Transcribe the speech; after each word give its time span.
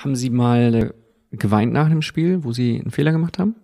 Haben 0.00 0.16
Sie 0.16 0.30
mal 0.30 0.74
äh, 0.74 0.92
geweint 1.36 1.74
nach 1.74 1.90
dem 1.90 2.00
Spiel, 2.00 2.42
wo 2.42 2.52
Sie 2.52 2.80
einen 2.80 2.90
Fehler 2.90 3.12
gemacht 3.12 3.38
haben? 3.38 3.54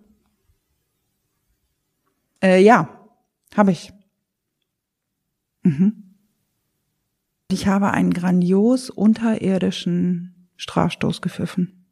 Äh, 2.43 2.63
ja, 2.63 2.91
habe 3.57 3.73
ich. 3.73 3.91
Mhm. 5.63 6.15
Ich 7.49 7.67
habe 7.67 7.93
einen 7.93 8.13
grandios 8.13 8.91
unterirdischen 8.91 10.51
Strafstoß 10.57 11.23
gepfiffen. 11.23 11.87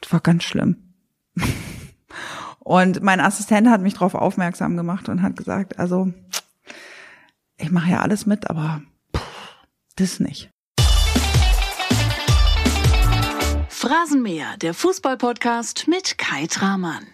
Das 0.00 0.12
war 0.12 0.20
ganz 0.20 0.42
schlimm. 0.42 0.94
Und 2.58 3.02
mein 3.02 3.20
Assistent 3.20 3.68
hat 3.68 3.82
mich 3.82 3.94
darauf 3.94 4.16
aufmerksam 4.16 4.76
gemacht 4.76 5.08
und 5.08 5.22
hat 5.22 5.36
gesagt, 5.36 5.78
also 5.78 6.12
ich 7.56 7.70
mache 7.70 7.92
ja 7.92 8.00
alles 8.00 8.26
mit, 8.26 8.50
aber 8.50 8.82
das 9.94 10.18
nicht. 10.18 10.50
Phrasenmäher, 13.86 14.56
der 14.60 14.74
Fußballpodcast 14.74 15.86
mit 15.86 16.18
Kai 16.18 16.48
Tramann. 16.48 17.06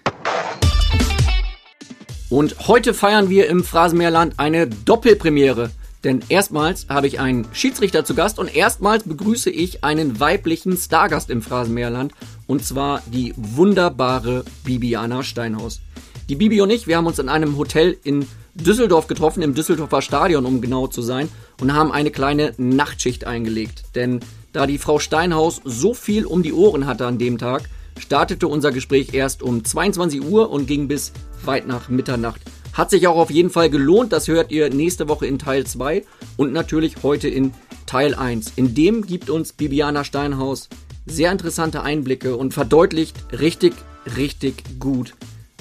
Und 2.30 2.66
heute 2.66 2.94
feiern 2.94 3.28
wir 3.28 3.46
im 3.50 3.62
Phrasenmäherland 3.62 4.38
eine 4.38 4.68
Doppelpremiere. 4.68 5.70
Denn 6.02 6.24
erstmals 6.30 6.86
habe 6.88 7.08
ich 7.08 7.20
einen 7.20 7.46
Schiedsrichter 7.52 8.06
zu 8.06 8.14
Gast 8.14 8.38
und 8.38 8.56
erstmals 8.56 9.04
begrüße 9.04 9.50
ich 9.50 9.84
einen 9.84 10.18
weiblichen 10.18 10.74
Stargast 10.78 11.28
im 11.28 11.42
Phrasenmäherland. 11.42 12.14
Und 12.46 12.64
zwar 12.64 13.02
die 13.04 13.34
wunderbare 13.36 14.42
Bibiana 14.64 15.22
Steinhaus. 15.24 15.82
Die 16.30 16.36
Bibi 16.36 16.62
und 16.62 16.70
ich, 16.70 16.86
wir 16.86 16.96
haben 16.96 17.06
uns 17.06 17.18
in 17.18 17.28
einem 17.28 17.58
Hotel 17.58 17.98
in 18.02 18.26
Düsseldorf 18.54 19.08
getroffen, 19.08 19.42
im 19.42 19.52
Düsseldorfer 19.52 20.00
Stadion, 20.00 20.46
um 20.46 20.62
genau 20.62 20.86
zu 20.86 21.02
sein, 21.02 21.28
und 21.60 21.74
haben 21.74 21.92
eine 21.92 22.10
kleine 22.10 22.54
Nachtschicht 22.56 23.26
eingelegt. 23.26 23.94
Denn 23.94 24.20
da 24.52 24.66
die 24.66 24.78
Frau 24.78 24.98
Steinhaus 24.98 25.60
so 25.64 25.94
viel 25.94 26.26
um 26.26 26.42
die 26.42 26.52
Ohren 26.52 26.86
hatte 26.86 27.06
an 27.06 27.18
dem 27.18 27.38
Tag, 27.38 27.68
startete 27.98 28.48
unser 28.48 28.72
Gespräch 28.72 29.14
erst 29.14 29.42
um 29.42 29.64
22 29.64 30.22
Uhr 30.22 30.50
und 30.50 30.66
ging 30.66 30.88
bis 30.88 31.12
weit 31.44 31.66
nach 31.66 31.88
Mitternacht. 31.88 32.40
Hat 32.72 32.90
sich 32.90 33.06
auch 33.06 33.16
auf 33.16 33.30
jeden 33.30 33.50
Fall 33.50 33.68
gelohnt, 33.68 34.12
das 34.12 34.28
hört 34.28 34.50
ihr 34.50 34.70
nächste 34.70 35.08
Woche 35.08 35.26
in 35.26 35.38
Teil 35.38 35.66
2 35.66 36.04
und 36.36 36.52
natürlich 36.52 37.02
heute 37.02 37.28
in 37.28 37.52
Teil 37.86 38.14
1. 38.14 38.52
In 38.56 38.74
dem 38.74 39.06
gibt 39.06 39.28
uns 39.28 39.52
Bibiana 39.52 40.04
Steinhaus 40.04 40.68
sehr 41.04 41.32
interessante 41.32 41.82
Einblicke 41.82 42.36
und 42.36 42.54
verdeutlicht 42.54 43.16
richtig, 43.32 43.74
richtig 44.16 44.78
gut, 44.78 45.14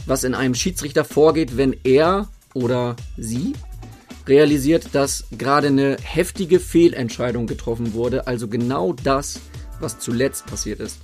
was 0.06 0.24
in 0.24 0.36
einem 0.36 0.56
Schiedsrichter 0.56 1.04
vorgeht, 1.04 1.58
wenn 1.58 1.76
er 1.84 2.30
oder 2.54 2.96
sie 3.18 3.54
realisiert, 4.28 4.90
dass 4.94 5.26
gerade 5.38 5.68
eine 5.68 5.98
heftige 6.02 6.60
Fehlentscheidung 6.60 7.48
getroffen 7.48 7.94
wurde, 7.94 8.28
also 8.28 8.48
genau 8.48 8.94
das, 8.94 9.40
was 9.80 10.00
zuletzt 10.00 10.46
passiert 10.46 10.80
ist. 10.80 11.00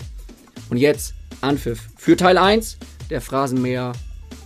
Und 0.70 0.78
jetzt 0.78 1.14
Anpfiff 1.42 1.90
für 1.96 2.18
Teil 2.18 2.38
1 2.38 2.78
der 3.10 3.22
Phrasenmäher 3.22 3.94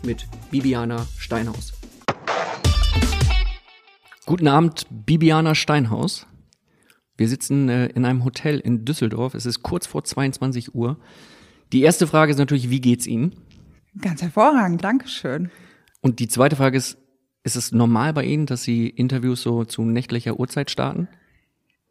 mit 0.03 0.27
Bibiana 0.49 1.07
Steinhaus. 1.17 1.73
Guten 4.25 4.47
Abend, 4.47 4.85
Bibiana 4.89 5.55
Steinhaus. 5.55 6.27
Wir 7.17 7.27
sitzen 7.27 7.69
äh, 7.69 7.87
in 7.87 8.05
einem 8.05 8.23
Hotel 8.23 8.59
in 8.59 8.85
Düsseldorf. 8.85 9.33
Es 9.33 9.45
ist 9.45 9.61
kurz 9.61 9.87
vor 9.87 10.03
22 10.03 10.73
Uhr. 10.73 10.97
Die 11.73 11.81
erste 11.81 12.07
Frage 12.07 12.31
ist 12.31 12.37
natürlich, 12.37 12.69
wie 12.69 12.81
geht's 12.81 13.07
Ihnen? 13.07 13.35
Ganz 13.99 14.21
hervorragend, 14.21 14.83
Dankeschön. 14.83 15.51
Und 16.01 16.19
die 16.19 16.27
zweite 16.27 16.55
Frage 16.55 16.77
ist, 16.77 16.97
ist 17.43 17.55
es 17.55 17.71
normal 17.71 18.13
bei 18.13 18.23
Ihnen, 18.23 18.45
dass 18.45 18.63
Sie 18.63 18.87
Interviews 18.87 19.41
so 19.41 19.65
zu 19.65 19.83
nächtlicher 19.83 20.39
Uhrzeit 20.39 20.69
starten? 20.69 21.07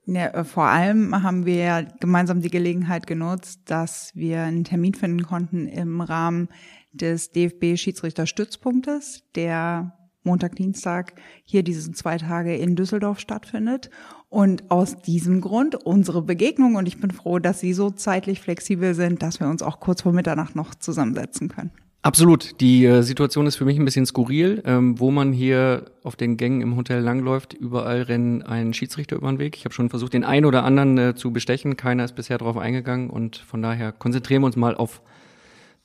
Ja, 0.07 0.27
äh, 0.29 0.45
vor 0.45 0.65
allem 0.65 1.23
haben 1.23 1.47
wir 1.47 1.89
gemeinsam 2.01 2.41
die 2.41 2.51
Gelegenheit 2.51 3.07
genutzt, 3.07 3.61
dass 3.67 4.13
wir 4.15 4.43
einen 4.43 4.65
Termin 4.65 4.95
finden 4.95 5.23
konnten 5.23 5.67
im 5.67 6.01
Rahmen 6.01 6.49
des 6.93 7.31
DFB 7.31 7.77
Schiedsrichterstützpunktes, 7.77 9.25
der 9.35 9.97
Montag, 10.23 10.57
Dienstag 10.57 11.15
hier 11.45 11.63
diesen 11.63 11.95
zwei 11.95 12.19
Tage 12.19 12.55
in 12.57 12.77
Düsseldorf 12.77 13.21
stattfindet. 13.21 13.91
Und 14.29 14.71
aus 14.71 15.01
diesem 15.03 15.41
Grund 15.41 15.75
unsere 15.75 16.23
Begegnung. 16.23 16.77
Und 16.77 16.87
ich 16.87 17.01
bin 17.01 17.11
froh, 17.11 17.39
dass 17.39 17.61
Sie 17.61 17.73
so 17.73 17.91
zeitlich 17.91 18.41
flexibel 18.41 18.95
sind, 18.95 19.23
dass 19.23 19.41
wir 19.41 19.49
uns 19.49 19.63
auch 19.63 19.81
kurz 19.81 20.03
vor 20.03 20.13
Mitternacht 20.13 20.55
noch 20.55 20.75
zusammensetzen 20.75 21.49
können. 21.49 21.73
Absolut. 22.03 22.59
Die 22.63 22.87
äh, 22.87 23.03
Situation 23.03 23.47
ist 23.47 23.57
für 23.57 23.67
mich 23.67 23.79
ein 23.79 23.85
bisschen 23.85 24.07
skurril, 24.07 24.63
ähm, 24.65 24.99
wo 24.99 25.11
man 25.11 25.35
hier 25.35 25.85
auf 26.03 26.17
den 26.17 26.39
Gängen 26.39 26.63
im 26.63 26.77
Hotel 26.77 27.01
langläuft. 27.01 27.53
Überall 27.53 28.03
rennen 28.03 28.43
ein 28.43 28.73
Schiedsrichter 28.73 29.17
über 29.17 29.31
den 29.31 29.39
Weg. 29.39 29.55
Ich 29.57 29.67
habe 29.67 29.75
schon 29.75 29.91
versucht, 29.91 30.15
den 30.15 30.25
einen 30.25 30.47
oder 30.47 30.65
anderen 30.65 30.97
äh, 30.97 31.15
zu 31.15 31.31
bestechen. 31.31 31.77
Keiner 31.77 32.05
ist 32.05 32.15
bisher 32.15 32.39
darauf 32.39 32.57
eingegangen 32.57 33.11
und 33.11 33.37
von 33.37 33.61
daher 33.61 33.93
konzentrieren 33.93 34.41
wir 34.41 34.47
uns 34.47 34.57
mal 34.57 34.75
auf 34.75 35.03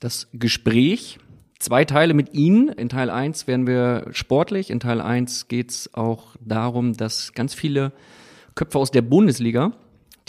das 0.00 0.28
Gespräch. 0.32 1.18
Zwei 1.58 1.84
Teile 1.84 2.14
mit 2.14 2.32
Ihnen. 2.32 2.68
In 2.68 2.88
Teil 2.88 3.10
1 3.10 3.46
werden 3.46 3.66
wir 3.66 4.06
sportlich. 4.12 4.70
In 4.70 4.80
Teil 4.80 5.02
1 5.02 5.48
geht 5.48 5.70
es 5.70 5.92
auch 5.92 6.34
darum, 6.40 6.94
dass 6.94 7.34
ganz 7.34 7.52
viele 7.52 7.92
Köpfe 8.54 8.78
aus 8.78 8.90
der 8.90 9.02
Bundesliga, 9.02 9.72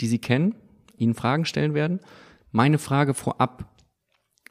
die 0.00 0.06
Sie 0.06 0.18
kennen, 0.18 0.54
Ihnen 0.98 1.14
Fragen 1.14 1.46
stellen 1.46 1.72
werden. 1.72 2.00
Meine 2.52 2.76
Frage 2.76 3.14
vorab. 3.14 3.64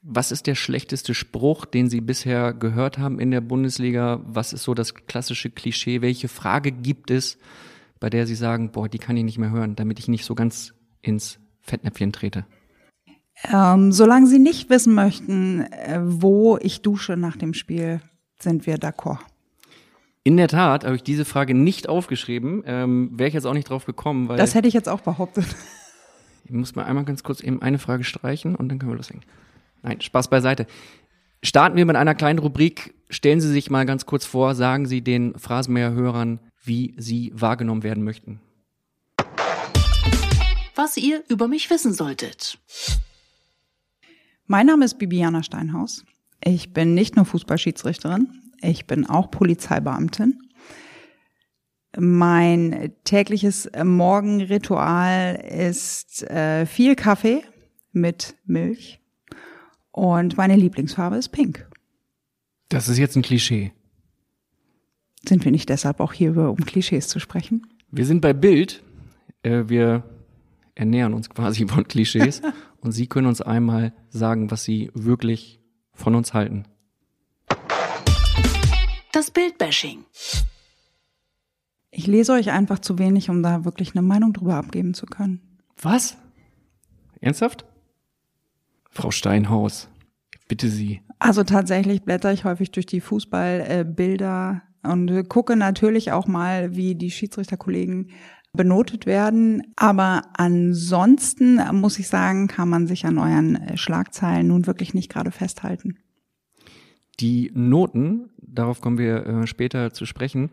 Was 0.09 0.31
ist 0.31 0.47
der 0.47 0.55
schlechteste 0.55 1.13
Spruch, 1.13 1.65
den 1.65 1.89
Sie 1.89 1.99
bisher 1.99 2.53
gehört 2.53 2.97
haben 2.97 3.19
in 3.19 3.29
der 3.29 3.41
Bundesliga? 3.41 4.21
Was 4.23 4.53
ist 4.53 4.63
so 4.63 4.73
das 4.73 4.93
klassische 4.93 5.49
Klischee? 5.49 6.01
Welche 6.01 6.29
Frage 6.29 6.71
gibt 6.71 7.11
es, 7.11 7.37
bei 7.99 8.09
der 8.09 8.25
Sie 8.25 8.35
sagen, 8.35 8.71
boah, 8.71 8.87
die 8.87 8.99
kann 8.99 9.17
ich 9.17 9.25
nicht 9.25 9.37
mehr 9.37 9.51
hören, 9.51 9.75
damit 9.75 9.99
ich 9.99 10.07
nicht 10.07 10.23
so 10.23 10.33
ganz 10.33 10.73
ins 11.01 11.39
Fettnäpfchen 11.59 12.13
trete? 12.13 12.45
Ähm, 13.51 13.91
solange 13.91 14.27
Sie 14.27 14.39
nicht 14.39 14.69
wissen 14.69 14.93
möchten, 14.93 15.63
äh, 15.73 15.99
wo 16.01 16.57
ich 16.61 16.81
dusche 16.81 17.17
nach 17.17 17.35
dem 17.35 17.53
Spiel, 17.53 17.99
sind 18.39 18.65
wir 18.65 18.77
d'accord. 18.77 19.19
In 20.23 20.37
der 20.37 20.47
Tat 20.47 20.85
habe 20.85 20.95
ich 20.95 21.03
diese 21.03 21.25
Frage 21.25 21.53
nicht 21.53 21.89
aufgeschrieben. 21.89 22.63
Ähm, 22.65 23.09
Wäre 23.11 23.27
ich 23.27 23.33
jetzt 23.33 23.45
auch 23.45 23.53
nicht 23.53 23.69
drauf 23.69 23.83
gekommen, 23.83 24.29
weil. 24.29 24.37
Das 24.37 24.55
hätte 24.55 24.69
ich 24.69 24.73
jetzt 24.73 24.87
auch 24.87 25.01
behauptet. 25.01 25.47
Ich 26.45 26.51
muss 26.51 26.75
mal 26.75 26.85
einmal 26.85 27.03
ganz 27.03 27.23
kurz 27.23 27.41
eben 27.41 27.61
eine 27.61 27.77
Frage 27.77 28.05
streichen 28.05 28.55
und 28.55 28.69
dann 28.69 28.79
können 28.79 28.91
wir 28.91 28.95
loslegen. 28.95 29.25
Nein, 29.81 30.01
Spaß 30.01 30.29
beiseite. 30.29 30.67
Starten 31.43 31.77
wir 31.77 31.85
mit 31.85 31.95
einer 31.95 32.15
kleinen 32.15 32.39
Rubrik. 32.39 32.93
Stellen 33.09 33.39
Sie 33.39 33.51
sich 33.51 33.69
mal 33.69 33.85
ganz 33.85 34.05
kurz 34.05 34.25
vor, 34.25 34.55
sagen 34.55 34.85
Sie 34.85 35.01
den 35.01 35.37
Phrasenmäher-Hörern, 35.37 36.39
wie 36.63 36.93
Sie 36.97 37.31
wahrgenommen 37.35 37.83
werden 37.83 38.03
möchten. 38.03 38.41
Was 40.75 40.97
ihr 40.97 41.23
über 41.27 41.47
mich 41.47 41.69
wissen 41.69 41.93
solltet. 41.93 42.59
Mein 44.45 44.67
Name 44.67 44.85
ist 44.85 44.97
Bibiana 44.97 45.43
Steinhaus. 45.43 46.05
Ich 46.43 46.73
bin 46.73 46.93
nicht 46.93 47.15
nur 47.15 47.25
Fußballschiedsrichterin, 47.25 48.29
ich 48.61 48.85
bin 48.85 49.05
auch 49.05 49.31
Polizeibeamtin. 49.31 50.39
Mein 51.97 52.93
tägliches 53.05 53.69
Morgenritual 53.83 55.35
ist 55.35 56.23
äh, 56.29 56.65
viel 56.65 56.95
Kaffee 56.95 57.43
mit 57.91 58.35
Milch 58.45 58.99
und 59.97 60.37
meine 60.37 60.55
Lieblingsfarbe 60.55 61.15
ist 61.15 61.29
pink. 61.29 61.67
Das 62.69 62.87
ist 62.87 62.99
jetzt 62.99 63.15
ein 63.15 63.23
Klischee. 63.23 63.71
Sind 65.27 65.43
wir 65.43 65.51
nicht 65.51 65.69
deshalb 65.69 65.99
auch 65.99 66.13
hier, 66.13 66.37
um 66.37 66.57
Klischees 66.57 67.07
zu 67.07 67.19
sprechen? 67.19 67.65
Wir 67.89 68.05
sind 68.05 68.21
bei 68.21 68.33
Bild. 68.33 68.83
Äh, 69.41 69.63
wir 69.69 70.03
ernähren 70.75 71.15
uns 71.15 71.31
quasi 71.31 71.67
von 71.67 71.87
Klischees 71.87 72.43
und 72.81 72.91
Sie 72.91 73.07
können 73.07 73.25
uns 73.25 73.41
einmal 73.41 73.91
sagen, 74.09 74.51
was 74.51 74.63
Sie 74.63 74.91
wirklich 74.93 75.59
von 75.93 76.13
uns 76.13 76.35
halten. 76.35 76.65
Das 79.13 79.31
Bildbashing. 79.31 80.05
Ich 81.89 82.05
lese 82.05 82.33
euch 82.33 82.51
einfach 82.51 82.77
zu 82.77 82.99
wenig, 82.99 83.31
um 83.31 83.41
da 83.41 83.65
wirklich 83.65 83.95
eine 83.95 84.03
Meinung 84.03 84.31
drüber 84.31 84.57
abgeben 84.57 84.93
zu 84.93 85.07
können. 85.07 85.41
Was? 85.81 86.17
Ernsthaft? 87.19 87.65
Frau 88.97 89.11
Steinhaus, 89.11 89.89
bitte 90.47 90.69
Sie. 90.69 91.01
Also 91.19 91.43
tatsächlich 91.43 92.03
blätter 92.03 92.33
ich 92.33 92.45
häufig 92.45 92.71
durch 92.71 92.87
die 92.87 92.99
Fußballbilder 92.99 94.63
und 94.83 95.29
gucke 95.29 95.55
natürlich 95.55 96.11
auch 96.11 96.27
mal, 96.27 96.75
wie 96.75 96.95
die 96.95 97.11
Schiedsrichterkollegen 97.11 98.09
benotet 98.53 99.05
werden. 99.05 99.61
Aber 99.75 100.23
ansonsten 100.33 101.59
muss 101.73 101.99
ich 101.99 102.07
sagen, 102.07 102.47
kann 102.47 102.69
man 102.69 102.87
sich 102.87 103.05
an 103.05 103.19
euren 103.19 103.55
äh, 103.55 103.77
Schlagzeilen 103.77 104.47
nun 104.47 104.65
wirklich 104.65 104.93
nicht 104.95 105.11
gerade 105.11 105.31
festhalten. 105.31 105.99
Die 107.19 107.51
Noten, 107.53 108.31
darauf 108.39 108.81
kommen 108.81 108.97
wir 108.97 109.25
äh, 109.25 109.47
später 109.47 109.93
zu 109.93 110.05
sprechen. 110.05 110.49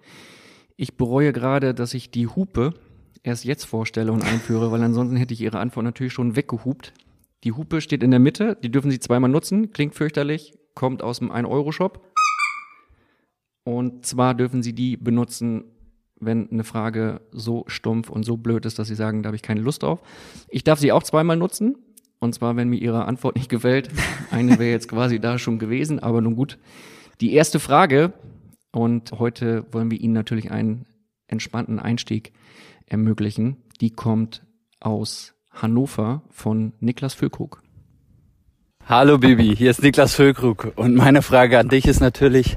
Ich 0.76 0.96
bereue 0.96 1.32
gerade, 1.32 1.72
dass 1.72 1.94
ich 1.94 2.10
die 2.10 2.26
Hupe 2.26 2.74
erst 3.22 3.44
jetzt 3.44 3.64
vorstelle 3.64 4.12
und 4.12 4.22
einführe, 4.22 4.70
weil 4.70 4.82
ansonsten 4.82 5.16
hätte 5.16 5.32
ich 5.32 5.40
Ihre 5.40 5.60
Antwort 5.60 5.84
natürlich 5.84 6.12
schon 6.12 6.36
weggehupt. 6.36 6.92
Die 7.44 7.52
Hupe 7.52 7.82
steht 7.82 8.02
in 8.02 8.10
der 8.10 8.20
Mitte, 8.20 8.56
die 8.62 8.70
dürfen 8.70 8.90
Sie 8.90 8.98
zweimal 8.98 9.30
nutzen, 9.30 9.70
klingt 9.70 9.94
fürchterlich, 9.94 10.54
kommt 10.74 11.02
aus 11.02 11.18
dem 11.18 11.30
1-Euro-Shop. 11.30 12.02
Und 13.64 14.06
zwar 14.06 14.34
dürfen 14.34 14.62
Sie 14.62 14.72
die 14.74 14.96
benutzen, 14.96 15.64
wenn 16.18 16.50
eine 16.50 16.64
Frage 16.64 17.20
so 17.32 17.64
stumpf 17.66 18.08
und 18.08 18.24
so 18.24 18.38
blöd 18.38 18.64
ist, 18.64 18.78
dass 18.78 18.88
Sie 18.88 18.94
sagen, 18.94 19.22
da 19.22 19.28
habe 19.28 19.36
ich 19.36 19.42
keine 19.42 19.60
Lust 19.60 19.82
drauf. 19.82 20.00
Ich 20.48 20.64
darf 20.64 20.78
sie 20.78 20.92
auch 20.92 21.02
zweimal 21.02 21.36
nutzen. 21.36 21.76
Und 22.18 22.34
zwar, 22.34 22.56
wenn 22.56 22.70
mir 22.70 22.80
Ihre 22.80 23.04
Antwort 23.04 23.36
nicht 23.36 23.50
gefällt. 23.50 23.90
Eine 24.30 24.58
wäre 24.58 24.70
jetzt 24.70 24.88
quasi 24.88 25.20
da 25.20 25.38
schon 25.38 25.58
gewesen, 25.58 25.98
aber 25.98 26.22
nun 26.22 26.36
gut. 26.36 26.58
Die 27.20 27.34
erste 27.34 27.60
Frage, 27.60 28.14
und 28.72 29.12
heute 29.12 29.66
wollen 29.72 29.90
wir 29.90 30.00
Ihnen 30.00 30.14
natürlich 30.14 30.50
einen 30.50 30.86
entspannten 31.26 31.78
Einstieg 31.78 32.32
ermöglichen, 32.86 33.58
die 33.80 33.90
kommt 33.90 34.46
aus 34.80 35.34
Hannover 35.54 36.22
von 36.30 36.72
Niklas 36.80 37.14
Füllkrug. 37.14 37.62
Hallo 38.86 39.18
Bibi, 39.18 39.56
hier 39.56 39.70
ist 39.70 39.82
Niklas 39.82 40.14
Füllkrug 40.14 40.72
und 40.76 40.94
meine 40.94 41.22
Frage 41.22 41.58
an 41.58 41.68
dich 41.68 41.86
ist 41.86 42.00
natürlich, 42.00 42.56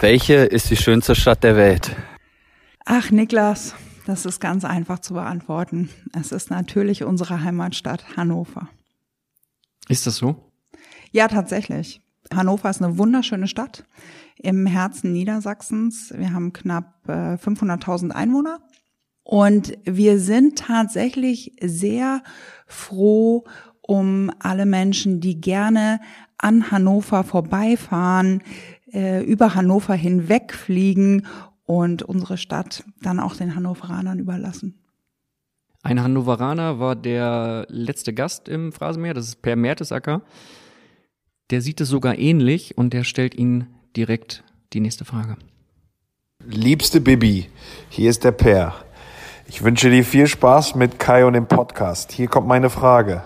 welche 0.00 0.34
ist 0.34 0.70
die 0.70 0.76
schönste 0.76 1.14
Stadt 1.14 1.44
der 1.44 1.56
Welt? 1.56 1.94
Ach, 2.84 3.10
Niklas, 3.10 3.74
das 4.06 4.24
ist 4.24 4.40
ganz 4.40 4.64
einfach 4.64 5.00
zu 5.00 5.12
beantworten. 5.14 5.90
Es 6.18 6.32
ist 6.32 6.50
natürlich 6.50 7.04
unsere 7.04 7.42
Heimatstadt 7.42 8.16
Hannover. 8.16 8.68
Ist 9.88 10.06
das 10.06 10.16
so? 10.16 10.36
Ja, 11.10 11.28
tatsächlich. 11.28 12.00
Hannover 12.32 12.70
ist 12.70 12.82
eine 12.82 12.96
wunderschöne 12.96 13.48
Stadt 13.48 13.84
im 14.36 14.66
Herzen 14.66 15.12
Niedersachsens. 15.12 16.12
Wir 16.16 16.32
haben 16.32 16.52
knapp 16.52 17.08
äh, 17.08 17.34
500.000 17.34 18.10
Einwohner. 18.10 18.60
Und 19.30 19.76
wir 19.84 20.18
sind 20.18 20.58
tatsächlich 20.58 21.52
sehr 21.60 22.22
froh 22.66 23.44
um 23.82 24.32
alle 24.38 24.64
Menschen, 24.64 25.20
die 25.20 25.38
gerne 25.38 26.00
an 26.38 26.70
Hannover 26.70 27.24
vorbeifahren, 27.24 28.42
äh, 28.90 29.22
über 29.22 29.54
Hannover 29.54 29.92
hinwegfliegen 29.92 31.26
und 31.66 32.02
unsere 32.02 32.38
Stadt 32.38 32.84
dann 33.02 33.20
auch 33.20 33.36
den 33.36 33.54
Hannoveranern 33.54 34.18
überlassen. 34.18 34.78
Ein 35.82 36.02
Hannoveraner 36.02 36.78
war 36.78 36.96
der 36.96 37.66
letzte 37.68 38.14
Gast 38.14 38.48
im 38.48 38.72
Phrasenmeer, 38.72 39.12
das 39.12 39.28
ist 39.28 39.42
Per 39.42 39.56
Mertesacker. 39.56 40.22
Der 41.50 41.60
sieht 41.60 41.82
es 41.82 41.90
sogar 41.90 42.16
ähnlich 42.16 42.78
und 42.78 42.94
der 42.94 43.04
stellt 43.04 43.34
Ihnen 43.34 43.66
direkt 43.94 44.42
die 44.72 44.80
nächste 44.80 45.04
Frage. 45.04 45.36
Liebste 46.46 47.02
Bibi, 47.02 47.50
hier 47.90 48.08
ist 48.08 48.24
der 48.24 48.32
Per. 48.32 48.87
Ich 49.50 49.64
wünsche 49.64 49.88
dir 49.88 50.04
viel 50.04 50.26
Spaß 50.26 50.74
mit 50.74 50.98
Kai 50.98 51.24
und 51.24 51.32
dem 51.32 51.46
Podcast. 51.46 52.12
Hier 52.12 52.28
kommt 52.28 52.46
meine 52.46 52.68
Frage. 52.68 53.22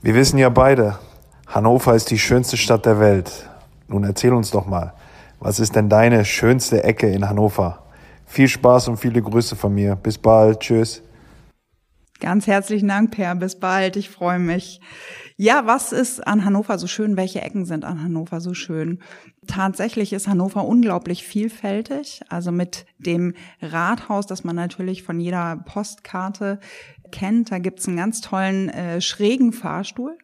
Wir 0.00 0.14
wissen 0.14 0.38
ja 0.38 0.48
beide, 0.48 1.00
Hannover 1.48 1.96
ist 1.96 2.12
die 2.12 2.20
schönste 2.20 2.56
Stadt 2.56 2.86
der 2.86 3.00
Welt. 3.00 3.50
Nun 3.88 4.04
erzähl 4.04 4.32
uns 4.32 4.52
doch 4.52 4.66
mal, 4.66 4.92
was 5.40 5.58
ist 5.58 5.74
denn 5.74 5.88
deine 5.88 6.24
schönste 6.24 6.84
Ecke 6.84 7.10
in 7.10 7.28
Hannover? 7.28 7.80
Viel 8.26 8.46
Spaß 8.46 8.86
und 8.86 8.98
viele 8.98 9.20
Grüße 9.20 9.56
von 9.56 9.74
mir. 9.74 9.96
Bis 9.96 10.18
bald. 10.18 10.60
Tschüss. 10.60 11.02
Ganz 12.20 12.46
herzlichen 12.46 12.88
Dank, 12.88 13.12
Per. 13.12 13.34
Bis 13.34 13.58
bald. 13.58 13.96
Ich 13.96 14.10
freue 14.10 14.38
mich. 14.38 14.80
Ja, 15.38 15.64
was 15.64 15.90
ist 15.92 16.26
an 16.26 16.44
Hannover 16.44 16.78
so 16.78 16.86
schön? 16.86 17.16
Welche 17.16 17.40
Ecken 17.40 17.64
sind 17.64 17.86
an 17.86 18.02
Hannover 18.02 18.42
so 18.42 18.52
schön? 18.52 18.98
Tatsächlich 19.46 20.12
ist 20.12 20.28
Hannover 20.28 20.66
unglaublich 20.66 21.24
vielfältig. 21.24 22.20
Also 22.28 22.52
mit 22.52 22.84
dem 22.98 23.32
Rathaus, 23.62 24.26
das 24.26 24.44
man 24.44 24.54
natürlich 24.54 25.02
von 25.02 25.18
jeder 25.18 25.64
Postkarte 25.64 26.60
kennt, 27.10 27.50
da 27.50 27.58
gibt's 27.58 27.88
einen 27.88 27.96
ganz 27.96 28.20
tollen 28.20 28.68
äh, 28.68 29.00
schrägen 29.00 29.54
Fahrstuhl, 29.54 30.18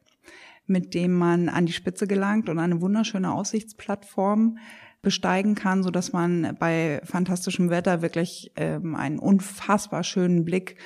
mit 0.66 0.92
dem 0.92 1.14
man 1.14 1.48
an 1.48 1.64
die 1.64 1.72
Spitze 1.72 2.06
gelangt 2.06 2.50
und 2.50 2.58
eine 2.58 2.82
wunderschöne 2.82 3.32
Aussichtsplattform 3.32 4.58
besteigen 5.00 5.54
kann, 5.54 5.82
so 5.82 5.90
dass 5.90 6.12
man 6.12 6.56
bei 6.58 7.00
fantastischem 7.04 7.70
Wetter 7.70 8.02
wirklich 8.02 8.52
ähm, 8.56 8.94
einen 8.94 9.18
unfassbar 9.18 10.04
schönen 10.04 10.44
Blick 10.44 10.76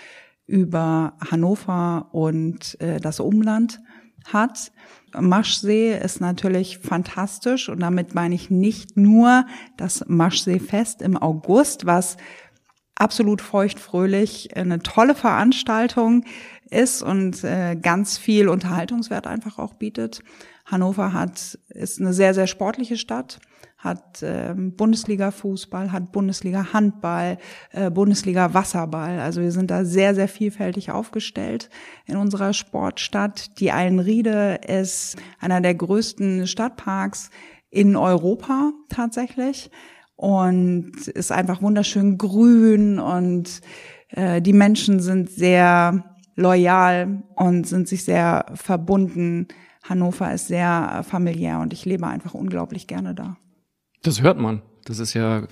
über 0.50 1.14
Hannover 1.31 2.08
und 2.11 2.79
äh, 2.81 2.99
das 2.99 3.20
Umland 3.20 3.81
hat. 4.26 4.73
Maschsee 5.19 5.97
ist 5.97 6.20
natürlich 6.20 6.79
fantastisch 6.79 7.69
und 7.69 7.81
damit 7.81 8.14
meine 8.14 8.35
ich 8.35 8.50
nicht 8.50 8.97
nur 8.97 9.47
das 9.76 10.05
Maschseefest 10.08 11.02
im 11.02 11.17
August, 11.17 11.87
was 11.87 12.17
absolut 12.97 13.41
feuchtfröhlich 13.41 14.56
eine 14.56 14.81
tolle 14.81 15.14
Veranstaltung 15.14 16.25
ist 16.69 17.02
und 17.02 17.44
äh, 17.44 17.76
ganz 17.76 18.19
viel 18.19 18.49
Unterhaltungswert 18.49 19.26
einfach 19.29 19.58
auch 19.58 19.75
bietet. 19.75 20.20
Hannover 20.67 21.12
hat 21.12 21.58
ist 21.69 22.00
eine 22.00 22.12
sehr 22.12 22.35
sehr 22.35 22.49
sportliche 22.49 22.97
Stadt 22.97 23.38
hat 23.81 24.23
äh, 24.23 24.55
Bundesliga 24.55 25.31
Fußball, 25.31 25.91
hat 25.91 26.12
Bundesliga 26.12 26.73
Handball, 26.75 27.38
äh, 27.73 27.91
Bundesliga 27.91 28.53
Wasserball. 28.53 29.19
Also 29.21 29.41
wir 29.41 29.53
sind 29.53 29.71
da 29.71 29.85
sehr, 29.85 30.15
sehr 30.15 30.29
vielfältig 30.29 30.91
aufgestellt 30.91 31.71
in 32.05 32.17
unserer 32.17 32.53
Sportstadt. 32.53 33.59
Die 33.59 33.73
Eilenriede 33.73 34.61
ist 34.67 35.17
einer 35.41 35.62
der 35.62 35.75
größten 35.75 36.47
Stadtparks 36.47 37.31
in 37.71 37.97
Europa 37.97 38.73
tatsächlich 38.91 39.71
und 40.15 41.09
ist 41.09 41.33
einfach 41.33 41.62
wunderschön 41.62 42.19
grün 42.19 42.99
und 42.99 43.62
äh, 44.11 44.43
die 44.43 44.53
Menschen 44.53 45.00
sind 45.00 45.31
sehr 45.31 46.05
loyal 46.37 47.23
und 47.35 47.67
sind 47.67 47.88
sich 47.88 48.05
sehr 48.05 48.44
verbunden. 48.55 49.49
Hannover 49.83 50.35
ist 50.35 50.49
sehr 50.49 51.03
familiär 51.09 51.61
und 51.61 51.73
ich 51.73 51.87
lebe 51.87 52.06
einfach 52.06 52.35
unglaublich 52.35 52.87
gerne 52.87 53.15
da. 53.15 53.38
Das 54.02 54.23
hört 54.23 54.38
man. 54.38 54.62
Das 54.85 54.99
ist 54.99 55.14
ja 55.14 55.44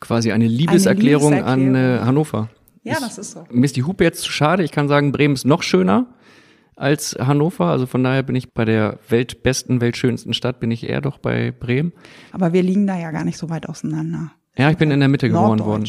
quasi 0.00 0.32
eine 0.32 0.46
Liebeserklärung, 0.46 1.32
eine 1.32 1.40
Liebeserklärung. 1.40 1.76
an 1.76 2.00
äh, 2.00 2.04
Hannover. 2.04 2.50
Ja, 2.82 2.94
ich, 2.94 2.98
das 3.00 3.18
ist 3.18 3.32
so. 3.32 3.44
Mir 3.50 3.64
ist 3.64 3.76
die 3.76 3.84
Hupe 3.84 4.04
jetzt 4.04 4.22
zu 4.22 4.30
schade. 4.30 4.62
Ich 4.62 4.72
kann 4.72 4.88
sagen, 4.88 5.12
Bremen 5.12 5.34
ist 5.34 5.46
noch 5.46 5.62
schöner 5.62 6.06
als 6.76 7.16
Hannover. 7.18 7.66
Also 7.66 7.86
von 7.86 8.02
daher 8.04 8.22
bin 8.22 8.36
ich 8.36 8.52
bei 8.52 8.64
der 8.64 8.98
weltbesten, 9.08 9.80
weltschönsten 9.80 10.34
Stadt, 10.34 10.60
bin 10.60 10.70
ich 10.70 10.88
eher 10.88 11.00
doch 11.00 11.18
bei 11.18 11.50
Bremen. 11.52 11.92
Aber 12.32 12.52
wir 12.52 12.62
liegen 12.62 12.86
da 12.86 12.98
ja 12.98 13.10
gar 13.10 13.24
nicht 13.24 13.38
so 13.38 13.48
weit 13.48 13.68
auseinander. 13.68 14.32
Ja, 14.56 14.70
ich 14.70 14.76
bin 14.76 14.90
in 14.90 15.00
der 15.00 15.08
Mitte 15.08 15.28
geboren 15.28 15.60
worden. 15.60 15.88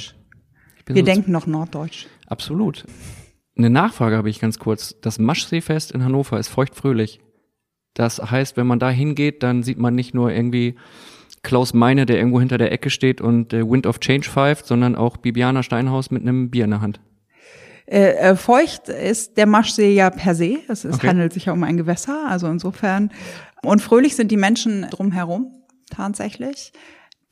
Wir 0.86 0.98
so 0.98 1.02
denken 1.02 1.32
noch 1.32 1.48
norddeutsch. 1.48 2.08
Absolut. 2.28 2.86
Eine 3.58 3.70
Nachfrage 3.70 4.18
habe 4.18 4.30
ich 4.30 4.40
ganz 4.40 4.60
kurz. 4.60 4.96
Das 5.02 5.18
Maschseefest 5.20 5.92
in 5.92 6.04
Hannover 6.04 6.40
ist 6.40 6.50
feuchtfröhlich. 6.50 7.22
Das 7.94 8.20
heißt, 8.20 8.58
wenn 8.58 8.68
man 8.68 8.80
da 8.80 8.90
hingeht, 8.90 9.42
dann 9.44 9.64
sieht 9.64 9.80
man 9.80 9.96
nicht 9.96 10.14
nur 10.14 10.32
irgendwie 10.32 10.76
Klaus 11.46 11.74
Meine, 11.74 12.06
der 12.06 12.18
irgendwo 12.18 12.40
hinter 12.40 12.58
der 12.58 12.72
Ecke 12.72 12.90
steht 12.90 13.22
und 13.22 13.54
äh, 13.54 13.70
Wind 13.70 13.88
of 13.88 14.00
Change 14.00 14.30
pfeift, 14.30 14.66
sondern 14.66 14.96
auch 14.96 15.18
Bibiana 15.18 15.64
Steinhaus 15.64 16.12
mit 16.12 16.24
einem 16.24 16.50
Bier 16.50 16.66
in 16.66 16.72
der 16.72 16.82
Hand. 16.82 17.00
Äh, 17.86 18.14
äh, 18.14 18.36
feucht 18.36 18.90
ist 18.90 19.38
der 19.38 19.46
Maschsee 19.46 19.94
ja 19.94 20.10
per 20.10 20.36
se. 20.36 20.58
Es, 20.68 20.84
es 20.84 20.96
okay. 20.96 21.08
handelt 21.08 21.34
sich 21.34 21.46
ja 21.46 21.54
um 21.54 21.64
ein 21.64 21.78
Gewässer, 21.78 22.26
also 22.28 22.48
insofern. 22.48 23.12
Und 23.62 23.82
fröhlich 23.82 24.16
sind 24.16 24.32
die 24.32 24.38
Menschen 24.38 24.88
drumherum 24.90 25.52
tatsächlich, 25.90 26.74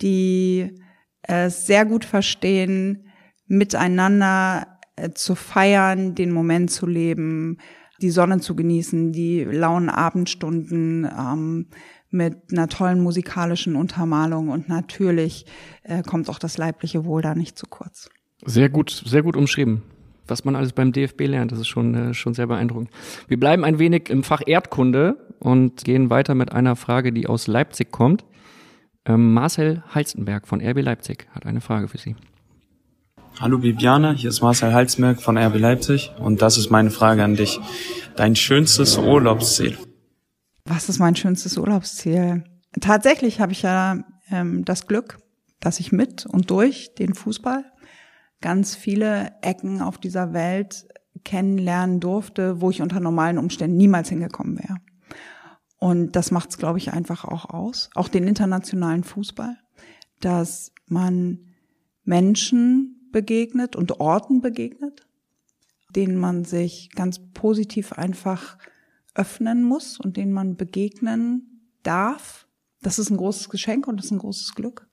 die 0.02 0.76
es 1.24 1.66
sehr 1.66 1.86
gut 1.86 2.06
verstehen, 2.06 3.10
miteinander 3.48 4.68
äh, 4.96 5.12
zu 5.12 5.36
feiern, 5.36 6.14
den 6.14 6.32
Moment 6.32 6.70
zu 6.70 6.86
leben, 6.86 7.58
die 8.02 8.12
Sonne 8.12 8.40
zu 8.40 8.56
genießen, 8.56 9.12
die 9.12 9.44
lauen 9.44 9.90
Abendstunden, 9.90 11.06
ähm, 11.06 11.68
mit 12.14 12.36
einer 12.52 12.68
tollen 12.68 13.02
musikalischen 13.02 13.76
Untermalung 13.76 14.50
und 14.50 14.70
natürlich 14.70 15.46
äh, 15.84 16.04
kommt 16.04 16.30
auch 16.30 16.40
das 16.40 16.58
leibliche 16.58 17.06
Wohl 17.06 17.22
da 17.22 17.36
nicht 17.36 17.58
zu 17.58 17.66
kurz. 17.68 18.10
Sehr 18.46 18.70
gut, 18.70 18.90
sehr 19.06 19.24
gut 19.24 19.36
umschrieben. 19.36 19.82
Was 20.28 20.46
man 20.46 20.56
alles 20.56 20.72
beim 20.72 20.94
DFB 20.94 21.22
lernt, 21.22 21.52
das 21.52 21.60
ist 21.60 21.68
schon, 21.68 21.96
äh, 21.96 22.14
schon 22.14 22.34
sehr 22.34 22.48
beeindruckend. 22.48 22.90
Wir 23.28 23.40
bleiben 23.40 23.66
ein 23.66 23.80
wenig 23.80 24.10
im 24.10 24.24
Fach 24.24 24.42
Erdkunde 24.46 25.18
und 25.40 25.84
gehen 25.84 26.10
weiter 26.10 26.36
mit 26.36 26.52
einer 26.54 26.76
Frage, 26.76 27.12
die 27.12 27.28
aus 27.28 27.48
Leipzig 27.48 27.92
kommt. 27.92 28.24
Ähm, 29.06 29.34
Marcel 29.34 29.84
Halstenberg 29.90 30.48
von 30.48 30.62
RB 30.62 30.82
Leipzig 30.82 31.28
hat 31.32 31.46
eine 31.46 31.60
Frage 31.60 31.90
für 31.90 31.98
Sie. 31.98 32.16
Hallo 33.40 33.58
Bibiane, 33.58 34.14
hier 34.14 34.30
ist 34.30 34.42
Marcel 34.42 34.74
Halstenberg 34.74 35.22
von 35.22 35.38
RB 35.38 35.58
Leipzig 35.58 36.12
und 36.20 36.42
das 36.42 36.58
ist 36.58 36.70
meine 36.70 36.92
Frage 36.92 37.24
an 37.24 37.36
dich. 37.36 37.60
Dein 38.16 38.36
schönstes 38.36 38.98
Urlaubsziel? 38.98 39.76
Was 40.66 40.90
ist 40.90 41.00
mein 41.00 41.16
schönstes 41.16 41.58
Urlaubsziel? 41.58 42.44
Tatsächlich 42.80 43.40
habe 43.40 43.52
ich 43.52 43.62
ja 43.62 44.04
ähm, 44.30 44.64
das 44.66 44.88
Glück, 44.88 45.20
dass 45.60 45.80
ich 45.80 45.92
mit 45.92 46.26
und 46.26 46.50
durch 46.50 46.96
den 46.96 47.14
Fußball 47.14 47.66
ganz 48.42 48.76
viele 48.76 49.34
Ecken 49.42 49.82
auf 49.82 49.98
dieser 49.98 50.34
Welt 50.34 50.88
kennenlernen 51.24 52.00
durfte, 52.00 52.62
wo 52.62 52.70
ich 52.70 52.82
unter 52.82 53.00
normalen 53.00 53.38
Umständen 53.38 53.78
niemals 53.78 54.10
hingekommen 54.10 54.58
wäre. 54.58 54.78
Und 55.78 56.16
das 56.16 56.32
macht 56.32 56.50
es, 56.50 56.58
glaube 56.58 56.78
ich, 56.78 56.94
einfach 56.94 57.26
auch 57.26 57.46
aus. 57.46 57.90
Auch 57.94 58.08
den 58.08 58.26
internationalen 58.26 59.04
Fußball, 59.04 59.58
dass 60.22 60.72
man 60.88 61.40
Menschen 62.04 63.10
begegnet 63.12 63.76
und 63.76 64.00
Orten 64.00 64.42
begegnet, 64.42 65.06
denen 65.96 66.18
man 66.18 66.46
sich 66.46 66.90
ganz 66.96 67.20
positiv 67.34 67.94
einfach 67.94 68.58
öffnen 69.16 69.64
muss 69.64 70.00
und 70.00 70.18
denen 70.18 70.34
man 70.34 70.56
begegnen 70.56 71.70
darf. 71.84 72.48
Das 72.82 73.00
ist 73.00 73.10
ein 73.10 73.18
großes 73.18 73.50
Geschenk 73.50 73.88
und 73.88 73.98
das 73.98 74.08
ist 74.08 74.12
ein 74.12 74.20
großes 74.20 74.56
Glück. 74.56 74.90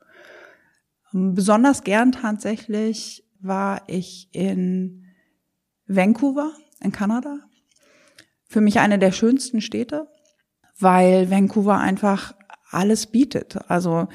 Ähm, 1.12 1.34
besonders 1.34 1.84
gern 1.84 2.12
tatsächlich 2.12 3.24
war 3.40 3.82
ich 3.86 4.28
in 4.32 5.06
Vancouver 5.86 6.52
in 6.80 6.92
Kanada. 6.92 7.38
Für 8.46 8.60
mich 8.60 8.80
eine 8.80 8.98
der 8.98 9.12
schönsten 9.12 9.60
Städte, 9.60 10.08
weil 10.78 11.30
Vancouver 11.30 11.78
einfach 11.78 12.34
alles 12.70 13.06
bietet. 13.06 13.58
Also 13.70 14.08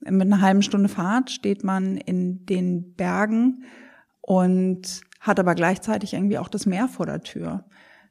mit 0.00 0.22
einer 0.22 0.40
halben 0.40 0.62
Stunde 0.62 0.88
Fahrt 0.88 1.30
steht 1.30 1.64
man 1.64 1.96
in 1.96 2.46
den 2.46 2.94
Bergen 2.94 3.64
und 4.20 5.00
hat 5.20 5.40
aber 5.40 5.54
gleichzeitig 5.54 6.14
irgendwie 6.14 6.38
auch 6.38 6.48
das 6.48 6.66
Meer 6.66 6.88
vor 6.88 7.06
der 7.06 7.22
Tür. 7.22 7.64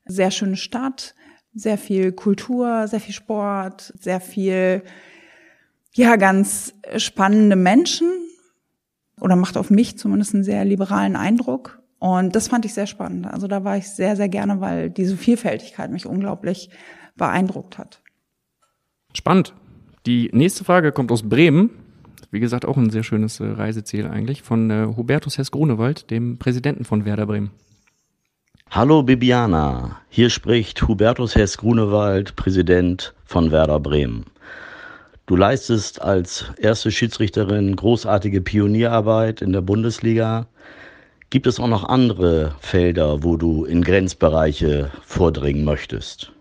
Sehr 0.05 0.31
schöne 0.31 0.57
Stadt, 0.57 1.15
sehr 1.55 1.77
viel 1.77 2.12
Kultur, 2.12 2.88
sehr 2.88 3.00
viel 3.00 3.13
Sport, 3.13 3.93
sehr 4.00 4.19
viel, 4.19 4.83
ja, 5.93 6.17
ganz 6.17 6.74
spannende 6.97 7.55
Menschen 7.55 8.12
oder 9.19 9.35
macht 9.35 9.57
auf 9.57 9.69
mich 9.69 9.97
zumindest 9.97 10.35
einen 10.35 10.43
sehr 10.43 10.65
liberalen 10.65 11.15
Eindruck. 11.15 11.81
Und 12.00 12.35
das 12.35 12.50
fand 12.50 12.65
ich 12.65 12.74
sehr 12.74 12.88
spannend. 12.88 13.25
Also 13.25 13.47
da 13.47 13.63
war 13.63 13.77
ich 13.77 13.89
sehr, 13.89 14.15
sehr 14.15 14.29
gerne, 14.29 14.59
weil 14.59 14.89
diese 14.89 15.17
Vielfältigkeit 15.17 15.91
mich 15.91 16.05
unglaublich 16.05 16.69
beeindruckt 17.15 17.77
hat. 17.77 18.01
Spannend. 19.13 19.53
Die 20.05 20.29
nächste 20.33 20.65
Frage 20.65 20.91
kommt 20.91 21.12
aus 21.12 21.27
Bremen. 21.27 21.69
Wie 22.31 22.41
gesagt, 22.41 22.65
auch 22.65 22.75
ein 22.77 22.89
sehr 22.89 23.03
schönes 23.03 23.39
äh, 23.39 23.45
Reiseziel 23.45 24.07
eigentlich, 24.07 24.41
von 24.41 24.69
äh, 24.69 24.88
Hubertus 24.97 25.38
Hess-Grunewald, 25.38 26.12
dem 26.12 26.38
Präsidenten 26.38 26.83
von 26.83 27.05
Werder 27.05 27.25
Bremen. 27.25 27.51
Hallo 28.72 29.03
Bibiana, 29.03 30.01
hier 30.10 30.29
spricht 30.29 30.86
Hubertus 30.86 31.34
Hess-Grunewald, 31.36 32.36
Präsident 32.36 33.13
von 33.24 33.51
Werder 33.51 33.79
Bremen. 33.79 34.25
Du 35.27 35.38
leistest 35.38 36.01
als 36.01 36.51
erste 36.57 36.91
Schiedsrichterin 36.91 37.77
großartige 37.77 38.41
Pionierarbeit 38.41 39.41
in 39.41 39.53
der 39.53 39.62
Bundesliga. 39.62 40.48
Gibt 41.29 41.48
es 41.48 41.57
auch 41.57 41.69
noch 41.69 41.86
andere 41.86 42.55
Felder, 42.60 43.24
wo 43.24 43.38
du 43.38 43.63
in 43.63 43.81
Grenzbereiche 43.81 44.91
vordringen 45.05 45.63
möchtest? 45.63 46.34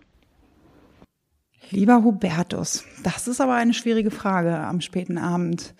Lieber 1.69 2.03
Hubertus, 2.03 2.83
das 3.03 3.29
ist 3.29 3.39
aber 3.39 3.55
eine 3.55 3.73
schwierige 3.73 4.11
Frage 4.11 4.57
am 4.57 4.81
späten 4.81 5.17
Abend. 5.17 5.73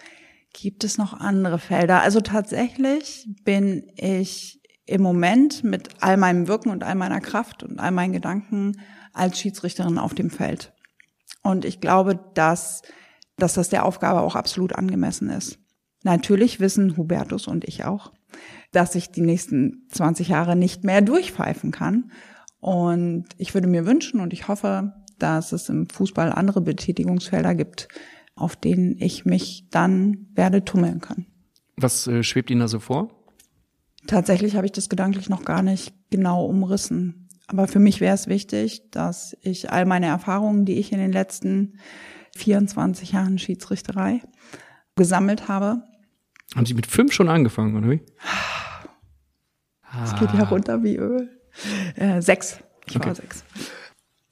Gibt 0.53 0.85
es 0.85 0.97
noch 0.97 1.19
andere 1.19 1.59
Felder? 1.59 2.01
Also 2.01 2.21
tatsächlich 2.21 3.27
bin 3.43 3.91
ich 3.97 4.61
im 4.85 5.01
Moment 5.01 5.63
mit 5.63 5.89
all 5.99 6.17
meinem 6.17 6.47
Wirken 6.47 6.69
und 6.69 6.83
all 6.83 6.95
meiner 6.95 7.21
Kraft 7.21 7.63
und 7.63 7.79
all 7.79 7.91
meinen 7.91 8.13
Gedanken 8.13 8.81
als 9.13 9.39
Schiedsrichterin 9.39 9.97
auf 9.97 10.13
dem 10.13 10.29
Feld. 10.29 10.73
Und 11.41 11.65
ich 11.65 11.81
glaube, 11.81 12.19
dass, 12.33 12.81
dass 13.37 13.53
das 13.53 13.69
der 13.69 13.85
Aufgabe 13.85 14.21
auch 14.21 14.35
absolut 14.35 14.73
angemessen 14.73 15.29
ist. 15.29 15.59
Natürlich 16.03 16.59
wissen 16.59 16.97
Hubertus 16.97 17.47
und 17.47 17.65
ich 17.65 17.83
auch, 17.83 18.13
dass 18.71 18.93
ich 18.95 19.11
die 19.11 19.21
nächsten 19.21 19.87
20 19.91 20.27
Jahre 20.27 20.55
nicht 20.55 20.83
mehr 20.83 21.01
durchpfeifen 21.01 21.71
kann. 21.71 22.11
Und 22.59 23.25
ich 23.37 23.53
würde 23.53 23.67
mir 23.67 23.85
wünschen 23.85 24.19
und 24.19 24.33
ich 24.33 24.47
hoffe, 24.47 24.93
dass 25.17 25.51
es 25.51 25.69
im 25.69 25.89
Fußball 25.89 26.31
andere 26.31 26.61
Betätigungsfelder 26.61 27.55
gibt, 27.55 27.87
auf 28.35 28.55
denen 28.55 28.97
ich 28.99 29.25
mich 29.25 29.67
dann 29.71 30.27
werde 30.35 30.65
tummeln 30.65 30.99
können. 30.99 31.25
Was 31.77 32.07
äh, 32.07 32.21
schwebt 32.23 32.49
Ihnen 32.49 32.61
da 32.61 32.67
so 32.67 32.79
vor? 32.79 33.14
Tatsächlich 34.07 34.55
habe 34.55 34.65
ich 34.65 34.71
das 34.71 34.89
gedanklich 34.89 35.29
noch 35.29 35.45
gar 35.45 35.61
nicht 35.61 35.93
genau 36.09 36.45
umrissen. 36.45 37.29
Aber 37.47 37.67
für 37.67 37.79
mich 37.79 38.01
wäre 38.01 38.15
es 38.15 38.27
wichtig, 38.27 38.89
dass 38.91 39.37
ich 39.41 39.71
all 39.71 39.85
meine 39.85 40.07
Erfahrungen, 40.07 40.65
die 40.65 40.79
ich 40.79 40.91
in 40.91 40.99
den 40.99 41.11
letzten 41.11 41.79
24 42.37 43.11
Jahren 43.11 43.37
Schiedsrichterei 43.37 44.21
gesammelt 44.95 45.47
habe. 45.47 45.83
Haben 46.55 46.65
Sie 46.65 46.73
mit 46.73 46.87
fünf 46.87 47.13
schon 47.13 47.29
angefangen, 47.29 47.75
oder 47.77 47.89
wie? 47.91 48.01
Es 50.03 50.15
geht 50.19 50.33
ja 50.33 50.43
runter 50.43 50.83
wie 50.83 50.97
Öl. 50.97 51.29
Äh, 51.95 52.21
sechs. 52.21 52.59
Ich 52.87 52.97
okay. 52.97 53.07
war 53.07 53.15
sechs 53.15 53.45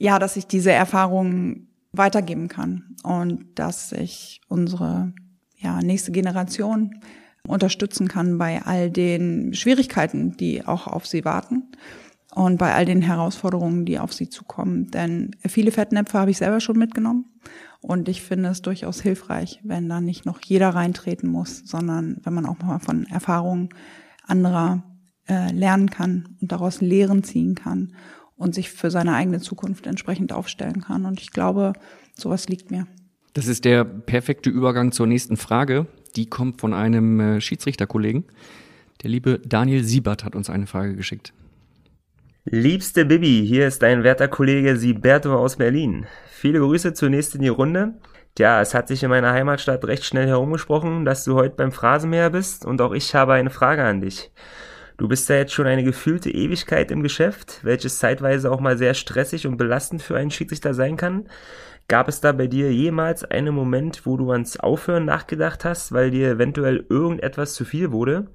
ja, 0.03 0.19
dass 0.19 0.35
ich 0.35 0.47
diese 0.47 0.73
Erfahrungen 0.73 1.69
weitergeben 1.93 2.49
kann 2.49 2.97
und 3.03 3.57
dass 3.57 3.93
ich 3.93 4.41
unsere 4.49 5.13
ja, 5.55 5.79
nächste 5.81 6.11
Generation 6.11 6.99
unterstützen 7.47 8.07
kann 8.07 8.37
bei 8.37 8.61
all 8.63 8.89
den 8.89 9.53
Schwierigkeiten, 9.53 10.37
die 10.37 10.65
auch 10.65 10.87
auf 10.87 11.05
sie 11.05 11.25
warten 11.25 11.63
und 12.33 12.57
bei 12.57 12.73
all 12.73 12.85
den 12.85 13.01
Herausforderungen, 13.01 13.85
die 13.85 13.99
auf 13.99 14.13
sie 14.13 14.29
zukommen. 14.29 14.89
Denn 14.91 15.35
viele 15.45 15.71
Fettnäpfe 15.71 16.17
habe 16.17 16.31
ich 16.31 16.37
selber 16.37 16.59
schon 16.59 16.77
mitgenommen 16.77 17.25
und 17.81 18.07
ich 18.07 18.21
finde 18.21 18.49
es 18.49 18.61
durchaus 18.61 19.01
hilfreich, 19.01 19.59
wenn 19.63 19.89
da 19.89 19.99
nicht 19.99 20.25
noch 20.25 20.39
jeder 20.41 20.69
reintreten 20.69 21.29
muss, 21.29 21.63
sondern 21.65 22.17
wenn 22.23 22.33
man 22.33 22.45
auch 22.45 22.59
mal 22.59 22.79
von 22.79 23.05
Erfahrungen 23.07 23.69
anderer 24.25 24.83
äh, 25.27 25.51
lernen 25.51 25.89
kann 25.89 26.37
und 26.41 26.51
daraus 26.51 26.79
Lehren 26.79 27.23
ziehen 27.23 27.55
kann 27.55 27.93
und 28.35 28.55
sich 28.55 28.71
für 28.71 28.89
seine 28.89 29.13
eigene 29.15 29.41
Zukunft 29.41 29.85
entsprechend 29.85 30.31
aufstellen 30.31 30.81
kann. 30.81 31.05
Und 31.05 31.19
ich 31.21 31.31
glaube, 31.31 31.73
sowas 32.15 32.47
liegt 32.47 32.71
mir. 32.71 32.87
Das 33.33 33.47
ist 33.47 33.65
der 33.65 33.83
perfekte 33.83 34.49
Übergang 34.49 34.91
zur 34.91 35.07
nächsten 35.07 35.37
Frage. 35.37 35.87
Die 36.15 36.29
kommt 36.29 36.59
von 36.61 36.73
einem 36.73 37.19
äh, 37.19 37.41
Schiedsrichterkollegen. 37.41 38.25
Der 39.01 39.09
liebe 39.09 39.39
Daniel 39.45 39.83
Siebert 39.83 40.23
hat 40.23 40.35
uns 40.35 40.49
eine 40.49 40.67
Frage 40.67 40.95
geschickt. 40.95 41.33
Liebste 42.45 43.05
Bibi, 43.05 43.45
hier 43.47 43.67
ist 43.67 43.81
dein 43.81 44.03
werter 44.03 44.27
Kollege 44.27 44.75
Siberto 44.75 45.33
aus 45.35 45.55
Berlin. 45.55 46.05
Viele 46.29 46.59
Grüße 46.59 46.93
zunächst 46.93 47.35
in 47.35 47.41
die 47.41 47.47
Runde. 47.47 47.93
Tja, 48.35 48.61
es 48.61 48.73
hat 48.73 48.87
sich 48.87 49.01
in 49.03 49.09
meiner 49.09 49.31
Heimatstadt 49.31 49.85
recht 49.85 50.03
schnell 50.03 50.27
herumgesprochen, 50.27 51.05
dass 51.05 51.23
du 51.23 51.35
heute 51.35 51.55
beim 51.55 51.71
Phrasenmäher 51.71 52.31
bist 52.31 52.65
und 52.65 52.81
auch 52.81 52.91
ich 52.91 53.15
habe 53.15 53.33
eine 53.33 53.49
Frage 53.49 53.83
an 53.83 54.01
dich. 54.01 54.31
Du 54.97 55.07
bist 55.07 55.29
ja 55.29 55.37
jetzt 55.37 55.53
schon 55.53 55.67
eine 55.67 55.83
gefühlte 55.83 56.29
Ewigkeit 56.29 56.91
im 56.91 57.01
Geschäft, 57.01 57.59
welches 57.63 57.99
zeitweise 57.99 58.51
auch 58.51 58.59
mal 58.59 58.77
sehr 58.77 58.93
stressig 58.93 59.47
und 59.47 59.57
belastend 59.57 60.01
für 60.01 60.17
einen 60.17 60.31
Schiedsrichter 60.31 60.73
sein 60.73 60.97
kann. 60.97 61.27
Gab 61.93 62.07
es 62.07 62.21
da 62.21 62.31
bei 62.31 62.47
dir 62.47 62.73
jemals 62.73 63.23
einen 63.23 63.53
Moment, 63.53 64.07
wo 64.07 64.17
du 64.17 64.31
ans 64.31 64.57
Aufhören 64.57 65.05
nachgedacht 65.05 65.63
hast, 65.63 65.91
weil 65.91 66.09
dir 66.09 66.27
eventuell 66.27 66.87
irgendetwas 66.89 67.53
zu 67.53 67.65
viel 67.65 67.91
wurde? 67.91 68.31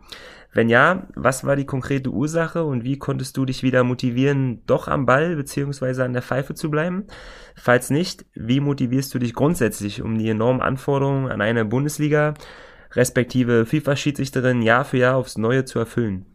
Wenn 0.52 0.68
ja, 0.68 1.08
was 1.16 1.42
war 1.42 1.56
die 1.56 1.66
konkrete 1.66 2.10
Ursache 2.10 2.62
und 2.62 2.84
wie 2.84 3.00
konntest 3.00 3.36
du 3.36 3.44
dich 3.44 3.64
wieder 3.64 3.82
motivieren, 3.82 4.62
doch 4.66 4.86
am 4.86 5.06
Ball 5.06 5.34
bzw. 5.34 6.02
an 6.02 6.12
der 6.12 6.22
Pfeife 6.22 6.54
zu 6.54 6.70
bleiben? 6.70 7.08
Falls 7.56 7.90
nicht, 7.90 8.26
wie 8.32 8.60
motivierst 8.60 9.12
du 9.12 9.18
dich 9.18 9.34
grundsätzlich, 9.34 10.02
um 10.02 10.18
die 10.18 10.28
enormen 10.28 10.62
Anforderungen 10.62 11.28
an 11.28 11.40
eine 11.40 11.64
Bundesliga 11.64 12.34
respektive 12.92 13.66
FIFA-Schiedsrichterin 13.66 14.62
Jahr 14.62 14.84
für 14.84 14.98
Jahr 14.98 15.16
aufs 15.16 15.36
Neue 15.36 15.64
zu 15.64 15.80
erfüllen? 15.80 16.26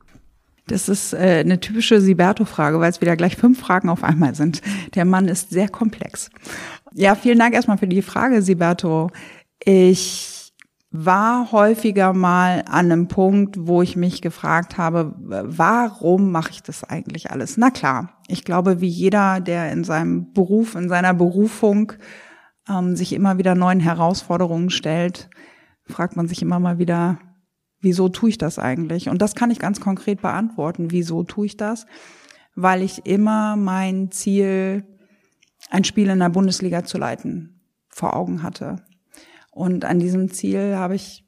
Das 0.68 0.88
ist 0.88 1.14
äh, 1.14 1.42
eine 1.42 1.60
typische 1.60 2.00
Siberto-Frage, 2.00 2.80
weil 2.80 2.90
es 2.90 3.02
wieder 3.02 3.18
gleich 3.18 3.36
fünf 3.36 3.60
Fragen 3.60 3.90
auf 3.90 4.04
einmal 4.04 4.34
sind. 4.34 4.62
Der 4.96 5.04
Mann 5.04 5.28
ist 5.28 5.50
sehr 5.50 5.68
komplex. 5.68 6.30
Ja, 6.96 7.16
vielen 7.16 7.40
Dank 7.40 7.56
erstmal 7.56 7.80
für 7.80 7.88
die 7.88 8.04
Frage, 8.04 8.42
Siberto. 8.44 9.10
Ich 9.64 10.54
war 10.92 11.52
häufiger 11.52 12.14
mal 12.14 12.64
an 12.68 12.92
einem 12.92 13.08
Punkt, 13.08 13.56
wo 13.60 13.82
ich 13.82 13.96
mich 13.96 14.22
gefragt 14.22 14.78
habe, 14.78 15.16
warum 15.18 16.32
mache 16.32 16.52
ich 16.52 16.62
das 16.62 16.84
eigentlich 16.84 17.32
alles? 17.32 17.58
Na 17.58 17.72
klar, 17.72 18.22
ich 18.28 18.44
glaube, 18.44 18.80
wie 18.80 18.88
jeder, 18.88 19.40
der 19.40 19.72
in 19.72 19.84
seinem 19.84 20.34
Beruf, 20.34 20.76
in 20.76 20.88
seiner 20.88 21.16
Berufung 21.16 21.94
ähm, 22.70 22.96
sich 22.96 23.14
immer 23.14 23.40
wieder 23.40 23.56
neuen 23.56 23.80
Herausforderungen 23.80 24.70
stellt, 24.70 25.32
fragt 25.86 26.16
man 26.16 26.28
sich 26.28 26.44
immer 26.44 26.60
mal 26.60 26.78
wieder, 26.78 27.18
wieso 27.82 28.08
tue 28.08 28.30
ich 28.30 28.38
das 28.38 28.60
eigentlich? 28.60 29.10
Und 29.10 29.20
das 29.20 29.34
kann 29.34 29.50
ich 29.50 29.58
ganz 29.58 29.82
konkret 29.82 30.22
beantworten. 30.22 30.92
Wieso 30.92 31.24
tue 31.24 31.48
ich 31.48 31.58
das? 31.58 31.88
Weil 32.54 32.84
ich 32.84 33.08
immer 33.08 33.56
mein 33.56 34.12
Ziel, 34.12 34.86
ein 35.70 35.84
Spiel 35.84 36.10
in 36.10 36.20
der 36.20 36.30
Bundesliga 36.30 36.84
zu 36.84 36.98
leiten, 36.98 37.62
vor 37.90 38.16
Augen 38.16 38.44
hatte. 38.44 38.78
Und 39.52 39.86
an 39.86 40.00
diesem 40.00 40.32
Ziel 40.32 40.76
habe 40.76 40.96
ich 40.96 41.26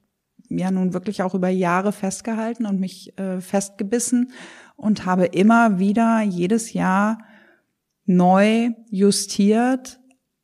ja 0.49 0.71
nun 0.71 0.93
wirklich 0.93 1.23
auch 1.23 1.33
über 1.33 1.49
Jahre 1.49 1.91
festgehalten 1.91 2.65
und 2.65 2.79
mich 2.79 3.17
äh, 3.17 3.41
festgebissen 3.41 4.31
und 4.75 5.05
habe 5.05 5.25
immer 5.25 5.79
wieder 5.79 6.21
jedes 6.21 6.73
Jahr 6.73 7.19
neu 8.05 8.71
justiert. 8.89 9.99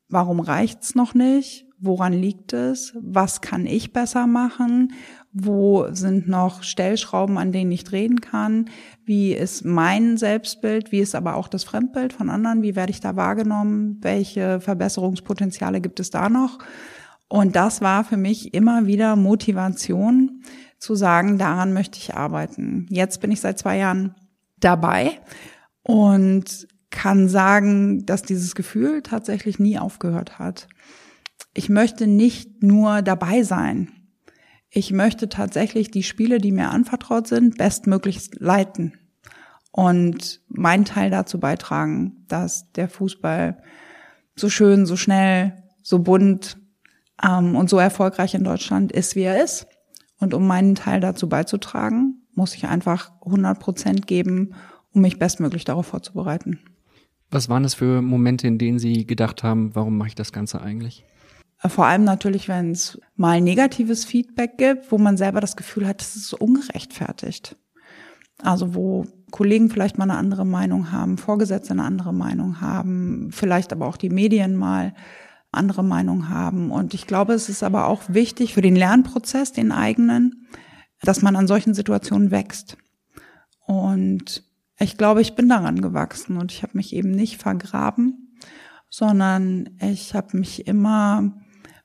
Warum 0.08 0.40
reicht's 0.40 0.94
noch 0.94 1.14
nicht? 1.14 1.66
Woran 1.78 2.12
liegt 2.12 2.52
es? 2.52 2.96
Was 3.00 3.40
kann 3.40 3.66
ich 3.66 3.92
besser 3.92 4.26
machen? 4.26 4.92
Wo 5.34 5.86
sind 5.92 6.28
noch 6.28 6.62
Stellschrauben, 6.62 7.38
an 7.38 7.52
denen 7.52 7.72
ich 7.72 7.84
drehen 7.84 8.20
kann? 8.20 8.66
Wie 9.04 9.32
ist 9.32 9.64
mein 9.64 10.18
Selbstbild? 10.18 10.92
Wie 10.92 11.00
ist 11.00 11.14
aber 11.14 11.36
auch 11.36 11.48
das 11.48 11.64
Fremdbild 11.64 12.12
von 12.12 12.28
anderen? 12.28 12.62
Wie 12.62 12.76
werde 12.76 12.90
ich 12.90 13.00
da 13.00 13.16
wahrgenommen? 13.16 13.96
Welche 14.02 14.60
Verbesserungspotenziale 14.60 15.80
gibt 15.80 16.00
es 16.00 16.10
da 16.10 16.28
noch? 16.28 16.58
Und 17.28 17.56
das 17.56 17.80
war 17.80 18.04
für 18.04 18.18
mich 18.18 18.52
immer 18.52 18.86
wieder 18.86 19.16
Motivation 19.16 20.42
zu 20.78 20.94
sagen, 20.94 21.38
daran 21.38 21.72
möchte 21.72 21.98
ich 21.98 22.14
arbeiten. 22.14 22.86
Jetzt 22.90 23.22
bin 23.22 23.32
ich 23.32 23.40
seit 23.40 23.58
zwei 23.58 23.78
Jahren 23.78 24.14
dabei 24.60 25.12
und 25.82 26.68
kann 26.90 27.28
sagen, 27.28 28.04
dass 28.04 28.20
dieses 28.20 28.54
Gefühl 28.54 29.00
tatsächlich 29.00 29.58
nie 29.58 29.78
aufgehört 29.78 30.38
hat. 30.38 30.68
Ich 31.54 31.70
möchte 31.70 32.06
nicht 32.06 32.62
nur 32.62 33.00
dabei 33.00 33.44
sein 33.44 34.01
Ich 34.74 34.90
möchte 34.90 35.28
tatsächlich 35.28 35.90
die 35.90 36.02
Spiele, 36.02 36.38
die 36.38 36.50
mir 36.50 36.70
anvertraut 36.70 37.26
sind, 37.26 37.58
bestmöglichst 37.58 38.40
leiten 38.40 38.94
und 39.70 40.40
meinen 40.48 40.86
Teil 40.86 41.10
dazu 41.10 41.38
beitragen, 41.38 42.24
dass 42.26 42.72
der 42.72 42.88
Fußball 42.88 43.62
so 44.34 44.48
schön, 44.48 44.86
so 44.86 44.96
schnell, 44.96 45.62
so 45.82 45.98
bunt 45.98 46.56
ähm, 47.22 47.54
und 47.54 47.68
so 47.68 47.78
erfolgreich 47.78 48.34
in 48.34 48.44
Deutschland 48.44 48.92
ist, 48.92 49.14
wie 49.14 49.22
er 49.22 49.44
ist. 49.44 49.66
Und 50.18 50.32
um 50.32 50.46
meinen 50.46 50.74
Teil 50.74 51.00
dazu 51.00 51.28
beizutragen, 51.28 52.22
muss 52.34 52.54
ich 52.54 52.66
einfach 52.66 53.12
100 53.26 53.60
Prozent 53.60 54.06
geben, 54.06 54.54
um 54.94 55.02
mich 55.02 55.18
bestmöglich 55.18 55.64
darauf 55.64 55.86
vorzubereiten. 55.86 56.60
Was 57.30 57.50
waren 57.50 57.62
das 57.62 57.74
für 57.74 58.00
Momente, 58.00 58.46
in 58.46 58.56
denen 58.56 58.78
Sie 58.78 59.06
gedacht 59.06 59.42
haben, 59.42 59.74
warum 59.74 59.98
mache 59.98 60.08
ich 60.08 60.14
das 60.14 60.32
Ganze 60.32 60.62
eigentlich? 60.62 61.04
Vor 61.66 61.86
allem 61.86 62.04
natürlich, 62.04 62.48
wenn 62.48 62.72
es 62.72 63.00
mal 63.14 63.40
negatives 63.40 64.04
Feedback 64.04 64.58
gibt, 64.58 64.90
wo 64.90 64.98
man 64.98 65.16
selber 65.16 65.40
das 65.40 65.56
Gefühl 65.56 65.86
hat, 65.86 66.02
es 66.02 66.16
ist 66.16 66.34
ungerechtfertigt. 66.34 67.56
Also 68.42 68.74
wo 68.74 69.06
Kollegen 69.30 69.70
vielleicht 69.70 69.96
mal 69.96 70.04
eine 70.04 70.18
andere 70.18 70.44
Meinung 70.44 70.90
haben, 70.90 71.18
Vorgesetzte 71.18 71.72
eine 71.72 71.84
andere 71.84 72.12
Meinung 72.12 72.60
haben, 72.60 73.30
vielleicht 73.30 73.72
aber 73.72 73.86
auch 73.86 73.96
die 73.96 74.10
Medien 74.10 74.56
mal 74.56 74.92
andere 75.52 75.84
Meinung 75.84 76.28
haben. 76.28 76.70
Und 76.72 76.94
ich 76.94 77.06
glaube, 77.06 77.34
es 77.34 77.48
ist 77.48 77.62
aber 77.62 77.86
auch 77.86 78.02
wichtig 78.08 78.54
für 78.54 78.62
den 78.62 78.74
Lernprozess, 78.74 79.52
den 79.52 79.70
eigenen, 79.70 80.48
dass 81.02 81.22
man 81.22 81.36
an 81.36 81.46
solchen 81.46 81.74
Situationen 81.74 82.30
wächst. 82.30 82.76
Und 83.66 84.44
ich 84.78 84.98
glaube, 84.98 85.20
ich 85.20 85.34
bin 85.34 85.48
daran 85.48 85.80
gewachsen 85.80 86.36
und 86.38 86.50
ich 86.50 86.62
habe 86.62 86.76
mich 86.76 86.92
eben 86.92 87.12
nicht 87.12 87.40
vergraben, 87.40 88.36
sondern 88.88 89.70
ich 89.78 90.14
habe 90.14 90.36
mich 90.36 90.66
immer 90.66 91.32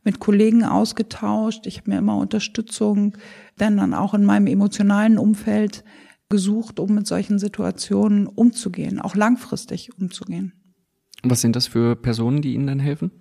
mit 0.08 0.22
Kollegen 0.22 0.64
ausgetauscht. 0.64 1.68
Ich 1.68 1.80
habe 1.80 1.90
mir 1.90 1.98
immer 1.98 2.16
Unterstützung, 2.16 3.18
denn 3.60 3.76
dann 3.76 3.94
auch 3.94 4.14
in 4.14 4.24
meinem 4.24 4.48
emotionalen 4.48 5.18
Umfeld 5.18 5.84
gesucht, 6.30 6.80
um 6.80 6.96
mit 6.96 7.06
solchen 7.06 7.40
Situationen 7.40 8.26
umzugehen, 8.26 9.02
auch 9.02 9.16
langfristig 9.16 9.92
umzugehen. 10.00 10.54
Was 11.24 11.42
sind 11.42 11.58
das 11.58 11.68
für 11.68 11.98
Personen, 11.98 12.42
die 12.42 12.54
Ihnen 12.54 12.68
dann 12.68 12.80
helfen? 12.80 13.12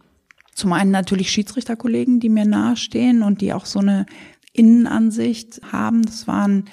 Zum 0.54 0.72
einen 0.72 0.92
natürlich 0.92 1.28
Schiedsrichterkollegen, 1.32 2.20
die 2.20 2.28
mir 2.28 2.46
nahestehen 2.46 3.24
und 3.24 3.40
die 3.40 3.52
auch 3.52 3.66
so 3.66 3.80
eine 3.80 4.06
Innenansicht 4.52 5.60
haben. 5.72 6.02
Das 6.02 6.28
waren 6.28 6.66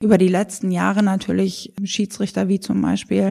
über 0.00 0.16
die 0.16 0.28
letzten 0.28 0.70
Jahre 0.70 1.02
natürlich 1.02 1.74
Schiedsrichter 1.82 2.46
wie 2.46 2.60
zum 2.60 2.80
Beispiel. 2.82 3.30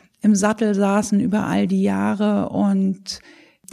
im 0.21 0.35
Sattel 0.35 0.75
saßen 0.75 1.19
über 1.19 1.45
all 1.45 1.67
die 1.67 1.81
Jahre 1.81 2.49
und 2.49 3.19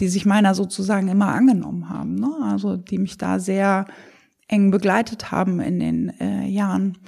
die 0.00 0.08
sich 0.08 0.26
meiner 0.26 0.54
sozusagen 0.54 1.08
immer 1.08 1.28
angenommen 1.28 1.90
haben. 1.90 2.14
Ne? 2.14 2.30
Also 2.42 2.76
die 2.76 2.98
mich 2.98 3.18
da 3.18 3.38
sehr 3.38 3.86
eng 4.46 4.70
begleitet 4.70 5.30
haben 5.30 5.60
in 5.60 5.80
den 5.80 6.20
äh, 6.20 6.46
Jahren. 6.46 6.98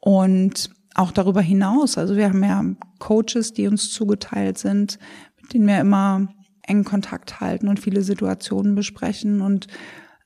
Und 0.00 0.70
auch 0.94 1.12
darüber 1.12 1.40
hinaus. 1.40 1.98
Also 1.98 2.16
wir 2.16 2.28
haben 2.28 2.42
ja 2.42 2.64
Coaches, 2.98 3.52
die 3.52 3.68
uns 3.68 3.90
zugeteilt 3.90 4.58
sind, 4.58 4.98
mit 5.40 5.52
denen 5.52 5.66
wir 5.66 5.80
immer 5.80 6.28
engen 6.62 6.84
Kontakt 6.84 7.40
halten 7.40 7.68
und 7.68 7.80
viele 7.80 8.02
Situationen 8.02 8.74
besprechen. 8.74 9.40
Und 9.40 9.68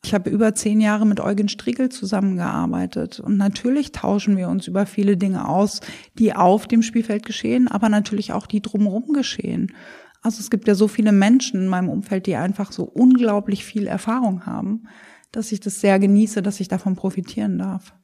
ich 0.04 0.14
habe 0.14 0.30
über 0.30 0.54
zehn 0.54 0.80
Jahre 0.80 1.06
mit 1.06 1.20
Eugen 1.20 1.48
Striegel 1.48 1.88
zusammengearbeitet. 1.88 3.20
Und 3.20 3.36
natürlich 3.36 3.92
tauschen 3.92 4.36
wir 4.36 4.48
uns 4.48 4.66
über 4.66 4.84
viele 4.84 5.16
Dinge 5.16 5.48
aus, 5.48 5.80
die 6.18 6.34
auf 6.34 6.66
dem 6.66 6.82
Spielfeld 6.82 7.24
geschehen, 7.24 7.68
aber 7.68 7.88
natürlich 7.88 8.32
auch 8.32 8.46
die 8.46 8.60
drumherum 8.60 9.12
geschehen. 9.12 9.72
Also 10.20 10.40
es 10.40 10.50
gibt 10.50 10.66
ja 10.68 10.74
so 10.74 10.88
viele 10.88 11.12
Menschen 11.12 11.62
in 11.62 11.68
meinem 11.68 11.88
Umfeld, 11.88 12.26
die 12.26 12.36
einfach 12.36 12.72
so 12.72 12.84
unglaublich 12.84 13.64
viel 13.64 13.86
Erfahrung 13.86 14.44
haben, 14.44 14.88
dass 15.30 15.52
ich 15.52 15.60
das 15.60 15.80
sehr 15.80 15.98
genieße, 15.98 16.42
dass 16.42 16.60
ich 16.60 16.68
davon 16.68 16.96
profitieren 16.96 17.58
darf. 17.58 17.94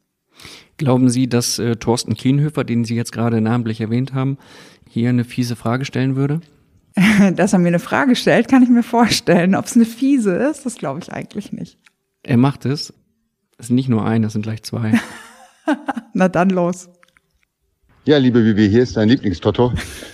Glauben 0.77 1.09
Sie, 1.11 1.29
dass 1.29 1.59
äh, 1.59 1.77
Thorsten 1.77 2.15
Kienhöfer, 2.15 2.63
den 2.63 2.85
Sie 2.85 2.95
jetzt 2.95 3.13
gerade 3.13 3.41
namentlich 3.41 3.81
erwähnt 3.81 4.15
haben, 4.15 4.39
hier 4.89 5.09
eine 5.09 5.25
fiese 5.25 5.57
Frage 5.57 5.85
stellen 5.85 6.15
würde? 6.15 6.41
dass 7.35 7.53
er 7.53 7.59
mir 7.59 7.69
eine 7.69 7.79
Frage 7.79 8.17
stellt, 8.17 8.49
kann 8.49 8.63
ich 8.63 8.69
mir 8.69 8.83
vorstellen. 8.83 9.55
Ob 9.55 9.67
es 9.67 9.77
eine 9.77 9.85
fiese 9.85 10.35
ist, 10.35 10.67
das 10.67 10.77
glaube 10.77 11.01
ich 11.03 11.13
eigentlich 11.13 11.53
nicht. 11.53 11.79
Er 12.23 12.37
macht 12.37 12.65
es. 12.65 12.93
Es 13.59 13.67
ist 13.67 13.71
nicht 13.71 13.89
nur 13.89 14.05
ein, 14.05 14.23
das 14.23 14.33
sind 14.33 14.43
gleich 14.43 14.63
zwei. 14.63 14.93
Na 16.13 16.29
dann 16.29 16.51
los. 16.51 16.89
Ja, 18.05 18.17
liebe 18.17 18.41
Bibi, 18.41 18.71
hier 18.71 18.85
ist 18.85 18.97
dein 18.97 19.11
Lieblingstotto. 19.11 19.73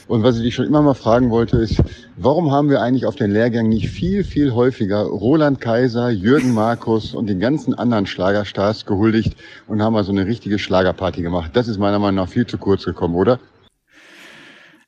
Und 0.09 0.23
was 0.25 0.37
ich 0.37 0.43
dich 0.43 0.55
schon 0.55 0.67
immer 0.67 0.83
mal 0.83 0.95
fragen 0.95 1.31
wollte, 1.31 1.59
ist, 1.59 1.81
warum 2.17 2.51
haben 2.51 2.69
wir 2.69 2.81
eigentlich 2.81 3.07
auf 3.07 3.15
den 3.15 3.31
Lehrgängen 3.31 3.69
nicht 3.69 3.89
viel, 3.89 4.25
viel 4.25 4.53
häufiger 4.53 5.03
Roland 5.03 5.61
Kaiser, 5.61 6.11
Jürgen 6.11 6.55
Markus 6.55 7.15
und 7.15 7.29
den 7.29 7.39
ganzen 7.39 7.73
anderen 7.73 8.07
Schlagerstars 8.07 8.85
gehuldigt 8.85 9.37
und 9.69 9.81
haben 9.81 9.93
mal 9.93 10.03
so 10.03 10.11
eine 10.11 10.27
richtige 10.27 10.59
Schlagerparty 10.59 11.23
gemacht? 11.23 11.53
Das 11.55 11.69
ist 11.69 11.79
meiner 11.79 12.01
Meinung 12.01 12.17
nach 12.17 12.29
viel 12.29 12.47
zu 12.47 12.59
kurz 12.59 12.85
gekommen, 12.85 13.15
oder? 13.15 13.39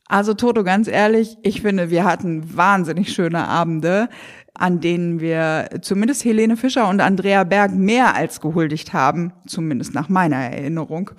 Also 0.09 0.35
Toto, 0.35 0.63
ganz 0.63 0.87
ehrlich, 0.89 1.37
ich 1.43 1.63
finde, 1.63 1.91
wir 1.91 2.05
hatten 2.05 2.57
wahnsinnig 2.57 3.13
schöne 3.13 3.49
Abende, 3.49 4.09
an 4.55 4.81
denen 4.81 5.21
wir 5.21 5.69
zumindest 5.83 6.25
Helene 6.25 6.57
Fischer 6.57 6.89
und 6.89 7.01
Andrea 7.01 7.45
Berg 7.45 7.75
mehr 7.75 8.15
als 8.15 8.41
gehuldigt 8.41 8.93
haben, 8.93 9.33
zumindest 9.47 9.95
nach 9.95 10.09
meiner 10.09 10.37
Erinnerung. 10.37 11.11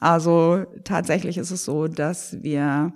Also 0.00 0.64
tatsächlich 0.84 1.36
ist 1.36 1.50
es 1.50 1.64
so, 1.64 1.86
dass 1.86 2.42
wir 2.42 2.92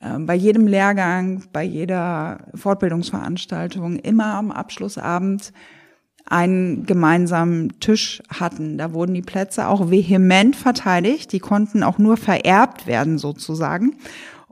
äh, 0.00 0.18
bei 0.18 0.34
jedem 0.34 0.66
Lehrgang, 0.66 1.44
bei 1.52 1.64
jeder 1.64 2.46
Fortbildungsveranstaltung 2.54 3.96
immer 3.96 4.34
am 4.34 4.50
Abschlussabend 4.50 5.52
einen 6.26 6.84
gemeinsamen 6.84 7.80
Tisch 7.80 8.22
hatten. 8.28 8.76
Da 8.76 8.92
wurden 8.92 9.14
die 9.14 9.22
Plätze 9.22 9.66
auch 9.66 9.90
vehement 9.90 10.56
verteidigt. 10.56 11.32
Die 11.32 11.38
konnten 11.38 11.82
auch 11.82 11.96
nur 11.96 12.18
vererbt 12.18 12.86
werden 12.86 13.16
sozusagen. 13.16 13.96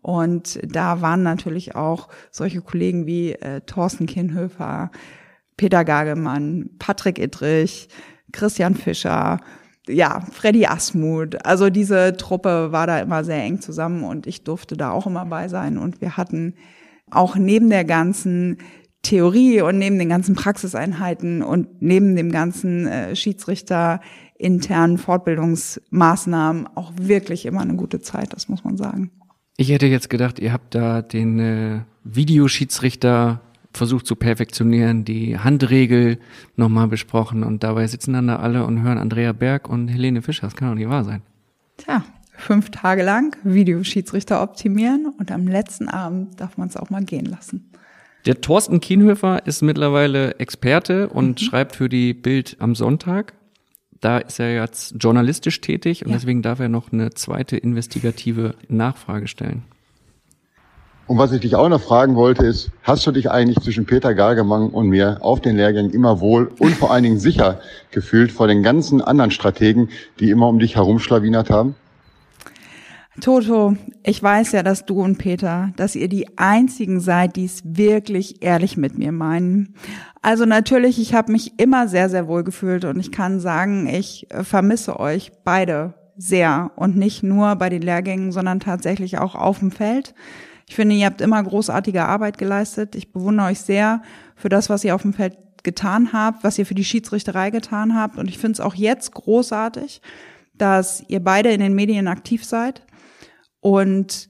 Und 0.06 0.60
da 0.62 1.00
waren 1.00 1.24
natürlich 1.24 1.74
auch 1.74 2.06
solche 2.30 2.60
Kollegen 2.60 3.06
wie 3.06 3.32
äh, 3.32 3.60
Thorsten 3.62 4.06
Kienhöfer, 4.06 4.92
Peter 5.56 5.84
Gagemann, 5.84 6.70
Patrick 6.78 7.18
Idrich, 7.18 7.88
Christian 8.30 8.76
Fischer, 8.76 9.40
ja, 9.88 10.20
Freddy 10.30 10.64
Asmuth. 10.66 11.44
Also 11.44 11.70
diese 11.70 12.16
Truppe 12.16 12.70
war 12.70 12.86
da 12.86 13.00
immer 13.00 13.24
sehr 13.24 13.42
eng 13.42 13.60
zusammen 13.60 14.04
und 14.04 14.28
ich 14.28 14.44
durfte 14.44 14.76
da 14.76 14.92
auch 14.92 15.08
immer 15.08 15.26
bei 15.26 15.48
sein. 15.48 15.76
Und 15.76 16.00
wir 16.00 16.16
hatten 16.16 16.54
auch 17.10 17.34
neben 17.34 17.68
der 17.68 17.84
ganzen 17.84 18.58
Theorie 19.02 19.60
und 19.60 19.76
neben 19.76 19.98
den 19.98 20.08
ganzen 20.08 20.36
Praxiseinheiten 20.36 21.42
und 21.42 21.82
neben 21.82 22.14
dem 22.14 22.30
ganzen 22.30 22.86
äh, 22.86 23.16
Schiedsrichter 23.16 24.00
internen 24.38 24.98
Fortbildungsmaßnahmen 24.98 26.68
auch 26.76 26.92
wirklich 26.96 27.44
immer 27.44 27.62
eine 27.62 27.74
gute 27.74 28.00
Zeit, 28.00 28.32
das 28.34 28.48
muss 28.48 28.62
man 28.62 28.76
sagen. 28.76 29.10
Ich 29.58 29.70
hätte 29.70 29.86
jetzt 29.86 30.10
gedacht, 30.10 30.38
ihr 30.38 30.52
habt 30.52 30.74
da 30.74 31.00
den 31.00 31.38
äh, 31.38 31.80
Videoschiedsrichter 32.04 33.40
versucht 33.72 34.06
zu 34.06 34.16
perfektionieren, 34.16 35.04
die 35.04 35.38
Handregel 35.38 36.18
nochmal 36.56 36.88
besprochen 36.88 37.42
und 37.42 37.62
dabei 37.62 37.86
sitzen 37.86 38.12
dann 38.12 38.26
da 38.26 38.36
alle 38.36 38.64
und 38.64 38.82
hören 38.82 38.98
Andrea 38.98 39.32
Berg 39.32 39.68
und 39.68 39.88
Helene 39.88 40.22
Fischer. 40.22 40.46
Das 40.46 40.56
kann 40.56 40.68
doch 40.68 40.74
nicht 40.74 40.88
wahr 40.88 41.04
sein. 41.04 41.22
Tja, 41.78 42.04
fünf 42.36 42.70
Tage 42.70 43.02
lang 43.02 43.36
Videoschiedsrichter 43.44 44.42
optimieren 44.42 45.06
und 45.18 45.30
am 45.30 45.46
letzten 45.46 45.88
Abend 45.88 46.40
darf 46.40 46.56
man 46.56 46.68
es 46.68 46.76
auch 46.76 46.90
mal 46.90 47.04
gehen 47.04 47.26
lassen. 47.26 47.70
Der 48.26 48.40
Thorsten 48.40 48.80
Kienhöfer 48.80 49.46
ist 49.46 49.62
mittlerweile 49.62 50.38
Experte 50.38 51.08
und 51.08 51.40
mhm. 51.40 51.44
schreibt 51.44 51.76
für 51.76 51.88
die 51.88 52.12
Bild 52.12 52.56
am 52.58 52.74
Sonntag. 52.74 53.34
Da 54.00 54.18
ist 54.18 54.38
er 54.40 54.54
jetzt 54.54 54.94
journalistisch 54.98 55.61
tätig 55.61 56.04
und 56.04 56.11
Ja. 56.11 56.16
deswegen 56.16 56.42
darf 56.42 56.61
er 56.61 56.68
noch 56.68 56.92
eine 56.92 57.11
zweite 57.11 57.56
investigative 57.56 58.54
Nachfrage 58.68 59.26
stellen. 59.28 59.62
Und 61.06 61.18
was 61.18 61.30
ich 61.30 61.40
dich 61.40 61.54
auch 61.54 61.68
noch 61.68 61.80
fragen 61.80 62.16
wollte, 62.16 62.44
ist, 62.44 62.72
hast 62.82 63.06
du 63.06 63.12
dich 63.12 63.30
eigentlich 63.30 63.61
zwischen 63.62 63.87
Peter 63.87 64.12
Gargemang 64.12 64.70
und 64.70 64.88
mir 64.88 65.18
auf 65.20 65.40
den 65.40 65.56
Lehrgängen 65.56 65.92
immer 65.92 66.20
wohl 66.20 66.50
und 66.59 66.74
vor 66.74 66.90
allen 66.90 67.04
Dingen 67.04 67.20
sicher 67.20 67.61
gefühlt 67.92 68.32
vor 68.32 68.48
den 68.48 68.64
ganzen 68.64 69.00
anderen 69.00 69.30
Strategen, 69.30 69.90
die 70.18 70.30
immer 70.30 70.48
um 70.48 70.59
dich 70.59 70.74
herumschlawinert 70.74 71.48
haben? 71.48 71.76
Toto, 73.20 73.76
ich 74.02 74.22
weiß 74.22 74.52
ja, 74.52 74.62
dass 74.62 74.85
du 74.85 75.00
und 75.00 75.16
Peter, 75.16 75.72
dass 75.76 75.96
ihr 75.96 76.09
die 76.09 76.37
einzigen 76.37 77.00
seid, 77.00 77.37
die 77.37 77.46
es 77.46 77.62
wirklich 77.64 78.42
ehrlich 78.42 78.76
mit 78.76 78.98
mir 78.98 79.11
meinen. 79.11 79.74
Also 80.20 80.44
natürlich, 80.44 81.00
ich 81.00 81.14
habe 81.14 81.33
mich 81.33 81.59
immer 81.59 81.88
sehr, 81.88 82.11
sehr 82.11 82.29
wohl 82.29 82.44
gefühlt 82.44 82.85
und 82.85 83.00
ich 83.00 83.12
kann 83.12 83.40
sagen, 83.40 83.87
ich 83.87 84.31
äh, 84.31 84.44
vermisse 84.44 85.00
euch 85.00 85.33
beide 85.44 85.94
sehr 86.16 86.72
und 86.76 86.96
nicht 86.96 87.22
nur 87.22 87.57
bei 87.57 87.68
den 87.68 87.83
Lehrgängen, 87.83 88.33
sondern 88.33 88.61
tatsächlich 88.61 89.18
auch 89.18 89.35
auf 89.35 89.61
dem 89.61 89.70
Feld. 89.70 90.14
Ich 90.68 90.74
finde, 90.74 90.94
ihr 90.94 91.07
habt 91.07 91.20
immer 91.20 91.42
großartige 91.42 92.05
Arbeit 92.05 92.38
geleistet. 92.38 92.96
Ich 92.96 93.12
bewundere 93.12 93.48
euch 93.48 93.61
sehr 93.61 94.02
für 94.35 94.48
das, 94.48 94.68
was 94.68 94.85
ihr 94.85 94.94
auf 94.94 95.02
dem 95.02 95.12
Feld 95.12 95.37
getan 95.62 96.12
habt, 96.12 96.44
was 96.44 96.59
ihr 96.59 96.66
für 96.66 96.74
die 96.74 96.85
Schiedsrichterei 96.85 97.50
getan 97.50 97.94
habt. 97.94 98.18
Und 98.18 98.29
ich 98.29 98.38
finde 98.38 98.55
es 98.55 98.61
auch 98.61 98.74
jetzt 98.74 99.12
großartig, 99.12 100.00
dass 100.55 101.05
ihr 101.09 101.20
beide 101.20 101.50
in 101.50 101.61
den 101.61 101.74
Medien 101.74 102.09
aktiv 102.09 102.44
seid 102.44 102.83
und 103.66 104.29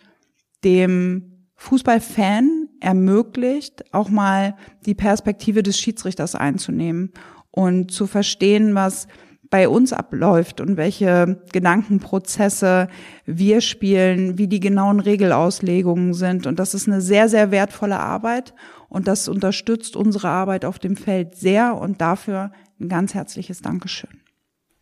dem 0.64 1.50
Fußballfan 1.56 2.70
ermöglicht, 2.80 3.84
auch 3.92 4.08
mal 4.08 4.56
die 4.86 4.94
Perspektive 4.94 5.62
des 5.62 5.78
Schiedsrichters 5.78 6.34
einzunehmen 6.34 7.12
und 7.50 7.90
zu 7.90 8.06
verstehen, 8.06 8.74
was 8.74 9.08
bei 9.50 9.68
uns 9.68 9.92
abläuft 9.92 10.62
und 10.62 10.78
welche 10.78 11.42
Gedankenprozesse 11.52 12.88
wir 13.26 13.60
spielen, 13.60 14.38
wie 14.38 14.48
die 14.48 14.58
genauen 14.58 15.00
Regelauslegungen 15.00 16.14
sind. 16.14 16.46
Und 16.46 16.58
das 16.58 16.72
ist 16.72 16.88
eine 16.88 17.02
sehr, 17.02 17.28
sehr 17.28 17.50
wertvolle 17.50 18.00
Arbeit 18.00 18.54
und 18.88 19.06
das 19.06 19.28
unterstützt 19.28 19.96
unsere 19.96 20.28
Arbeit 20.28 20.64
auf 20.64 20.78
dem 20.78 20.96
Feld 20.96 21.34
sehr 21.34 21.76
und 21.76 22.00
dafür 22.00 22.52
ein 22.80 22.88
ganz 22.88 23.12
herzliches 23.12 23.60
Dankeschön. 23.60 24.22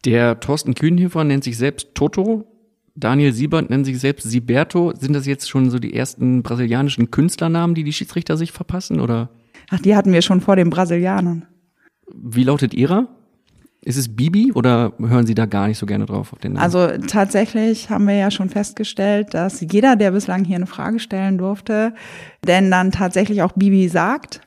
Der 0.04 0.38
Thorsten 0.38 0.74
Kühnhöfer 0.74 1.24
nennt 1.24 1.42
sich 1.42 1.58
selbst 1.58 1.96
Toto. 1.96 2.53
Daniel 2.96 3.32
Siebert 3.32 3.70
nennt 3.70 3.86
sich 3.86 3.98
selbst 3.98 4.30
Siberto. 4.30 4.92
Sind 4.98 5.14
das 5.14 5.26
jetzt 5.26 5.48
schon 5.48 5.70
so 5.70 5.78
die 5.78 5.94
ersten 5.94 6.42
brasilianischen 6.42 7.10
Künstlernamen, 7.10 7.74
die 7.74 7.84
die 7.84 7.92
Schiedsrichter 7.92 8.36
sich 8.36 8.52
verpassen 8.52 9.00
oder? 9.00 9.30
Ach, 9.70 9.80
die 9.80 9.96
hatten 9.96 10.12
wir 10.12 10.22
schon 10.22 10.40
vor 10.40 10.56
den 10.56 10.70
Brasilianern. 10.70 11.46
Wie 12.12 12.44
lautet 12.44 12.74
ihrer? 12.74 13.08
Ist 13.84 13.98
es 13.98 14.14
Bibi 14.14 14.52
oder 14.52 14.94
hören 14.98 15.26
Sie 15.26 15.34
da 15.34 15.44
gar 15.44 15.68
nicht 15.68 15.76
so 15.76 15.84
gerne 15.84 16.06
drauf 16.06 16.32
auf 16.32 16.38
den 16.38 16.54
Namen? 16.54 16.64
Also 16.64 16.88
tatsächlich 17.06 17.90
haben 17.90 18.06
wir 18.06 18.14
ja 18.14 18.30
schon 18.30 18.48
festgestellt, 18.48 19.34
dass 19.34 19.60
jeder, 19.60 19.96
der 19.96 20.12
bislang 20.12 20.44
hier 20.44 20.56
eine 20.56 20.66
Frage 20.66 20.98
stellen 21.00 21.36
durfte, 21.36 21.94
denn 22.46 22.70
dann 22.70 22.92
tatsächlich 22.92 23.42
auch 23.42 23.52
Bibi 23.52 23.88
sagt. 23.88 24.40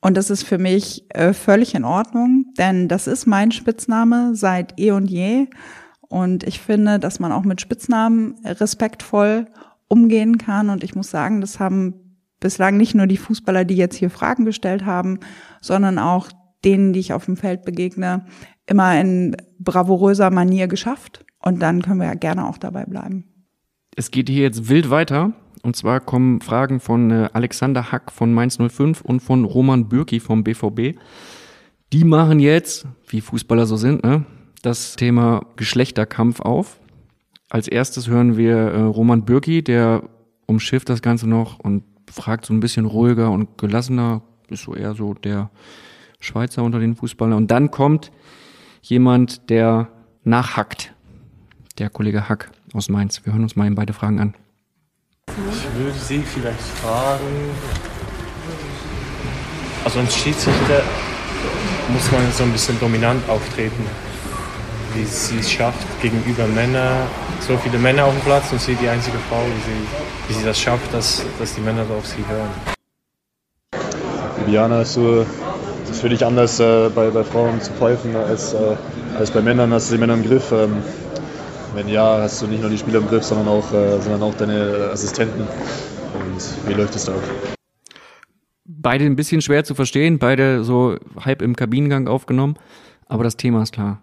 Und 0.00 0.16
das 0.16 0.30
ist 0.30 0.44
für 0.44 0.58
mich 0.58 1.06
äh, 1.08 1.32
völlig 1.32 1.74
in 1.74 1.84
Ordnung, 1.84 2.52
denn 2.56 2.86
das 2.86 3.08
ist 3.08 3.26
mein 3.26 3.50
Spitzname 3.50 4.36
seit 4.36 4.78
eh 4.78 4.92
und 4.92 5.10
je. 5.10 5.48
Und 6.08 6.44
ich 6.44 6.60
finde, 6.60 6.98
dass 6.98 7.20
man 7.20 7.32
auch 7.32 7.44
mit 7.44 7.60
Spitznamen 7.60 8.36
respektvoll 8.44 9.46
umgehen 9.88 10.38
kann. 10.38 10.70
Und 10.70 10.82
ich 10.84 10.94
muss 10.94 11.10
sagen, 11.10 11.40
das 11.40 11.60
haben 11.60 11.94
bislang 12.40 12.76
nicht 12.76 12.94
nur 12.94 13.06
die 13.06 13.16
Fußballer, 13.16 13.64
die 13.64 13.76
jetzt 13.76 13.96
hier 13.96 14.10
Fragen 14.10 14.44
gestellt 14.44 14.86
haben, 14.86 15.20
sondern 15.60 15.98
auch 15.98 16.28
denen, 16.64 16.92
die 16.92 17.00
ich 17.00 17.12
auf 17.12 17.26
dem 17.26 17.36
Feld 17.36 17.64
begegne, 17.64 18.24
immer 18.66 18.98
in 19.00 19.36
bravouröser 19.58 20.30
Manier 20.30 20.66
geschafft. 20.66 21.24
Und 21.40 21.60
dann 21.60 21.82
können 21.82 22.00
wir 22.00 22.06
ja 22.06 22.14
gerne 22.14 22.46
auch 22.46 22.58
dabei 22.58 22.84
bleiben. 22.84 23.24
Es 23.96 24.10
geht 24.10 24.28
hier 24.28 24.42
jetzt 24.42 24.68
wild 24.68 24.90
weiter. 24.90 25.32
Und 25.62 25.76
zwar 25.76 26.00
kommen 26.00 26.40
Fragen 26.40 26.80
von 26.80 27.10
äh, 27.10 27.28
Alexander 27.32 27.90
Hack 27.90 28.12
von 28.12 28.32
Mainz 28.32 28.58
05 28.58 29.00
und 29.00 29.20
von 29.20 29.44
Roman 29.44 29.88
Bürki 29.88 30.20
vom 30.20 30.44
BVB. 30.44 30.98
Die 31.92 32.04
machen 32.04 32.38
jetzt, 32.38 32.86
wie 33.08 33.20
Fußballer 33.20 33.66
so 33.66 33.76
sind, 33.76 34.04
ne, 34.04 34.24
das 34.62 34.96
Thema 34.96 35.46
Geschlechterkampf 35.56 36.40
auf. 36.40 36.78
Als 37.50 37.68
erstes 37.68 38.08
hören 38.08 38.36
wir 38.36 38.56
äh, 38.56 38.80
Roman 38.80 39.24
Bürki, 39.24 39.62
der 39.62 40.02
umschifft 40.46 40.88
das 40.88 41.02
Ganze 41.02 41.28
noch 41.28 41.58
und 41.58 41.84
fragt 42.10 42.46
so 42.46 42.54
ein 42.54 42.60
bisschen 42.60 42.86
ruhiger 42.86 43.30
und 43.30 43.58
gelassener, 43.58 44.22
ist 44.48 44.64
so 44.64 44.74
eher 44.74 44.94
so 44.94 45.14
der 45.14 45.50
Schweizer 46.20 46.62
unter 46.62 46.78
den 46.78 46.96
Fußballern. 46.96 47.36
Und 47.36 47.50
dann 47.50 47.70
kommt 47.70 48.10
jemand, 48.82 49.50
der 49.50 49.88
nachhackt. 50.24 50.94
Der 51.78 51.90
Kollege 51.90 52.28
Hack 52.28 52.50
aus 52.74 52.88
Mainz. 52.88 53.24
Wir 53.24 53.32
hören 53.32 53.42
uns 53.42 53.56
mal 53.56 53.66
in 53.66 53.74
beide 53.74 53.92
Fragen 53.92 54.18
an. 54.18 54.34
Ich 55.28 55.78
würde 55.78 55.98
Sie 55.98 56.20
vielleicht 56.20 56.58
fragen, 56.58 57.50
also 59.84 60.00
als 60.00 60.16
Schiedsrichter 60.16 60.82
muss 61.92 62.10
man 62.10 62.32
so 62.32 62.42
ein 62.42 62.52
bisschen 62.52 62.78
dominant 62.80 63.28
auftreten, 63.28 63.84
wie 64.94 65.04
sie 65.04 65.38
es 65.38 65.50
schafft 65.50 65.86
gegenüber 66.00 66.46
Männern, 66.46 67.06
so 67.40 67.56
viele 67.58 67.78
Männer 67.78 68.04
auf 68.04 68.14
dem 68.14 68.22
Platz 68.22 68.52
und 68.52 68.60
sie 68.60 68.74
die 68.74 68.88
einzige 68.88 69.18
Frau, 69.28 69.40
wie 69.44 69.70
sie, 69.70 70.28
wie 70.28 70.34
sie 70.34 70.44
das 70.44 70.58
schafft, 70.58 70.92
dass, 70.92 71.24
dass 71.38 71.54
die 71.54 71.60
Männer 71.60 71.84
so 71.86 71.94
auf 71.94 72.06
sie 72.06 72.24
hören. 72.28 72.50
Bibiana, 74.38 74.82
ist 74.82 74.94
so, 74.94 75.26
es 75.84 75.90
ist 75.90 76.00
für 76.00 76.08
dich 76.08 76.24
anders 76.24 76.58
äh, 76.60 76.88
bei, 76.94 77.10
bei 77.10 77.24
Frauen 77.24 77.60
zu 77.60 77.72
pfeifen 77.72 78.16
als, 78.16 78.54
äh, 78.54 78.76
als 79.18 79.30
bei 79.30 79.42
Männern. 79.42 79.72
Hast 79.72 79.90
du 79.90 79.94
die 79.94 80.00
Männer 80.00 80.14
im 80.14 80.22
Griff? 80.22 80.52
Ähm, 80.52 80.82
wenn 81.74 81.88
ja, 81.88 82.18
hast 82.22 82.40
du 82.42 82.46
nicht 82.46 82.60
nur 82.60 82.70
die 82.70 82.78
Spieler 82.78 82.98
im 82.98 83.08
Griff, 83.08 83.24
sondern 83.24 83.48
auch, 83.48 83.72
äh, 83.72 84.00
sondern 84.00 84.22
auch 84.22 84.34
deine 84.34 84.88
Assistenten. 84.92 85.42
Und 85.42 86.68
wie 86.68 86.74
läuft 86.74 86.96
es 86.96 87.04
da 87.04 87.12
ab? 87.12 87.22
Beide 88.64 89.04
ein 89.04 89.16
bisschen 89.16 89.42
schwer 89.42 89.64
zu 89.64 89.74
verstehen, 89.74 90.18
beide 90.18 90.64
so 90.64 90.96
halb 91.20 91.42
im 91.42 91.56
Kabinengang 91.56 92.08
aufgenommen, 92.08 92.56
aber 93.06 93.24
das 93.24 93.36
Thema 93.36 93.62
ist 93.62 93.72
klar. 93.72 94.00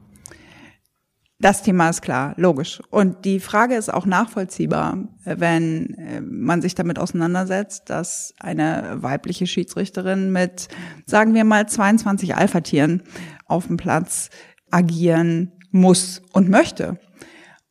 Das 1.40 1.64
Thema 1.64 1.90
ist 1.90 2.02
klar, 2.02 2.34
logisch. 2.38 2.82
Und 2.92 3.26
die 3.26 3.42
Frage 3.42 3.76
ist 3.76 3.94
auch 3.94 4.06
nachvollziehbar, 4.06 5.10
wenn 5.26 5.94
äh, 5.96 6.22
man 6.22 6.62
sich 6.62 6.76
damit 6.76 6.98
auseinandersetzt, 6.98 7.90
dass 7.90 8.34
eine 8.40 8.98
weibliche 9.02 9.46
Schiedsrichterin 9.46 10.32
mit, 10.32 10.70
sagen 11.06 11.34
wir 11.34 11.44
mal, 11.44 11.68
22 11.68 12.36
Alpha-Tieren 12.36 13.04
auf 13.48 13.68
dem 13.68 13.76
Platz 13.76 14.30
agieren 14.72 15.52
muss 15.72 16.22
und 16.32 16.50
möchte. 16.50 17.00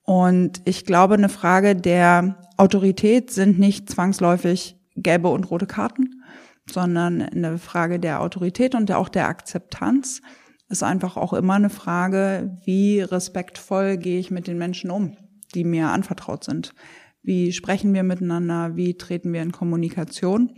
Und 0.02 0.60
ich 0.66 0.84
glaube, 0.84 1.14
eine 1.14 1.30
Frage 1.30 1.74
der 1.74 2.36
Autorität 2.58 3.30
sind 3.30 3.58
nicht 3.58 3.88
zwangsläufig 3.90 4.76
gelbe 4.94 5.28
und 5.28 5.50
rote 5.50 5.66
Karten, 5.66 6.22
sondern 6.70 7.22
eine 7.22 7.56
Frage 7.56 7.98
der 7.98 8.20
Autorität 8.20 8.74
und 8.74 8.92
auch 8.92 9.08
der 9.08 9.28
Akzeptanz 9.28 10.20
ist 10.68 10.82
einfach 10.82 11.16
auch 11.16 11.32
immer 11.32 11.54
eine 11.54 11.70
Frage, 11.70 12.58
wie 12.64 13.00
respektvoll 13.00 13.96
gehe 13.96 14.18
ich 14.18 14.30
mit 14.30 14.46
den 14.46 14.58
Menschen 14.58 14.90
um, 14.90 15.16
die 15.54 15.64
mir 15.64 15.88
anvertraut 15.88 16.44
sind. 16.44 16.74
Wie 17.22 17.52
sprechen 17.52 17.94
wir 17.94 18.02
miteinander? 18.02 18.76
Wie 18.76 18.96
treten 18.96 19.32
wir 19.32 19.42
in 19.42 19.52
Kommunikation? 19.52 20.52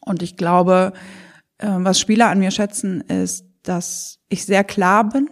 Und 0.00 0.22
ich 0.22 0.36
glaube, 0.36 0.92
äh, 1.58 1.68
was 1.68 1.98
Spieler 1.98 2.28
an 2.28 2.38
mir 2.38 2.50
schätzen, 2.50 3.00
ist, 3.02 3.46
dass 3.62 4.18
ich 4.28 4.44
sehr 4.44 4.64
klar 4.64 5.08
bin, 5.08 5.28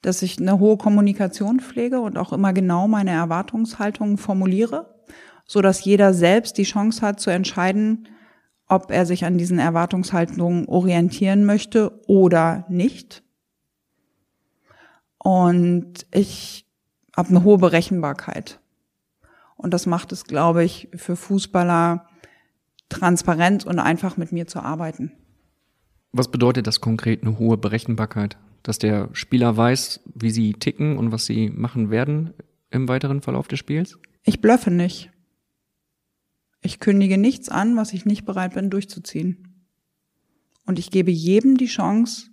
dass 0.00 0.22
ich 0.22 0.38
eine 0.38 0.58
hohe 0.58 0.76
Kommunikation 0.76 1.60
pflege 1.60 2.00
und 2.00 2.18
auch 2.18 2.32
immer 2.32 2.52
genau 2.52 2.88
meine 2.88 3.12
Erwartungshaltungen 3.12 4.18
formuliere, 4.18 5.04
so 5.46 5.60
dass 5.60 5.84
jeder 5.84 6.12
selbst 6.12 6.58
die 6.58 6.64
Chance 6.64 7.02
hat 7.02 7.20
zu 7.20 7.30
entscheiden, 7.30 8.08
ob 8.72 8.90
er 8.90 9.04
sich 9.04 9.26
an 9.26 9.36
diesen 9.36 9.58
Erwartungshaltungen 9.58 10.66
orientieren 10.66 11.44
möchte 11.44 12.00
oder 12.06 12.64
nicht. 12.70 13.22
Und 15.18 16.06
ich 16.10 16.64
habe 17.14 17.28
eine 17.28 17.44
hohe 17.44 17.58
Berechenbarkeit. 17.58 18.60
Und 19.56 19.74
das 19.74 19.84
macht 19.84 20.10
es, 20.10 20.24
glaube 20.24 20.64
ich, 20.64 20.88
für 20.94 21.16
Fußballer 21.16 22.06
transparent 22.88 23.66
und 23.66 23.78
einfach 23.78 24.16
mit 24.16 24.32
mir 24.32 24.46
zu 24.46 24.60
arbeiten. 24.60 25.12
Was 26.12 26.30
bedeutet 26.30 26.66
das 26.66 26.80
konkret, 26.80 27.22
eine 27.22 27.38
hohe 27.38 27.58
Berechenbarkeit? 27.58 28.38
Dass 28.62 28.78
der 28.78 29.10
Spieler 29.12 29.54
weiß, 29.54 30.00
wie 30.14 30.30
sie 30.30 30.54
ticken 30.54 30.96
und 30.96 31.12
was 31.12 31.26
sie 31.26 31.50
machen 31.50 31.90
werden 31.90 32.32
im 32.70 32.88
weiteren 32.88 33.20
Verlauf 33.20 33.48
des 33.48 33.58
Spiels? 33.58 33.98
Ich 34.24 34.40
blöffe 34.40 34.70
nicht. 34.70 35.10
Ich 36.62 36.78
kündige 36.78 37.18
nichts 37.18 37.48
an, 37.48 37.76
was 37.76 37.92
ich 37.92 38.06
nicht 38.06 38.24
bereit 38.24 38.54
bin 38.54 38.70
durchzuziehen. 38.70 39.66
Und 40.64 40.78
ich 40.78 40.90
gebe 40.90 41.10
jedem 41.10 41.56
die 41.56 41.66
Chance, 41.66 42.30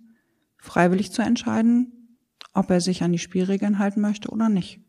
freiwillig 0.57 1.11
zu 1.11 1.23
entscheiden, 1.23 2.17
ob 2.53 2.69
er 2.69 2.79
sich 2.79 3.01
an 3.01 3.11
die 3.11 3.17
Spielregeln 3.17 3.79
halten 3.79 4.01
möchte 4.01 4.29
oder 4.29 4.49
nicht. 4.49 4.79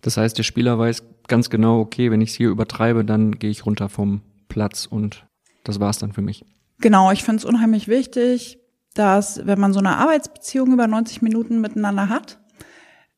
Das 0.00 0.16
heißt, 0.16 0.36
der 0.38 0.42
Spieler 0.42 0.78
weiß 0.78 1.02
ganz 1.28 1.50
genau, 1.50 1.80
okay, 1.80 2.10
wenn 2.10 2.20
ich 2.20 2.30
es 2.30 2.36
hier 2.36 2.50
übertreibe, 2.50 3.04
dann 3.04 3.32
gehe 3.32 3.50
ich 3.50 3.66
runter 3.66 3.88
vom 3.88 4.22
Platz 4.48 4.86
und 4.86 5.26
das 5.64 5.80
war's 5.80 5.98
dann 5.98 6.12
für 6.12 6.22
mich. 6.22 6.44
Genau, 6.80 7.10
ich 7.10 7.22
finde 7.22 7.38
es 7.38 7.44
unheimlich 7.44 7.88
wichtig, 7.88 8.58
dass 8.94 9.46
wenn 9.46 9.58
man 9.58 9.72
so 9.72 9.78
eine 9.78 9.96
Arbeitsbeziehung 9.96 10.72
über 10.72 10.86
90 10.86 11.22
Minuten 11.22 11.60
miteinander 11.60 12.08
hat, 12.08 12.38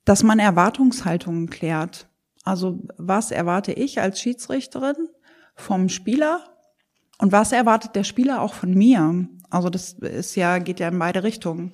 dass 0.04 0.22
man 0.22 0.38
Erwartungshaltungen 0.38 1.50
klärt. 1.50 2.08
Also 2.44 2.80
was 2.96 3.32
erwarte 3.32 3.72
ich 3.72 4.00
als 4.00 4.20
Schiedsrichterin 4.20 5.08
vom 5.56 5.88
Spieler 5.88 6.40
und 7.18 7.32
was 7.32 7.52
erwartet 7.52 7.96
der 7.96 8.04
Spieler 8.04 8.42
auch 8.42 8.54
von 8.54 8.72
mir? 8.72 9.26
Also 9.50 9.70
das 9.70 9.94
ist 9.94 10.36
ja, 10.36 10.58
geht 10.58 10.80
ja 10.80 10.88
in 10.88 10.98
beide 10.98 11.22
Richtungen. 11.22 11.72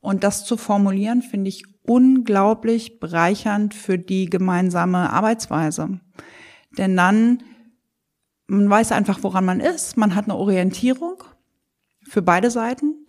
Und 0.00 0.22
das 0.22 0.44
zu 0.44 0.56
formulieren, 0.56 1.22
finde 1.22 1.48
ich 1.48 1.64
unglaublich 1.82 3.00
bereichernd 3.00 3.74
für 3.74 3.98
die 3.98 4.26
gemeinsame 4.26 5.10
Arbeitsweise. 5.10 6.00
Denn 6.76 6.96
dann, 6.96 7.42
man 8.46 8.70
weiß 8.70 8.92
einfach, 8.92 9.22
woran 9.22 9.44
man 9.44 9.60
ist, 9.60 9.96
man 9.96 10.14
hat 10.14 10.26
eine 10.26 10.36
Orientierung 10.36 11.24
für 12.02 12.22
beide 12.22 12.50
Seiten 12.50 13.06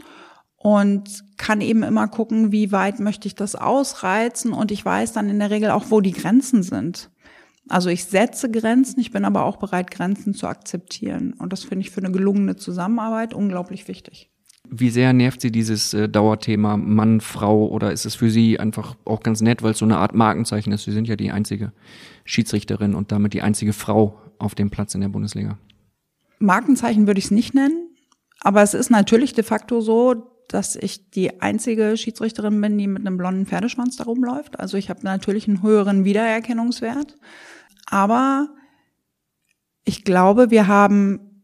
und 0.55 1.23
kann 1.37 1.61
eben 1.61 1.83
immer 1.83 2.07
gucken, 2.07 2.51
wie 2.51 2.71
weit 2.71 2.99
möchte 2.99 3.27
ich 3.27 3.35
das 3.35 3.55
ausreizen 3.55 4.51
und 4.51 4.71
ich 4.71 4.83
weiß 4.83 5.13
dann 5.13 5.29
in 5.29 5.39
der 5.39 5.51
Regel 5.51 5.71
auch, 5.71 5.85
wo 5.89 6.01
die 6.01 6.11
Grenzen 6.11 6.63
sind. 6.63 7.11
Also 7.69 7.89
ich 7.89 8.05
setze 8.05 8.49
Grenzen, 8.49 8.99
ich 8.99 9.11
bin 9.11 9.25
aber 9.25 9.45
auch 9.45 9.57
bereit, 9.57 9.91
Grenzen 9.91 10.33
zu 10.33 10.47
akzeptieren. 10.47 11.33
Und 11.33 11.53
das 11.53 11.63
finde 11.63 11.85
ich 11.85 11.91
für 11.91 12.01
eine 12.01 12.11
gelungene 12.11 12.55
Zusammenarbeit 12.55 13.33
unglaublich 13.33 13.87
wichtig. 13.87 14.29
Wie 14.71 14.89
sehr 14.89 15.13
nervt 15.13 15.41
Sie 15.41 15.51
dieses 15.51 15.93
äh, 15.93 16.09
Dauerthema 16.09 16.77
Mann, 16.77 17.21
Frau 17.21 17.67
oder 17.67 17.91
ist 17.91 18.05
es 18.05 18.15
für 18.15 18.29
Sie 18.29 18.59
einfach 18.59 18.95
auch 19.05 19.21
ganz 19.21 19.41
nett, 19.41 19.63
weil 19.63 19.71
es 19.71 19.79
so 19.79 19.85
eine 19.85 19.97
Art 19.97 20.13
Markenzeichen 20.13 20.73
ist? 20.73 20.83
Sie 20.83 20.91
sind 20.91 21.07
ja 21.07 21.15
die 21.15 21.31
einzige 21.31 21.71
Schiedsrichterin 22.25 22.93
und 22.93 23.11
damit 23.11 23.33
die 23.33 23.41
einzige 23.41 23.73
Frau 23.73 24.19
auf 24.37 24.55
dem 24.55 24.69
Platz 24.69 24.93
in 24.95 25.01
der 25.01 25.09
Bundesliga. 25.09 25.57
Markenzeichen 26.39 27.07
würde 27.07 27.19
ich 27.19 27.25
es 27.25 27.31
nicht 27.31 27.53
nennen, 27.53 27.89
aber 28.41 28.61
es 28.61 28.73
ist 28.73 28.89
natürlich 28.89 29.33
de 29.33 29.43
facto 29.43 29.81
so, 29.81 30.29
dass 30.47 30.75
ich 30.75 31.11
die 31.11 31.41
einzige 31.41 31.95
Schiedsrichterin 31.97 32.59
bin, 32.59 32.77
die 32.77 32.87
mit 32.87 33.05
einem 33.05 33.17
blonden 33.17 33.45
Pferdeschwanz 33.45 33.97
da 33.97 34.05
rumläuft. 34.05 34.59
Also 34.59 34.77
ich 34.77 34.89
habe 34.89 35.01
natürlich 35.03 35.47
einen 35.47 35.61
höheren 35.61 36.05
Wiedererkennungswert. 36.05 37.15
Aber 37.89 38.49
ich 39.83 40.03
glaube, 40.03 40.51
wir 40.51 40.67
haben 40.67 41.43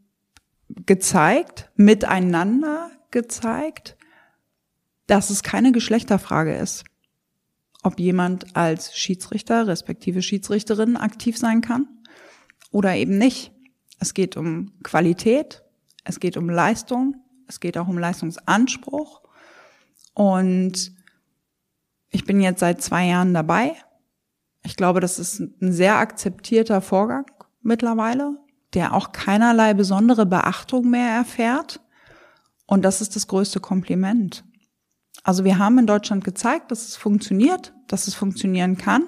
gezeigt, 0.85 1.69
miteinander 1.75 2.91
gezeigt, 3.11 3.97
dass 5.07 5.29
es 5.29 5.43
keine 5.43 5.71
Geschlechterfrage 5.71 6.55
ist, 6.55 6.83
ob 7.83 7.99
jemand 7.99 8.55
als 8.55 8.97
Schiedsrichter 8.97 9.67
respektive 9.67 10.21
Schiedsrichterin 10.21 10.97
aktiv 10.97 11.37
sein 11.37 11.61
kann 11.61 11.87
oder 12.71 12.95
eben 12.95 13.17
nicht. 13.17 13.51
Es 13.99 14.13
geht 14.13 14.35
um 14.37 14.73
Qualität, 14.83 15.63
es 16.03 16.19
geht 16.19 16.37
um 16.37 16.49
Leistung, 16.49 17.15
es 17.47 17.59
geht 17.59 17.77
auch 17.77 17.87
um 17.87 17.97
Leistungsanspruch. 17.97 19.21
Und 20.13 20.91
ich 22.09 22.25
bin 22.25 22.41
jetzt 22.41 22.59
seit 22.59 22.81
zwei 22.81 23.07
Jahren 23.07 23.33
dabei. 23.33 23.75
Ich 24.65 24.75
glaube, 24.75 24.99
das 24.99 25.19
ist 25.19 25.39
ein 25.39 25.71
sehr 25.71 25.97
akzeptierter 25.97 26.81
Vorgang 26.81 27.25
mittlerweile, 27.61 28.37
der 28.73 28.93
auch 28.93 29.11
keinerlei 29.11 29.73
besondere 29.73 30.25
Beachtung 30.25 30.89
mehr 30.89 31.09
erfährt. 31.09 31.81
Und 32.65 32.83
das 32.83 32.99
ist 32.99 33.15
das 33.15 33.27
größte 33.27 33.59
Kompliment. 33.59 34.43
Also 35.23 35.43
wir 35.43 35.59
haben 35.59 35.77
in 35.77 35.87
Deutschland 35.87 36.23
gezeigt, 36.23 36.71
dass 36.71 36.87
es 36.87 36.95
funktioniert, 36.95 37.73
dass 37.87 38.07
es 38.07 38.15
funktionieren 38.15 38.77
kann. 38.77 39.07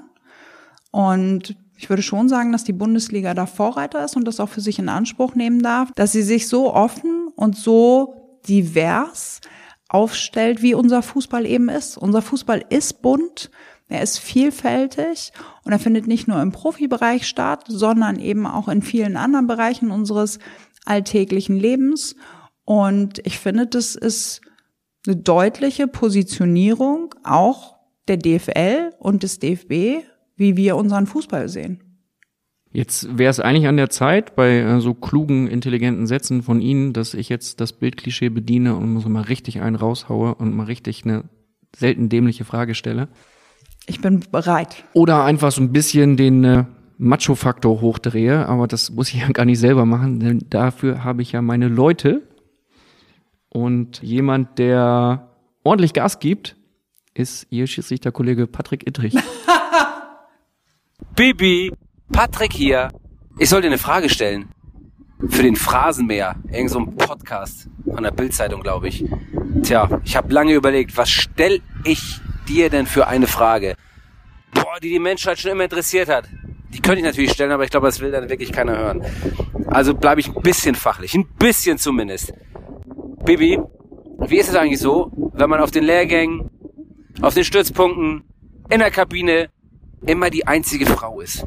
Und 0.92 1.58
ich 1.76 1.90
würde 1.90 2.02
schon 2.02 2.30
sagen, 2.30 2.52
dass 2.52 2.64
die 2.64 2.74
Bundesliga 2.74 3.34
da 3.34 3.46
Vorreiter 3.46 4.04
ist 4.04 4.16
und 4.16 4.26
das 4.26 4.40
auch 4.40 4.50
für 4.50 4.62
sich 4.62 4.80
in 4.80 4.90
Anspruch 4.90 5.36
nehmen 5.36 5.62
darf, 5.62 5.92
dass 5.94 6.12
sie 6.12 6.24
sich 6.24 6.48
so 6.48 6.74
offen 6.74 7.30
und 7.36 7.56
so 7.56 8.40
divers 8.48 9.42
aufstellt, 9.90 10.62
wie 10.62 10.74
unser 10.74 11.02
Fußball 11.02 11.46
eben 11.46 11.70
ist. 11.70 11.98
Unser 11.98 12.22
Fußball 12.22 12.64
ist 12.70 13.02
bunt, 13.02 13.52
er 13.90 14.02
ist 14.02 14.20
vielfältig 14.20 15.32
und 15.64 15.72
er 15.72 15.80
findet 15.80 16.08
nicht 16.08 16.28
nur 16.28 16.42
im 16.42 16.52
Profibereich 16.52 17.28
statt, 17.28 17.66
sondern 17.68 18.20
eben 18.20 18.46
auch 18.46 18.68
in 18.68 18.82
vielen 18.82 19.16
anderen 19.16 19.48
Bereichen 19.48 19.92
unseres 19.92 20.40
alltäglichen 20.86 21.58
Lebens. 21.58 22.16
Und 22.66 23.26
ich 23.26 23.40
finde, 23.40 23.66
das 23.66 23.96
ist 23.96 24.42
eine 25.06 25.16
deutliche 25.16 25.88
Positionierung 25.88 27.16
auch 27.24 27.78
der 28.08 28.18
DFL 28.18 28.94
und 29.00 29.24
des 29.24 29.40
DFB, 29.40 30.04
wie 30.36 30.58
wir 30.58 30.76
unseren 30.76 31.08
Fußball 31.08 31.48
sehen. 31.50 31.84
Jetzt 32.72 33.18
wäre 33.18 33.32
es 33.32 33.40
eigentlich 33.40 33.68
an 33.68 33.78
der 33.78 33.90
Zeit, 33.90 34.36
bei 34.36 34.60
äh, 34.60 34.82
so 34.82 34.94
klugen, 34.94 35.48
intelligenten 35.48 36.06
Sätzen 36.06 36.44
von 36.44 36.62
Ihnen, 36.62 36.94
dass 36.94 37.14
ich 37.14 37.30
jetzt 37.30 37.62
das 37.62 37.74
Bildklischee 37.74 38.30
bediene 38.30 38.76
und 38.76 38.94
muss 38.94 39.08
mal 39.08 39.22
richtig 39.22 39.62
einen 39.62 39.78
raushaue 39.78 40.36
und 40.36 40.54
mal 40.54 40.66
richtig 40.66 41.06
eine 41.06 41.24
selten 41.76 42.10
dämliche 42.10 42.46
Frage 42.46 42.76
stelle. 42.76 43.08
Ich 43.88 44.02
bin 44.02 44.20
bereit. 44.32 44.84
Oder 44.94 45.24
einfach 45.24 45.52
so 45.52 45.62
ein 45.62 45.72
bisschen 45.72 46.18
den 46.18 46.44
äh, 46.44 46.66
Macho-Faktor 46.98 47.80
hochdrehe, 47.80 48.46
aber 48.48 48.68
das 48.68 48.92
muss 48.92 49.10
ich 49.14 49.22
ja 49.22 49.30
gar 49.30 49.46
nicht 49.46 49.60
selber 49.60 49.86
machen, 49.86 50.20
denn 50.20 50.46
dafür 50.50 51.06
habe 51.06 51.22
ich 51.22 51.32
ja 51.32 51.42
meine 51.42 51.70
Leute. 51.70 52.22
Und 53.50 54.02
jemand, 54.04 54.60
der 54.60 55.30
ordentlich 55.64 55.94
Gas 55.94 56.20
gibt, 56.20 56.58
ist 57.14 57.48
Ihr 57.50 57.66
Schiedsrichterkollege 57.66 58.46
Patrick 58.46 58.86
Ittrich. 58.86 59.16
Bibi, 61.16 61.72
Patrick 62.12 62.54
hier. 62.54 62.90
Ich 63.40 63.50
soll 63.50 63.62
dir 63.62 63.68
eine 63.68 63.78
Frage 63.78 64.10
stellen. 64.10 64.50
Für 65.30 65.44
den 65.44 65.56
Phrasenmäher. 65.56 66.36
Irgend 66.52 66.72
so 66.72 66.80
ein 66.80 66.96
Podcast 66.96 67.70
von 67.86 68.04
der 68.04 68.12
Bildzeitung, 68.12 68.62
glaube 68.62 68.90
ich. 68.90 69.06
Tja, 69.64 70.02
ich 70.04 70.16
habe 70.16 70.32
lange 70.32 70.54
überlegt, 70.54 70.96
was 70.98 71.10
stell 71.10 71.62
ich 71.86 72.22
dir 72.48 72.70
denn 72.70 72.86
für 72.88 73.08
eine 73.08 73.28
Frage? 73.28 73.76
Boah, 74.54 74.80
die 74.82 74.90
die 74.90 75.00
Menschheit 75.00 75.40
schon 75.40 75.52
immer 75.52 75.64
interessiert 75.64 76.10
hat. 76.10 76.28
Die 76.70 76.82
könnte 76.82 77.00
ich 77.00 77.06
natürlich 77.06 77.32
stellen, 77.32 77.52
aber 77.52 77.64
ich 77.64 77.70
glaube, 77.70 77.88
das 77.88 78.00
will 78.00 78.12
dann 78.12 78.30
wirklich 78.30 78.52
keiner 78.52 78.78
hören. 78.78 79.06
Also 79.68 79.94
bleibe 79.94 80.22
ich 80.22 80.28
ein 80.28 80.42
bisschen 80.42 80.76
fachlich. 80.76 81.14
Ein 81.14 81.28
bisschen 81.40 81.78
zumindest. 81.78 82.34
Bibi, 83.26 83.60
wie 84.28 84.38
ist 84.38 84.50
es 84.50 84.56
eigentlich 84.56 84.80
so, 84.80 85.12
wenn 85.34 85.50
man 85.50 85.60
auf 85.60 85.72
den 85.72 85.84
Lehrgängen, 85.84 86.50
auf 87.22 87.34
den 87.34 87.44
Stützpunkten, 87.44 88.24
in 88.70 88.80
der 88.80 88.92
Kabine 88.92 89.50
immer 90.06 90.30
die 90.30 90.48
einzige 90.48 90.86
Frau 90.86 91.22
ist? 91.22 91.46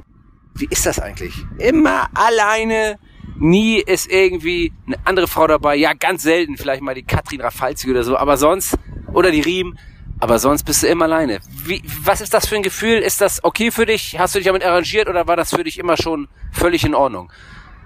Wie 0.55 0.69
ist 0.71 0.87
das 0.87 0.99
eigentlich? 0.99 1.35
Immer 1.59 2.09
alleine, 2.15 2.99
nie 3.39 3.81
ist 3.81 4.11
irgendwie 4.11 4.73
eine 4.87 4.97
andere 5.05 5.27
Frau 5.27 5.47
dabei. 5.47 5.77
Ja, 5.77 5.93
ganz 5.95 6.23
selten, 6.23 6.57
vielleicht 6.57 6.83
mal 6.83 6.95
die 6.95 7.03
Katrin 7.03 7.41
Rafalski 7.41 7.91
oder 7.91 8.03
so, 8.03 8.17
aber 8.17 8.37
sonst, 8.37 8.77
oder 9.13 9.31
die 9.31 9.41
Riem, 9.41 9.77
aber 10.20 10.38
sonst 10.38 10.64
bist 10.64 10.83
du 10.83 10.87
immer 10.87 11.06
alleine. 11.06 11.40
Wie, 11.64 11.83
was 12.04 12.20
ist 12.20 12.35
das 12.35 12.46
für 12.46 12.56
ein 12.56 12.62
Gefühl? 12.62 12.98
Ist 12.98 13.20
das 13.20 13.42
okay 13.42 13.70
für 13.70 13.87
dich? 13.87 14.18
Hast 14.18 14.35
du 14.35 14.38
dich 14.38 14.46
damit 14.46 14.64
arrangiert 14.64 15.09
oder 15.09 15.26
war 15.26 15.37
das 15.37 15.50
für 15.50 15.64
dich 15.64 15.78
immer 15.78 15.96
schon 15.96 16.28
völlig 16.52 16.85
in 16.85 16.94
Ordnung? 16.94 17.33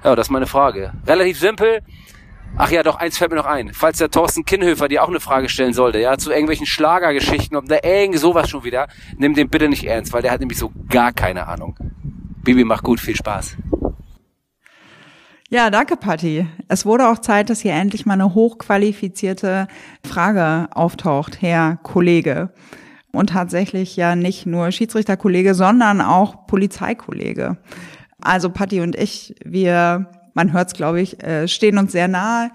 Ja, 0.02 0.14
das 0.16 0.26
ist 0.26 0.30
meine 0.30 0.46
Frage. 0.46 0.92
Relativ 1.06 1.38
simpel. 1.38 1.80
Ach 2.56 2.70
ja, 2.70 2.82
doch, 2.82 2.96
eins 2.96 3.18
fällt 3.18 3.30
mir 3.30 3.36
noch 3.36 3.46
ein. 3.46 3.72
Falls 3.72 3.98
der 3.98 4.10
Thorsten 4.10 4.44
Kinnhöfer 4.44 4.86
dir 4.88 5.02
auch 5.02 5.08
eine 5.08 5.18
Frage 5.18 5.48
stellen 5.48 5.72
sollte, 5.72 5.98
ja, 5.98 6.18
zu 6.18 6.30
irgendwelchen 6.30 6.66
Schlagergeschichten 6.66 7.56
und 7.56 7.70
da 7.70 7.78
irgend 7.82 8.18
sowas 8.18 8.48
schon 8.48 8.62
wieder, 8.62 8.88
nimm 9.16 9.34
den 9.34 9.48
bitte 9.48 9.68
nicht 9.68 9.84
ernst, 9.84 10.12
weil 10.12 10.22
der 10.22 10.30
hat 10.30 10.40
nämlich 10.40 10.58
so 10.58 10.70
gar 10.88 11.12
keine 11.12 11.48
Ahnung. 11.48 11.76
Bibi, 12.44 12.64
mach 12.64 12.82
gut, 12.82 13.00
viel 13.00 13.16
Spaß. 13.16 13.56
Ja, 15.54 15.70
danke, 15.70 15.96
Patti. 15.96 16.48
Es 16.66 16.84
wurde 16.84 17.06
auch 17.06 17.20
Zeit, 17.20 17.48
dass 17.48 17.60
hier 17.60 17.74
endlich 17.74 18.06
mal 18.06 18.14
eine 18.14 18.34
hochqualifizierte 18.34 19.68
Frage 20.04 20.66
auftaucht, 20.72 21.40
Herr 21.42 21.78
Kollege. 21.84 22.50
Und 23.12 23.30
tatsächlich 23.30 23.94
ja 23.94 24.16
nicht 24.16 24.46
nur 24.46 24.72
Schiedsrichterkollege, 24.72 25.54
sondern 25.54 26.00
auch 26.00 26.48
Polizeikollege. 26.48 27.56
Also 28.20 28.50
Patti 28.50 28.80
und 28.80 28.96
ich, 28.96 29.36
wir, 29.44 30.10
man 30.34 30.52
hört 30.52 30.66
es, 30.66 30.74
glaube 30.74 31.00
ich, 31.00 31.22
äh, 31.22 31.46
stehen 31.46 31.78
uns 31.78 31.92
sehr 31.92 32.08
nahe 32.08 32.50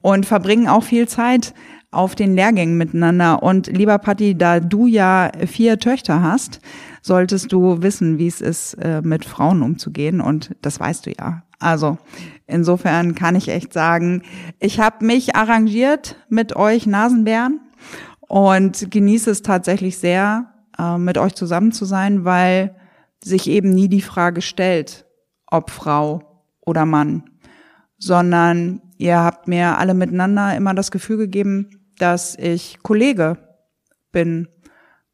und 0.00 0.24
verbringen 0.24 0.68
auch 0.68 0.84
viel 0.84 1.08
Zeit 1.08 1.52
auf 1.90 2.14
den 2.14 2.36
Lehrgängen 2.36 2.78
miteinander. 2.78 3.42
Und 3.42 3.66
lieber 3.66 3.98
Patti, 3.98 4.38
da 4.38 4.60
du 4.60 4.86
ja 4.86 5.32
vier 5.48 5.80
Töchter 5.80 6.22
hast, 6.22 6.60
solltest 7.02 7.50
du 7.50 7.82
wissen, 7.82 8.18
wie 8.18 8.28
es 8.28 8.40
ist, 8.40 8.74
äh, 8.74 9.02
mit 9.02 9.24
Frauen 9.24 9.62
umzugehen. 9.62 10.20
Und 10.20 10.54
das 10.62 10.78
weißt 10.78 11.06
du 11.06 11.10
ja. 11.10 11.42
Also 11.58 11.98
insofern 12.46 13.14
kann 13.14 13.34
ich 13.34 13.48
echt 13.48 13.72
sagen, 13.72 14.22
ich 14.60 14.80
habe 14.80 15.04
mich 15.04 15.36
arrangiert 15.36 16.16
mit 16.28 16.54
euch 16.56 16.86
Nasenbären 16.86 17.60
und 18.20 18.90
genieße 18.90 19.30
es 19.30 19.42
tatsächlich 19.42 19.98
sehr, 19.98 20.52
äh, 20.78 20.98
mit 20.98 21.18
euch 21.18 21.34
zusammen 21.34 21.72
zu 21.72 21.84
sein, 21.84 22.24
weil 22.24 22.76
sich 23.22 23.48
eben 23.48 23.70
nie 23.70 23.88
die 23.88 24.02
Frage 24.02 24.42
stellt, 24.42 25.06
ob 25.46 25.70
Frau 25.70 26.44
oder 26.60 26.84
Mann, 26.84 27.24
sondern 27.98 28.82
ihr 28.98 29.18
habt 29.18 29.48
mir 29.48 29.78
alle 29.78 29.94
miteinander 29.94 30.54
immer 30.56 30.74
das 30.74 30.90
Gefühl 30.90 31.16
gegeben, 31.16 31.70
dass 31.98 32.36
ich 32.36 32.78
Kollege 32.82 33.38
bin 34.12 34.48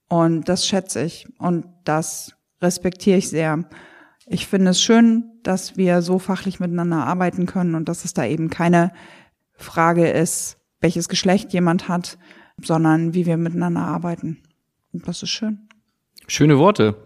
und 0.09 0.49
das 0.49 0.67
schätze 0.67 1.05
ich 1.05 1.27
und 1.39 1.67
das 1.85 2.35
respektiere 2.61 3.19
ich 3.19 3.29
sehr. 3.29 3.65
Ich 4.27 4.47
finde 4.47 4.71
es 4.71 4.81
schön, 4.81 5.25
dass 5.43 5.77
wir 5.77 6.03
so 6.03 6.19
fachlich 6.19 6.61
miteinander 6.61 7.05
arbeiten 7.05 7.47
können 7.47 7.75
und 7.75 7.89
dass 7.89 8.05
es 8.05 8.15
da 8.15 8.25
eben 8.25 8.51
keine 8.51 8.93
Frage 9.55 10.09
ist, 10.09 10.59
welches 10.81 11.09
Geschlecht 11.09 11.53
jemand 11.53 11.89
hat, 11.89 12.19
sondern 12.61 13.15
wie 13.15 13.27
wir 13.27 13.37
miteinander 13.37 13.81
arbeiten. 13.81 14.43
Und 14.93 15.09
das 15.09 15.23
ist 15.23 15.31
schön. 15.31 15.69
Schöne 16.27 16.59
Worte. 16.59 16.97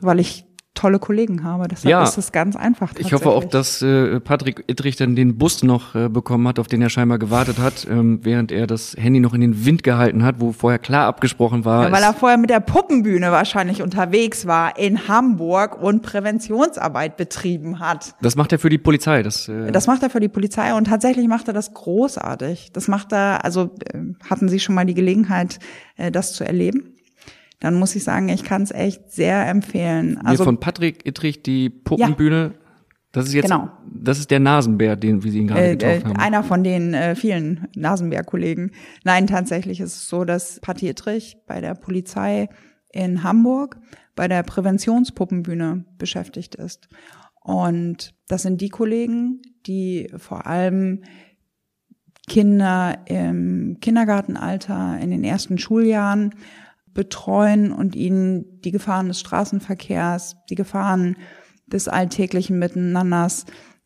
Weil 0.00 0.20
ich 0.20 0.45
tolle 0.76 1.00
Kollegen 1.00 1.42
habe. 1.42 1.66
Deshalb 1.66 1.90
Ja. 1.90 2.04
ist 2.04 2.16
es 2.18 2.30
ganz 2.30 2.54
einfach. 2.54 2.92
Ich 2.98 3.12
hoffe 3.12 3.30
auch, 3.30 3.42
dass 3.44 3.82
äh, 3.82 4.20
Patrick 4.20 4.62
Ittrich 4.68 4.94
dann 4.94 5.16
den 5.16 5.36
Bus 5.38 5.64
noch 5.64 5.94
äh, 5.96 6.08
bekommen 6.08 6.46
hat, 6.46 6.60
auf 6.60 6.68
den 6.68 6.80
er 6.82 6.90
scheinbar 6.90 7.18
gewartet 7.18 7.58
hat, 7.58 7.86
ähm, 7.90 8.20
während 8.22 8.52
er 8.52 8.68
das 8.68 8.94
Handy 8.96 9.18
noch 9.18 9.34
in 9.34 9.40
den 9.40 9.64
Wind 9.66 9.82
gehalten 9.82 10.22
hat, 10.24 10.36
wo 10.38 10.52
vorher 10.52 10.78
klar 10.78 11.06
abgesprochen 11.06 11.64
war. 11.64 11.84
Ja, 11.86 11.92
weil 11.92 12.02
er 12.02 12.14
vorher 12.14 12.38
mit 12.38 12.50
der 12.50 12.60
Puppenbühne 12.60 13.32
wahrscheinlich 13.32 13.82
unterwegs 13.82 14.46
war 14.46 14.78
in 14.78 15.08
Hamburg 15.08 15.82
und 15.82 16.02
Präventionsarbeit 16.02 17.16
betrieben 17.16 17.80
hat. 17.80 18.14
das 18.20 18.36
macht 18.36 18.52
er 18.52 18.58
für 18.58 18.68
die 18.70 18.78
Polizei. 18.78 19.22
Das, 19.22 19.48
äh, 19.48 19.72
Das 19.72 19.86
macht 19.86 20.02
er 20.02 20.10
für 20.10 20.20
die 20.20 20.28
Polizei 20.28 20.74
und 20.74 20.84
tatsächlich 20.86 21.26
macht 21.26 21.48
er 21.48 21.54
das 21.54 21.72
großartig. 21.74 22.70
Das 22.72 22.86
macht 22.88 23.12
er, 23.12 23.44
also 23.44 23.70
äh, 23.92 23.98
hatten 24.28 24.48
Sie 24.48 24.60
schon 24.60 24.74
mal 24.74 24.84
die 24.84 24.94
Gelegenheit, 24.94 25.58
äh, 25.96 26.10
das 26.10 26.34
zu 26.34 26.44
erleben? 26.44 26.92
Dann 27.60 27.74
muss 27.74 27.96
ich 27.96 28.04
sagen, 28.04 28.28
ich 28.28 28.44
kann 28.44 28.62
es 28.62 28.70
echt 28.70 29.10
sehr 29.10 29.46
empfehlen. 29.48 30.18
Also 30.24 30.44
von 30.44 30.60
Patrick 30.60 31.06
Ittrich 31.06 31.42
die 31.42 31.70
Puppenbühne. 31.70 32.54
Das 33.12 33.26
ist 33.26 33.32
jetzt, 33.32 33.44
Genau. 33.44 33.70
das 33.90 34.18
ist 34.18 34.30
der 34.30 34.40
Nasenbär, 34.40 34.94
den 34.94 35.24
wie 35.24 35.30
Sie 35.30 35.38
ihn 35.38 35.46
gerade 35.46 35.62
äh, 35.62 35.72
äh, 35.72 35.76
getauft 35.76 36.04
haben. 36.04 36.16
einer 36.18 36.44
von 36.44 36.62
den 36.62 36.92
äh, 36.92 37.14
vielen 37.14 37.66
Nasenbär-Kollegen. 37.74 38.72
Nein, 39.04 39.26
tatsächlich 39.26 39.80
ist 39.80 39.94
es 39.94 40.08
so, 40.08 40.24
dass 40.26 40.60
Patti 40.60 40.88
Ittrich 40.88 41.38
bei 41.46 41.62
der 41.62 41.74
Polizei 41.74 42.48
in 42.92 43.22
Hamburg 43.22 43.78
bei 44.16 44.28
der 44.28 44.42
Präventionspuppenbühne 44.42 45.84
beschäftigt 45.98 46.56
ist. 46.56 46.88
Und 47.42 48.14
das 48.28 48.42
sind 48.42 48.60
die 48.60 48.70
Kollegen, 48.70 49.40
die 49.66 50.10
vor 50.16 50.46
allem 50.46 51.02
Kinder 52.28 52.98
im 53.06 53.78
Kindergartenalter, 53.80 54.98
in 55.00 55.10
den 55.10 55.22
ersten 55.22 55.58
Schuljahren 55.58 56.34
betreuen 56.96 57.70
und 57.70 57.94
ihnen 57.94 58.60
die 58.62 58.72
Gefahren 58.72 59.08
des 59.08 59.20
Straßenverkehrs, 59.20 60.36
die 60.50 60.56
Gefahren 60.56 61.16
des 61.66 61.86
alltäglichen 61.86 62.58
Miteinanders 62.58 63.44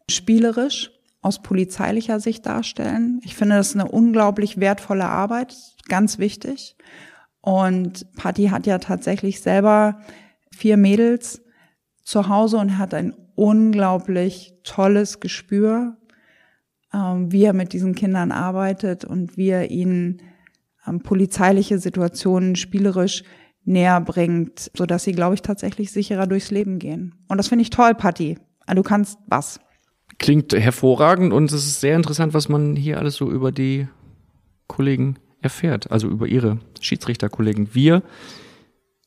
spielerisch 0.09 0.93
aus 1.21 1.43
polizeilicher 1.43 2.21
Sicht 2.21 2.47
darstellen. 2.47 3.21
Ich 3.25 3.35
finde, 3.35 3.57
das 3.57 3.75
eine 3.75 3.91
unglaublich 3.91 4.59
wertvolle 4.59 5.07
Arbeit, 5.07 5.57
ganz 5.89 6.19
wichtig. 6.19 6.77
Und 7.43 8.11
Patti 8.15 8.47
hat 8.47 8.67
ja 8.67 8.79
tatsächlich 8.79 9.41
selber 9.41 10.01
vier 10.53 10.77
Mädels 10.77 11.43
zu 12.03 12.29
Hause 12.29 12.59
und 12.59 12.79
hat 12.79 12.95
ein 12.95 13.15
unglaublich 13.35 14.55
tolles 14.63 15.21
Gespür, 15.21 15.97
ähm, 16.95 17.33
wie 17.33 17.45
er 17.45 17.55
mit 17.55 17.73
diesen 17.73 17.95
Kindern 17.95 18.31
arbeitet 18.31 19.05
und 19.05 19.37
wie 19.37 19.49
er 19.49 19.71
ihnen 19.71 20.23
polizeiliche 20.99 21.79
Situationen 21.79 22.57
spielerisch 22.57 23.23
näher 23.65 24.01
bringt, 24.01 24.71
so 24.75 24.87
dass 24.87 25.05
sie, 25.05 25.13
glaube 25.13 25.35
ich, 25.37 25.43
tatsächlich 25.43 25.93
sicherer 25.93 26.27
durchs 26.27 26.51
Leben 26.51 26.79
gehen. 26.79 27.15
Und 27.29 27.39
das 27.39 27.49
finde 27.49 27.63
ich 27.63 27.71
toll, 27.71 27.95
Patti. 27.95 28.39
Ah, 28.67 28.75
Du 28.75 28.83
kannst 28.83 29.19
was. 29.29 29.61
Klingt 30.19 30.53
hervorragend 30.53 31.33
und 31.33 31.45
es 31.53 31.65
ist 31.65 31.81
sehr 31.81 31.97
interessant, 31.97 32.35
was 32.35 32.49
man 32.49 32.77
hier 32.77 32.99
alles 32.99 33.15
so 33.15 33.31
über 33.31 33.53
die 33.53 33.87
Kollegen 34.67 35.17
erfährt, 35.41 35.91
also 35.91 36.09
über 36.09 36.27
ihre 36.27 36.59
Schiedsrichterkollegen. 36.81 37.75
Wir 37.75 38.03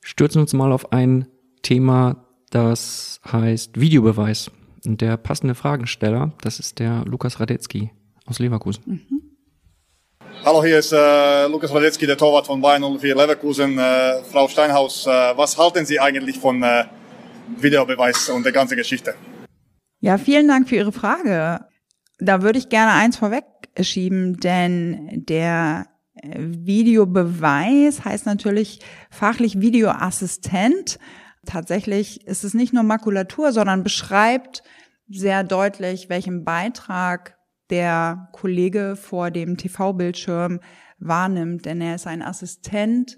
stürzen 0.01 0.41
uns 0.41 0.53
mal 0.53 0.71
auf 0.71 0.91
ein 0.91 1.27
Thema, 1.61 2.25
das 2.49 3.21
heißt 3.31 3.79
Videobeweis. 3.79 4.49
Und 4.85 5.01
der 5.01 5.17
passende 5.17 5.55
Fragensteller, 5.55 6.33
das 6.41 6.59
ist 6.59 6.79
der 6.79 7.05
Lukas 7.05 7.39
Radetzky 7.39 7.91
aus 8.25 8.39
Leverkusen. 8.39 9.01
Hallo, 10.45 10.61
hier 10.61 10.79
ist 10.79 10.91
äh, 10.91 11.47
Lukas 11.47 11.73
Radetzky, 11.73 12.05
der 12.05 12.17
Torwart 12.17 12.47
von 12.47 12.59
Bayern 12.59 12.99
04 12.99 13.15
Leverkusen. 13.15 13.79
Äh, 13.79 14.23
Frau 14.23 14.49
Steinhaus, 14.49 15.07
äh, 15.07 15.09
was 15.09 15.57
halten 15.57 15.85
Sie 15.85 16.01
eigentlich 16.01 16.37
von 16.37 16.61
äh, 16.61 16.83
Videobeweis 17.59 18.27
und 18.27 18.43
der 18.43 18.51
ganzen 18.51 18.75
Geschichte? 18.75 19.15
Ja, 20.01 20.17
vielen 20.17 20.49
Dank 20.49 20.67
für 20.67 20.75
Ihre 20.75 20.91
Frage. 20.91 21.61
Da 22.19 22.41
würde 22.41 22.59
ich 22.59 22.67
gerne 22.67 22.91
eins 22.91 23.15
vorweg 23.15 23.45
schieben, 23.79 24.35
denn 24.35 25.23
der 25.29 25.85
Videobeweis 26.21 28.03
heißt 28.03 28.25
natürlich 28.25 28.81
fachlich 29.09 29.61
Videoassistent. 29.61 30.99
Tatsächlich 31.45 32.27
ist 32.27 32.43
es 32.43 32.53
nicht 32.53 32.73
nur 32.73 32.83
Makulatur, 32.83 33.53
sondern 33.53 33.81
beschreibt 33.81 34.61
sehr 35.09 35.45
deutlich, 35.45 36.09
welchen 36.09 36.43
Beitrag 36.43 37.37
der 37.73 38.29
Kollege 38.33 38.95
vor 38.95 39.31
dem 39.31 39.57
TV-Bildschirm 39.57 40.59
wahrnimmt, 40.99 41.65
denn 41.65 41.81
er 41.81 41.95
ist 41.95 42.05
ein 42.05 42.21
Assistent 42.21 43.17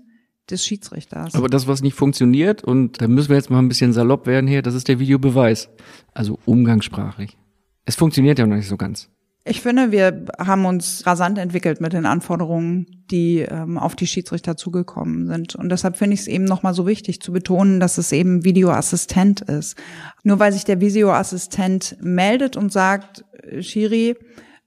des 0.49 0.65
Schiedsrichters. 0.65 1.35
Aber 1.35 1.49
das, 1.49 1.67
was 1.67 1.81
nicht 1.81 1.95
funktioniert, 1.95 2.63
und 2.63 3.01
da 3.01 3.09
müssen 3.09 3.29
wir 3.29 3.35
jetzt 3.35 3.49
mal 3.49 3.59
ein 3.59 3.67
bisschen 3.67 3.91
salopp 3.91 4.27
werden 4.27 4.47
hier, 4.47 4.61
das 4.61 4.73
ist 4.73 4.87
der 4.87 4.99
Videobeweis. 4.99 5.67
Also 6.13 6.39
umgangssprachlich. 6.45 7.37
Es 7.83 7.95
funktioniert 7.95 8.39
ja 8.39 8.47
noch 8.47 8.55
nicht 8.55 8.69
so 8.69 8.77
ganz. 8.77 9.09
Ich 9.43 9.61
finde, 9.61 9.91
wir 9.91 10.25
haben 10.39 10.65
uns 10.65 11.05
rasant 11.05 11.37
entwickelt 11.37 11.81
mit 11.81 11.91
den 11.91 12.05
Anforderungen, 12.05 13.03
die 13.11 13.41
ähm, 13.41 13.77
auf 13.77 13.95
die 13.95 14.07
Schiedsrichter 14.07 14.55
zugekommen 14.55 15.27
sind. 15.27 15.53
Und 15.53 15.69
deshalb 15.69 15.97
finde 15.97 16.13
ich 16.13 16.21
es 16.21 16.27
eben 16.27 16.45
nochmal 16.45 16.73
so 16.73 16.87
wichtig 16.87 17.21
zu 17.21 17.33
betonen, 17.33 17.81
dass 17.81 17.97
es 17.97 18.11
eben 18.13 18.45
Videoassistent 18.45 19.41
ist. 19.41 19.77
Nur 20.23 20.39
weil 20.39 20.53
sich 20.53 20.63
der 20.63 20.79
Videoassistent 20.79 21.97
meldet 22.01 22.55
und 22.57 22.71
sagt, 22.71 23.25
äh, 23.43 23.61
Schiri, 23.61 24.15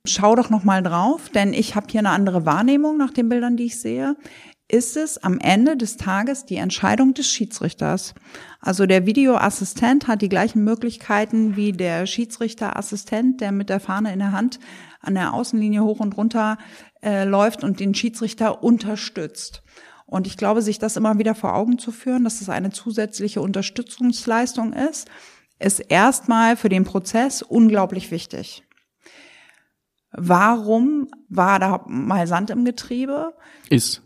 schau 0.05 0.35
doch 0.35 0.51
nochmal 0.51 0.83
drauf, 0.83 1.29
denn 1.31 1.53
ich 1.53 1.75
habe 1.75 1.87
hier 1.91 2.01
eine 2.01 2.11
andere 2.11 2.47
Wahrnehmung 2.47 2.97
nach 2.97 3.13
den 3.13 3.29
Bildern, 3.29 3.57
die 3.57 3.67
ich 3.67 3.81
sehe, 3.81 4.17
ist 4.71 4.99
es 4.99 5.17
am 5.19 5.39
Ende 5.41 5.77
des 5.77 5.97
Tages 5.97 6.45
die 6.45 6.57
Entscheidung 6.57 7.15
des 7.15 7.31
Schiedsrichters. 7.31 8.15
Also 8.61 8.85
der 8.85 9.07
Videoassistent 9.07 10.07
hat 10.07 10.21
die 10.21 10.29
gleichen 10.29 10.63
Möglichkeiten 10.63 11.57
wie 11.57 11.73
der 11.73 12.05
Schiedsrichterassistent, 12.07 13.41
der 13.41 13.51
mit 13.53 13.71
der 13.71 13.81
Fahne 13.81 14.13
in 14.13 14.19
der 14.19 14.33
Hand 14.33 14.61
an 15.01 15.15
der 15.15 15.33
Außenlinie 15.33 15.83
hoch 15.83 16.01
und 16.01 16.17
runter 16.19 16.59
äh, 17.03 17.25
läuft 17.25 17.65
und 17.65 17.81
den 17.81 17.95
Schiedsrichter 17.95 18.63
unterstützt. 18.63 19.63
Und 20.05 20.27
ich 20.27 20.37
glaube, 20.37 20.63
sich 20.63 20.79
das 20.79 20.97
immer 20.97 21.19
wieder 21.19 21.35
vor 21.35 21.55
Augen 21.55 21.79
zu 21.79 21.91
führen, 21.91 22.25
dass 22.25 22.41
es 22.41 22.49
eine 22.49 22.71
zusätzliche 22.71 23.41
Unterstützungsleistung 23.41 24.73
ist, 24.73 25.09
ist 25.59 25.81
erstmal 25.81 26.57
für 26.57 26.69
den 26.69 26.85
Prozess 26.85 27.43
unglaublich 27.43 28.11
wichtig. 28.11 28.68
Warum 30.13 31.09
war 31.29 31.59
da 31.59 31.85
mal 31.87 32.27
Sand 32.27 32.51
im 32.51 32.65
Getriebe? 32.65 33.35
Ist. 33.69 34.03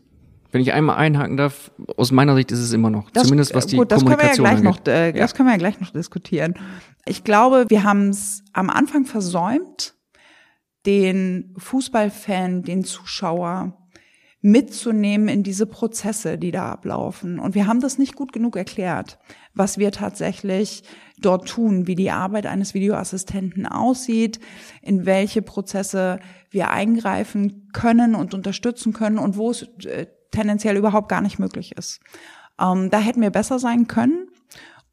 Wenn 0.50 0.60
ich 0.60 0.72
einmal 0.74 0.96
einhaken 0.96 1.36
darf, 1.38 1.70
aus 1.96 2.12
meiner 2.12 2.34
Sicht 2.34 2.52
ist 2.52 2.58
es 2.58 2.72
immer 2.74 2.90
noch. 2.90 3.10
Das- 3.10 3.24
Zumindest 3.24 3.54
was 3.54 3.66
die 3.66 3.76
gut, 3.76 3.90
das 3.90 4.04
können 4.04 4.18
wir 4.18 4.26
ja 4.26 4.32
Kommunikation 4.34 4.44
gleich 4.44 4.68
angeht. 4.68 4.86
noch, 4.86 4.92
äh, 4.92 5.12
das 5.12 5.34
können 5.34 5.48
wir 5.48 5.52
ja 5.52 5.58
gleich 5.58 5.80
noch 5.80 5.90
diskutieren. 5.90 6.54
Ich 7.06 7.24
glaube, 7.24 7.64
wir 7.68 7.84
haben 7.84 8.10
es 8.10 8.44
am 8.52 8.68
Anfang 8.68 9.06
versäumt, 9.06 9.94
den 10.84 11.54
Fußballfan, 11.56 12.62
den 12.64 12.84
Zuschauer 12.84 13.78
mitzunehmen 14.42 15.28
in 15.28 15.42
diese 15.44 15.66
Prozesse, 15.66 16.36
die 16.36 16.50
da 16.50 16.70
ablaufen. 16.72 17.38
Und 17.38 17.54
wir 17.54 17.66
haben 17.68 17.80
das 17.80 17.96
nicht 17.98 18.16
gut 18.16 18.32
genug 18.32 18.56
erklärt, 18.56 19.18
was 19.54 19.78
wir 19.78 19.92
tatsächlich 19.92 20.82
dort 21.24 21.48
tun, 21.48 21.86
wie 21.86 21.94
die 21.94 22.10
Arbeit 22.10 22.46
eines 22.46 22.74
Videoassistenten 22.74 23.66
aussieht, 23.66 24.40
in 24.82 25.06
welche 25.06 25.42
Prozesse 25.42 26.20
wir 26.50 26.70
eingreifen 26.70 27.70
können 27.72 28.14
und 28.14 28.34
unterstützen 28.34 28.92
können 28.92 29.18
und 29.18 29.36
wo 29.36 29.50
es 29.50 29.62
äh, 29.84 30.06
tendenziell 30.30 30.76
überhaupt 30.76 31.08
gar 31.08 31.20
nicht 31.20 31.38
möglich 31.38 31.76
ist. 31.76 32.00
Ähm, 32.60 32.90
da 32.90 32.98
hätten 32.98 33.22
wir 33.22 33.30
besser 33.30 33.58
sein 33.58 33.86
können. 33.86 34.28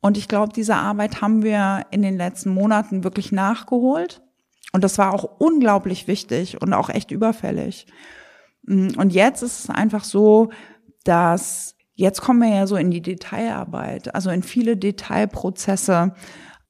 Und 0.02 0.18
ich 0.18 0.28
glaube, 0.28 0.54
diese 0.54 0.76
Arbeit 0.76 1.22
haben 1.22 1.44
wir 1.44 1.86
in 1.92 2.02
den 2.02 2.18
letzten 2.18 2.52
Monaten 2.52 3.04
wirklich 3.04 3.32
nachgeholt. 3.32 4.22
Und 4.72 4.84
das 4.84 4.98
war 4.98 5.14
auch 5.14 5.24
unglaublich 5.40 6.08
wichtig 6.08 6.62
und 6.62 6.74
auch 6.74 6.90
echt 6.90 7.12
überfällig. 7.12 7.88
Mm, 8.64 8.90
Und 8.98 9.14
jetzt 9.14 9.42
ist 9.42 9.64
es 9.64 9.70
einfach 9.70 10.04
so, 10.04 10.52
dass 11.04 11.76
jetzt 12.00 12.22
kommen 12.22 12.40
wir 12.40 12.56
ja 12.56 12.66
so 12.66 12.78
in 12.78 12.92
die 12.92 13.02
Detailarbeit, 13.02 14.16
also 14.16 14.30
in 14.30 14.42
viele 14.42 14.78
Detailprozesse, 14.78 16.14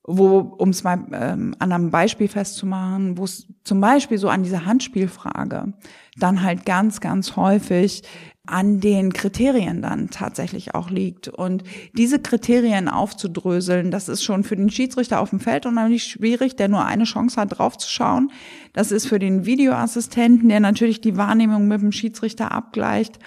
wo, 0.03 0.39
um 0.39 0.69
es 0.69 0.83
mal 0.83 1.05
ähm, 1.11 1.55
an 1.59 1.71
einem 1.71 1.91
Beispiel 1.91 2.27
festzumachen, 2.27 3.15
wo 3.15 3.25
es 3.25 3.45
zum 3.63 3.79
Beispiel 3.79 4.17
so 4.17 4.27
an 4.29 4.41
dieser 4.41 4.65
Handspielfrage 4.65 5.73
dann 6.17 6.41
halt 6.41 6.65
ganz, 6.65 6.99
ganz 6.99 7.35
häufig 7.35 8.01
an 8.47 8.79
den 8.79 9.13
Kriterien 9.13 9.83
dann 9.83 10.09
tatsächlich 10.09 10.73
auch 10.73 10.89
liegt. 10.89 11.27
Und 11.27 11.63
diese 11.93 12.17
Kriterien 12.17 12.87
aufzudröseln, 12.89 13.91
das 13.91 14.09
ist 14.09 14.23
schon 14.23 14.43
für 14.43 14.55
den 14.55 14.71
Schiedsrichter 14.71 15.19
auf 15.19 15.29
dem 15.29 15.39
Feld 15.39 15.67
unheimlich 15.67 16.05
schwierig, 16.05 16.55
der 16.55 16.69
nur 16.69 16.83
eine 16.85 17.03
Chance 17.03 17.39
hat, 17.39 17.59
draufzuschauen. 17.59 18.31
Das 18.73 18.91
ist 18.91 19.05
für 19.05 19.19
den 19.19 19.45
Videoassistenten, 19.45 20.49
der 20.49 20.59
natürlich 20.59 21.01
die 21.01 21.17
Wahrnehmung 21.17 21.67
mit 21.67 21.81
dem 21.81 21.91
Schiedsrichter 21.91 22.51
abgleicht, 22.51 23.19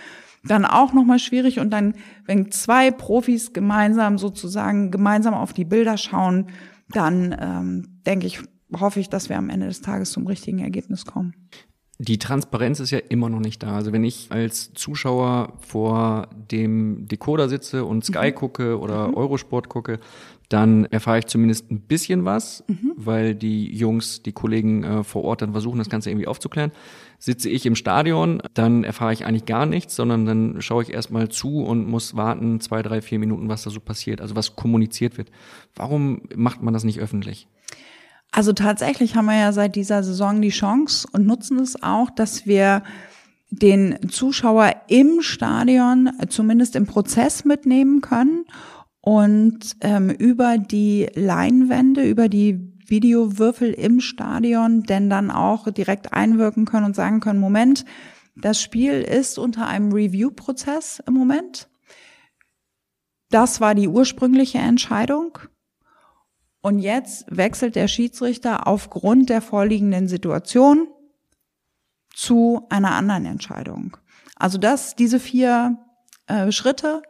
dann 0.44 0.64
auch 0.64 0.92
nochmal 0.92 1.18
schwierig. 1.18 1.58
Und 1.60 1.70
dann, 1.70 1.94
wenn 2.26 2.50
zwei 2.50 2.90
Profis 2.90 3.52
gemeinsam 3.52 4.18
sozusagen 4.18 4.90
gemeinsam 4.90 5.34
auf 5.34 5.52
die 5.52 5.64
Bilder 5.64 5.96
schauen, 5.96 6.46
dann 6.90 7.36
ähm, 7.40 8.00
denke 8.06 8.26
ich, 8.26 8.40
hoffe 8.78 9.00
ich, 9.00 9.08
dass 9.08 9.28
wir 9.28 9.38
am 9.38 9.50
Ende 9.50 9.66
des 9.66 9.80
Tages 9.82 10.10
zum 10.12 10.26
richtigen 10.26 10.58
Ergebnis 10.58 11.04
kommen. 11.06 11.34
Die 11.98 12.18
Transparenz 12.18 12.80
ist 12.80 12.90
ja 12.90 12.98
immer 12.98 13.28
noch 13.28 13.38
nicht 13.38 13.62
da. 13.62 13.76
Also 13.76 13.92
wenn 13.92 14.02
ich 14.02 14.26
als 14.30 14.72
Zuschauer 14.72 15.52
vor 15.60 16.28
dem 16.50 17.06
Decoder 17.06 17.48
sitze 17.48 17.84
und 17.84 18.04
Sky 18.04 18.30
Mhm. 18.30 18.34
gucke 18.34 18.80
oder 18.80 19.08
Mhm. 19.08 19.14
Eurosport 19.14 19.68
gucke, 19.68 20.00
dann 20.48 20.86
erfahre 20.86 21.20
ich 21.20 21.26
zumindest 21.26 21.70
ein 21.70 21.82
bisschen 21.82 22.24
was, 22.24 22.64
Mhm. 22.66 22.92
weil 22.96 23.34
die 23.36 23.72
Jungs, 23.72 24.22
die 24.22 24.32
Kollegen 24.32 24.82
äh, 24.82 25.04
vor 25.04 25.22
Ort 25.22 25.42
dann 25.42 25.52
versuchen, 25.52 25.78
das 25.78 25.88
Ganze 25.90 26.10
irgendwie 26.10 26.26
aufzuklären. 26.26 26.72
Sitze 27.24 27.48
ich 27.48 27.66
im 27.66 27.76
Stadion, 27.76 28.42
dann 28.52 28.82
erfahre 28.82 29.12
ich 29.12 29.24
eigentlich 29.24 29.46
gar 29.46 29.64
nichts, 29.64 29.94
sondern 29.94 30.26
dann 30.26 30.60
schaue 30.60 30.82
ich 30.82 30.92
erstmal 30.92 31.28
zu 31.28 31.62
und 31.62 31.86
muss 31.86 32.16
warten, 32.16 32.60
zwei, 32.60 32.82
drei, 32.82 33.00
vier 33.00 33.20
Minuten, 33.20 33.48
was 33.48 33.62
da 33.62 33.70
so 33.70 33.78
passiert, 33.78 34.20
also 34.20 34.34
was 34.34 34.56
kommuniziert 34.56 35.18
wird. 35.18 35.30
Warum 35.76 36.22
macht 36.34 36.64
man 36.64 36.74
das 36.74 36.82
nicht 36.82 36.98
öffentlich? 36.98 37.46
Also 38.32 38.52
tatsächlich 38.52 39.14
haben 39.14 39.26
wir 39.26 39.38
ja 39.38 39.52
seit 39.52 39.76
dieser 39.76 40.02
Saison 40.02 40.42
die 40.42 40.48
Chance 40.48 41.06
und 41.12 41.24
nutzen 41.24 41.60
es 41.60 41.80
auch, 41.80 42.10
dass 42.10 42.44
wir 42.44 42.82
den 43.50 44.10
Zuschauer 44.10 44.74
im 44.88 45.20
Stadion 45.20 46.10
zumindest 46.28 46.74
im 46.74 46.86
Prozess 46.86 47.44
mitnehmen 47.44 48.00
können 48.00 48.46
und 49.00 49.76
ähm, 49.80 50.10
über 50.10 50.58
die 50.58 51.08
Leinwände, 51.14 52.02
über 52.02 52.28
die 52.28 52.71
Videowürfel 52.92 53.72
im 53.72 54.00
Stadion 54.00 54.82
denn 54.82 55.10
dann 55.10 55.30
auch 55.30 55.68
direkt 55.70 56.12
einwirken 56.12 56.66
können 56.66 56.86
und 56.86 56.94
sagen 56.94 57.18
können, 57.20 57.40
Moment, 57.40 57.84
das 58.36 58.60
Spiel 58.60 59.02
ist 59.02 59.38
unter 59.38 59.66
einem 59.66 59.92
Review-Prozess 59.92 61.02
im 61.06 61.14
Moment. 61.14 61.68
Das 63.30 63.60
war 63.60 63.74
die 63.74 63.88
ursprüngliche 63.88 64.58
Entscheidung. 64.58 65.38
Und 66.60 66.78
jetzt 66.78 67.24
wechselt 67.28 67.74
der 67.76 67.88
Schiedsrichter 67.88 68.68
aufgrund 68.68 69.30
der 69.30 69.40
vorliegenden 69.40 70.06
Situation 70.06 70.86
zu 72.14 72.66
einer 72.68 72.92
anderen 72.92 73.24
Entscheidung. 73.24 73.96
Also 74.36 74.58
das, 74.58 74.94
diese 74.94 75.18
vier 75.18 75.78
äh, 76.26 76.52
Schritte 76.52 77.02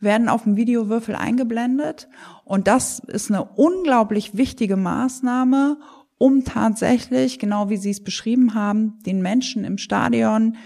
werden 0.00 0.28
auf 0.28 0.44
dem 0.44 0.56
Videowürfel 0.56 1.14
eingeblendet. 1.14 2.08
Und 2.44 2.68
das 2.68 2.98
ist 2.98 3.30
eine 3.30 3.44
unglaublich 3.44 4.36
wichtige 4.36 4.76
Maßnahme, 4.76 5.78
um 6.18 6.44
tatsächlich, 6.44 7.38
genau 7.38 7.68
wie 7.68 7.76
Sie 7.76 7.90
es 7.90 8.02
beschrieben 8.02 8.54
haben, 8.54 8.98
den 9.04 9.20
Menschen 9.20 9.64
im 9.64 9.78
Stadion, 9.78 10.56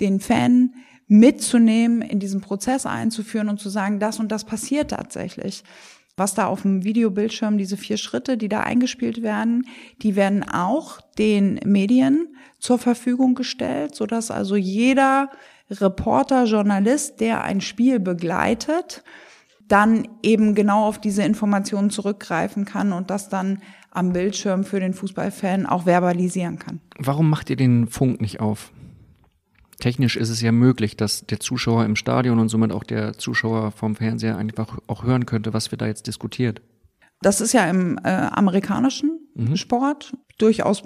den 0.00 0.20
Fan 0.20 0.74
mitzunehmen, 1.06 2.02
in 2.02 2.18
diesen 2.18 2.40
Prozess 2.40 2.86
einzuführen 2.86 3.48
und 3.48 3.60
zu 3.60 3.68
sagen, 3.68 4.00
das 4.00 4.18
und 4.18 4.32
das 4.32 4.44
passiert 4.44 4.90
tatsächlich. 4.90 5.62
Was 6.16 6.34
da 6.34 6.46
auf 6.46 6.62
dem 6.62 6.84
Videobildschirm, 6.84 7.58
diese 7.58 7.76
vier 7.76 7.96
Schritte, 7.96 8.36
die 8.36 8.48
da 8.48 8.60
eingespielt 8.60 9.22
werden, 9.22 9.66
die 10.02 10.14
werden 10.14 10.44
auch 10.48 11.00
den 11.18 11.58
Medien 11.64 12.36
zur 12.60 12.78
Verfügung 12.78 13.34
gestellt, 13.34 13.94
sodass 13.94 14.30
also 14.30 14.54
jeder 14.54 15.30
Reporter, 15.70 16.44
Journalist, 16.44 17.20
der 17.20 17.42
ein 17.42 17.60
Spiel 17.60 18.00
begleitet, 18.00 19.02
dann 19.66 20.06
eben 20.22 20.54
genau 20.54 20.86
auf 20.86 21.00
diese 21.00 21.22
Informationen 21.22 21.90
zurückgreifen 21.90 22.64
kann 22.64 22.92
und 22.92 23.10
das 23.10 23.28
dann 23.28 23.62
am 23.90 24.12
Bildschirm 24.12 24.64
für 24.64 24.80
den 24.80 24.92
Fußballfan 24.92 25.66
auch 25.66 25.86
verbalisieren 25.86 26.58
kann. 26.58 26.80
Warum 26.98 27.30
macht 27.30 27.48
ihr 27.48 27.56
den 27.56 27.86
Funk 27.86 28.20
nicht 28.20 28.40
auf? 28.40 28.72
Technisch 29.80 30.16
ist 30.16 30.28
es 30.28 30.40
ja 30.40 30.52
möglich, 30.52 30.96
dass 30.96 31.26
der 31.26 31.40
Zuschauer 31.40 31.84
im 31.84 31.96
Stadion 31.96 32.38
und 32.38 32.48
somit 32.48 32.72
auch 32.72 32.84
der 32.84 33.14
Zuschauer 33.14 33.70
vom 33.72 33.96
Fernseher 33.96 34.36
einfach 34.36 34.78
auch 34.86 35.04
hören 35.04 35.26
könnte, 35.26 35.52
was 35.54 35.70
wir 35.70 35.78
da 35.78 35.86
jetzt 35.86 36.06
diskutiert. 36.06 36.60
Das 37.22 37.40
ist 37.40 37.52
ja 37.52 37.68
im 37.68 37.98
äh, 38.04 38.08
amerikanischen 38.10 39.24
Mhm. 39.34 39.56
Sport 39.56 40.12
durchaus 40.38 40.84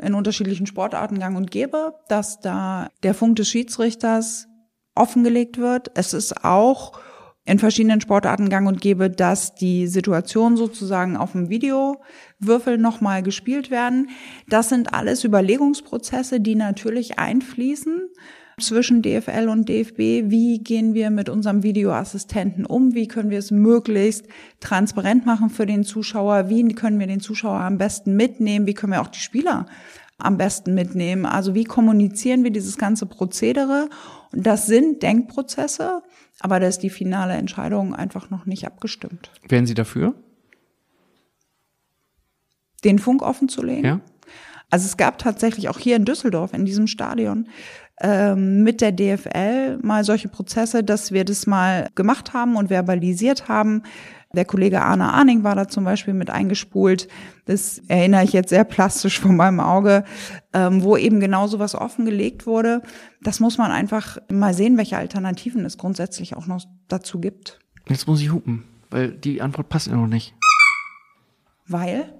in 0.00 0.14
unterschiedlichen 0.14 0.66
Sportarten 0.66 1.18
gang 1.18 1.36
und 1.36 1.50
gäbe, 1.50 1.94
dass 2.08 2.40
da 2.40 2.90
der 3.02 3.14
Funk 3.14 3.36
des 3.36 3.48
Schiedsrichters 3.48 4.48
offengelegt 4.94 5.58
wird. 5.58 5.90
Es 5.94 6.14
ist 6.14 6.44
auch 6.44 6.92
in 7.46 7.58
verschiedenen 7.58 8.00
Sportarten 8.00 8.48
gang 8.48 8.66
und 8.66 8.80
gäbe, 8.80 9.10
dass 9.10 9.54
die 9.54 9.86
Situation 9.86 10.56
sozusagen 10.56 11.16
auf 11.16 11.32
dem 11.32 11.50
Videowürfel 11.50 12.78
nochmal 12.78 13.22
gespielt 13.22 13.70
werden. 13.70 14.08
Das 14.48 14.70
sind 14.70 14.94
alles 14.94 15.24
Überlegungsprozesse, 15.24 16.40
die 16.40 16.54
natürlich 16.54 17.18
einfließen 17.18 18.08
zwischen 18.60 19.02
DFL 19.02 19.48
und 19.48 19.68
DFB. 19.68 20.30
Wie 20.30 20.58
gehen 20.62 20.94
wir 20.94 21.10
mit 21.10 21.28
unserem 21.28 21.62
Videoassistenten 21.62 22.66
um? 22.66 22.94
Wie 22.94 23.08
können 23.08 23.30
wir 23.30 23.38
es 23.38 23.50
möglichst 23.50 24.26
transparent 24.60 25.26
machen 25.26 25.50
für 25.50 25.66
den 25.66 25.84
Zuschauer? 25.84 26.48
Wie 26.48 26.66
können 26.74 26.98
wir 26.98 27.06
den 27.06 27.20
Zuschauer 27.20 27.60
am 27.60 27.78
besten 27.78 28.16
mitnehmen? 28.16 28.66
Wie 28.66 28.74
können 28.74 28.92
wir 28.92 29.00
auch 29.00 29.08
die 29.08 29.20
Spieler 29.20 29.66
am 30.18 30.36
besten 30.36 30.74
mitnehmen? 30.74 31.26
Also 31.26 31.54
wie 31.54 31.64
kommunizieren 31.64 32.44
wir 32.44 32.50
dieses 32.50 32.78
ganze 32.78 33.06
Prozedere? 33.06 33.88
Und 34.32 34.46
das 34.46 34.66
sind 34.66 35.02
Denkprozesse, 35.02 36.02
aber 36.40 36.60
da 36.60 36.66
ist 36.66 36.80
die 36.80 36.90
finale 36.90 37.34
Entscheidung 37.34 37.94
einfach 37.94 38.30
noch 38.30 38.46
nicht 38.46 38.66
abgestimmt. 38.66 39.30
Wären 39.48 39.66
Sie 39.66 39.74
dafür? 39.74 40.14
Den 42.84 42.98
Funk 42.98 43.22
offen 43.22 43.48
zu 43.48 43.62
legen? 43.62 43.84
Ja. 43.84 44.00
Also 44.70 44.86
es 44.86 44.96
gab 44.96 45.18
tatsächlich 45.18 45.68
auch 45.68 45.78
hier 45.78 45.94
in 45.94 46.04
Düsseldorf 46.04 46.52
in 46.52 46.64
diesem 46.64 46.86
Stadion 46.86 47.48
ähm, 48.00 48.62
mit 48.62 48.80
der 48.80 48.92
DFL 48.92 49.78
mal 49.82 50.04
solche 50.04 50.28
Prozesse, 50.28 50.82
dass 50.82 51.12
wir 51.12 51.24
das 51.24 51.46
mal 51.46 51.88
gemacht 51.94 52.32
haben 52.32 52.56
und 52.56 52.68
verbalisiert 52.68 53.48
haben. 53.48 53.82
Der 54.34 54.44
Kollege 54.44 54.82
Arne 54.82 55.12
Arning 55.12 55.44
war 55.44 55.54
da 55.54 55.68
zum 55.68 55.84
Beispiel 55.84 56.12
mit 56.12 56.28
eingespult. 56.28 57.08
Das 57.44 57.78
erinnere 57.86 58.24
ich 58.24 58.32
jetzt 58.32 58.48
sehr 58.48 58.64
plastisch 58.64 59.20
von 59.20 59.36
meinem 59.36 59.60
Auge, 59.60 60.04
ähm, 60.52 60.82
wo 60.82 60.96
eben 60.96 61.20
genau 61.20 61.46
sowas 61.46 61.74
offengelegt 61.74 62.46
wurde. 62.46 62.82
Das 63.22 63.38
muss 63.38 63.58
man 63.58 63.70
einfach 63.70 64.18
mal 64.30 64.54
sehen, 64.54 64.76
welche 64.76 64.96
Alternativen 64.96 65.64
es 65.64 65.78
grundsätzlich 65.78 66.36
auch 66.36 66.46
noch 66.46 66.64
dazu 66.88 67.20
gibt. 67.20 67.60
Jetzt 67.88 68.08
muss 68.08 68.20
ich 68.20 68.32
hupen, 68.32 68.64
weil 68.90 69.12
die 69.12 69.40
Antwort 69.40 69.68
passt 69.68 69.86
ja 69.86 69.94
noch 69.94 70.08
nicht. 70.08 70.34
Weil 71.66 72.12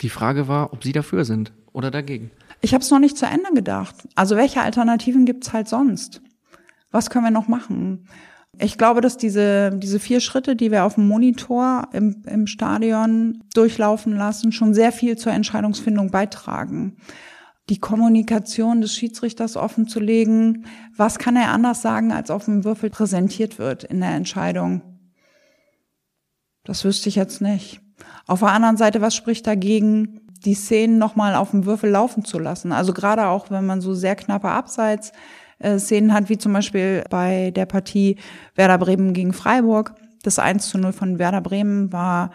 Die 0.00 0.08
Frage 0.08 0.48
war, 0.48 0.72
ob 0.72 0.82
Sie 0.82 0.92
dafür 0.92 1.26
sind 1.26 1.52
oder 1.72 1.90
dagegen. 1.90 2.30
Ich 2.60 2.74
habe 2.74 2.82
es 2.82 2.90
noch 2.90 2.98
nicht 2.98 3.16
zu 3.16 3.26
Ende 3.26 3.52
gedacht. 3.54 3.96
Also 4.14 4.36
welche 4.36 4.60
Alternativen 4.60 5.24
gibt's 5.24 5.52
halt 5.52 5.68
sonst? 5.68 6.20
Was 6.90 7.08
können 7.08 7.24
wir 7.24 7.30
noch 7.30 7.48
machen? 7.48 8.06
Ich 8.58 8.76
glaube, 8.76 9.00
dass 9.00 9.16
diese, 9.16 9.70
diese 9.76 10.00
vier 10.00 10.20
Schritte, 10.20 10.56
die 10.56 10.70
wir 10.70 10.84
auf 10.84 10.96
dem 10.96 11.08
Monitor 11.08 11.88
im, 11.92 12.22
im 12.26 12.46
Stadion 12.46 13.42
durchlaufen 13.54 14.14
lassen, 14.14 14.52
schon 14.52 14.74
sehr 14.74 14.92
viel 14.92 15.16
zur 15.16 15.32
Entscheidungsfindung 15.32 16.10
beitragen. 16.10 16.96
Die 17.70 17.78
Kommunikation 17.78 18.80
des 18.80 18.94
Schiedsrichters 18.94 19.56
offenzulegen, 19.56 20.66
was 20.96 21.18
kann 21.18 21.36
er 21.36 21.52
anders 21.52 21.80
sagen, 21.80 22.12
als 22.12 22.30
auf 22.30 22.44
dem 22.44 22.64
Würfel 22.64 22.90
präsentiert 22.90 23.58
wird 23.58 23.84
in 23.84 24.00
der 24.00 24.10
Entscheidung? 24.10 24.82
Das 26.64 26.84
wüsste 26.84 27.08
ich 27.08 27.14
jetzt 27.14 27.40
nicht. 27.40 27.80
Auf 28.26 28.40
der 28.40 28.50
anderen 28.50 28.76
Seite, 28.76 29.00
was 29.00 29.14
spricht 29.14 29.46
dagegen, 29.46 30.20
die 30.44 30.54
Szenen 30.54 30.98
nochmal 30.98 31.34
auf 31.34 31.50
dem 31.50 31.66
Würfel 31.66 31.90
laufen 31.90 32.24
zu 32.24 32.38
lassen? 32.38 32.72
Also 32.72 32.92
gerade 32.92 33.26
auch, 33.28 33.50
wenn 33.50 33.66
man 33.66 33.80
so 33.80 33.94
sehr 33.94 34.16
knappe 34.16 34.48
Abseits 34.48 35.12
Szenen 35.76 36.14
hat, 36.14 36.30
wie 36.30 36.38
zum 36.38 36.54
Beispiel 36.54 37.04
bei 37.10 37.50
der 37.50 37.66
Partie 37.66 38.16
Werder 38.54 38.78
Bremen 38.78 39.12
gegen 39.12 39.34
Freiburg. 39.34 39.94
Das 40.22 40.38
1 40.38 40.70
zu 40.70 40.78
0 40.78 40.92
von 40.92 41.18
Werder 41.18 41.42
Bremen 41.42 41.92
war 41.92 42.30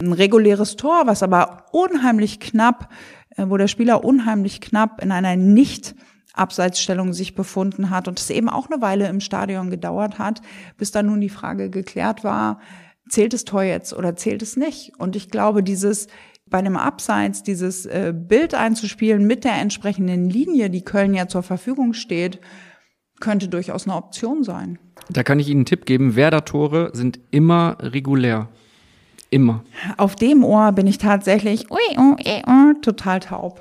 ein 0.00 0.12
reguläres 0.12 0.76
Tor, 0.76 1.06
was 1.06 1.22
aber 1.22 1.66
unheimlich 1.72 2.40
knapp, 2.40 2.88
äh, 3.36 3.46
wo 3.48 3.56
der 3.56 3.68
Spieler 3.68 4.04
unheimlich 4.04 4.60
knapp 4.60 5.02
in 5.02 5.12
einer 5.12 5.36
nicht 5.36 5.94
Abseitsstellung 6.34 7.12
sich 7.12 7.34
befunden 7.34 7.90
hat 7.90 8.06
und 8.06 8.20
es 8.20 8.30
eben 8.30 8.48
auch 8.48 8.70
eine 8.70 8.80
Weile 8.80 9.08
im 9.08 9.20
Stadion 9.20 9.70
gedauert 9.70 10.18
hat, 10.18 10.40
bis 10.76 10.92
dann 10.92 11.06
nun 11.06 11.20
die 11.20 11.28
Frage 11.28 11.68
geklärt 11.68 12.22
war, 12.22 12.60
zählt 13.08 13.32
das 13.32 13.44
Tor 13.44 13.64
jetzt 13.64 13.92
oder 13.92 14.14
zählt 14.14 14.42
es 14.42 14.56
nicht? 14.56 14.92
Und 14.98 15.16
ich 15.16 15.30
glaube, 15.30 15.64
dieses 15.64 16.06
bei 16.50 16.58
einem 16.58 16.76
Abseits 16.76 17.42
dieses 17.42 17.86
äh, 17.86 18.12
Bild 18.14 18.54
einzuspielen 18.54 19.26
mit 19.26 19.44
der 19.44 19.54
entsprechenden 19.54 20.30
Linie, 20.30 20.70
die 20.70 20.82
Köln 20.82 21.14
ja 21.14 21.28
zur 21.28 21.42
Verfügung 21.42 21.92
steht, 21.92 22.40
könnte 23.20 23.48
durchaus 23.48 23.86
eine 23.86 23.96
Option 23.96 24.44
sein. 24.44 24.78
Da 25.10 25.22
kann 25.22 25.40
ich 25.40 25.48
Ihnen 25.48 25.60
einen 25.60 25.66
Tipp 25.66 25.86
geben. 25.86 26.16
Werder-Tore 26.16 26.90
sind 26.92 27.18
immer 27.30 27.76
regulär. 27.80 28.48
Immer. 29.30 29.64
Auf 29.96 30.16
dem 30.16 30.42
Ohr 30.42 30.72
bin 30.72 30.86
ich 30.86 30.98
tatsächlich 30.98 31.70
ui, 31.70 31.98
ui, 31.98 32.16
ui, 32.46 32.80
total 32.80 33.20
taub. 33.20 33.60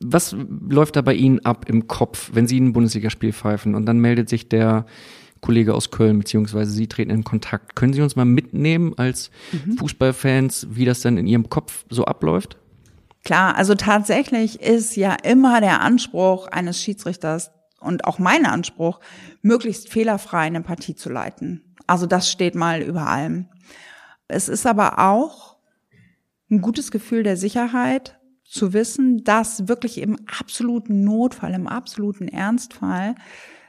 Was 0.00 0.34
läuft 0.68 0.96
da 0.96 1.02
bei 1.02 1.14
Ihnen 1.14 1.44
ab 1.44 1.66
im 1.68 1.88
Kopf, 1.88 2.30
wenn 2.32 2.46
Sie 2.46 2.58
ein 2.58 2.72
Bundesligaspiel 2.72 3.32
pfeifen 3.32 3.74
und 3.74 3.86
dann 3.86 3.98
meldet 3.98 4.28
sich 4.28 4.48
der 4.48 4.86
Kollege 5.44 5.74
aus 5.74 5.90
Köln, 5.90 6.18
beziehungsweise 6.18 6.70
Sie 6.72 6.86
treten 6.86 7.10
in 7.10 7.22
Kontakt. 7.22 7.76
Können 7.76 7.92
Sie 7.92 8.00
uns 8.00 8.16
mal 8.16 8.24
mitnehmen 8.24 8.94
als 8.96 9.30
Mhm. 9.52 9.76
Fußballfans, 9.76 10.68
wie 10.70 10.86
das 10.86 11.02
dann 11.02 11.18
in 11.18 11.26
Ihrem 11.26 11.50
Kopf 11.50 11.84
so 11.90 12.06
abläuft? 12.06 12.56
Klar, 13.24 13.54
also 13.54 13.74
tatsächlich 13.74 14.62
ist 14.62 14.96
ja 14.96 15.14
immer 15.22 15.60
der 15.60 15.82
Anspruch 15.82 16.48
eines 16.48 16.80
Schiedsrichters 16.80 17.50
und 17.78 18.06
auch 18.06 18.18
mein 18.18 18.46
Anspruch, 18.46 19.00
möglichst 19.42 19.90
fehlerfrei 19.90 20.46
eine 20.46 20.62
Partie 20.62 20.94
zu 20.94 21.10
leiten. 21.10 21.74
Also 21.86 22.06
das 22.06 22.30
steht 22.30 22.54
mal 22.54 22.80
über 22.80 23.06
allem. 23.06 23.48
Es 24.28 24.48
ist 24.48 24.66
aber 24.66 24.98
auch 24.98 25.56
ein 26.50 26.62
gutes 26.62 26.90
Gefühl 26.90 27.22
der 27.22 27.36
Sicherheit, 27.36 28.18
zu 28.46 28.72
wissen, 28.72 29.24
dass 29.24 29.68
wirklich 29.68 29.98
im 29.98 30.16
absoluten 30.40 31.04
Notfall, 31.04 31.52
im 31.52 31.66
absoluten 31.66 32.28
Ernstfall 32.28 33.14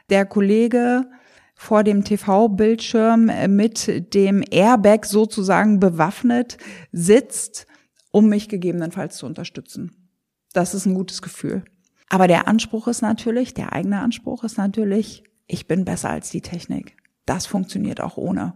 der 0.10 0.26
Kollege 0.26 1.10
vor 1.56 1.84
dem 1.84 2.04
TV-Bildschirm 2.04 3.32
mit 3.56 4.14
dem 4.14 4.44
Airbag 4.52 5.06
sozusagen 5.06 5.80
bewaffnet 5.80 6.58
sitzt, 6.92 7.66
um 8.12 8.30
mich 8.30 8.50
gegebenenfalls 8.50 9.18
zu 9.18 9.26
unterstützen. 9.26 10.10
Das 10.54 10.74
ist 10.74 10.86
ein 10.86 10.94
gutes 10.94 11.22
Gefühl. 11.22 11.64
Aber 12.10 12.28
der 12.28 12.48
Anspruch 12.48 12.88
ist 12.88 13.02
natürlich, 13.02 13.54
der 13.54 13.74
eigene 13.74 14.00
Anspruch 14.00 14.44
ist 14.44 14.58
natürlich, 14.58 15.24
ich 15.48 15.68
bin 15.68 15.86
besser 15.86 16.10
als 16.10 16.30
die 16.30 16.42
Technik. 16.42 16.96
Das 17.26 17.46
funktioniert 17.46 18.02
auch 18.02 18.18
ohne. 18.18 18.54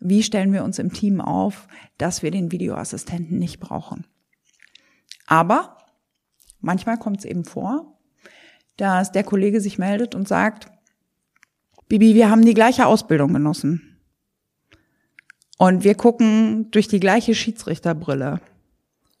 Wie 0.00 0.22
stellen 0.22 0.52
wir 0.52 0.64
uns 0.64 0.78
im 0.78 0.92
Team 0.92 1.20
auf, 1.20 1.68
dass 1.98 2.22
wir 2.22 2.30
den 2.30 2.50
Videoassistenten 2.50 3.38
nicht 3.38 3.60
brauchen? 3.60 4.06
Aber 5.26 5.76
manchmal 6.60 6.98
kommt 6.98 7.18
es 7.18 7.24
eben 7.24 7.44
vor, 7.44 7.98
dass 8.76 9.12
der 9.12 9.24
Kollege 9.24 9.60
sich 9.60 9.78
meldet 9.78 10.14
und 10.14 10.26
sagt, 10.26 10.70
Bibi, 11.90 12.14
wir 12.14 12.30
haben 12.30 12.44
die 12.44 12.54
gleiche 12.54 12.86
Ausbildung 12.86 13.32
genossen. 13.32 13.98
Und 15.58 15.82
wir 15.82 15.96
gucken 15.96 16.70
durch 16.70 16.86
die 16.86 17.00
gleiche 17.00 17.34
Schiedsrichterbrille. 17.34 18.40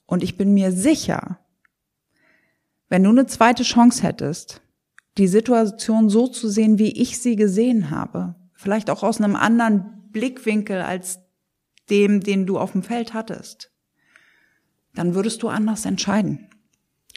Und 0.06 0.22
ich 0.22 0.36
bin 0.36 0.54
mir 0.54 0.70
sicher, 0.70 1.40
wenn 2.88 3.02
du 3.02 3.10
eine 3.10 3.26
zweite 3.26 3.64
Chance 3.64 4.04
hättest, 4.04 4.62
die 5.18 5.26
Situation 5.26 6.08
so 6.10 6.28
zu 6.28 6.48
sehen, 6.48 6.78
wie 6.78 6.92
ich 6.92 7.18
sie 7.18 7.34
gesehen 7.34 7.90
habe, 7.90 8.36
vielleicht 8.54 8.88
auch 8.88 9.02
aus 9.02 9.20
einem 9.20 9.34
anderen 9.34 10.04
Blickwinkel 10.12 10.80
als 10.80 11.18
dem, 11.90 12.20
den 12.20 12.46
du 12.46 12.56
auf 12.56 12.70
dem 12.70 12.84
Feld 12.84 13.14
hattest, 13.14 13.72
dann 14.94 15.16
würdest 15.16 15.42
du 15.42 15.48
anders 15.48 15.86
entscheiden. 15.86 16.49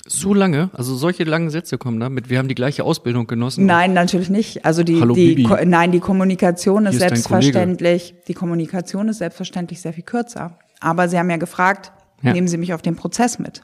So 0.06 0.34
lange? 0.34 0.70
Also 0.74 0.96
solche 0.96 1.24
langen 1.24 1.50
Sätze 1.50 1.78
kommen 1.78 2.00
damit. 2.00 2.30
Wir 2.30 2.38
haben 2.38 2.50
die 2.50 2.56
gleiche 2.56 2.84
Ausbildung 2.84 3.26
genossen. 3.26 3.66
Nein, 3.66 3.94
natürlich 3.94 4.30
nicht. 4.30 4.66
Also 4.66 4.84
die, 4.84 5.00
Hallo, 5.00 5.14
die. 5.16 5.44
Ko- 5.44 5.58
nein, 5.66 5.92
die 5.94 6.02
Kommunikation 6.02 6.86
ist 6.86 6.96
ist 6.96 7.00
selbstverständlich, 7.00 8.16
die 8.28 8.34
Kommunikation 8.34 9.08
ist 9.08 9.20
selbstverständlich 9.20 9.80
sehr 9.82 9.94
viel 9.94 10.04
kürzer. 10.04 10.60
Aber 10.82 11.08
Sie 11.08 11.18
haben 11.18 11.30
ja 11.30 11.38
gefragt, 11.38 11.94
Ja. 12.22 12.34
nehmen 12.34 12.50
Sie 12.50 12.58
mich 12.58 12.74
auf 12.74 12.82
den 12.82 12.98
Prozess 12.98 13.40
mit. 13.40 13.62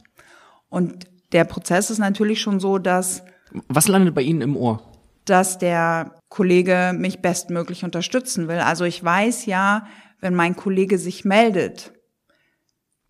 Und 0.70 1.08
der 1.34 1.44
Prozess 1.44 1.90
ist 1.90 1.98
natürlich 2.00 2.40
schon 2.40 2.60
so, 2.62 2.78
dass 2.78 3.24
Was 3.68 3.88
landet 3.90 4.16
bei 4.16 4.22
Ihnen 4.22 4.42
im 4.42 4.56
Ohr? 4.56 4.82
dass 5.26 5.60
der 5.60 6.16
Kollege 6.30 6.92
mich 6.98 7.20
bestmöglich 7.22 7.84
unterstützen 7.84 8.48
will. 8.48 8.58
Also 8.60 8.84
ich 8.86 9.04
weiß 9.04 9.46
ja, 9.46 9.86
wenn 10.22 10.34
mein 10.34 10.56
Kollege 10.56 10.98
sich 10.98 11.24
meldet, 11.24 11.92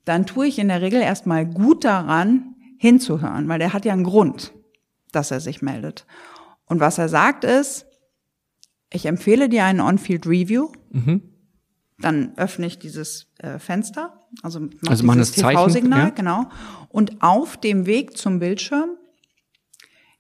dann 0.03 0.25
tue 0.25 0.47
ich 0.47 0.59
in 0.59 0.67
der 0.67 0.81
Regel 0.81 1.01
erstmal 1.01 1.45
gut 1.45 1.85
daran, 1.85 2.55
hinzuhören, 2.79 3.47
weil 3.49 3.59
der 3.59 3.73
hat 3.73 3.83
ja 3.85 3.93
einen 3.93 4.03
Grund, 4.05 4.53
dass 5.11 5.31
er 5.31 5.41
sich 5.41 5.61
meldet. 5.61 6.05
Und 6.65 6.79
was 6.79 6.97
er 6.97 7.09
sagt 7.09 7.43
ist, 7.43 7.85
ich 8.91 9.05
empfehle 9.05 9.49
dir 9.49 9.65
einen 9.65 9.81
On-Field 9.81 10.25
Review, 10.25 10.69
Mhm. 10.91 11.21
dann 11.99 12.33
öffne 12.37 12.65
ich 12.65 12.79
dieses 12.79 13.27
äh, 13.39 13.59
Fenster, 13.59 14.19
also 14.41 14.59
mach 14.61 14.89
Also 14.91 15.03
dieses 15.03 15.33
das 15.33 15.41
TV-Signal, 15.43 15.99
ja. 15.99 16.09
genau. 16.09 16.45
Und 16.87 17.21
auf 17.21 17.57
dem 17.57 17.85
Weg 17.85 18.17
zum 18.17 18.39
Bildschirm 18.39 18.91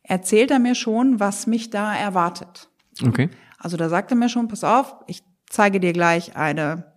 erzählt 0.03 0.51
er 0.51 0.59
mir 0.59 0.75
schon, 0.75 1.19
was 1.19 1.47
mich 1.47 1.69
da 1.69 1.95
erwartet. 1.95 2.69
Okay. 3.05 3.29
Also 3.57 3.77
da 3.77 3.89
sagt 3.89 4.11
er 4.11 4.17
mir 4.17 4.29
schon, 4.29 4.47
pass 4.47 4.63
auf, 4.63 4.95
ich 5.07 5.23
zeige 5.49 5.79
dir 5.79 5.93
gleich 5.93 6.35
eine 6.35 6.88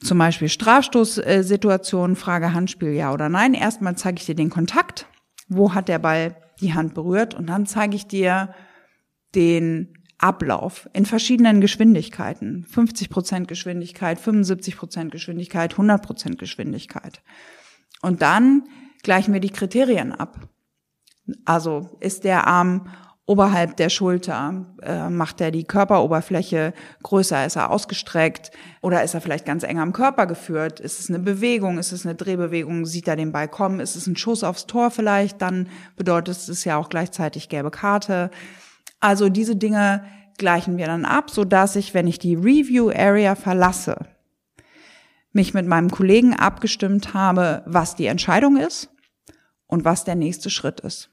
zum 0.00 0.18
Beispiel 0.18 0.48
Strafstoßsituation, 0.48 2.16
Frage 2.16 2.52
Handspiel 2.52 2.92
ja 2.92 3.12
oder 3.12 3.28
nein. 3.28 3.54
Erstmal 3.54 3.96
zeige 3.96 4.18
ich 4.18 4.26
dir 4.26 4.34
den 4.34 4.50
Kontakt, 4.50 5.06
wo 5.48 5.74
hat 5.74 5.88
der 5.88 5.98
Ball 5.98 6.36
die 6.60 6.74
Hand 6.74 6.94
berührt 6.94 7.34
und 7.34 7.46
dann 7.48 7.66
zeige 7.66 7.96
ich 7.96 8.06
dir 8.06 8.54
den 9.34 9.94
Ablauf 10.18 10.88
in 10.92 11.06
verschiedenen 11.06 11.60
Geschwindigkeiten. 11.60 12.64
50 12.68 13.08
Prozent 13.08 13.48
Geschwindigkeit, 13.48 14.18
75 14.18 14.76
Prozent 14.76 15.12
Geschwindigkeit, 15.12 15.72
100 15.72 16.02
Prozent 16.04 16.38
Geschwindigkeit. 16.38 17.22
Und 18.02 18.22
dann 18.22 18.64
gleichen 19.02 19.32
wir 19.32 19.40
die 19.40 19.50
Kriterien 19.50 20.12
ab. 20.12 20.48
Also 21.44 21.96
ist 22.00 22.24
der 22.24 22.46
Arm 22.46 22.88
oberhalb 23.28 23.76
der 23.76 23.90
Schulter, 23.90 24.64
äh, 24.80 25.10
macht 25.10 25.42
er 25.42 25.50
die 25.50 25.64
Körperoberfläche 25.64 26.72
größer, 27.02 27.44
ist 27.44 27.56
er 27.56 27.70
ausgestreckt 27.70 28.50
oder 28.80 29.04
ist 29.04 29.12
er 29.12 29.20
vielleicht 29.20 29.44
ganz 29.44 29.64
eng 29.64 29.78
am 29.78 29.92
Körper 29.92 30.26
geführt? 30.26 30.80
Ist 30.80 30.98
es 30.98 31.10
eine 31.10 31.18
Bewegung, 31.18 31.76
ist 31.76 31.92
es 31.92 32.06
eine 32.06 32.14
Drehbewegung, 32.14 32.86
sieht 32.86 33.06
er 33.06 33.16
den 33.16 33.30
Ball 33.30 33.46
kommen, 33.46 33.80
ist 33.80 33.96
es 33.96 34.06
ein 34.06 34.16
Schuss 34.16 34.42
aufs 34.42 34.66
Tor 34.66 34.90
vielleicht, 34.90 35.42
dann 35.42 35.68
bedeutet 35.94 36.36
es 36.48 36.64
ja 36.64 36.78
auch 36.78 36.88
gleichzeitig 36.88 37.50
gelbe 37.50 37.70
Karte. 37.70 38.30
Also 38.98 39.28
diese 39.28 39.56
Dinge 39.56 40.04
gleichen 40.38 40.78
wir 40.78 40.86
dann 40.86 41.04
ab, 41.04 41.28
so 41.28 41.44
dass 41.44 41.76
ich, 41.76 41.92
wenn 41.92 42.06
ich 42.06 42.18
die 42.18 42.34
Review 42.34 42.88
Area 42.88 43.34
verlasse, 43.34 44.06
mich 45.32 45.52
mit 45.52 45.66
meinem 45.66 45.90
Kollegen 45.90 46.32
abgestimmt 46.32 47.12
habe, 47.12 47.62
was 47.66 47.94
die 47.94 48.06
Entscheidung 48.06 48.56
ist 48.56 48.88
und 49.66 49.84
was 49.84 50.04
der 50.04 50.14
nächste 50.14 50.48
Schritt 50.48 50.80
ist. 50.80 51.10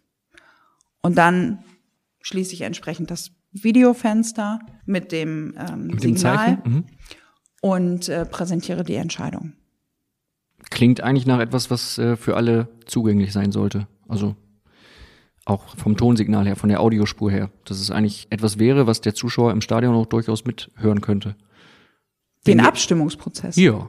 Und 1.02 1.18
dann 1.18 1.60
schließe 2.26 2.54
ich 2.54 2.62
entsprechend 2.62 3.12
das 3.12 3.32
Videofenster 3.52 4.60
mit 4.86 5.12
dem, 5.12 5.54
ähm, 5.58 5.88
Mit 5.88 6.04
dem 6.04 6.18
Signal 6.18 6.38
Zeichen? 6.58 6.62
Mhm. 6.66 6.84
und 7.62 8.10
äh, 8.10 8.26
präsentiere 8.26 8.84
die 8.84 8.96
Entscheidung. 8.96 9.54
Klingt 10.72 11.02
eigentlich 11.02 11.28
nach 11.28 11.40
etwas, 11.40 11.70
was 11.70 12.00
äh, 12.00 12.16
für 12.16 12.36
alle 12.36 12.68
zugänglich 12.86 13.32
sein 13.32 13.52
sollte. 13.52 13.88
Also 14.08 14.36
auch 15.46 15.78
vom 15.78 15.96
Tonsignal 15.96 16.48
her, 16.48 16.56
von 16.56 16.70
der 16.70 16.82
Audiospur 16.82 17.30
her. 17.30 17.52
Dass 17.66 17.80
es 17.80 17.92
eigentlich 17.92 18.26
etwas 18.32 18.58
wäre, 18.58 18.88
was 18.88 19.02
der 19.02 19.14
Zuschauer 19.14 19.52
im 19.52 19.62
Stadion 19.62 19.94
auch 19.94 20.08
durchaus 20.08 20.44
mithören 20.46 21.02
könnte. 21.02 21.36
Den 22.48 22.58
Wenn- 22.58 22.66
Abstimmungsprozess. 22.66 23.56
Ja. 23.56 23.88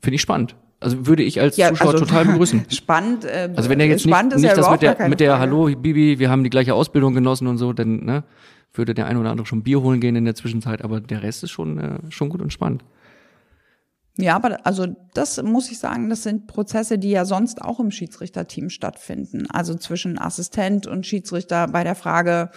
Finde 0.00 0.14
ich 0.14 0.20
spannend. 0.22 0.54
Also 0.78 1.06
würde 1.06 1.22
ich 1.22 1.40
als 1.40 1.56
Ja, 1.56 1.70
Zuschauer 1.70 1.92
also- 1.94 2.04
total 2.04 2.24
begrüßen. 2.26 2.66
Spannend. 2.70 3.24
Äh, 3.24 3.50
Also 3.56 3.70
wenn 3.70 3.80
er 3.80 3.86
jetzt 3.86 4.04
nicht, 4.06 4.22
nicht 4.34 4.42
ja 4.44 4.54
das 4.54 4.70
mit 4.70 4.82
der, 4.82 5.08
mit 5.08 5.20
der 5.20 5.30
Frage. 5.30 5.40
Hallo 5.40 5.64
Bibi, 5.74 6.18
wir 6.18 6.30
haben 6.30 6.44
die 6.44 6.50
gleiche 6.50 6.74
Ausbildung 6.74 7.14
genossen 7.14 7.46
und 7.46 7.58
so, 7.58 7.72
dann 7.72 8.04
ne, 8.04 8.24
würde 8.74 8.92
der 8.94 9.06
ein 9.06 9.16
oder 9.16 9.30
andere 9.30 9.46
schon 9.46 9.62
Bier 9.62 9.80
holen 9.80 10.00
gehen 10.00 10.16
in 10.16 10.24
der 10.26 10.34
Zwischenzeit, 10.34 10.82
aber 10.82 11.00
der 11.00 11.22
Rest 11.22 11.42
ist 11.44 11.50
schon, 11.50 11.78
äh, 11.78 11.98
schon 12.10 12.28
gut 12.28 12.42
und 12.42 12.52
spannend. 12.52 12.84
Ja, 14.18 14.34
aber 14.36 14.64
also 14.66 14.86
das 15.12 15.42
muss 15.42 15.70
ich 15.70 15.78
sagen, 15.78 16.08
das 16.08 16.22
sind 16.22 16.46
Prozesse, 16.46 16.98
die 16.98 17.10
ja 17.10 17.24
sonst 17.26 17.60
auch 17.62 17.80
im 17.80 17.90
Schiedsrichterteam 17.90 18.70
stattfinden. 18.70 19.46
Also 19.50 19.74
zwischen 19.74 20.18
Assistent 20.18 20.86
und 20.86 21.06
Schiedsrichter 21.06 21.68
bei 21.68 21.84
der 21.84 21.94
Frage, 21.94 22.50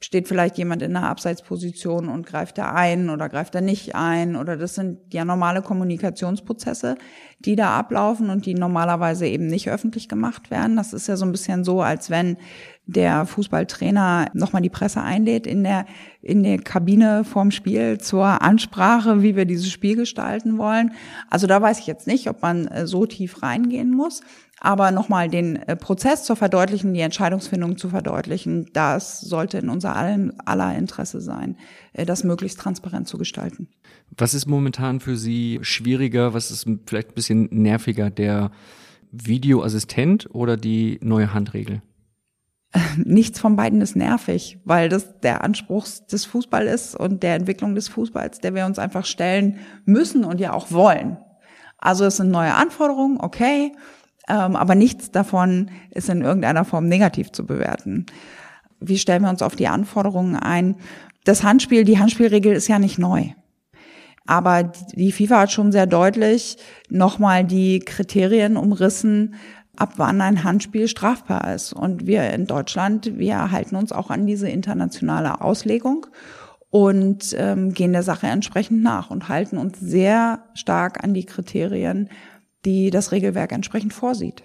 steht 0.00 0.28
vielleicht 0.28 0.58
jemand 0.58 0.82
in 0.82 0.96
einer 0.96 1.08
Abseitsposition 1.08 2.08
und 2.08 2.26
greift 2.26 2.58
er 2.58 2.74
ein 2.74 3.10
oder 3.10 3.28
greift 3.28 3.54
er 3.54 3.60
nicht 3.60 3.94
ein 3.94 4.36
oder 4.36 4.56
das 4.56 4.74
sind 4.74 5.12
ja 5.12 5.24
normale 5.24 5.62
Kommunikationsprozesse, 5.62 6.96
die 7.40 7.56
da 7.56 7.76
ablaufen 7.76 8.30
und 8.30 8.46
die 8.46 8.54
normalerweise 8.54 9.26
eben 9.26 9.46
nicht 9.46 9.70
öffentlich 9.70 10.08
gemacht 10.08 10.50
werden. 10.50 10.76
Das 10.76 10.92
ist 10.92 11.08
ja 11.08 11.16
so 11.16 11.24
ein 11.24 11.32
bisschen 11.32 11.64
so, 11.64 11.82
als 11.82 12.10
wenn 12.10 12.36
der 12.88 13.26
Fußballtrainer 13.26 14.30
nochmal 14.32 14.62
die 14.62 14.70
Presse 14.70 15.02
einlädt 15.02 15.46
in 15.46 15.62
der, 15.62 15.84
in 16.22 16.42
der 16.42 16.58
Kabine 16.58 17.22
vorm 17.22 17.50
Spiel 17.50 17.98
zur 17.98 18.40
Ansprache, 18.40 19.22
wie 19.22 19.36
wir 19.36 19.44
dieses 19.44 19.70
Spiel 19.70 19.94
gestalten 19.94 20.56
wollen. 20.56 20.92
Also 21.28 21.46
da 21.46 21.60
weiß 21.60 21.80
ich 21.80 21.86
jetzt 21.86 22.06
nicht, 22.06 22.28
ob 22.30 22.40
man 22.40 22.66
äh, 22.66 22.86
so 22.86 23.04
tief 23.04 23.42
reingehen 23.42 23.90
muss. 23.90 24.22
Aber 24.60 24.90
nochmal 24.90 25.28
den 25.28 25.56
äh, 25.56 25.76
Prozess 25.76 26.24
zu 26.24 26.34
verdeutlichen, 26.34 26.94
die 26.94 27.00
Entscheidungsfindung 27.00 27.76
zu 27.76 27.90
verdeutlichen, 27.90 28.70
das 28.72 29.20
sollte 29.20 29.58
in 29.58 29.68
unser 29.68 29.94
aller 29.94 30.74
Interesse 30.74 31.20
sein, 31.20 31.56
äh, 31.92 32.06
das 32.06 32.24
möglichst 32.24 32.58
transparent 32.58 33.06
zu 33.06 33.18
gestalten. 33.18 33.68
Was 34.16 34.32
ist 34.32 34.46
momentan 34.46 35.00
für 35.00 35.16
Sie 35.18 35.58
schwieriger? 35.60 36.32
Was 36.32 36.50
ist 36.50 36.66
vielleicht 36.86 37.10
ein 37.10 37.14
bisschen 37.14 37.48
nerviger? 37.52 38.08
Der 38.08 38.50
Videoassistent 39.12 40.34
oder 40.34 40.56
die 40.56 40.98
neue 41.02 41.34
Handregel? 41.34 41.82
Nichts 42.96 43.40
von 43.40 43.56
beiden 43.56 43.80
ist 43.80 43.96
nervig, 43.96 44.58
weil 44.64 44.88
das 44.88 45.20
der 45.20 45.42
Anspruch 45.42 45.86
des 46.10 46.24
Fußballs 46.26 46.70
ist 46.72 46.94
und 46.94 47.22
der 47.22 47.34
Entwicklung 47.34 47.74
des 47.74 47.88
Fußballs, 47.88 48.40
der 48.40 48.54
wir 48.54 48.66
uns 48.66 48.78
einfach 48.78 49.06
stellen 49.06 49.58
müssen 49.84 50.24
und 50.24 50.40
ja 50.40 50.52
auch 50.52 50.70
wollen. 50.70 51.18
Also 51.78 52.04
es 52.04 52.16
sind 52.16 52.30
neue 52.30 52.54
Anforderungen, 52.54 53.18
okay, 53.20 53.72
ähm, 54.28 54.56
aber 54.56 54.74
nichts 54.74 55.10
davon 55.10 55.70
ist 55.90 56.08
in 56.08 56.22
irgendeiner 56.22 56.64
Form 56.64 56.86
negativ 56.86 57.32
zu 57.32 57.46
bewerten. 57.46 58.06
Wie 58.80 58.98
stellen 58.98 59.22
wir 59.22 59.30
uns 59.30 59.42
auf 59.42 59.56
die 59.56 59.68
Anforderungen 59.68 60.36
ein? 60.36 60.76
Das 61.24 61.42
Handspiel, 61.42 61.84
die 61.84 61.98
Handspielregel 61.98 62.52
ist 62.52 62.68
ja 62.68 62.78
nicht 62.78 62.98
neu. 62.98 63.30
Aber 64.26 64.62
die 64.62 65.10
FIFA 65.10 65.40
hat 65.40 65.52
schon 65.52 65.72
sehr 65.72 65.86
deutlich 65.86 66.58
nochmal 66.90 67.44
die 67.44 67.78
Kriterien 67.80 68.58
umrissen, 68.58 69.34
ab 69.78 69.94
wann 69.96 70.20
ein 70.20 70.44
Handspiel 70.44 70.88
strafbar 70.88 71.54
ist. 71.54 71.72
Und 71.72 72.06
wir 72.06 72.30
in 72.30 72.46
Deutschland, 72.46 73.18
wir 73.18 73.50
halten 73.50 73.76
uns 73.76 73.92
auch 73.92 74.10
an 74.10 74.26
diese 74.26 74.48
internationale 74.48 75.40
Auslegung 75.40 76.06
und 76.70 77.34
ähm, 77.38 77.72
gehen 77.72 77.92
der 77.92 78.02
Sache 78.02 78.26
entsprechend 78.26 78.82
nach 78.82 79.10
und 79.10 79.28
halten 79.28 79.56
uns 79.56 79.78
sehr 79.78 80.44
stark 80.54 81.02
an 81.02 81.14
die 81.14 81.24
Kriterien, 81.24 82.08
die 82.64 82.90
das 82.90 83.12
Regelwerk 83.12 83.52
entsprechend 83.52 83.94
vorsieht. 83.94 84.42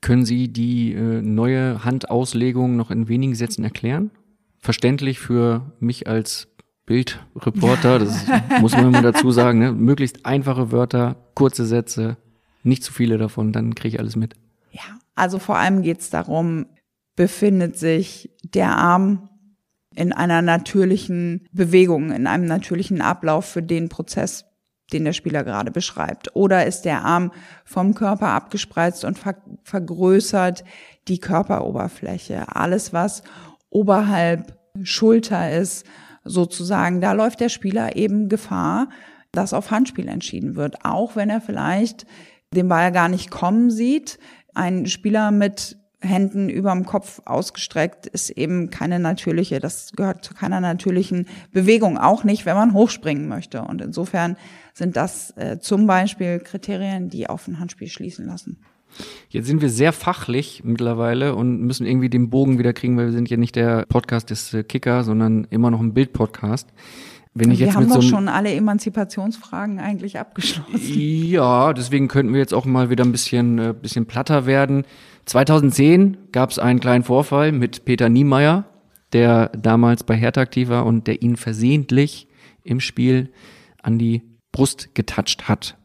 Können 0.00 0.24
Sie 0.24 0.48
die 0.48 0.92
äh, 0.92 1.20
neue 1.22 1.84
Handauslegung 1.84 2.76
noch 2.76 2.90
in 2.90 3.08
wenigen 3.08 3.34
Sätzen 3.34 3.64
erklären? 3.64 4.10
Verständlich 4.58 5.18
für 5.18 5.72
mich 5.78 6.06
als 6.06 6.48
Bildreporter, 6.86 7.98
das 7.98 8.26
muss 8.60 8.72
man 8.72 8.86
immer 8.86 9.02
dazu 9.02 9.30
sagen, 9.30 9.58
ne? 9.58 9.72
möglichst 9.72 10.24
einfache 10.24 10.72
Wörter, 10.72 11.16
kurze 11.34 11.66
Sätze, 11.66 12.16
nicht 12.62 12.82
zu 12.82 12.92
viele 12.92 13.18
davon, 13.18 13.52
dann 13.52 13.74
kriege 13.74 13.96
ich 13.96 14.00
alles 14.00 14.16
mit. 14.16 14.34
Ja, 14.76 14.98
also 15.14 15.38
vor 15.38 15.56
allem 15.56 15.82
geht 15.82 16.00
es 16.00 16.10
darum, 16.10 16.66
befindet 17.16 17.78
sich 17.78 18.30
der 18.42 18.76
Arm 18.76 19.30
in 19.94 20.12
einer 20.12 20.42
natürlichen 20.42 21.48
Bewegung, 21.52 22.12
in 22.12 22.26
einem 22.26 22.44
natürlichen 22.44 23.00
Ablauf 23.00 23.46
für 23.46 23.62
den 23.62 23.88
Prozess, 23.88 24.44
den 24.92 25.04
der 25.04 25.14
Spieler 25.14 25.42
gerade 25.42 25.70
beschreibt. 25.70 26.36
Oder 26.36 26.66
ist 26.66 26.82
der 26.82 27.02
Arm 27.02 27.32
vom 27.64 27.94
Körper 27.94 28.28
abgespreizt 28.28 29.04
und 29.04 29.18
ver 29.18 29.36
vergrößert 29.64 30.64
die 31.08 31.18
Körperoberfläche. 31.18 32.54
Alles, 32.54 32.92
was 32.92 33.22
oberhalb 33.70 34.58
Schulter 34.82 35.50
ist, 35.50 35.86
sozusagen, 36.24 37.00
da 37.00 37.12
läuft 37.12 37.40
der 37.40 37.48
Spieler 37.48 37.96
eben 37.96 38.28
Gefahr, 38.28 38.88
dass 39.32 39.54
auf 39.54 39.70
Handspiel 39.70 40.08
entschieden 40.08 40.56
wird. 40.56 40.84
Auch 40.84 41.16
wenn 41.16 41.30
er 41.30 41.40
vielleicht 41.40 42.06
den 42.54 42.68
Ball 42.68 42.92
gar 42.92 43.08
nicht 43.08 43.30
kommen 43.30 43.70
sieht. 43.70 44.18
Ein 44.56 44.86
Spieler 44.86 45.32
mit 45.32 45.76
Händen 46.00 46.48
überm 46.48 46.86
Kopf 46.86 47.20
ausgestreckt 47.26 48.06
ist 48.06 48.30
eben 48.30 48.70
keine 48.70 48.98
natürliche, 48.98 49.60
das 49.60 49.92
gehört 49.94 50.24
zu 50.24 50.32
keiner 50.32 50.60
natürlichen 50.60 51.26
Bewegung, 51.52 51.98
auch 51.98 52.24
nicht, 52.24 52.46
wenn 52.46 52.56
man 52.56 52.72
hochspringen 52.72 53.28
möchte. 53.28 53.60
Und 53.60 53.82
insofern 53.82 54.36
sind 54.72 54.96
das 54.96 55.36
äh, 55.36 55.58
zum 55.58 55.86
Beispiel 55.86 56.38
Kriterien, 56.38 57.10
die 57.10 57.28
auf 57.28 57.46
ein 57.48 57.60
Handspiel 57.60 57.88
schließen 57.88 58.26
lassen. 58.26 58.58
Jetzt 59.28 59.46
sind 59.46 59.60
wir 59.60 59.68
sehr 59.68 59.92
fachlich 59.92 60.62
mittlerweile 60.64 61.34
und 61.34 61.60
müssen 61.60 61.86
irgendwie 61.86 62.08
den 62.08 62.30
Bogen 62.30 62.58
wieder 62.58 62.72
kriegen, 62.72 62.96
weil 62.96 63.06
wir 63.06 63.12
sind 63.12 63.28
ja 63.28 63.36
nicht 63.36 63.56
der 63.56 63.84
Podcast 63.86 64.30
des 64.30 64.54
äh, 64.54 64.62
Kicker, 64.62 65.04
sondern 65.04 65.46
immer 65.50 65.70
noch 65.70 65.80
ein 65.80 65.92
Bildpodcast. 65.92 66.70
Wenn 67.38 67.50
ich 67.50 67.58
wir 67.58 67.66
jetzt 67.66 67.76
haben 67.76 67.88
doch 67.88 67.96
so 67.96 68.02
schon 68.02 68.28
alle 68.28 68.50
Emanzipationsfragen 68.54 69.78
eigentlich 69.78 70.18
abgeschlossen. 70.18 70.80
Ja, 70.80 71.74
deswegen 71.74 72.08
könnten 72.08 72.32
wir 72.32 72.40
jetzt 72.40 72.54
auch 72.54 72.64
mal 72.64 72.88
wieder 72.88 73.04
ein 73.04 73.12
bisschen, 73.12 73.58
äh, 73.58 73.74
bisschen 73.74 74.06
platter 74.06 74.46
werden. 74.46 74.86
2010 75.26 76.16
gab 76.32 76.50
es 76.50 76.58
einen 76.58 76.80
kleinen 76.80 77.04
Vorfall 77.04 77.52
mit 77.52 77.84
Peter 77.84 78.08
Niemeyer, 78.08 78.64
der 79.12 79.50
damals 79.50 80.02
bei 80.02 80.16
Hertha 80.16 80.40
aktiv 80.40 80.70
war 80.70 80.86
und 80.86 81.06
der 81.06 81.20
ihn 81.20 81.36
versehentlich 81.36 82.26
im 82.62 82.80
Spiel 82.80 83.30
an 83.82 83.98
die 83.98 84.22
Brust 84.50 84.94
getatscht 84.94 85.42
hat. 85.42 85.76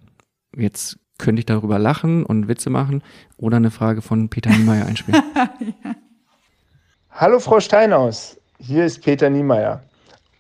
Jetzt 0.56 1.00
könnte 1.18 1.42
ich 1.42 1.46
darüber 1.46 1.80
lachen 1.80 2.26
und 2.26 2.48
Witze 2.48 2.70
machen 2.70 3.04
oder 3.36 3.58
eine 3.58 3.72
Frage 3.72 4.02
von 4.02 4.30
Peter 4.30 4.52
Niemeyer 4.52 4.86
einspielen. 4.86 5.22
ja. 5.36 5.96
Hallo 7.10 7.40
Frau 7.42 7.60
Steinhaus, 7.60 8.40
hier 8.58 8.86
ist 8.86 9.04
Peter 9.04 9.30
Niemeyer. 9.30 9.84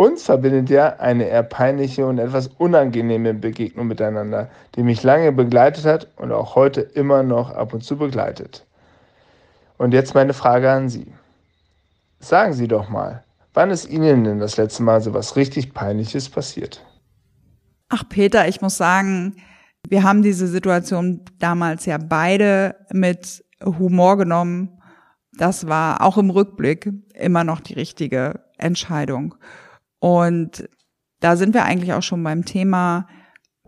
Uns 0.02 0.24
verbindet 0.24 0.72
ja 0.72 0.96
eine 0.98 1.26
eher 1.26 1.44
peinliche 1.44 2.08
und 2.08 2.18
etwas 2.18 2.48
unangenehme 2.48 3.36
Begegnung 3.36 3.86
miteinander, 3.86 4.50
die 4.74 4.82
mich 4.82 5.04
lange 5.04 5.32
begleitet 5.32 5.86
hat 5.86 6.08
und 6.16 6.32
auch 6.32 6.56
heute 6.56 6.82
immer 6.82 7.22
noch 7.22 7.52
ab 7.52 7.72
und 7.72 7.84
zu 7.84 7.98
begleitet. 7.98 8.66
Und 9.78 9.94
jetzt 9.94 10.16
meine 10.16 10.34
Frage 10.34 10.72
an 10.72 10.90
Sie. 10.90 11.14
Sagen 12.20 12.54
Sie 12.54 12.68
doch 12.68 12.90
mal, 12.90 13.24
wann 13.54 13.70
ist 13.70 13.88
Ihnen 13.92 14.24
denn 14.24 14.40
das 14.40 14.58
letzte 14.58 14.82
Mal 14.82 15.02
so 15.02 15.14
was 15.14 15.36
richtig 15.36 15.72
Peinliches 15.72 16.30
passiert? 16.30 16.84
Ach 17.90 18.04
Peter, 18.10 18.48
ich 18.48 18.60
muss 18.60 18.78
sagen, 18.78 19.36
wir 19.88 20.02
haben 20.02 20.24
diese 20.24 20.48
Situation 20.48 21.22
damals 21.38 21.86
ja 21.86 22.00
beide 22.00 22.76
mit 22.92 23.46
Humor 23.64 24.18
genommen. 24.18 24.82
Das 25.38 25.68
war 25.68 26.02
auch 26.02 26.18
im 26.18 26.32
Rückblick 26.32 26.92
immer 27.14 27.44
noch 27.44 27.60
die 27.60 27.76
richtige 27.76 28.40
Entscheidung. 28.58 29.36
Und 30.02 30.68
da 31.20 31.36
sind 31.36 31.54
wir 31.54 31.64
eigentlich 31.64 31.94
auch 31.94 32.02
schon 32.02 32.24
beim 32.24 32.44
Thema 32.44 33.08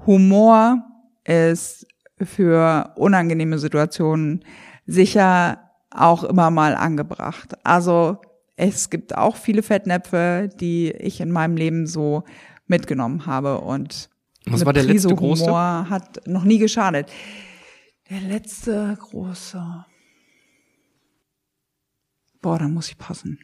Humor 0.07 0.83
ist 1.23 1.85
für 2.19 2.91
unangenehme 2.95 3.59
Situationen 3.59 4.43
sicher 4.87 5.69
auch 5.91 6.23
immer 6.23 6.49
mal 6.49 6.75
angebracht. 6.75 7.53
Also 7.63 8.17
es 8.55 8.89
gibt 8.89 9.15
auch 9.15 9.35
viele 9.35 9.61
Fettnäpfe, 9.61 10.49
die 10.59 10.91
ich 10.91 11.21
in 11.21 11.31
meinem 11.31 11.55
Leben 11.55 11.85
so 11.85 12.23
mitgenommen 12.65 13.27
habe 13.27 13.61
und 13.61 14.09
was 14.45 14.65
war 14.65 14.73
der 14.73 14.81
Prise 14.81 15.07
letzte 15.07 15.15
große? 15.15 15.45
Humor 15.45 15.89
hat 15.89 16.27
noch 16.27 16.43
nie 16.43 16.57
geschadet. 16.57 17.09
Der 18.09 18.19
letzte 18.21 18.97
große. 18.99 19.85
Boah, 22.41 22.57
da 22.57 22.67
muss 22.67 22.89
ich 22.89 22.97
passen. 22.97 23.39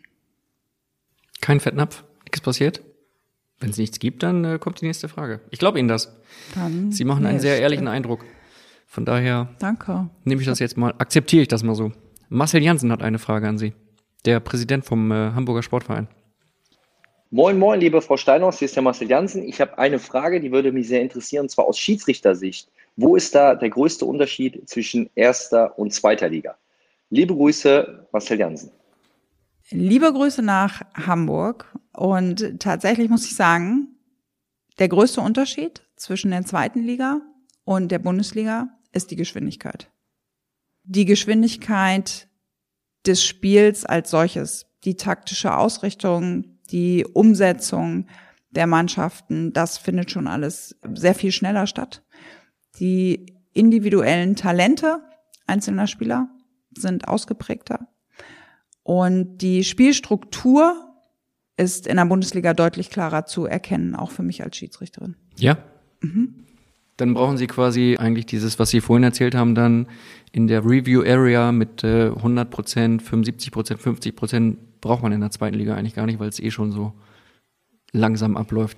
Kein 1.39 1.59
Fettnapf? 1.61 2.03
Nichts 2.29 2.41
passiert? 2.41 2.81
Wenn 3.59 3.71
es 3.71 3.77
nichts 3.77 3.99
gibt, 3.99 4.23
dann 4.23 4.45
äh, 4.45 4.59
kommt 4.59 4.81
die 4.81 4.85
nächste 4.85 5.09
Frage. 5.09 5.41
Ich 5.49 5.59
glaube 5.59 5.79
Ihnen 5.79 5.87
das. 5.87 6.15
Dann 6.53 6.91
Sie 6.91 7.03
machen 7.03 7.25
einen 7.25 7.39
sehr 7.39 7.59
ehrlichen 7.59 7.87
Eindruck. 7.87 8.23
Von 8.85 9.05
daher 9.05 9.49
Danke. 9.59 10.09
nehme 10.23 10.39
ich 10.41 10.47
das 10.47 10.59
jetzt 10.59 10.77
mal, 10.77 10.93
akzeptiere 10.97 11.41
ich 11.41 11.47
das 11.47 11.63
mal 11.63 11.75
so. 11.75 11.91
Marcel 12.29 12.63
Janssen 12.63 12.91
hat 12.91 13.01
eine 13.01 13.19
Frage 13.19 13.47
an 13.47 13.57
Sie. 13.57 13.73
Der 14.25 14.39
Präsident 14.39 14.85
vom 14.85 15.11
äh, 15.11 15.31
Hamburger 15.31 15.63
Sportverein. 15.63 16.07
Moin, 17.31 17.59
moin, 17.59 17.79
liebe 17.79 18.01
Frau 18.01 18.17
Steinhaus, 18.17 18.59
hier 18.59 18.67
ist 18.67 18.75
der 18.75 18.83
Marcel 18.83 19.09
Janssen. 19.09 19.43
Ich 19.43 19.59
habe 19.59 19.77
eine 19.77 19.99
Frage, 19.99 20.39
die 20.39 20.51
würde 20.51 20.71
mich 20.71 20.87
sehr 20.87 21.01
interessieren, 21.01 21.43
und 21.43 21.49
zwar 21.49 21.65
aus 21.65 21.77
Schiedsrichtersicht. 21.77 22.69
Wo 22.95 23.15
ist 23.15 23.35
da 23.35 23.55
der 23.55 23.69
größte 23.69 24.05
Unterschied 24.05 24.67
zwischen 24.67 25.09
erster 25.15 25.77
und 25.77 25.93
zweiter 25.93 26.29
Liga? 26.29 26.57
Liebe 27.09 27.35
Grüße, 27.35 28.07
Marcel 28.11 28.39
Janssen. 28.39 28.71
Liebe 29.71 30.11
Grüße 30.11 30.41
nach 30.41 30.81
Hamburg. 30.95 31.77
Und 31.93 32.59
tatsächlich 32.59 33.09
muss 33.09 33.25
ich 33.25 33.35
sagen, 33.35 33.99
der 34.79 34.87
größte 34.87 35.21
Unterschied 35.21 35.83
zwischen 35.95 36.31
der 36.31 36.45
zweiten 36.45 36.81
Liga 36.81 37.21
und 37.65 37.91
der 37.91 37.99
Bundesliga 37.99 38.69
ist 38.91 39.11
die 39.11 39.15
Geschwindigkeit. 39.15 39.91
Die 40.83 41.05
Geschwindigkeit 41.05 42.27
des 43.05 43.23
Spiels 43.23 43.85
als 43.85 44.09
solches, 44.09 44.65
die 44.85 44.95
taktische 44.95 45.55
Ausrichtung, 45.55 46.57
die 46.71 47.05
Umsetzung 47.05 48.07
der 48.49 48.65
Mannschaften, 48.65 49.53
das 49.53 49.77
findet 49.77 50.09
schon 50.09 50.27
alles 50.27 50.75
sehr 50.93 51.13
viel 51.13 51.31
schneller 51.31 51.67
statt. 51.67 52.03
Die 52.79 53.35
individuellen 53.53 54.35
Talente 54.35 55.03
einzelner 55.45 55.85
Spieler 55.85 56.29
sind 56.75 57.07
ausgeprägter. 57.07 57.87
Und 58.89 59.37
die 59.37 59.63
Spielstruktur 59.63 60.73
ist 61.57 61.85
in 61.85 61.97
der 61.97 62.05
Bundesliga 62.05 62.55
deutlich 62.55 62.89
klarer 62.89 63.27
zu 63.27 63.45
erkennen, 63.45 63.93
auch 63.93 64.09
für 64.09 64.23
mich 64.23 64.41
als 64.41 64.57
Schiedsrichterin. 64.57 65.15
Ja. 65.37 65.59
Mhm. 66.01 66.33
Dann 66.97 67.13
brauchen 67.13 67.37
Sie 67.37 67.45
quasi 67.45 67.97
eigentlich 67.99 68.25
dieses, 68.25 68.57
was 68.57 68.71
Sie 68.71 68.81
vorhin 68.81 69.03
erzählt 69.03 69.35
haben, 69.35 69.53
dann 69.53 69.85
in 70.31 70.47
der 70.47 70.65
Review 70.65 71.03
Area 71.03 71.51
mit 71.51 71.83
äh, 71.83 72.07
100 72.07 72.49
Prozent, 72.49 73.03
75 73.03 73.51
Prozent, 73.51 73.79
50 73.79 74.15
Prozent 74.15 74.81
braucht 74.81 75.03
man 75.03 75.11
in 75.11 75.21
der 75.21 75.29
zweiten 75.29 75.55
Liga 75.55 75.75
eigentlich 75.75 75.93
gar 75.93 76.07
nicht, 76.07 76.17
weil 76.17 76.29
es 76.29 76.39
eh 76.39 76.49
schon 76.49 76.71
so 76.71 76.93
langsam 77.91 78.37
abläuft. 78.37 78.75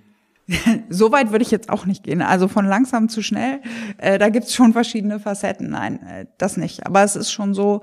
so 0.89 1.11
weit 1.13 1.31
würde 1.31 1.43
ich 1.43 1.51
jetzt 1.51 1.69
auch 1.69 1.85
nicht 1.85 2.03
gehen. 2.03 2.21
Also 2.21 2.49
von 2.49 2.65
langsam 2.65 3.09
zu 3.09 3.21
schnell, 3.21 3.61
äh, 3.97 4.19
da 4.19 4.27
gibt's 4.29 4.53
schon 4.53 4.73
verschiedene 4.73 5.19
Facetten. 5.19 5.69
Nein, 5.69 6.01
äh, 6.03 6.25
das 6.37 6.57
nicht. 6.57 6.85
Aber 6.85 7.03
es 7.03 7.15
ist 7.15 7.31
schon 7.31 7.53
so, 7.53 7.81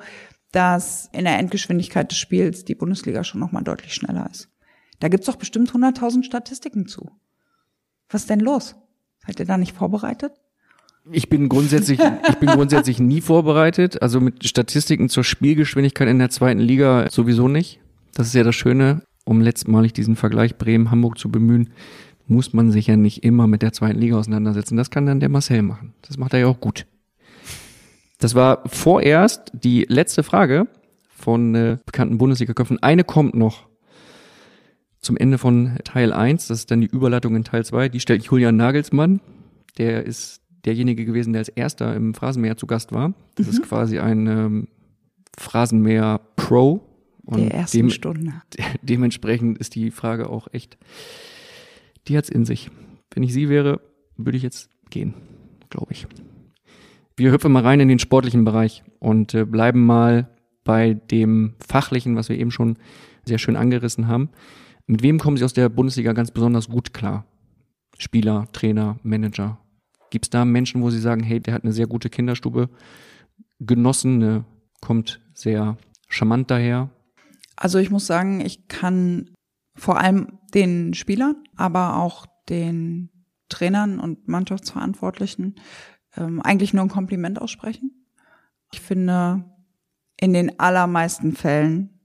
dass 0.52 1.08
in 1.12 1.24
der 1.24 1.38
Endgeschwindigkeit 1.38 2.10
des 2.10 2.18
Spiels 2.18 2.64
die 2.64 2.74
Bundesliga 2.74 3.24
schon 3.24 3.40
nochmal 3.40 3.64
deutlich 3.64 3.94
schneller 3.94 4.28
ist. 4.30 4.48
Da 5.00 5.08
gibt's 5.08 5.26
doch 5.26 5.36
bestimmt 5.36 5.70
100.000 5.70 6.24
Statistiken 6.24 6.86
zu. 6.86 7.10
Was 8.08 8.22
ist 8.22 8.30
denn 8.30 8.40
los? 8.40 8.74
Seid 9.26 9.38
ihr 9.38 9.46
da 9.46 9.58
nicht 9.58 9.76
vorbereitet? 9.76 10.32
Ich 11.10 11.28
bin 11.28 11.48
grundsätzlich, 11.48 12.00
ich 12.00 12.34
bin 12.36 12.48
grundsätzlich 12.48 12.98
nie 12.98 13.20
vorbereitet. 13.20 14.02
Also 14.02 14.20
mit 14.20 14.46
Statistiken 14.46 15.08
zur 15.08 15.24
Spielgeschwindigkeit 15.24 16.08
in 16.08 16.18
der 16.18 16.30
zweiten 16.30 16.60
Liga 16.60 17.08
sowieso 17.10 17.48
nicht. 17.48 17.80
Das 18.14 18.26
ist 18.26 18.34
ja 18.34 18.42
das 18.42 18.54
Schöne, 18.54 19.02
um 19.24 19.40
letztmalig 19.40 19.92
diesen 19.92 20.16
Vergleich 20.16 20.56
Bremen-Hamburg 20.56 21.18
zu 21.18 21.30
bemühen, 21.30 21.70
muss 22.26 22.52
man 22.52 22.70
sich 22.70 22.86
ja 22.86 22.96
nicht 22.96 23.24
immer 23.24 23.46
mit 23.46 23.62
der 23.62 23.72
zweiten 23.72 23.98
Liga 23.98 24.16
auseinandersetzen. 24.16 24.76
Das 24.76 24.90
kann 24.90 25.06
dann 25.06 25.20
der 25.20 25.28
Marcel 25.28 25.62
machen. 25.62 25.94
Das 26.02 26.18
macht 26.18 26.34
er 26.34 26.40
ja 26.40 26.46
auch 26.46 26.60
gut. 26.60 26.86
Das 28.18 28.34
war 28.34 28.62
vorerst 28.66 29.52
die 29.54 29.86
letzte 29.88 30.22
Frage 30.22 30.66
von 31.08 31.54
äh, 31.54 31.78
bekannten 31.86 32.18
Bundesliga-Köpfen. 32.18 32.82
Eine 32.82 33.04
kommt 33.04 33.34
noch 33.34 33.68
zum 35.00 35.16
Ende 35.16 35.38
von 35.38 35.78
Teil 35.84 36.12
1. 36.12 36.48
Das 36.48 36.60
ist 36.60 36.70
dann 36.70 36.80
die 36.80 36.88
Überleitung 36.88 37.36
in 37.36 37.44
Teil 37.44 37.64
2. 37.64 37.88
Die 37.88 38.00
stellt 38.00 38.24
Julian 38.24 38.56
Nagelsmann. 38.56 39.20
Der 39.78 40.04
ist 40.04 40.42
derjenige 40.64 41.04
gewesen, 41.04 41.32
der 41.32 41.40
als 41.40 41.48
erster 41.48 41.94
im 41.94 42.14
Phrasenmäher 42.14 42.56
zu 42.56 42.66
Gast 42.66 42.92
war. 42.92 43.14
Das 43.36 43.46
mhm. 43.46 43.52
ist 43.52 43.62
quasi 43.62 43.98
ein 44.00 44.26
ähm, 44.26 44.68
Phrasenmäher 45.36 46.20
Pro. 46.36 46.84
Und 47.24 47.40
der 47.40 47.54
ersten 47.54 47.76
dem, 47.76 47.90
Stunde. 47.90 48.32
De 48.58 48.64
dementsprechend 48.82 49.58
ist 49.58 49.74
die 49.74 49.90
Frage 49.90 50.28
auch 50.28 50.48
echt, 50.52 50.76
die 52.08 52.16
hat's 52.16 52.28
in 52.28 52.44
sich. 52.44 52.70
Wenn 53.12 53.22
ich 53.22 53.32
sie 53.32 53.48
wäre, 53.48 53.80
würde 54.16 54.36
ich 54.36 54.42
jetzt 54.42 54.70
gehen, 54.90 55.14
glaube 55.70 55.92
ich. 55.92 56.06
Wir 57.18 57.32
hüpfen 57.32 57.50
mal 57.50 57.64
rein 57.64 57.80
in 57.80 57.88
den 57.88 57.98
sportlichen 57.98 58.44
Bereich 58.44 58.84
und 59.00 59.34
äh, 59.34 59.44
bleiben 59.44 59.84
mal 59.84 60.28
bei 60.62 60.94
dem 60.94 61.56
fachlichen, 61.58 62.14
was 62.14 62.28
wir 62.28 62.38
eben 62.38 62.52
schon 62.52 62.78
sehr 63.24 63.38
schön 63.38 63.56
angerissen 63.56 64.06
haben. 64.06 64.30
Mit 64.86 65.02
wem 65.02 65.18
kommen 65.18 65.36
Sie 65.36 65.44
aus 65.44 65.52
der 65.52 65.68
Bundesliga 65.68 66.12
ganz 66.12 66.30
besonders 66.30 66.68
gut 66.68 66.94
klar? 66.94 67.26
Spieler, 67.98 68.46
Trainer, 68.52 69.00
Manager. 69.02 69.58
Gibt 70.10 70.26
es 70.26 70.30
da 70.30 70.44
Menschen, 70.44 70.80
wo 70.80 70.90
Sie 70.90 71.00
sagen, 71.00 71.24
hey, 71.24 71.40
der 71.40 71.54
hat 71.54 71.64
eine 71.64 71.72
sehr 71.72 71.88
gute 71.88 72.08
Kinderstube 72.08 72.70
genossen, 73.58 74.18
ne, 74.18 74.44
kommt 74.80 75.20
sehr 75.34 75.76
charmant 76.08 76.52
daher? 76.52 76.88
Also 77.56 77.80
ich 77.80 77.90
muss 77.90 78.06
sagen, 78.06 78.40
ich 78.40 78.68
kann 78.68 79.30
vor 79.74 79.98
allem 79.98 80.38
den 80.54 80.94
Spielern, 80.94 81.34
aber 81.56 81.96
auch 81.96 82.26
den 82.48 83.10
Trainern 83.48 83.98
und 83.98 84.28
Mannschaftsverantwortlichen 84.28 85.56
ähm, 86.18 86.40
eigentlich 86.42 86.74
nur 86.74 86.84
ein 86.84 86.88
Kompliment 86.90 87.40
aussprechen. 87.40 87.92
Ich 88.72 88.80
finde 88.80 89.44
in 90.20 90.32
den 90.32 90.58
allermeisten 90.58 91.34
Fällen 91.34 92.00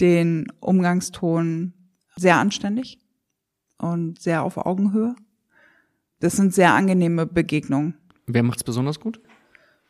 den 0.00 0.46
Umgangston 0.60 1.72
sehr 2.16 2.36
anständig 2.38 2.98
und 3.78 4.20
sehr 4.20 4.42
auf 4.42 4.56
Augenhöhe. 4.56 5.14
Das 6.20 6.36
sind 6.36 6.54
sehr 6.54 6.72
angenehme 6.74 7.26
Begegnungen. 7.26 7.94
Wer 8.26 8.42
macht's 8.42 8.64
besonders 8.64 9.00
gut? 9.00 9.20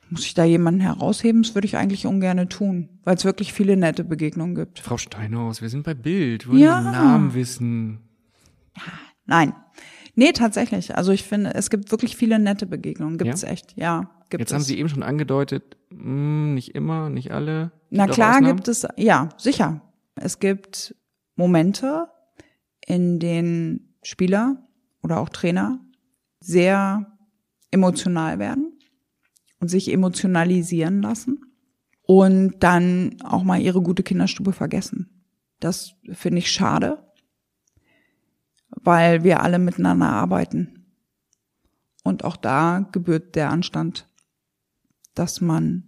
Muss 0.08 0.24
ich 0.24 0.34
da 0.34 0.44
jemanden 0.44 0.80
herausheben? 0.80 1.42
Das 1.42 1.54
würde 1.54 1.66
ich 1.66 1.76
eigentlich 1.76 2.06
ungern 2.06 2.48
tun, 2.48 3.00
weil 3.04 3.16
es 3.16 3.24
wirklich 3.24 3.52
viele 3.52 3.76
nette 3.76 4.04
Begegnungen 4.04 4.54
gibt. 4.54 4.78
Frau 4.78 4.96
Steinhaus, 4.98 5.62
wir 5.62 5.68
sind 5.68 5.84
bei 5.84 5.94
Bild, 5.94 6.48
wollen 6.48 6.58
Ja. 6.58 6.80
den 6.80 6.92
Namen 6.92 7.34
wissen. 7.34 8.00
Nein. 9.24 9.52
Nee, 10.18 10.32
tatsächlich. 10.32 10.96
Also 10.96 11.12
ich 11.12 11.22
finde, 11.24 11.54
es 11.54 11.70
gibt 11.70 11.90
wirklich 11.92 12.16
viele 12.16 12.38
nette 12.38 12.66
Begegnungen. 12.66 13.18
Gibt's 13.18 13.42
Ja? 13.42 13.48
echt, 13.48 13.76
ja. 13.76 14.10
Gibt 14.30 14.40
Jetzt 14.40 14.50
es. 14.50 14.54
haben 14.54 14.62
Sie 14.62 14.78
eben 14.78 14.88
schon 14.88 15.02
angedeutet, 15.02 15.76
mh, 15.90 16.54
nicht 16.54 16.74
immer, 16.74 17.10
nicht 17.10 17.30
alle. 17.30 17.70
Na 17.90 18.06
Gibt 18.06 18.14
klar 18.16 18.40
gibt 18.40 18.66
es, 18.66 18.86
ja, 18.96 19.28
sicher. 19.36 19.82
Es 20.16 20.38
gibt 20.40 20.96
Momente, 21.36 22.08
in 22.86 23.18
denen 23.20 23.94
Spieler 24.02 24.66
oder 25.02 25.20
auch 25.20 25.28
Trainer 25.28 25.80
sehr 26.40 27.06
emotional 27.70 28.38
werden 28.38 28.72
und 29.60 29.68
sich 29.68 29.92
emotionalisieren 29.92 31.02
lassen 31.02 31.40
und 32.02 32.54
dann 32.60 33.16
auch 33.22 33.42
mal 33.44 33.60
ihre 33.60 33.82
gute 33.82 34.02
Kinderstube 34.02 34.52
vergessen. 34.52 35.24
Das 35.60 35.94
finde 36.12 36.38
ich 36.38 36.50
schade, 36.50 36.98
weil 38.86 39.24
wir 39.24 39.42
alle 39.42 39.58
miteinander 39.58 40.08
arbeiten. 40.08 40.86
Und 42.04 42.24
auch 42.24 42.36
da 42.36 42.88
gebührt 42.92 43.34
der 43.34 43.50
Anstand, 43.50 44.08
dass 45.14 45.40
man 45.40 45.82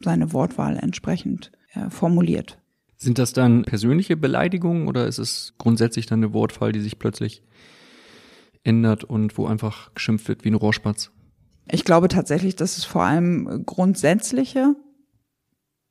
seine 0.00 0.32
Wortwahl 0.32 0.76
entsprechend 0.76 1.50
äh, 1.72 1.90
formuliert. 1.90 2.58
Sind 2.96 3.18
das 3.18 3.32
dann 3.32 3.64
persönliche 3.64 4.16
Beleidigungen 4.16 4.86
oder 4.86 5.06
ist 5.06 5.18
es 5.18 5.54
grundsätzlich 5.58 6.06
dann 6.06 6.20
eine 6.20 6.32
Wortwahl, 6.32 6.72
die 6.72 6.80
sich 6.80 6.98
plötzlich 6.98 7.42
ändert 8.62 9.02
und 9.04 9.36
wo 9.36 9.46
einfach 9.46 9.92
geschimpft 9.94 10.28
wird 10.28 10.44
wie 10.44 10.50
ein 10.50 10.54
Rohrspatz? 10.54 11.10
Ich 11.70 11.84
glaube 11.84 12.08
tatsächlich, 12.08 12.54
dass 12.54 12.78
es 12.78 12.84
vor 12.84 13.02
allem 13.02 13.64
grundsätzliche 13.66 14.74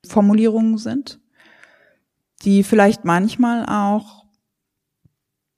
Formulierungen 0.06 0.78
sind, 0.78 1.20
die 2.44 2.64
vielleicht 2.64 3.04
manchmal 3.04 3.66
auch, 3.66 4.27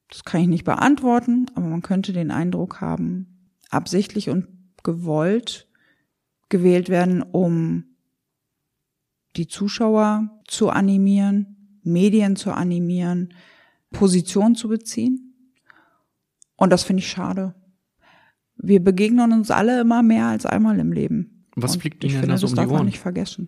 das 0.10 0.24
kann 0.24 0.42
ich 0.42 0.48
nicht 0.48 0.66
beantworten, 0.66 1.46
aber 1.56 1.68
man 1.68 1.82
könnte 1.82 2.14
den 2.14 2.32
Eindruck 2.32 2.82
haben, 2.82 3.52
absichtlich 3.70 4.30
und 4.30 4.48
gewollt 4.84 5.68
gewählt 6.50 6.90
werden, 6.90 7.22
um 7.22 7.84
die 9.36 9.48
Zuschauer 9.48 10.30
zu 10.48 10.70
animieren, 10.70 11.80
Medien 11.84 12.36
zu 12.36 12.52
animieren, 12.52 13.34
Position 13.92 14.56
zu 14.56 14.68
beziehen. 14.68 15.36
Und 16.56 16.72
das 16.72 16.84
finde 16.84 17.02
ich 17.02 17.10
schade. 17.10 17.56
Wir 18.58 18.84
begegnen 18.84 19.32
uns 19.32 19.52
alle 19.52 19.80
immer 19.80 20.04
mehr 20.04 20.26
als 20.26 20.46
einmal 20.46 20.80
im 20.80 20.92
Leben. 20.92 21.46
Was 21.56 21.76
Und 21.76 21.82
fliegt 21.82 22.04
Ihnen 22.04 22.14
finde, 22.14 22.28
da 22.28 22.38
so 22.38 22.48
das 22.48 22.58
um 22.58 22.68
die 22.68 22.74
Ohren? 22.74 22.86
nicht 22.86 23.00
vergessen. 23.00 23.48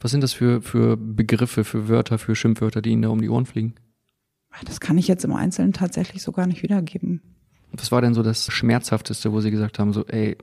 Was 0.00 0.10
sind 0.10 0.22
das 0.22 0.32
für, 0.32 0.60
für 0.60 0.96
Begriffe, 0.96 1.64
für 1.64 1.88
Wörter, 1.88 2.18
für 2.18 2.34
Schimpfwörter, 2.34 2.82
die 2.82 2.90
Ihnen 2.90 3.02
da 3.02 3.08
um 3.08 3.20
die 3.20 3.28
Ohren 3.28 3.46
fliegen? 3.46 3.74
Das 4.64 4.80
kann 4.80 4.98
ich 4.98 5.08
jetzt 5.08 5.24
im 5.24 5.32
Einzelnen 5.34 5.72
tatsächlich 5.72 6.22
so 6.22 6.32
gar 6.32 6.46
nicht 6.46 6.62
wiedergeben. 6.62 7.20
Was 7.72 7.92
war 7.92 8.00
denn 8.00 8.14
so 8.14 8.22
das 8.22 8.46
Schmerzhafteste, 8.50 9.32
wo 9.32 9.40
Sie 9.40 9.50
gesagt 9.50 9.78
haben, 9.78 9.92
so, 9.92 10.06
ey, 10.06 10.36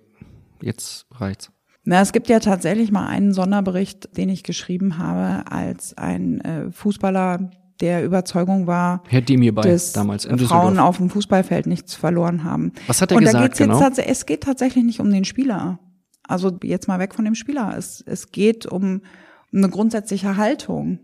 jetzt 0.61 1.07
reicht's? 1.11 1.51
Na, 1.85 1.99
es 2.01 2.13
gibt 2.13 2.29
ja 2.29 2.39
tatsächlich 2.39 2.91
mal 2.91 3.07
einen 3.07 3.33
Sonderbericht, 3.33 4.15
den 4.15 4.29
ich 4.29 4.43
geschrieben 4.43 4.97
habe, 4.97 5.51
als 5.51 5.97
ein 5.97 6.39
äh, 6.41 6.71
Fußballer 6.71 7.49
der 7.81 8.05
Überzeugung 8.05 8.67
war, 8.67 9.03
Herr 9.09 9.21
Demir 9.21 9.53
bei, 9.53 9.63
dass 9.63 9.91
damals 9.91 10.25
Frauen 10.25 10.79
auf 10.79 10.97
dem 10.97 11.09
Fußballfeld 11.09 11.65
nichts 11.67 11.95
verloren 11.95 12.43
haben. 12.45 12.71
Was 12.87 13.01
hat 13.01 13.11
er 13.11 13.17
Und 13.17 13.23
da 13.25 13.31
gesagt, 13.31 13.43
geht's 13.45 13.59
jetzt 13.59 13.67
genau? 13.67 13.79
tats- 13.79 13.97
es 13.99 14.25
geht 14.25 14.43
tatsächlich 14.43 14.83
nicht 14.85 14.99
um 15.01 15.11
den 15.11 15.25
Spieler. 15.25 15.79
Also 16.25 16.57
jetzt 16.63 16.87
mal 16.87 16.99
weg 16.99 17.13
von 17.13 17.25
dem 17.25 17.35
Spieler. 17.35 17.75
Es, 17.77 18.01
es 18.05 18.31
geht 18.31 18.65
um 18.65 19.01
eine 19.53 19.67
grundsätzliche 19.69 20.37
Haltung 20.37 20.99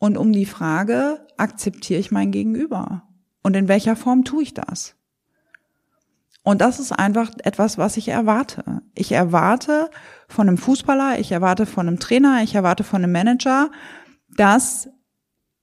und 0.00 0.16
um 0.16 0.32
die 0.32 0.46
Frage, 0.46 1.24
akzeptiere 1.36 2.00
ich 2.00 2.10
mein 2.10 2.32
Gegenüber? 2.32 3.04
Und 3.42 3.54
in 3.54 3.68
welcher 3.68 3.94
Form 3.94 4.24
tue 4.24 4.42
ich 4.42 4.54
das? 4.54 4.96
Und 6.42 6.62
das 6.62 6.80
ist 6.80 6.90
einfach 6.90 7.30
etwas, 7.44 7.76
was 7.76 7.98
ich 7.98 8.08
erwarte. 8.08 8.82
Ich 8.94 9.12
erwarte 9.12 9.90
von 10.26 10.48
einem 10.48 10.56
Fußballer, 10.56 11.18
ich 11.18 11.30
erwarte 11.32 11.66
von 11.66 11.86
einem 11.86 12.00
Trainer, 12.00 12.42
ich 12.42 12.54
erwarte 12.54 12.82
von 12.82 13.04
einem 13.04 13.12
Manager, 13.12 13.70
dass 14.36 14.88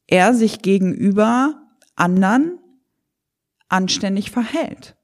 er 0.05 0.35
sich 0.35 0.61
gegenüber 0.61 1.59
anderen 1.95 2.59
anständig 3.69 4.29
verhält, 4.29 4.97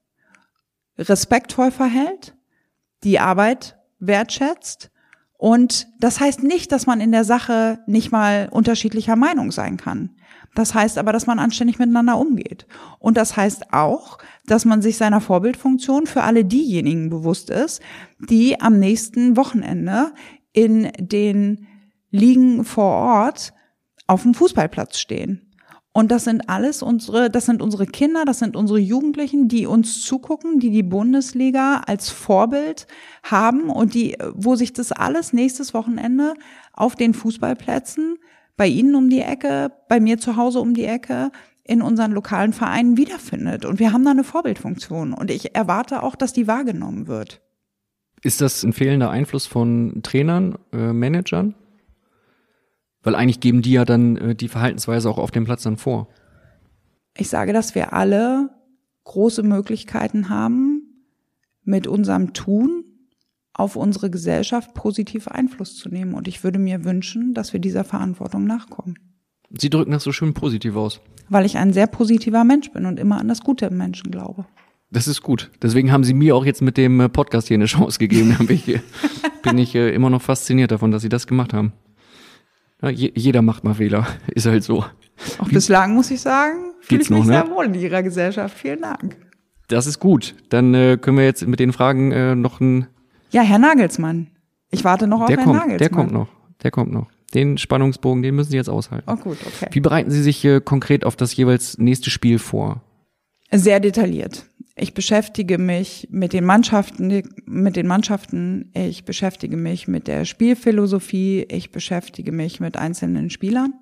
respektvoll 0.96 1.72
verhält, 1.72 2.36
die 3.02 3.18
Arbeit 3.18 3.76
wertschätzt. 3.98 4.92
Und 5.36 5.88
das 5.98 6.20
heißt 6.20 6.42
nicht, 6.42 6.72
dass 6.72 6.86
man 6.86 7.00
in 7.00 7.12
der 7.12 7.24
Sache 7.24 7.80
nicht 7.86 8.12
mal 8.12 8.48
unterschiedlicher 8.50 9.16
Meinung 9.16 9.50
sein 9.50 9.76
kann. 9.76 10.10
Das 10.54 10.74
heißt 10.74 10.98
aber, 10.98 11.12
dass 11.12 11.26
man 11.26 11.38
anständig 11.38 11.78
miteinander 11.78 12.16
umgeht. 12.16 12.66
Und 13.00 13.16
das 13.16 13.36
heißt 13.36 13.72
auch, 13.72 14.18
dass 14.46 14.64
man 14.64 14.82
sich 14.82 14.96
seiner 14.96 15.20
Vorbildfunktion 15.20 16.06
für 16.06 16.22
alle 16.22 16.44
diejenigen 16.44 17.10
bewusst 17.10 17.50
ist, 17.50 17.82
die 18.20 18.60
am 18.60 18.78
nächsten 18.78 19.36
Wochenende 19.36 20.12
in 20.52 20.92
den 20.98 21.66
Ligen 22.10 22.64
vor 22.64 22.92
Ort 22.92 23.52
auf 24.06 24.22
dem 24.22 24.34
Fußballplatz 24.34 24.98
stehen. 24.98 25.53
Und 25.96 26.10
das 26.10 26.24
sind 26.24 26.50
alles 26.50 26.82
unsere, 26.82 27.30
das 27.30 27.46
sind 27.46 27.62
unsere 27.62 27.86
Kinder, 27.86 28.24
das 28.24 28.40
sind 28.40 28.56
unsere 28.56 28.80
Jugendlichen, 28.80 29.46
die 29.46 29.64
uns 29.64 30.02
zugucken, 30.02 30.58
die 30.58 30.70
die 30.70 30.82
Bundesliga 30.82 31.82
als 31.86 32.10
Vorbild 32.10 32.88
haben 33.22 33.70
und 33.70 33.94
die, 33.94 34.18
wo 34.34 34.56
sich 34.56 34.72
das 34.72 34.90
alles 34.90 35.32
nächstes 35.32 35.72
Wochenende 35.72 36.34
auf 36.72 36.96
den 36.96 37.14
Fußballplätzen 37.14 38.18
bei 38.56 38.66
Ihnen 38.66 38.96
um 38.96 39.08
die 39.08 39.20
Ecke, 39.20 39.70
bei 39.88 40.00
mir 40.00 40.18
zu 40.18 40.36
Hause 40.36 40.58
um 40.58 40.74
die 40.74 40.84
Ecke, 40.84 41.30
in 41.62 41.80
unseren 41.80 42.10
lokalen 42.10 42.52
Vereinen 42.52 42.96
wiederfindet. 42.96 43.64
Und 43.64 43.78
wir 43.78 43.92
haben 43.92 44.04
da 44.04 44.10
eine 44.10 44.24
Vorbildfunktion. 44.24 45.14
Und 45.14 45.30
ich 45.30 45.54
erwarte 45.54 46.02
auch, 46.02 46.16
dass 46.16 46.32
die 46.32 46.48
wahrgenommen 46.48 47.06
wird. 47.06 47.40
Ist 48.20 48.40
das 48.40 48.64
ein 48.64 48.72
fehlender 48.72 49.10
Einfluss 49.10 49.46
von 49.46 50.00
Trainern, 50.02 50.58
äh, 50.72 50.92
Managern? 50.92 51.54
Weil 53.04 53.14
eigentlich 53.14 53.40
geben 53.40 53.62
die 53.62 53.72
ja 53.72 53.84
dann 53.84 54.16
äh, 54.16 54.34
die 54.34 54.48
Verhaltensweise 54.48 55.08
auch 55.08 55.18
auf 55.18 55.30
dem 55.30 55.44
Platz 55.44 55.62
dann 55.62 55.76
vor. 55.76 56.08
Ich 57.16 57.28
sage, 57.28 57.52
dass 57.52 57.74
wir 57.74 57.92
alle 57.92 58.50
große 59.04 59.42
Möglichkeiten 59.42 60.28
haben, 60.28 60.84
mit 61.62 61.86
unserem 61.86 62.32
Tun 62.32 62.84
auf 63.52 63.76
unsere 63.76 64.10
Gesellschaft 64.10 64.74
positiv 64.74 65.28
Einfluss 65.28 65.76
zu 65.76 65.88
nehmen. 65.88 66.14
Und 66.14 66.26
ich 66.28 66.42
würde 66.42 66.58
mir 66.58 66.84
wünschen, 66.84 67.34
dass 67.34 67.52
wir 67.52 67.60
dieser 67.60 67.84
Verantwortung 67.84 68.44
nachkommen. 68.44 68.98
Sie 69.56 69.70
drücken 69.70 69.92
das 69.92 70.02
so 70.02 70.12
schön 70.12 70.34
positiv 70.34 70.74
aus. 70.74 71.00
Weil 71.28 71.46
ich 71.46 71.56
ein 71.56 71.72
sehr 71.72 71.86
positiver 71.86 72.44
Mensch 72.44 72.72
bin 72.72 72.84
und 72.84 72.98
immer 72.98 73.18
an 73.18 73.28
das 73.28 73.42
Gute 73.42 73.66
im 73.66 73.76
Menschen 73.76 74.10
glaube. 74.10 74.46
Das 74.90 75.06
ist 75.06 75.22
gut. 75.22 75.50
Deswegen 75.62 75.92
haben 75.92 76.04
Sie 76.04 76.14
mir 76.14 76.36
auch 76.36 76.44
jetzt 76.44 76.62
mit 76.62 76.76
dem 76.76 77.00
äh, 77.00 77.08
Podcast 77.08 77.48
hier 77.48 77.56
eine 77.56 77.66
Chance 77.66 77.98
gegeben. 77.98 78.34
Da 78.36 78.44
bin 78.44 78.56
ich, 78.56 78.68
äh, 78.68 78.80
bin 79.42 79.58
ich 79.58 79.74
äh, 79.74 79.94
immer 79.94 80.10
noch 80.10 80.22
fasziniert 80.22 80.70
davon, 80.70 80.90
dass 80.90 81.02
Sie 81.02 81.08
das 81.08 81.26
gemacht 81.26 81.52
haben. 81.52 81.72
Ja, 82.82 82.90
je, 82.90 83.12
jeder 83.14 83.42
macht 83.42 83.64
mal 83.64 83.74
Fehler. 83.74 84.06
Ist 84.34 84.46
halt 84.46 84.64
so. 84.64 84.84
Auch 85.38 85.48
bislang 85.48 85.94
muss 85.94 86.10
ich 86.10 86.20
sagen, 86.20 86.72
fühle 86.80 87.02
ich 87.02 87.10
mich 87.10 87.18
noch, 87.20 87.26
ne? 87.26 87.32
sehr 87.32 87.50
wohl 87.50 87.66
in 87.66 87.74
Ihrer 87.74 88.02
Gesellschaft. 88.02 88.56
Vielen 88.58 88.82
Dank. 88.82 89.16
Das 89.68 89.86
ist 89.86 89.98
gut. 89.98 90.34
Dann 90.50 90.74
äh, 90.74 90.98
können 91.00 91.16
wir 91.16 91.24
jetzt 91.24 91.46
mit 91.46 91.58
den 91.60 91.72
Fragen 91.72 92.12
äh, 92.12 92.34
noch 92.34 92.60
ein. 92.60 92.86
Ja, 93.30 93.42
Herr 93.42 93.58
Nagelsmann. 93.58 94.28
Ich 94.70 94.84
warte 94.84 95.06
noch 95.06 95.22
auf 95.22 95.26
Der 95.28 95.36
Herrn 95.36 95.46
kommt, 95.46 95.58
Nagelsmann. 95.60 95.78
der 95.78 95.88
kommt 95.90 96.12
noch. 96.12 96.28
Der 96.62 96.70
kommt 96.70 96.92
noch. 96.92 97.06
Den 97.32 97.58
Spannungsbogen, 97.58 98.22
den 98.22 98.34
müssen 98.34 98.50
Sie 98.50 98.56
jetzt 98.56 98.68
aushalten. 98.68 99.08
Oh 99.10 99.16
gut, 99.16 99.38
okay. 99.46 99.68
Wie 99.72 99.80
bereiten 99.80 100.10
Sie 100.10 100.22
sich 100.22 100.44
äh, 100.44 100.60
konkret 100.60 101.04
auf 101.04 101.16
das 101.16 101.34
jeweils 101.34 101.78
nächste 101.78 102.10
Spiel 102.10 102.38
vor? 102.38 102.82
Sehr 103.56 103.78
detailliert. 103.78 104.46
Ich 104.74 104.94
beschäftige 104.94 105.58
mich 105.58 106.08
mit 106.10 106.32
den 106.32 106.44
Mannschaften, 106.44 107.22
mit 107.46 107.76
den 107.76 107.86
Mannschaften. 107.86 108.72
Ich 108.74 109.04
beschäftige 109.04 109.56
mich 109.56 109.86
mit 109.86 110.08
der 110.08 110.24
Spielphilosophie. 110.24 111.46
Ich 111.48 111.70
beschäftige 111.70 112.32
mich 112.32 112.58
mit 112.58 112.76
einzelnen 112.76 113.30
Spielern, 113.30 113.72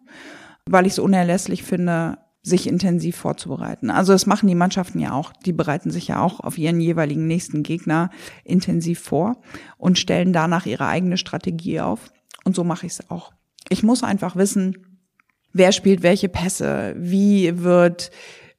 weil 0.66 0.84
ich 0.84 0.92
es 0.92 0.98
unerlässlich 0.98 1.62
finde, 1.62 2.18
sich 2.42 2.66
intensiv 2.66 3.16
vorzubereiten. 3.16 3.88
Also 3.88 4.12
das 4.12 4.26
machen 4.26 4.46
die 4.46 4.54
Mannschaften 4.54 4.98
ja 4.98 5.12
auch. 5.12 5.32
Die 5.32 5.54
bereiten 5.54 5.90
sich 5.90 6.08
ja 6.08 6.20
auch 6.20 6.40
auf 6.40 6.58
ihren 6.58 6.78
jeweiligen 6.78 7.26
nächsten 7.26 7.62
Gegner 7.62 8.10
intensiv 8.44 8.98
vor 8.98 9.40
und 9.78 9.98
stellen 9.98 10.34
danach 10.34 10.66
ihre 10.66 10.86
eigene 10.86 11.16
Strategie 11.16 11.80
auf. 11.80 12.12
Und 12.44 12.54
so 12.54 12.62
mache 12.62 12.84
ich 12.84 12.92
es 12.92 13.10
auch. 13.10 13.32
Ich 13.70 13.82
muss 13.82 14.02
einfach 14.02 14.36
wissen, 14.36 14.76
wer 15.54 15.72
spielt 15.72 16.02
welche 16.02 16.28
Pässe, 16.28 16.94
wie 16.98 17.62
wird, 17.62 18.10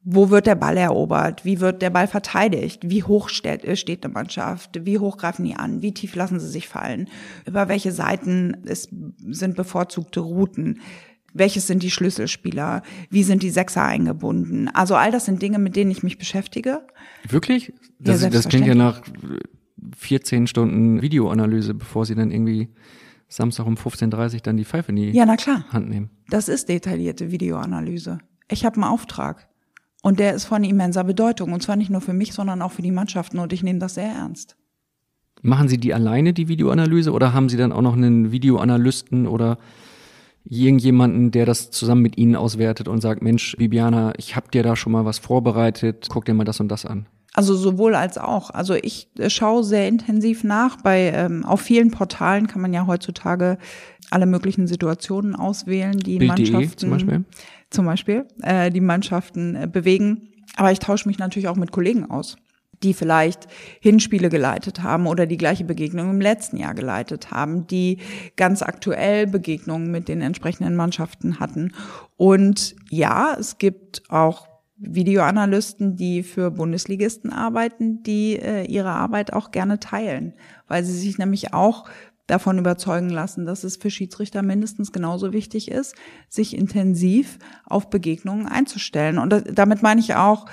wo 0.03 0.29
wird 0.29 0.47
der 0.47 0.55
Ball 0.55 0.77
erobert, 0.77 1.45
wie 1.45 1.59
wird 1.59 1.81
der 1.81 1.89
Ball 1.89 2.07
verteidigt, 2.07 2.89
wie 2.89 3.03
hoch 3.03 3.29
steht, 3.29 3.63
äh, 3.63 3.75
steht 3.75 4.03
eine 4.03 4.13
Mannschaft, 4.13 4.85
wie 4.85 4.99
hoch 4.99 5.17
greifen 5.17 5.45
die 5.45 5.55
an, 5.55 5.81
wie 5.81 5.93
tief 5.93 6.15
lassen 6.15 6.39
sie 6.39 6.49
sich 6.49 6.67
fallen, 6.67 7.09
über 7.45 7.69
welche 7.69 7.91
Seiten 7.91 8.57
es 8.65 8.89
sind 9.27 9.55
bevorzugte 9.55 10.19
Routen 10.19 10.79
welches 11.33 11.67
sind 11.67 11.83
die 11.83 11.91
Schlüsselspieler, 11.91 12.83
wie 13.09 13.23
sind 13.23 13.43
die 13.43 13.49
Sechser 13.49 13.83
eingebunden. 13.83 14.69
Also 14.69 14.95
all 14.95 15.11
das 15.11 15.25
sind 15.25 15.41
Dinge, 15.41 15.59
mit 15.59 15.75
denen 15.75 15.91
ich 15.91 16.03
mich 16.03 16.17
beschäftige. 16.17 16.85
Wirklich? 17.27 17.73
Das, 17.99 18.21
ja, 18.21 18.29
das 18.29 18.47
klingt 18.47 18.67
ja 18.67 18.75
nach 18.75 19.01
14 19.97 20.47
Stunden 20.47 21.01
Videoanalyse, 21.01 21.73
bevor 21.73 22.05
sie 22.05 22.15
dann 22.15 22.31
irgendwie 22.31 22.69
Samstag 23.27 23.65
um 23.65 23.75
15.30 23.75 24.35
Uhr 24.35 24.39
dann 24.41 24.57
die 24.57 24.65
Pfeife 24.65 24.91
in 24.91 24.97
die 24.97 25.11
ja, 25.11 25.25
na 25.25 25.35
klar. 25.35 25.65
Hand 25.71 25.89
nehmen. 25.89 26.11
Das 26.29 26.47
ist 26.47 26.69
detaillierte 26.69 27.31
Videoanalyse. 27.31 28.19
Ich 28.49 28.63
habe 28.63 28.75
einen 28.75 28.83
Auftrag. 28.83 29.49
Und 30.03 30.19
der 30.19 30.33
ist 30.33 30.43
von 30.43 30.63
immenser 30.65 31.05
Bedeutung. 31.05 31.53
Und 31.53 31.63
zwar 31.63 31.77
nicht 31.77 31.89
nur 31.89 32.01
für 32.01 32.13
mich, 32.13 32.33
sondern 32.33 32.61
auch 32.61 32.73
für 32.73 32.81
die 32.81 32.91
Mannschaften. 32.91 33.39
Und 33.39 33.53
ich 33.53 33.63
nehme 33.63 33.79
das 33.79 33.95
sehr 33.95 34.11
ernst. 34.11 34.57
Machen 35.41 35.69
Sie 35.69 35.77
die 35.77 35.93
alleine, 35.93 36.33
die 36.33 36.49
Videoanalyse, 36.49 37.11
oder 37.11 37.33
haben 37.33 37.49
Sie 37.49 37.57
dann 37.57 37.71
auch 37.71 37.81
noch 37.81 37.95
einen 37.95 38.31
Videoanalysten 38.31 39.27
oder 39.27 39.57
irgendjemanden, 40.45 41.31
der 41.31 41.45
das 41.45 41.71
zusammen 41.71 42.01
mit 42.01 42.17
Ihnen 42.17 42.35
auswertet 42.35 42.89
und 42.89 43.01
sagt, 43.01 43.21
Mensch, 43.21 43.55
Bibiana, 43.57 44.13
ich 44.17 44.35
habe 44.35 44.51
dir 44.51 44.61
da 44.61 44.75
schon 44.75 44.91
mal 44.91 45.05
was 45.05 45.19
vorbereitet, 45.19 46.07
guck 46.09 46.25
dir 46.25 46.33
mal 46.33 46.43
das 46.43 46.59
und 46.59 46.67
das 46.67 46.85
an. 46.85 47.07
Also 47.33 47.55
sowohl 47.55 47.95
als 47.95 48.17
auch. 48.17 48.51
Also 48.51 48.75
ich 48.75 49.09
schaue 49.29 49.63
sehr 49.63 49.87
intensiv 49.87 50.43
nach. 50.43 50.81
Bei 50.81 51.11
ähm, 51.15 51.45
auf 51.45 51.61
vielen 51.61 51.89
Portalen 51.89 52.47
kann 52.47 52.61
man 52.61 52.73
ja 52.73 52.85
heutzutage 52.85 53.57
alle 54.11 54.27
möglichen 54.27 54.67
Situationen 54.67 55.35
auswählen, 55.35 55.97
die 55.97 56.19
Bild 56.19 56.29
Mannschaften 56.29 56.77
zum 56.77 56.89
Beispiel, 56.91 57.25
zum 57.73 57.85
Beispiel 57.85 58.25
äh, 58.41 58.69
die 58.69 58.81
Mannschaften 58.81 59.55
äh, 59.55 59.67
bewegen. 59.67 60.29
Aber 60.55 60.71
ich 60.71 60.79
tausche 60.79 61.07
mich 61.07 61.17
natürlich 61.17 61.47
auch 61.47 61.55
mit 61.55 61.71
Kollegen 61.71 62.09
aus 62.09 62.37
die 62.83 62.93
vielleicht 62.93 63.47
Hinspiele 63.79 64.29
geleitet 64.29 64.83
haben 64.83 65.07
oder 65.07 65.25
die 65.25 65.37
gleiche 65.37 65.63
Begegnung 65.63 66.09
im 66.09 66.21
letzten 66.21 66.57
Jahr 66.57 66.73
geleitet 66.73 67.31
haben, 67.31 67.65
die 67.67 67.99
ganz 68.35 68.61
aktuell 68.61 69.25
Begegnungen 69.25 69.89
mit 69.89 70.07
den 70.07 70.21
entsprechenden 70.21 70.75
Mannschaften 70.75 71.39
hatten. 71.39 71.71
Und 72.17 72.75
ja, 72.89 73.35
es 73.39 73.57
gibt 73.57 74.03
auch 74.09 74.47
Videoanalysten, 74.75 75.95
die 75.95 76.23
für 76.23 76.51
Bundesligisten 76.51 77.31
arbeiten, 77.31 78.03
die 78.03 78.37
äh, 78.37 78.65
ihre 78.65 78.89
Arbeit 78.89 79.31
auch 79.31 79.51
gerne 79.51 79.79
teilen, 79.79 80.33
weil 80.67 80.83
sie 80.83 80.97
sich 80.97 81.17
nämlich 81.17 81.53
auch 81.53 81.85
davon 82.33 82.57
überzeugen 82.57 83.09
lassen, 83.09 83.45
dass 83.45 83.63
es 83.63 83.77
für 83.77 83.89
Schiedsrichter 83.89 84.41
mindestens 84.41 84.91
genauso 84.91 85.31
wichtig 85.31 85.69
ist, 85.69 85.95
sich 86.27 86.57
intensiv 86.57 87.37
auf 87.65 87.89
Begegnungen 87.89 88.47
einzustellen. 88.47 89.19
Und 89.19 89.43
damit 89.53 89.83
meine 89.83 90.01
ich 90.01 90.15
auch, 90.15 90.47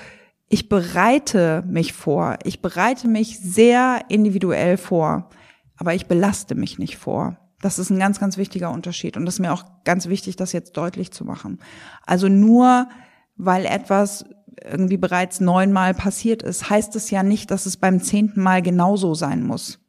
ich 0.49 0.68
bereite 0.68 1.64
mich 1.66 1.93
vor. 1.93 2.37
Ich 2.45 2.61
bereite 2.61 3.09
mich 3.09 3.39
sehr 3.41 4.03
individuell 4.09 4.76
vor, 4.76 5.31
aber 5.76 5.95
ich 5.95 6.07
belaste 6.07 6.55
mich 6.55 6.78
nicht 6.78 6.99
vor. 6.99 7.39
Das 7.62 7.78
ist 7.78 7.91
ein 7.91 7.99
ganz, 7.99 8.20
ganz 8.20 8.37
wichtiger 8.37 8.70
Unterschied. 8.70 9.16
Und 9.16 9.24
das 9.26 9.35
ist 9.35 9.41
mir 9.41 9.53
auch 9.53 9.64
ganz 9.85 10.09
wichtig, 10.09 10.37
das 10.37 10.53
jetzt 10.53 10.76
deutlich 10.76 11.12
zu 11.12 11.24
machen. 11.24 11.61
Also 12.07 12.28
nur 12.28 12.89
weil 13.37 13.64
etwas 13.64 14.26
irgendwie 14.62 14.99
bereits 14.99 15.41
neunmal 15.41 15.95
passiert 15.95 16.43
ist, 16.43 16.68
heißt 16.68 16.95
es 16.97 17.11
ja 17.11 17.22
nicht, 17.22 17.51
dass 17.51 17.64
es 17.64 17.78
beim 17.78 18.03
zehnten 18.03 18.43
Mal 18.43 18.61
genauso 18.61 19.14
sein 19.14 19.43
muss. 19.43 19.80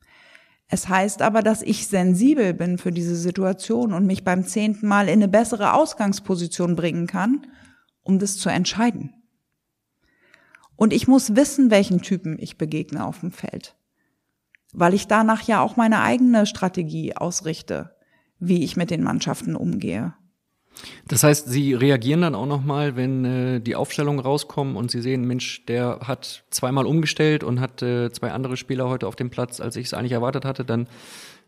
Es 0.73 0.87
heißt 0.87 1.21
aber, 1.21 1.41
dass 1.41 1.61
ich 1.61 1.87
sensibel 1.87 2.53
bin 2.53 2.77
für 2.77 2.93
diese 2.93 3.17
Situation 3.17 3.91
und 3.91 4.07
mich 4.07 4.23
beim 4.23 4.45
zehnten 4.45 4.87
Mal 4.87 5.09
in 5.09 5.15
eine 5.15 5.27
bessere 5.27 5.73
Ausgangsposition 5.73 6.77
bringen 6.77 7.07
kann, 7.07 7.45
um 8.03 8.19
das 8.19 8.37
zu 8.37 8.47
entscheiden. 8.47 9.13
Und 10.77 10.93
ich 10.93 11.09
muss 11.09 11.35
wissen, 11.35 11.71
welchen 11.71 12.01
Typen 12.01 12.37
ich 12.39 12.57
begegne 12.57 13.05
auf 13.05 13.19
dem 13.19 13.31
Feld. 13.31 13.75
Weil 14.71 14.93
ich 14.93 15.07
danach 15.07 15.41
ja 15.41 15.61
auch 15.61 15.75
meine 15.75 16.03
eigene 16.03 16.45
Strategie 16.45 17.17
ausrichte, 17.17 17.93
wie 18.39 18.63
ich 18.63 18.77
mit 18.77 18.91
den 18.91 19.03
Mannschaften 19.03 19.57
umgehe. 19.57 20.13
Das 21.07 21.23
heißt, 21.23 21.49
Sie 21.49 21.73
reagieren 21.73 22.21
dann 22.21 22.35
auch 22.35 22.45
nochmal, 22.45 22.95
wenn 22.95 23.25
äh, 23.25 23.59
die 23.59 23.75
Aufstellungen 23.75 24.19
rauskommen 24.19 24.75
und 24.75 24.91
Sie 24.91 25.01
sehen, 25.01 25.25
Mensch, 25.25 25.65
der 25.65 25.99
hat 26.03 26.43
zweimal 26.49 26.85
umgestellt 26.85 27.43
und 27.43 27.59
hat 27.59 27.81
äh, 27.81 28.11
zwei 28.11 28.31
andere 28.31 28.57
Spieler 28.57 28.89
heute 28.89 29.07
auf 29.07 29.15
dem 29.15 29.29
Platz, 29.29 29.59
als 29.59 29.75
ich 29.75 29.87
es 29.87 29.93
eigentlich 29.93 30.13
erwartet 30.13 30.45
hatte, 30.45 30.65
dann 30.65 30.87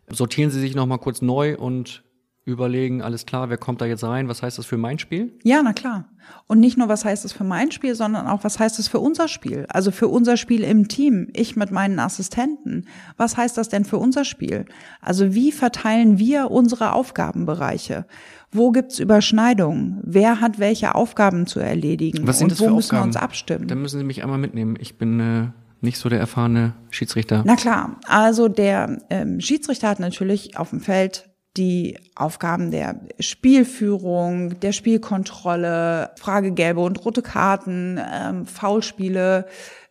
sortieren 0.08 0.50
Sie 0.50 0.60
sich 0.60 0.74
nochmal 0.74 0.98
kurz 0.98 1.22
neu 1.22 1.56
und 1.56 2.04
überlegen, 2.44 3.00
alles 3.00 3.24
klar, 3.24 3.48
wer 3.48 3.56
kommt 3.56 3.80
da 3.80 3.86
jetzt 3.86 4.04
rein, 4.04 4.28
was 4.28 4.42
heißt 4.42 4.58
das 4.58 4.66
für 4.66 4.76
mein 4.76 4.98
Spiel? 4.98 5.38
Ja, 5.44 5.62
na 5.62 5.72
klar. 5.72 6.10
Und 6.46 6.60
nicht 6.60 6.76
nur, 6.76 6.88
was 6.88 7.04
heißt 7.04 7.24
das 7.24 7.32
für 7.32 7.44
mein 7.44 7.70
Spiel, 7.70 7.94
sondern 7.94 8.26
auch, 8.26 8.44
was 8.44 8.58
heißt 8.58 8.78
das 8.78 8.88
für 8.88 8.98
unser 8.98 9.28
Spiel? 9.28 9.66
Also 9.70 9.90
für 9.90 10.08
unser 10.08 10.36
Spiel 10.36 10.62
im 10.62 10.88
Team, 10.88 11.28
ich 11.32 11.56
mit 11.56 11.70
meinen 11.70 11.98
Assistenten. 11.98 12.86
Was 13.16 13.36
heißt 13.38 13.56
das 13.56 13.70
denn 13.70 13.86
für 13.86 13.96
unser 13.96 14.24
Spiel? 14.24 14.66
Also 15.00 15.34
wie 15.34 15.52
verteilen 15.52 16.18
wir 16.18 16.50
unsere 16.50 16.92
Aufgabenbereiche? 16.92 18.06
Wo 18.54 18.70
gibt's 18.70 19.00
Überschneidungen? 19.00 20.00
Wer 20.04 20.40
hat 20.40 20.60
welche 20.60 20.94
Aufgaben 20.94 21.46
zu 21.48 21.58
erledigen? 21.58 22.24
Was 22.24 22.38
sind 22.38 22.46
Und 22.46 22.52
das 22.52 22.60
wo 22.60 22.66
für 22.66 22.70
müssen 22.70 22.86
Aufgaben? 22.86 23.02
wir 23.02 23.06
uns 23.08 23.16
abstimmen? 23.16 23.66
Da 23.66 23.74
müssen 23.74 23.98
Sie 23.98 24.04
mich 24.04 24.22
einmal 24.22 24.38
mitnehmen. 24.38 24.76
Ich 24.80 24.96
bin 24.96 25.18
äh, 25.18 25.46
nicht 25.80 25.98
so 25.98 26.08
der 26.08 26.20
erfahrene 26.20 26.72
Schiedsrichter. 26.90 27.42
Na 27.44 27.56
klar, 27.56 27.98
also 28.06 28.46
der 28.46 28.98
ähm, 29.10 29.40
Schiedsrichter 29.40 29.88
hat 29.88 29.98
natürlich 29.98 30.56
auf 30.56 30.70
dem 30.70 30.80
Feld 30.80 31.28
die 31.56 31.98
Aufgaben 32.14 32.70
der 32.70 33.00
Spielführung, 33.18 34.60
der 34.60 34.72
Spielkontrolle, 34.72 36.10
Frage 36.16 36.52
gelbe 36.52 36.80
und 36.80 37.04
rote 37.04 37.22
Karten, 37.22 38.00
ähm, 38.12 38.46
Foulspiele, 38.46 39.46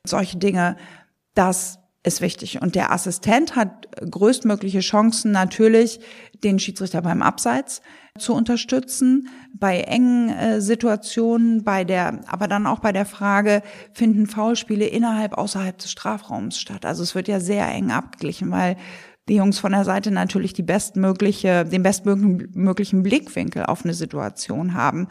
solche 0.05 0.37
Dinge, 0.37 0.77
das 1.35 1.79
ist 2.03 2.21
wichtig. 2.21 2.61
Und 2.61 2.75
der 2.75 2.91
Assistent 2.91 3.55
hat 3.57 3.87
größtmögliche 4.09 4.79
Chancen 4.79 5.31
natürlich, 5.31 5.99
den 6.43 6.59
Schiedsrichter 6.59 7.01
beim 7.01 7.21
Abseits 7.21 7.81
zu 8.19 8.35
unterstützen, 8.35 9.27
bei 9.55 9.79
engen 9.79 10.29
äh, 10.29 10.61
Situationen, 10.61 11.63
bei 11.63 11.83
der, 11.83 12.19
aber 12.27 12.47
dann 12.47 12.67
auch 12.67 12.77
bei 12.77 12.91
der 12.91 13.07
Frage, 13.07 13.63
finden 13.91 14.27
Foulspiele 14.27 14.85
innerhalb, 14.85 15.33
außerhalb 15.33 15.75
des 15.79 15.89
Strafraums 15.89 16.59
statt? 16.59 16.85
Also 16.85 17.01
es 17.01 17.15
wird 17.15 17.27
ja 17.27 17.39
sehr 17.39 17.67
eng 17.69 17.89
abgeglichen, 17.89 18.51
weil 18.51 18.77
die 19.27 19.35
Jungs 19.37 19.57
von 19.57 19.71
der 19.71 19.83
Seite 19.83 20.11
natürlich 20.11 20.53
die 20.53 20.61
bestmögliche, 20.61 21.65
den 21.65 21.81
bestmöglichen 21.81 23.01
Blickwinkel 23.01 23.65
auf 23.65 23.83
eine 23.83 23.95
Situation 23.95 24.75
haben. 24.75 25.07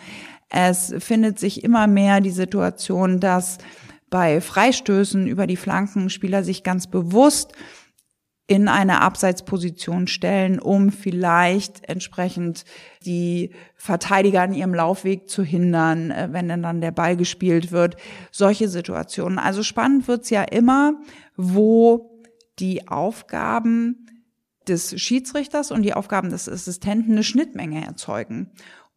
Es 0.48 0.94
findet 0.98 1.40
sich 1.40 1.64
immer 1.64 1.88
mehr 1.88 2.20
die 2.20 2.30
Situation, 2.30 3.18
dass 3.18 3.58
bei 4.10 4.40
Freistößen 4.40 5.26
über 5.26 5.48
die 5.48 5.56
Flanken 5.56 6.08
Spieler 6.08 6.44
sich 6.44 6.62
ganz 6.62 6.86
bewusst 6.86 7.52
in 8.46 8.68
eine 8.68 9.00
Abseitsposition 9.00 10.08
stellen, 10.08 10.58
um 10.58 10.90
vielleicht 10.90 11.88
entsprechend 11.88 12.64
die 13.04 13.50
Verteidiger 13.76 14.42
an 14.42 14.52
ihrem 14.52 14.74
Laufweg 14.74 15.28
zu 15.28 15.42
hindern, 15.42 16.10
äh, 16.10 16.28
wenn 16.32 16.48
denn 16.48 16.62
dann 16.62 16.80
der 16.80 16.90
Ball 16.90 17.16
gespielt 17.16 17.72
wird. 17.72 17.96
Solche 18.30 18.68
Situationen. 18.68 19.38
Also 19.38 19.62
spannend 19.62 20.08
wird's 20.08 20.30
ja 20.30 20.42
immer, 20.42 20.94
wo 21.36 22.20
die 22.58 22.88
Aufgaben 22.88 24.06
des 24.68 25.00
Schiedsrichters 25.00 25.70
und 25.70 25.82
die 25.82 25.94
Aufgaben 25.94 26.30
des 26.30 26.48
Assistenten 26.48 27.12
eine 27.12 27.24
Schnittmenge 27.24 27.84
erzeugen. 27.84 28.50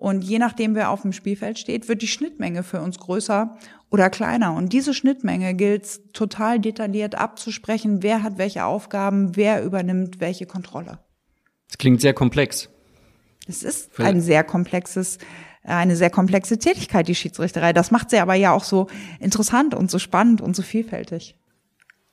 Und 0.05 0.23
je 0.23 0.37
nachdem, 0.37 0.75
wer 0.75 0.91
auf 0.91 1.01
dem 1.01 1.13
Spielfeld 1.13 1.57
steht, 1.57 1.89
wird 1.89 2.03
die 2.03 2.07
Schnittmenge 2.07 2.61
für 2.61 2.79
uns 2.79 2.99
größer 2.99 3.57
oder 3.89 4.11
kleiner. 4.11 4.53
Und 4.53 4.71
diese 4.71 4.93
Schnittmenge 4.93 5.55
gilt 5.55 6.13
total 6.13 6.59
detailliert 6.59 7.15
abzusprechen, 7.15 8.03
wer 8.03 8.21
hat 8.21 8.37
welche 8.37 8.65
Aufgaben, 8.65 9.35
wer 9.35 9.63
übernimmt 9.63 10.19
welche 10.19 10.45
Kontrolle. 10.45 10.99
Das 11.69 11.79
klingt 11.79 12.01
sehr 12.01 12.13
komplex. 12.13 12.69
Es 13.47 13.63
ist 13.63 13.99
ein 13.99 14.21
sehr 14.21 14.43
komplexes, 14.43 15.17
eine 15.63 15.95
sehr 15.95 16.11
komplexe 16.11 16.59
Tätigkeit, 16.59 17.07
die 17.07 17.15
Schiedsrichterei. 17.15 17.73
Das 17.73 17.89
macht 17.89 18.11
sie 18.11 18.19
aber 18.19 18.35
ja 18.35 18.53
auch 18.53 18.63
so 18.63 18.85
interessant 19.19 19.73
und 19.73 19.89
so 19.89 19.97
spannend 19.97 20.39
und 20.39 20.55
so 20.55 20.61
vielfältig. 20.61 21.35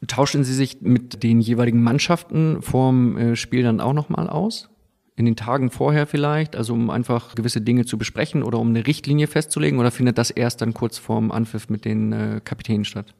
Tauschen 0.06 0.44
Sie 0.44 0.54
sich 0.54 0.80
mit 0.80 1.22
den 1.22 1.42
jeweiligen 1.42 1.82
Mannschaften 1.82 2.62
vorm 2.62 3.18
äh, 3.18 3.36
Spiel 3.36 3.64
dann 3.64 3.82
auch 3.82 3.92
nochmal 3.92 4.30
aus? 4.30 4.71
In 5.22 5.26
den 5.26 5.36
Tagen 5.36 5.70
vorher 5.70 6.08
vielleicht, 6.08 6.56
also 6.56 6.74
um 6.74 6.90
einfach 6.90 7.36
gewisse 7.36 7.60
Dinge 7.60 7.84
zu 7.84 7.96
besprechen 7.96 8.42
oder 8.42 8.58
um 8.58 8.70
eine 8.70 8.86
Richtlinie 8.88 9.28
festzulegen 9.28 9.78
oder 9.78 9.92
findet 9.92 10.18
das 10.18 10.30
erst 10.30 10.62
dann 10.62 10.74
kurz 10.74 10.98
vorm 10.98 11.30
Anpfiff 11.30 11.68
mit 11.68 11.84
den 11.84 12.12
äh, 12.12 12.40
Kapitänen 12.44 12.84
statt? 12.84 13.14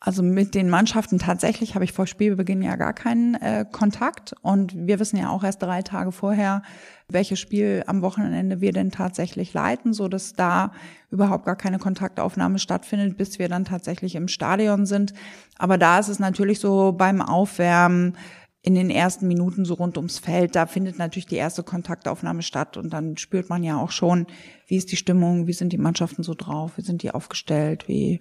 Also 0.00 0.22
mit 0.22 0.54
den 0.54 0.68
Mannschaften 0.68 1.18
tatsächlich 1.18 1.74
habe 1.74 1.84
ich 1.84 1.92
vor 1.92 2.06
Spielbeginn 2.06 2.60
ja 2.60 2.76
gar 2.76 2.92
keinen 2.92 3.36
äh, 3.36 3.64
Kontakt 3.70 4.34
und 4.42 4.74
wir 4.76 4.98
wissen 4.98 5.16
ja 5.16 5.30
auch 5.30 5.44
erst 5.44 5.62
drei 5.62 5.80
Tage 5.80 6.12
vorher, 6.12 6.62
welches 7.08 7.38
Spiel 7.38 7.84
am 7.86 8.02
Wochenende 8.02 8.60
wir 8.60 8.72
denn 8.72 8.90
tatsächlich 8.90 9.54
leiten, 9.54 9.94
so 9.94 10.08
dass 10.08 10.32
da 10.34 10.72
überhaupt 11.10 11.46
gar 11.46 11.56
keine 11.56 11.78
Kontaktaufnahme 11.78 12.58
stattfindet, 12.58 13.16
bis 13.16 13.38
wir 13.38 13.48
dann 13.48 13.64
tatsächlich 13.64 14.16
im 14.16 14.26
Stadion 14.26 14.84
sind. 14.86 15.14
Aber 15.56 15.78
da 15.78 16.00
ist 16.00 16.08
es 16.08 16.18
natürlich 16.18 16.58
so 16.58 16.92
beim 16.92 17.22
Aufwärmen 17.22 18.16
in 18.64 18.74
den 18.74 18.88
ersten 18.88 19.28
Minuten 19.28 19.66
so 19.66 19.74
rund 19.74 19.98
ums 19.98 20.18
Feld, 20.18 20.56
da 20.56 20.64
findet 20.64 20.98
natürlich 20.98 21.26
die 21.26 21.36
erste 21.36 21.62
Kontaktaufnahme 21.62 22.40
statt 22.40 22.78
und 22.78 22.94
dann 22.94 23.18
spürt 23.18 23.50
man 23.50 23.62
ja 23.62 23.78
auch 23.78 23.90
schon, 23.90 24.26
wie 24.66 24.76
ist 24.76 24.90
die 24.90 24.96
Stimmung, 24.96 25.46
wie 25.46 25.52
sind 25.52 25.74
die 25.74 25.78
Mannschaften 25.78 26.22
so 26.22 26.32
drauf, 26.32 26.72
wie 26.78 26.82
sind 26.82 27.02
die 27.02 27.10
aufgestellt, 27.10 27.88
wie 27.88 28.20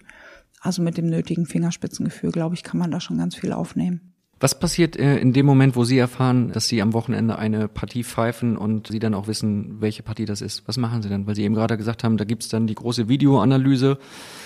also 0.59 0.81
mit 0.81 0.97
dem 0.97 1.05
nötigen 1.05 1.45
Fingerspitzengefühl, 1.45 2.31
glaube 2.31 2.55
ich, 2.55 2.63
kann 2.63 2.77
man 2.77 2.91
da 2.91 2.99
schon 2.99 3.17
ganz 3.17 3.35
viel 3.35 3.53
aufnehmen. 3.53 4.13
Was 4.41 4.59
passiert 4.59 4.97
äh, 4.97 5.17
in 5.19 5.31
dem 5.31 5.45
Moment, 5.45 5.77
wo 5.77 5.85
Sie 5.85 5.97
erfahren, 5.97 6.51
dass 6.51 6.67
Sie 6.67 6.81
am 6.81 6.91
Wochenende 6.91 7.37
eine 7.39 7.69
Partie 7.69 8.03
pfeifen 8.03 8.57
und 8.57 8.87
Sie 8.87 8.99
dann 8.99 9.13
auch 9.13 9.27
wissen, 9.27 9.79
welche 9.79 10.03
Partie 10.03 10.25
das 10.25 10.41
ist? 10.41 10.67
Was 10.67 10.75
machen 10.75 11.01
Sie 11.01 11.07
dann? 11.07 11.25
Weil 11.25 11.35
Sie 11.35 11.43
eben 11.43 11.55
gerade 11.55 11.77
gesagt 11.77 12.03
haben, 12.03 12.17
da 12.17 12.25
gibt's 12.25 12.49
dann 12.49 12.67
die 12.67 12.75
große 12.75 13.07
Videoanalyse. 13.07 13.97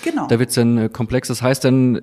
Genau. 0.04 0.28
Da 0.28 0.38
wird's 0.38 0.54
dann 0.54 0.78
äh, 0.78 0.88
komplex. 0.88 1.26
Das 1.26 1.42
heißt 1.42 1.64
dann, 1.64 2.02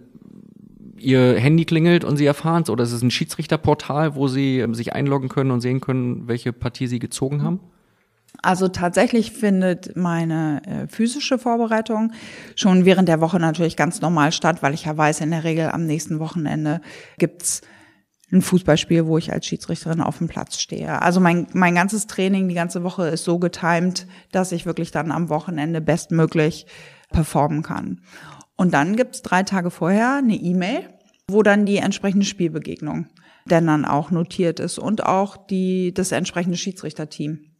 Ihr 0.98 1.38
Handy 1.38 1.66
klingelt 1.66 2.04
und 2.04 2.18
Sie 2.18 2.26
erfahren 2.26 2.64
es 2.64 2.70
oder 2.70 2.84
ist 2.84 2.94
es 2.94 3.02
ein 3.02 3.12
Schiedsrichterportal, 3.12 4.16
wo 4.16 4.28
Sie 4.28 4.60
ähm, 4.60 4.74
sich 4.74 4.94
einloggen 4.94 5.30
können 5.30 5.52
und 5.52 5.62
sehen 5.62 5.82
können, 5.82 6.28
welche 6.28 6.54
Partie 6.54 6.88
Sie 6.88 7.00
gezogen 7.00 7.44
haben? 7.44 7.60
Also 8.42 8.68
tatsächlich 8.68 9.32
findet 9.32 9.96
meine 9.96 10.62
äh, 10.66 10.88
physische 10.88 11.38
Vorbereitung 11.38 12.12
schon 12.56 12.86
während 12.86 13.08
der 13.08 13.22
Woche 13.22 13.40
natürlich 13.40 13.78
ganz 13.78 14.02
normal 14.02 14.32
statt, 14.32 14.62
weil 14.62 14.74
ich 14.74 14.86
ja 14.86 14.96
weiß, 14.96 15.22
in 15.22 15.32
der 15.32 15.44
Regel 15.44 15.70
am 15.70 15.86
nächsten 15.86 16.20
Wochenende 16.20 16.82
gibt's 17.18 17.62
ein 18.32 18.42
Fußballspiel, 18.42 19.06
wo 19.06 19.18
ich 19.18 19.32
als 19.32 19.46
Schiedsrichterin 19.46 20.02
auf 20.02 20.18
dem 20.18 20.28
Platz 20.28 20.60
stehe. 20.60 21.02
Also 21.02 21.20
mein, 21.20 21.48
mein 21.54 21.76
ganzes 21.76 22.08
Training, 22.08 22.48
die 22.48 22.56
ganze 22.56 22.84
Woche 22.84 23.08
ist 23.08 23.24
so 23.24 23.40
getimt, 23.40 24.08
dass 24.32 24.52
ich 24.52 24.66
wirklich 24.66 24.92
dann 24.92 25.12
am 25.12 25.30
Wochenende 25.30 25.80
bestmöglich 25.80 26.66
performen 27.12 27.62
kann. 27.62 28.02
Und 28.56 28.74
dann 28.74 28.96
gibt's 28.96 29.22
drei 29.22 29.44
Tage 29.44 29.72
vorher 29.72 30.16
eine 30.16 30.36
E-Mail, 30.36 30.90
wo 31.30 31.44
dann 31.44 31.66
die 31.66 31.78
entsprechende 31.78 32.26
Spielbegegnung 32.26 33.08
denn 33.50 33.68
dann 33.68 33.86
auch 33.86 34.12
notiert 34.12 34.60
ist 34.60 34.80
und 34.80 35.06
auch 35.06 35.38
die, 35.38 35.94
das 35.94 36.12
entsprechende 36.12 36.58
Schiedsrichterteam. 36.58 37.52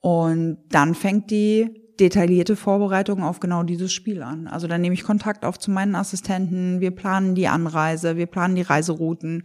Und 0.00 0.58
dann 0.70 0.94
fängt 0.94 1.30
die 1.30 1.88
detaillierte 2.00 2.54
Vorbereitung 2.54 3.22
auf 3.24 3.40
genau 3.40 3.64
dieses 3.64 3.92
Spiel 3.92 4.22
an. 4.22 4.46
Also 4.46 4.68
dann 4.68 4.80
nehme 4.80 4.94
ich 4.94 5.02
Kontakt 5.02 5.44
auf 5.44 5.58
zu 5.58 5.70
meinen 5.70 5.96
Assistenten, 5.96 6.80
wir 6.80 6.92
planen 6.92 7.34
die 7.34 7.48
Anreise, 7.48 8.16
wir 8.16 8.26
planen 8.26 8.54
die 8.54 8.62
Reiserouten, 8.62 9.42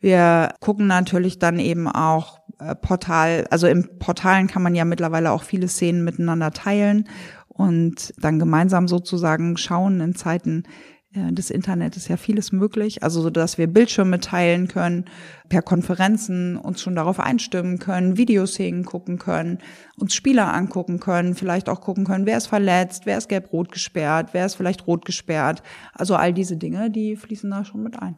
wir 0.00 0.54
gucken 0.60 0.86
natürlich 0.86 1.38
dann 1.38 1.58
eben 1.58 1.86
auch 1.88 2.40
äh, 2.58 2.74
Portal, 2.74 3.46
also 3.50 3.66
im 3.66 3.98
Portalen 3.98 4.46
kann 4.46 4.62
man 4.62 4.74
ja 4.74 4.86
mittlerweile 4.86 5.30
auch 5.30 5.42
viele 5.42 5.68
Szenen 5.68 6.02
miteinander 6.02 6.52
teilen 6.52 7.06
und 7.50 8.14
dann 8.18 8.38
gemeinsam 8.38 8.88
sozusagen 8.88 9.56
schauen 9.56 10.00
in 10.00 10.14
Zeiten, 10.14 10.64
des 11.12 11.50
Internet 11.50 11.96
ist 11.96 12.06
ja 12.06 12.16
vieles 12.16 12.52
möglich, 12.52 13.02
also 13.02 13.20
so, 13.20 13.30
dass 13.30 13.58
wir 13.58 13.66
Bildschirme 13.66 14.20
teilen 14.20 14.68
können, 14.68 15.06
per 15.48 15.60
Konferenzen 15.60 16.56
uns 16.56 16.80
schon 16.80 16.94
darauf 16.94 17.18
einstimmen 17.18 17.80
können, 17.80 18.16
Videoszenen 18.16 18.84
gucken 18.84 19.18
können, 19.18 19.58
uns 19.96 20.14
Spieler 20.14 20.54
angucken 20.54 21.00
können, 21.00 21.34
vielleicht 21.34 21.68
auch 21.68 21.80
gucken 21.80 22.04
können, 22.04 22.26
wer 22.26 22.36
ist 22.36 22.46
verletzt, 22.46 23.06
wer 23.06 23.18
ist 23.18 23.28
gelb-rot 23.28 23.72
gesperrt, 23.72 24.28
wer 24.32 24.46
ist 24.46 24.54
vielleicht 24.54 24.86
rot 24.86 25.04
gesperrt. 25.04 25.64
Also 25.94 26.14
all 26.14 26.32
diese 26.32 26.56
Dinge, 26.56 26.92
die 26.92 27.16
fließen 27.16 27.50
da 27.50 27.64
schon 27.64 27.82
mit 27.82 28.00
ein. 28.00 28.16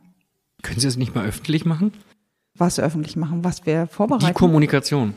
Können 0.63 0.79
Sie 0.79 0.87
das 0.87 0.99
nicht 0.99 1.15
mal 1.15 1.25
öffentlich 1.25 1.65
machen? 1.65 1.93
Was 2.59 2.79
öffentlich 2.79 3.17
machen, 3.17 3.43
was 3.43 3.65
wir 3.65 3.87
vorbereiten? 3.87 4.27
Die 4.27 4.33
Kommunikation. 4.35 5.15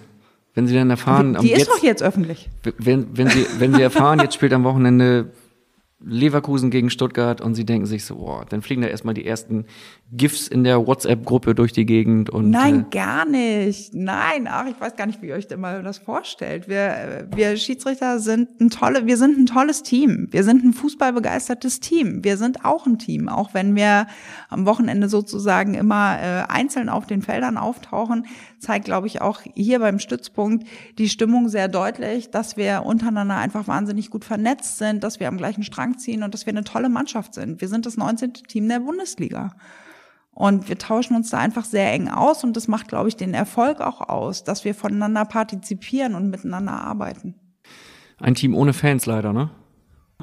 Wenn 0.56 0.68
Sie 0.68 0.74
dann 0.74 0.90
erfahren, 0.90 1.38
die 1.42 1.52
ist 1.52 1.60
jetzt, 1.60 1.70
doch 1.70 1.84
jetzt 1.84 2.02
öffentlich. 2.02 2.50
Wenn, 2.78 3.16
wenn 3.18 3.30
Sie, 3.30 3.46
wenn 3.60 3.74
Sie 3.74 3.82
erfahren, 3.82 4.20
jetzt 4.20 4.34
spielt 4.34 4.54
am 4.54 4.64
Wochenende 4.64 5.32
Leverkusen 6.08 6.70
gegen 6.70 6.90
Stuttgart 6.90 7.42
und 7.42 7.56
sie 7.56 7.66
denken 7.66 7.88
sich 7.88 8.06
so, 8.06 8.18
boah, 8.18 8.46
dann 8.48 8.62
fliegen 8.62 8.82
da 8.82 8.88
erstmal 8.88 9.16
die 9.16 9.26
ersten 9.26 9.66
GIFs 10.12 10.48
in 10.48 10.64
der 10.64 10.86
WhatsApp-Gruppe 10.86 11.56
durch 11.56 11.72
die 11.72 11.86
Gegend 11.86 12.30
und. 12.30 12.52
Nein, 12.52 12.82
äh, 12.82 12.96
gar 12.96 13.26
nicht. 13.26 13.96
Nein, 13.96 14.48
ach, 14.48 14.68
ich 14.68 14.80
weiß 14.80 14.96
gar 14.98 15.08
nicht, 15.08 15.22
wie 15.22 15.28
ihr 15.28 15.36
euch 15.36 15.46
immer 15.50 15.82
das 15.82 15.98
vorstellt. 15.98 16.68
Wir, 16.68 17.28
wir 17.34 17.58
Schiedsrichter 17.58 18.20
sind 18.20 18.62
ein 18.62 18.70
tolle, 18.70 19.08
wir 19.08 19.18
sind 19.18 19.38
ein 19.38 19.46
tolles 19.48 19.82
Team. 19.82 20.28
Wir 20.32 20.44
sind 20.44 20.64
ein 20.64 20.74
fußballbegeistertes 20.74 21.80
Team. 21.80 22.24
Wir 22.24 22.38
sind 22.38 22.66
auch 22.66 22.86
ein 22.86 23.00
Team, 23.00 23.28
auch 23.28 23.54
wenn 23.54 23.76
wir 23.76 24.06
am 24.56 24.66
Wochenende 24.66 25.10
sozusagen 25.10 25.74
immer 25.74 26.18
äh, 26.18 26.44
einzeln 26.48 26.90
auf 26.90 27.06
den 27.06 27.22
Feldern 27.22 27.58
auftauchen, 27.58 28.26
zeigt, 28.58 28.86
glaube 28.86 29.08
ich, 29.08 29.22
auch 29.22 29.42
hier 29.54 29.80
beim 29.80 30.00
Stützpunkt 30.00 30.66
die 30.98 31.10
Stimmung 31.10 31.50
sehr 31.50 31.68
deutlich, 31.68 32.32
dass 32.32 32.58
wir 32.58 32.84
untereinander 32.86 33.36
einfach 33.36 33.68
wahnsinnig 33.68 34.10
gut 34.10 34.26
vernetzt 34.26 34.78
sind, 34.78 35.04
dass 35.04 35.20
wir 35.20 35.28
am 35.28 35.38
gleichen 35.38 35.64
Strang 35.64 35.98
ziehen 35.98 36.24
und 36.24 36.34
dass 36.34 36.46
wir 36.46 36.54
eine 36.54 36.64
tolle 36.64 36.90
Mannschaft 36.90 37.34
sind. 37.34 37.62
Wir 37.62 37.68
sind 37.68 37.86
das 37.86 37.98
19. 37.98 38.34
Team 38.34 38.68
der 38.70 38.80
Bundesliga. 38.80 39.52
Und 40.32 40.68
wir 40.68 40.78
tauschen 40.78 41.16
uns 41.16 41.30
da 41.30 41.38
einfach 41.38 41.64
sehr 41.64 41.94
eng 41.94 42.10
aus 42.10 42.44
und 42.44 42.58
das 42.58 42.68
macht, 42.68 42.88
glaube 42.90 43.08
ich, 43.08 43.16
den 43.16 43.34
Erfolg 43.34 43.80
auch 43.80 44.02
aus, 44.02 44.44
dass 44.44 44.66
wir 44.66 44.76
voneinander 44.76 45.24
partizipieren 45.26 46.16
und 46.16 46.30
miteinander 46.30 46.74
arbeiten. 46.74 47.36
Ein 48.18 48.36
Team 48.36 48.54
ohne 48.54 48.74
Fans 48.74 49.06
leider, 49.06 49.32
ne? 49.32 49.50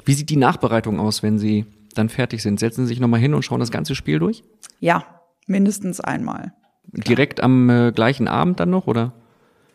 Wie 0.05 0.13
sieht 0.13 0.29
die 0.29 0.37
Nachbereitung 0.37 0.99
aus, 0.99 1.23
wenn 1.23 1.39
Sie 1.39 1.65
dann 1.93 2.09
fertig 2.09 2.41
sind? 2.41 2.59
Setzen 2.59 2.85
Sie 2.85 2.89
sich 2.89 2.99
nochmal 2.99 3.19
hin 3.19 3.33
und 3.33 3.43
schauen 3.43 3.59
das 3.59 3.71
ganze 3.71 3.95
Spiel 3.95 4.19
durch? 4.19 4.43
Ja, 4.79 5.05
mindestens 5.47 5.99
einmal. 5.99 6.53
Direkt 6.87 7.41
am 7.41 7.69
äh, 7.69 7.91
gleichen 7.91 8.27
Abend 8.27 8.59
dann 8.59 8.69
noch, 8.69 8.87
oder? 8.87 9.13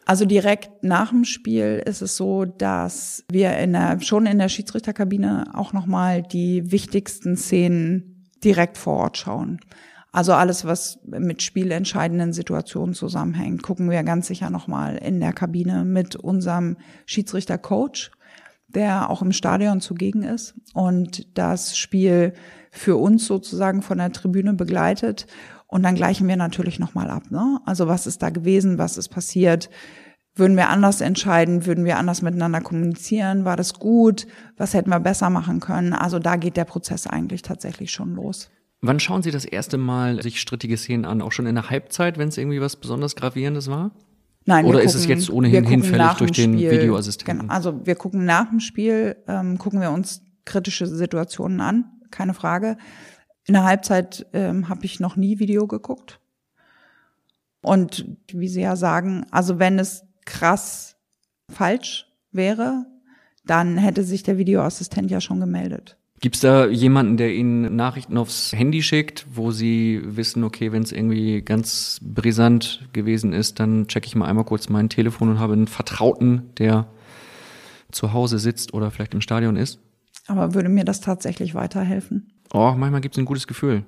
Also 0.08 0.24
direkt 0.24 0.82
nach 0.82 1.10
dem 1.10 1.24
Spiel 1.24 1.82
ist 1.84 2.00
es 2.00 2.16
so, 2.16 2.46
dass 2.46 3.24
wir 3.30 3.58
in 3.58 3.74
der, 3.74 4.00
schon 4.00 4.24
in 4.24 4.38
der 4.38 4.48
Schiedsrichterkabine 4.48 5.50
auch 5.52 5.74
nochmal 5.74 6.22
die 6.22 6.72
wichtigsten 6.72 7.36
Szenen 7.36 8.24
direkt 8.42 8.78
vor 8.78 8.96
Ort 8.96 9.18
schauen. 9.18 9.60
Also 10.10 10.32
alles, 10.32 10.64
was 10.64 10.98
mit 11.04 11.42
spielentscheidenden 11.42 12.32
Situationen 12.32 12.94
zusammenhängt, 12.94 13.62
gucken 13.62 13.90
wir 13.90 14.02
ganz 14.02 14.28
sicher 14.28 14.48
nochmal 14.48 14.96
in 14.96 15.20
der 15.20 15.34
Kabine 15.34 15.84
mit 15.84 16.16
unserem 16.16 16.78
Schiedsrichter-Coach, 17.04 18.10
der 18.68 19.10
auch 19.10 19.22
im 19.22 19.32
Stadion 19.32 19.80
zugegen 19.80 20.22
ist 20.22 20.54
und 20.74 21.26
das 21.36 21.76
Spiel 21.76 22.34
für 22.70 22.96
uns 22.96 23.26
sozusagen 23.26 23.82
von 23.82 23.98
der 23.98 24.12
Tribüne 24.12 24.54
begleitet. 24.54 25.26
Und 25.66 25.82
dann 25.82 25.94
gleichen 25.94 26.28
wir 26.28 26.36
natürlich 26.36 26.78
nochmal 26.78 27.10
ab. 27.10 27.30
Ne? 27.30 27.60
Also 27.66 27.88
was 27.88 28.06
ist 28.06 28.22
da 28.22 28.30
gewesen, 28.30 28.78
was 28.78 28.96
ist 28.96 29.08
passiert? 29.08 29.68
Würden 30.34 30.56
wir 30.56 30.68
anders 30.68 31.00
entscheiden? 31.00 31.66
Würden 31.66 31.84
wir 31.84 31.98
anders 31.98 32.22
miteinander 32.22 32.60
kommunizieren? 32.60 33.44
War 33.44 33.56
das 33.56 33.74
gut? 33.74 34.26
Was 34.56 34.72
hätten 34.72 34.90
wir 34.90 35.00
besser 35.00 35.30
machen 35.30 35.60
können? 35.60 35.92
Also 35.92 36.18
da 36.18 36.36
geht 36.36 36.56
der 36.56 36.64
Prozess 36.64 37.06
eigentlich 37.06 37.42
tatsächlich 37.42 37.90
schon 37.90 38.14
los. 38.14 38.50
Wann 38.80 39.00
schauen 39.00 39.22
Sie 39.22 39.32
das 39.32 39.44
erste 39.44 39.76
Mal 39.76 40.22
sich 40.22 40.40
strittige 40.40 40.76
Szenen 40.76 41.04
an? 41.04 41.22
Auch 41.22 41.32
schon 41.32 41.46
in 41.46 41.56
der 41.56 41.70
Halbzeit, 41.70 42.16
wenn 42.16 42.28
es 42.28 42.38
irgendwie 42.38 42.60
was 42.60 42.76
besonders 42.76 43.16
Gravierendes 43.16 43.68
war? 43.68 43.90
Nein, 44.48 44.64
Oder 44.64 44.78
gucken, 44.78 44.88
ist 44.88 44.94
es 44.94 45.04
jetzt 45.04 45.28
ohnehin 45.28 45.66
hinfällig 45.66 46.12
durch 46.14 46.32
den 46.32 46.54
Spiel, 46.54 46.70
Videoassistenten? 46.70 47.40
Genau, 47.40 47.52
also 47.52 47.84
wir 47.84 47.96
gucken 47.96 48.24
nach 48.24 48.48
dem 48.48 48.60
Spiel, 48.60 49.16
ähm, 49.28 49.58
gucken 49.58 49.82
wir 49.82 49.90
uns 49.90 50.22
kritische 50.46 50.86
Situationen 50.86 51.60
an, 51.60 51.84
keine 52.10 52.32
Frage. 52.32 52.78
In 53.44 53.52
der 53.52 53.64
Halbzeit 53.64 54.26
ähm, 54.32 54.70
habe 54.70 54.86
ich 54.86 55.00
noch 55.00 55.16
nie 55.16 55.38
Video 55.38 55.66
geguckt. 55.66 56.18
Und 57.60 58.06
wie 58.32 58.48
Sie 58.48 58.62
ja 58.62 58.74
sagen, 58.74 59.26
also 59.30 59.58
wenn 59.58 59.78
es 59.78 60.04
krass 60.24 60.96
falsch 61.50 62.06
wäre, 62.32 62.86
dann 63.44 63.76
hätte 63.76 64.02
sich 64.02 64.22
der 64.22 64.38
Videoassistent 64.38 65.10
ja 65.10 65.20
schon 65.20 65.40
gemeldet. 65.40 65.98
Gibt's 66.20 66.40
da 66.40 66.66
jemanden, 66.66 67.16
der 67.16 67.32
Ihnen 67.32 67.76
Nachrichten 67.76 68.16
aufs 68.16 68.52
Handy 68.52 68.82
schickt, 68.82 69.26
wo 69.32 69.52
Sie 69.52 70.00
wissen, 70.04 70.42
okay, 70.42 70.72
wenn 70.72 70.82
es 70.82 70.90
irgendwie 70.90 71.42
ganz 71.42 72.00
brisant 72.02 72.88
gewesen 72.92 73.32
ist, 73.32 73.60
dann 73.60 73.86
checke 73.86 74.06
ich 74.06 74.16
mal 74.16 74.26
einmal 74.26 74.44
kurz 74.44 74.68
mein 74.68 74.88
Telefon 74.88 75.28
und 75.28 75.38
habe 75.38 75.52
einen 75.52 75.68
Vertrauten, 75.68 76.50
der 76.58 76.88
zu 77.92 78.12
Hause 78.12 78.38
sitzt 78.38 78.74
oder 78.74 78.90
vielleicht 78.90 79.14
im 79.14 79.20
Stadion 79.20 79.56
ist? 79.56 79.78
Aber 80.26 80.54
würde 80.54 80.68
mir 80.68 80.84
das 80.84 81.00
tatsächlich 81.00 81.54
weiterhelfen? 81.54 82.32
Oh, 82.52 82.74
manchmal 82.76 83.00
gibt's 83.00 83.18
ein 83.18 83.24
gutes 83.24 83.46
Gefühl. 83.46 83.84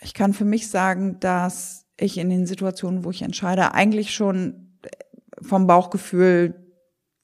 Ich 0.00 0.14
kann 0.14 0.34
für 0.34 0.44
mich 0.44 0.68
sagen, 0.68 1.18
dass 1.20 1.86
ich 1.98 2.18
in 2.18 2.30
den 2.30 2.46
Situationen, 2.46 3.04
wo 3.04 3.10
ich 3.10 3.22
entscheide, 3.22 3.74
eigentlich 3.74 4.14
schon 4.14 4.78
vom 5.40 5.66
Bauchgefühl 5.66 6.54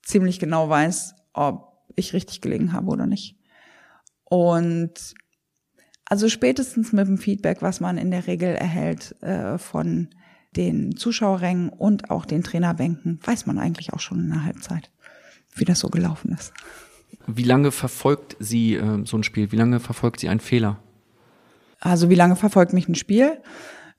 ziemlich 0.03 0.39
genau 0.39 0.69
weiß, 0.69 1.15
ob 1.33 1.85
ich 1.95 2.13
richtig 2.13 2.41
gelegen 2.41 2.73
habe 2.73 2.87
oder 2.87 3.05
nicht. 3.05 3.37
Und 4.33 5.13
also 6.05 6.27
spätestens 6.27 6.91
mit 6.91 7.05
dem 7.05 7.19
Feedback, 7.19 7.61
was 7.61 7.79
man 7.79 7.99
in 7.99 8.09
der 8.09 8.25
Regel 8.25 8.55
erhält 8.55 9.15
äh, 9.21 9.59
von 9.59 10.07
den 10.55 10.97
Zuschauerrängen 10.97 11.69
und 11.69 12.09
auch 12.09 12.25
den 12.25 12.41
Trainerbänken 12.41 13.19
weiß 13.23 13.45
man 13.45 13.59
eigentlich 13.59 13.93
auch 13.93 13.99
schon 13.99 14.21
in 14.21 14.29
der 14.31 14.43
Halbzeit, 14.43 14.89
wie 15.53 15.65
das 15.65 15.81
so 15.81 15.89
gelaufen 15.89 16.31
ist. 16.31 16.51
Wie 17.27 17.43
lange 17.43 17.71
verfolgt 17.71 18.35
Sie 18.39 18.73
äh, 18.73 19.05
so 19.05 19.17
ein 19.17 19.23
Spiel? 19.23 19.51
Wie 19.51 19.55
lange 19.55 19.79
verfolgt 19.79 20.19
Sie 20.19 20.29
einen 20.29 20.39
Fehler? 20.39 20.79
Also 21.79 22.09
wie 22.09 22.15
lange 22.15 22.35
verfolgt 22.35 22.73
mich 22.73 22.89
ein 22.89 22.95
Spiel? 22.95 23.37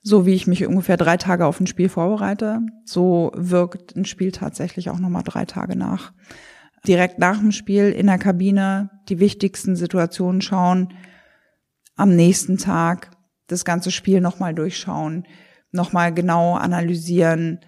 So 0.01 0.25
wie 0.25 0.33
ich 0.33 0.47
mich 0.47 0.67
ungefähr 0.67 0.97
drei 0.97 1.15
Tage 1.15 1.45
auf 1.45 1.61
ein 1.61 1.67
Spiel 1.67 1.87
vorbereite, 1.87 2.59
so 2.83 3.31
wirkt 3.35 3.95
ein 3.95 4.03
Spiel 4.03 4.33
tatsächlich 4.33 4.89
auch 4.89 4.99
nochmal 4.99 5.23
drei 5.23 5.45
Tage 5.45 5.77
nach. 5.77 6.11
Direkt 6.87 7.19
nach 7.19 7.39
dem 7.39 7.51
Spiel 7.51 7.91
in 7.91 8.07
der 8.07 8.17
Kabine 8.17 8.89
die 9.09 9.19
wichtigsten 9.19 9.75
Situationen 9.75 10.41
schauen, 10.41 10.93
am 11.95 12.15
nächsten 12.15 12.57
Tag 12.57 13.11
das 13.47 13.65
ganze 13.65 13.91
Spiel 13.91 14.21
nochmal 14.21 14.53
durchschauen, 14.53 15.25
nochmal 15.71 16.13
genau 16.13 16.55
analysieren, 16.55 17.59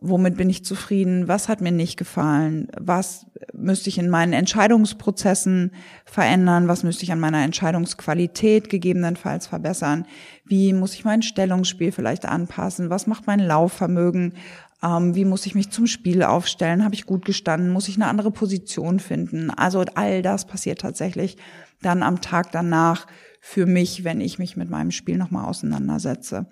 womit 0.00 0.36
bin 0.36 0.50
ich 0.50 0.64
zufrieden, 0.64 1.28
was 1.28 1.48
hat 1.48 1.60
mir 1.60 1.70
nicht 1.70 1.96
gefallen, 1.96 2.68
was 2.78 3.26
müsste 3.54 3.88
ich 3.88 3.98
in 3.98 4.10
meinen 4.10 4.32
Entscheidungsprozessen 4.32 5.72
verändern, 6.04 6.66
was 6.66 6.82
müsste 6.82 7.04
ich 7.04 7.12
an 7.12 7.20
meiner 7.20 7.44
Entscheidungsqualität 7.44 8.68
gegebenenfalls 8.68 9.46
verbessern, 9.46 10.06
wie 10.44 10.72
muss 10.72 10.94
ich 10.94 11.04
mein 11.04 11.22
Stellungsspiel 11.22 11.92
vielleicht 11.92 12.26
anpassen, 12.26 12.90
was 12.90 13.06
macht 13.06 13.28
mein 13.28 13.38
Laufvermögen, 13.38 14.34
ähm, 14.82 15.14
wie 15.14 15.24
muss 15.24 15.46
ich 15.46 15.54
mich 15.54 15.70
zum 15.70 15.86
Spiel 15.86 16.22
aufstellen, 16.22 16.84
habe 16.84 16.94
ich 16.94 17.06
gut 17.06 17.24
gestanden, 17.24 17.70
muss 17.70 17.88
ich 17.88 17.96
eine 17.96 18.08
andere 18.08 18.30
Position 18.30 18.98
finden. 18.98 19.50
Also 19.50 19.84
all 19.94 20.22
das 20.22 20.46
passiert 20.46 20.80
tatsächlich 20.80 21.36
dann 21.80 22.02
am 22.02 22.20
Tag 22.20 22.52
danach 22.52 23.06
für 23.40 23.66
mich, 23.66 24.04
wenn 24.04 24.20
ich 24.20 24.38
mich 24.38 24.56
mit 24.56 24.70
meinem 24.70 24.90
Spiel 24.90 25.16
nochmal 25.16 25.46
auseinandersetze. 25.46 26.46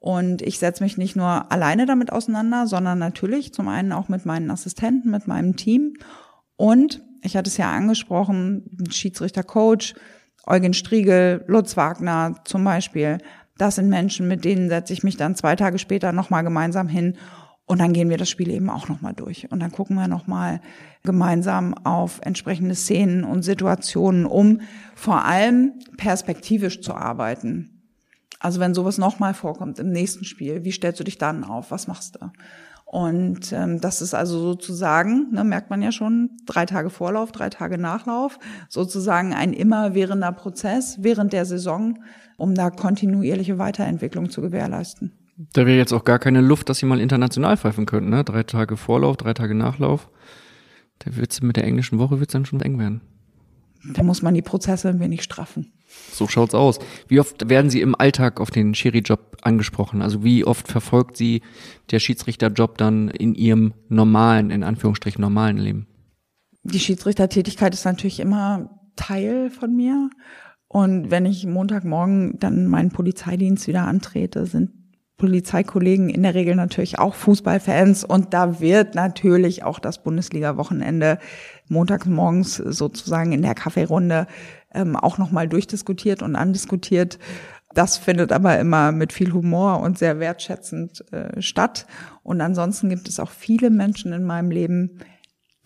Und 0.00 0.42
ich 0.42 0.58
setze 0.58 0.82
mich 0.82 0.96
nicht 0.96 1.16
nur 1.16 1.50
alleine 1.50 1.86
damit 1.86 2.12
auseinander, 2.12 2.66
sondern 2.66 2.98
natürlich 2.98 3.52
zum 3.52 3.68
einen 3.68 3.92
auch 3.92 4.08
mit 4.08 4.26
meinen 4.26 4.50
Assistenten, 4.50 5.10
mit 5.10 5.26
meinem 5.26 5.56
Team. 5.56 5.94
Und 6.56 7.02
ich 7.22 7.36
hatte 7.36 7.50
es 7.50 7.56
ja 7.56 7.70
angesprochen, 7.72 8.76
Schiedsrichter-Coach, 8.90 9.94
Eugen 10.46 10.72
Striegel, 10.72 11.44
Lutz 11.48 11.76
Wagner 11.76 12.36
zum 12.44 12.64
Beispiel. 12.64 13.18
Das 13.56 13.74
sind 13.74 13.88
Menschen, 13.88 14.28
mit 14.28 14.44
denen 14.44 14.68
setze 14.68 14.92
ich 14.92 15.02
mich 15.02 15.16
dann 15.16 15.34
zwei 15.34 15.56
Tage 15.56 15.78
später 15.78 16.12
nochmal 16.12 16.44
gemeinsam 16.44 16.86
hin 16.86 17.16
und 17.68 17.80
dann 17.80 17.92
gehen 17.92 18.08
wir 18.08 18.16
das 18.16 18.30
Spiel 18.30 18.48
eben 18.48 18.70
auch 18.70 18.88
nochmal 18.88 19.12
durch. 19.12 19.52
Und 19.52 19.60
dann 19.60 19.70
gucken 19.70 19.94
wir 19.96 20.08
nochmal 20.08 20.62
gemeinsam 21.04 21.74
auf 21.74 22.18
entsprechende 22.22 22.74
Szenen 22.74 23.24
und 23.24 23.42
Situationen, 23.42 24.24
um 24.24 24.62
vor 24.94 25.26
allem 25.26 25.74
perspektivisch 25.98 26.80
zu 26.80 26.94
arbeiten. 26.94 27.82
Also 28.40 28.58
wenn 28.58 28.72
sowas 28.72 28.96
nochmal 28.96 29.34
vorkommt 29.34 29.78
im 29.78 29.90
nächsten 29.90 30.24
Spiel, 30.24 30.64
wie 30.64 30.72
stellst 30.72 30.98
du 30.98 31.04
dich 31.04 31.18
dann 31.18 31.44
auf? 31.44 31.70
Was 31.70 31.88
machst 31.88 32.16
du? 32.16 32.30
Und 32.86 33.52
ähm, 33.52 33.82
das 33.82 34.00
ist 34.00 34.14
also 34.14 34.40
sozusagen, 34.40 35.30
ne, 35.32 35.44
merkt 35.44 35.68
man 35.68 35.82
ja 35.82 35.92
schon, 35.92 36.30
drei 36.46 36.64
Tage 36.64 36.88
Vorlauf, 36.88 37.32
drei 37.32 37.50
Tage 37.50 37.76
Nachlauf, 37.76 38.38
sozusagen 38.70 39.34
ein 39.34 39.52
immerwährender 39.52 40.32
Prozess 40.32 40.96
während 41.02 41.34
der 41.34 41.44
Saison, 41.44 41.98
um 42.38 42.54
da 42.54 42.70
kontinuierliche 42.70 43.58
Weiterentwicklung 43.58 44.30
zu 44.30 44.40
gewährleisten. 44.40 45.17
Da 45.38 45.66
wäre 45.66 45.78
jetzt 45.78 45.92
auch 45.92 46.04
gar 46.04 46.18
keine 46.18 46.40
Luft, 46.40 46.68
dass 46.68 46.78
sie 46.78 46.86
mal 46.86 47.00
international 47.00 47.56
pfeifen 47.56 47.86
könnten, 47.86 48.10
ne? 48.10 48.24
Drei 48.24 48.42
Tage 48.42 48.76
Vorlauf, 48.76 49.16
drei 49.16 49.34
Tage 49.34 49.54
Nachlauf. 49.54 50.10
Da 50.98 51.14
wird's 51.14 51.40
mit 51.42 51.56
der 51.56 51.64
englischen 51.64 52.00
Woche 52.00 52.18
wird's 52.18 52.32
dann 52.32 52.44
schon 52.44 52.60
eng 52.60 52.78
werden. 52.78 53.02
Da 53.94 54.02
muss 54.02 54.22
man 54.22 54.34
die 54.34 54.42
Prozesse 54.42 54.88
ein 54.88 54.98
wenig 54.98 55.22
straffen. 55.22 55.72
So 56.12 56.26
schaut's 56.26 56.54
aus. 56.54 56.80
Wie 57.06 57.20
oft 57.20 57.48
werden 57.48 57.70
Sie 57.70 57.80
im 57.80 57.94
Alltag 57.94 58.40
auf 58.40 58.50
den 58.50 58.74
Schiri-Job 58.74 59.36
angesprochen? 59.42 60.02
Also 60.02 60.24
wie 60.24 60.44
oft 60.44 60.66
verfolgt 60.66 61.16
Sie 61.16 61.42
der 61.92 62.00
Schiedsrichterjob 62.00 62.76
dann 62.76 63.08
in 63.08 63.36
Ihrem 63.36 63.74
normalen, 63.88 64.50
in 64.50 64.64
Anführungsstrichen 64.64 65.20
normalen 65.20 65.58
Leben? 65.58 65.86
Die 66.64 66.80
Schiedsrichtertätigkeit 66.80 67.72
ist 67.72 67.84
natürlich 67.84 68.18
immer 68.18 68.70
Teil 68.96 69.50
von 69.50 69.74
mir. 69.74 70.10
Und 70.66 71.10
wenn 71.12 71.24
ich 71.24 71.46
Montagmorgen 71.46 72.38
dann 72.40 72.66
meinen 72.66 72.90
Polizeidienst 72.90 73.68
wieder 73.68 73.86
antrete, 73.86 74.44
sind 74.44 74.72
Polizeikollegen 75.18 76.08
in 76.08 76.22
der 76.22 76.34
Regel 76.34 76.54
natürlich 76.54 76.98
auch 76.98 77.14
Fußballfans 77.14 78.04
und 78.04 78.32
da 78.32 78.60
wird 78.60 78.94
natürlich 78.94 79.64
auch 79.64 79.80
das 79.80 80.02
Bundesliga-Wochenende 80.02 81.18
montagsmorgens 81.68 82.56
sozusagen 82.56 83.32
in 83.32 83.42
der 83.42 83.54
Kaffeerunde 83.54 84.28
ähm, 84.72 84.96
auch 84.96 85.18
nochmal 85.18 85.48
durchdiskutiert 85.48 86.22
und 86.22 86.36
andiskutiert. 86.36 87.18
Das 87.74 87.98
findet 87.98 88.32
aber 88.32 88.58
immer 88.58 88.92
mit 88.92 89.12
viel 89.12 89.32
Humor 89.32 89.80
und 89.80 89.98
sehr 89.98 90.20
wertschätzend 90.20 91.04
äh, 91.12 91.42
statt. 91.42 91.86
Und 92.22 92.40
ansonsten 92.40 92.88
gibt 92.88 93.08
es 93.08 93.20
auch 93.20 93.30
viele 93.30 93.70
Menschen 93.70 94.12
in 94.12 94.22
meinem 94.22 94.50
Leben, 94.50 95.00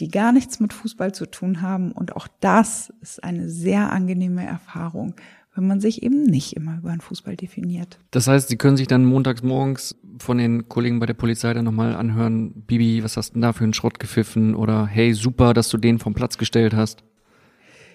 die 0.01 0.09
gar 0.09 0.33
nichts 0.33 0.59
mit 0.61 0.73
Fußball 0.73 1.13
zu 1.13 1.27
tun 1.27 1.63
haben. 1.63 1.93
Und 1.93 2.17
auch 2.17 2.27
das 2.41 2.93
ist 3.03 3.23
eine 3.23 3.49
sehr 3.49 3.93
angenehme 3.93 4.45
Erfahrung, 4.45 5.15
wenn 5.55 5.67
man 5.67 5.81
sich 5.81 6.03
eben 6.03 6.23
nicht 6.25 6.55
immer 6.55 6.79
über 6.79 6.91
den 6.91 7.01
Fußball 7.01 7.37
definiert. 7.37 7.99
Das 8.11 8.27
heißt, 8.27 8.49
Sie 8.49 8.57
können 8.57 8.77
sich 8.77 8.89
dann 8.89 9.05
montags 9.05 9.43
morgens 9.43 9.97
von 10.19 10.39
den 10.39 10.69
Kollegen 10.69 10.99
bei 10.99 11.07
der 11.07 11.15
Polizei 11.15 11.53
dann 11.53 11.65
nochmal 11.65 11.95
anhören, 11.95 12.53
Bibi, 12.67 13.05
was 13.05 13.17
hast 13.17 13.31
du 13.31 13.33
denn 13.35 13.43
da 13.43 13.53
für 13.53 13.65
einen 13.65 13.75
Schrott 13.75 13.99
gepfiffen? 13.99 14.55
Oder 14.55 14.87
hey, 14.87 15.13
super, 15.13 15.53
dass 15.53 15.69
du 15.69 15.77
den 15.77 15.99
vom 15.99 16.15
Platz 16.15 16.39
gestellt 16.39 16.75
hast. 16.75 17.05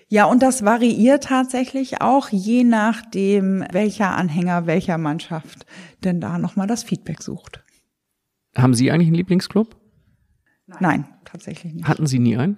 Ja, 0.09 0.25
und 0.25 0.41
das 0.41 0.63
variiert 0.63 1.25
tatsächlich 1.25 2.01
auch 2.01 2.29
je 2.29 2.63
nachdem, 2.63 3.65
welcher 3.71 4.15
Anhänger 4.15 4.65
welcher 4.65 4.97
Mannschaft 4.97 5.65
denn 6.03 6.21
da 6.21 6.37
nochmal 6.37 6.67
das 6.67 6.83
Feedback 6.83 7.21
sucht. 7.21 7.63
Haben 8.55 8.73
Sie 8.73 8.89
eigentlich 8.89 9.07
einen 9.07 9.17
Lieblingsclub? 9.17 9.75
Nein, 10.79 11.07
tatsächlich 11.25 11.73
nicht. 11.73 11.87
Hatten 11.87 12.07
Sie 12.07 12.19
nie 12.19 12.37
einen? 12.37 12.57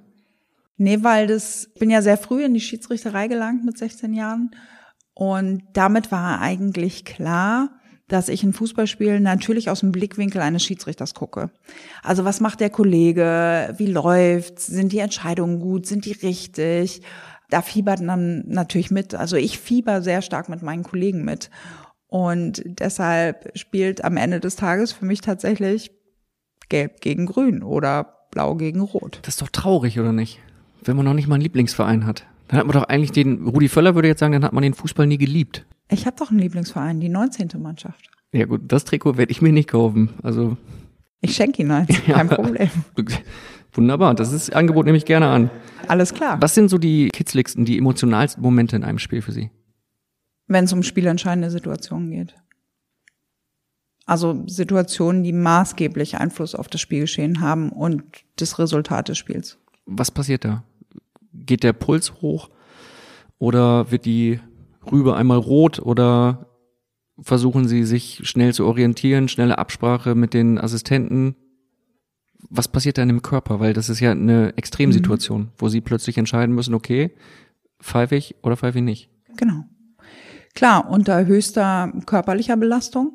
Nee, 0.77 0.99
weil 1.01 1.27
das, 1.27 1.69
ich 1.73 1.79
bin 1.79 1.89
ja 1.89 2.01
sehr 2.01 2.17
früh 2.17 2.43
in 2.43 2.53
die 2.53 2.61
Schiedsrichterei 2.61 3.27
gelangt 3.27 3.65
mit 3.65 3.77
16 3.77 4.13
Jahren 4.13 4.51
und 5.19 5.63
damit 5.73 6.13
war 6.13 6.39
eigentlich 6.39 7.03
klar, 7.03 7.71
dass 8.07 8.29
ich 8.29 8.41
ein 8.41 8.53
Fußballspiel 8.53 9.19
natürlich 9.19 9.69
aus 9.69 9.81
dem 9.81 9.91
Blickwinkel 9.91 10.39
eines 10.39 10.63
Schiedsrichters 10.63 11.13
gucke. 11.13 11.51
Also 12.03 12.23
was 12.23 12.39
macht 12.39 12.61
der 12.61 12.69
Kollege? 12.69 13.75
Wie 13.77 13.87
läuft's? 13.87 14.67
Sind 14.67 14.93
die 14.93 14.99
Entscheidungen 14.99 15.59
gut? 15.59 15.85
Sind 15.87 16.05
die 16.05 16.13
richtig? 16.13 17.01
Da 17.49 17.61
fiebert 17.61 17.99
man 17.99 18.45
natürlich 18.47 18.91
mit. 18.91 19.13
Also 19.13 19.35
ich 19.35 19.59
fieber 19.59 20.01
sehr 20.01 20.21
stark 20.21 20.47
mit 20.47 20.61
meinen 20.61 20.83
Kollegen 20.83 21.25
mit. 21.25 21.49
Und 22.07 22.63
deshalb 22.65 23.51
spielt 23.57 24.05
am 24.05 24.15
Ende 24.15 24.39
des 24.39 24.55
Tages 24.55 24.93
für 24.93 25.03
mich 25.03 25.19
tatsächlich 25.19 25.91
Gelb 26.69 27.01
gegen 27.01 27.25
Grün 27.25 27.61
oder 27.61 28.19
Blau 28.31 28.55
gegen 28.55 28.79
Rot. 28.79 29.19
Das 29.23 29.33
ist 29.33 29.41
doch 29.41 29.49
traurig, 29.49 29.99
oder 29.99 30.13
nicht? 30.13 30.39
Wenn 30.81 30.95
man 30.95 31.03
noch 31.03 31.13
nicht 31.13 31.27
mal 31.27 31.35
einen 31.35 31.43
Lieblingsverein 31.43 32.05
hat. 32.05 32.25
Dann 32.49 32.59
hat 32.59 32.65
man 32.65 32.73
doch 32.73 32.83
eigentlich 32.83 33.11
den, 33.11 33.47
Rudi 33.47 33.69
Völler 33.69 33.95
würde 33.95 34.07
jetzt 34.07 34.19
sagen, 34.19 34.33
dann 34.33 34.43
hat 34.43 34.53
man 34.53 34.63
den 34.63 34.73
Fußball 34.73 35.05
nie 35.05 35.19
geliebt. 35.19 35.65
Ich 35.87 36.05
habe 36.05 36.17
doch 36.17 36.31
einen 36.31 36.39
Lieblingsverein, 36.39 36.99
die 36.99 37.07
19. 37.07 37.49
Mannschaft. 37.59 38.09
Ja 38.31 38.45
gut, 38.45 38.61
das 38.65 38.85
Trikot 38.85 39.17
werde 39.17 39.31
ich 39.31 39.41
mir 39.41 39.51
nicht 39.51 39.69
kaufen. 39.69 40.09
Also 40.23 40.57
ich 41.21 41.35
schenke 41.35 41.61
ihn 41.61 41.71
eins, 41.71 41.89
kein 42.05 42.27
ja, 42.27 42.35
Problem. 42.35 42.69
Wunderbar, 43.73 44.15
das 44.15 44.33
ist 44.33 44.55
Angebot 44.55 44.85
nehme 44.85 44.97
ich 44.97 45.05
gerne 45.05 45.27
an. 45.27 45.51
Alles 45.87 46.13
klar. 46.13 46.41
Was 46.41 46.55
sind 46.55 46.69
so 46.69 46.79
die 46.79 47.09
kitzligsten, 47.09 47.65
die 47.65 47.77
emotionalsten 47.77 48.41
Momente 48.41 48.75
in 48.75 48.83
einem 48.83 48.99
Spiel 48.99 49.21
für 49.21 49.31
Sie? 49.31 49.51
Wenn 50.47 50.65
es 50.65 50.73
um 50.73 50.81
spielentscheidende 50.81 51.51
Situationen 51.51 52.09
geht. 52.09 52.35
Also 54.07 54.43
Situationen, 54.47 55.21
die 55.23 55.33
maßgeblich 55.33 56.17
Einfluss 56.17 56.55
auf 56.55 56.67
das 56.67 56.81
Spielgeschehen 56.81 57.41
haben 57.41 57.69
und 57.69 58.03
das 58.37 58.57
Resultat 58.57 59.07
des 59.07 59.19
Spiels. 59.19 59.59
Was 59.85 60.09
passiert 60.09 60.45
da? 60.45 60.63
Geht 61.33 61.63
der 61.63 61.73
Puls 61.73 62.21
hoch 62.21 62.49
oder 63.37 63.91
wird 63.91 64.05
die 64.05 64.39
Rübe 64.91 65.15
einmal 65.15 65.37
rot 65.37 65.79
oder 65.79 66.47
versuchen 67.21 67.67
sie 67.67 67.83
sich 67.83 68.21
schnell 68.23 68.53
zu 68.53 68.65
orientieren, 68.65 69.27
schnelle 69.27 69.57
Absprache 69.57 70.15
mit 70.15 70.33
den 70.33 70.57
Assistenten? 70.57 71.35
Was 72.49 72.67
passiert 72.67 72.97
da 72.97 73.03
in 73.03 73.09
dem 73.09 73.21
Körper? 73.21 73.59
Weil 73.59 73.73
das 73.73 73.89
ist 73.89 73.99
ja 73.99 74.11
eine 74.11 74.55
Extremsituation, 74.57 75.41
mhm. 75.41 75.51
wo 75.57 75.67
sie 75.69 75.81
plötzlich 75.81 76.17
entscheiden 76.17 76.55
müssen, 76.55 76.73
okay, 76.73 77.11
pfeife 77.81 78.15
ich 78.15 78.35
oder 78.43 78.55
pfeife 78.55 78.79
ich 78.79 78.83
nicht. 78.83 79.09
Genau. 79.35 79.65
Klar, 80.55 80.89
unter 80.89 81.25
höchster 81.25 81.93
körperlicher 82.05 82.57
Belastung 82.57 83.13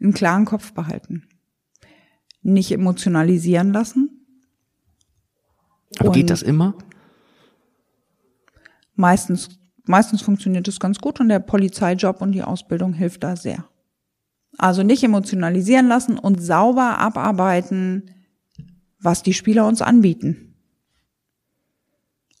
einen 0.00 0.14
klaren 0.14 0.44
Kopf 0.44 0.72
behalten. 0.72 1.28
Nicht 2.42 2.72
emotionalisieren 2.72 3.72
lassen. 3.72 4.26
Aber 5.98 6.12
geht 6.12 6.30
das 6.30 6.42
immer? 6.42 6.74
Meistens, 8.94 9.60
meistens 9.84 10.22
funktioniert 10.22 10.68
es 10.68 10.80
ganz 10.80 10.98
gut 10.98 11.20
und 11.20 11.28
der 11.28 11.40
Polizeijob 11.40 12.20
und 12.20 12.32
die 12.32 12.42
Ausbildung 12.42 12.92
hilft 12.92 13.22
da 13.24 13.36
sehr. 13.36 13.64
Also 14.58 14.82
nicht 14.82 15.02
emotionalisieren 15.02 15.88
lassen 15.88 16.18
und 16.18 16.42
sauber 16.42 16.98
abarbeiten, 16.98 18.10
was 19.00 19.22
die 19.22 19.34
Spieler 19.34 19.66
uns 19.66 19.82
anbieten. 19.82 20.52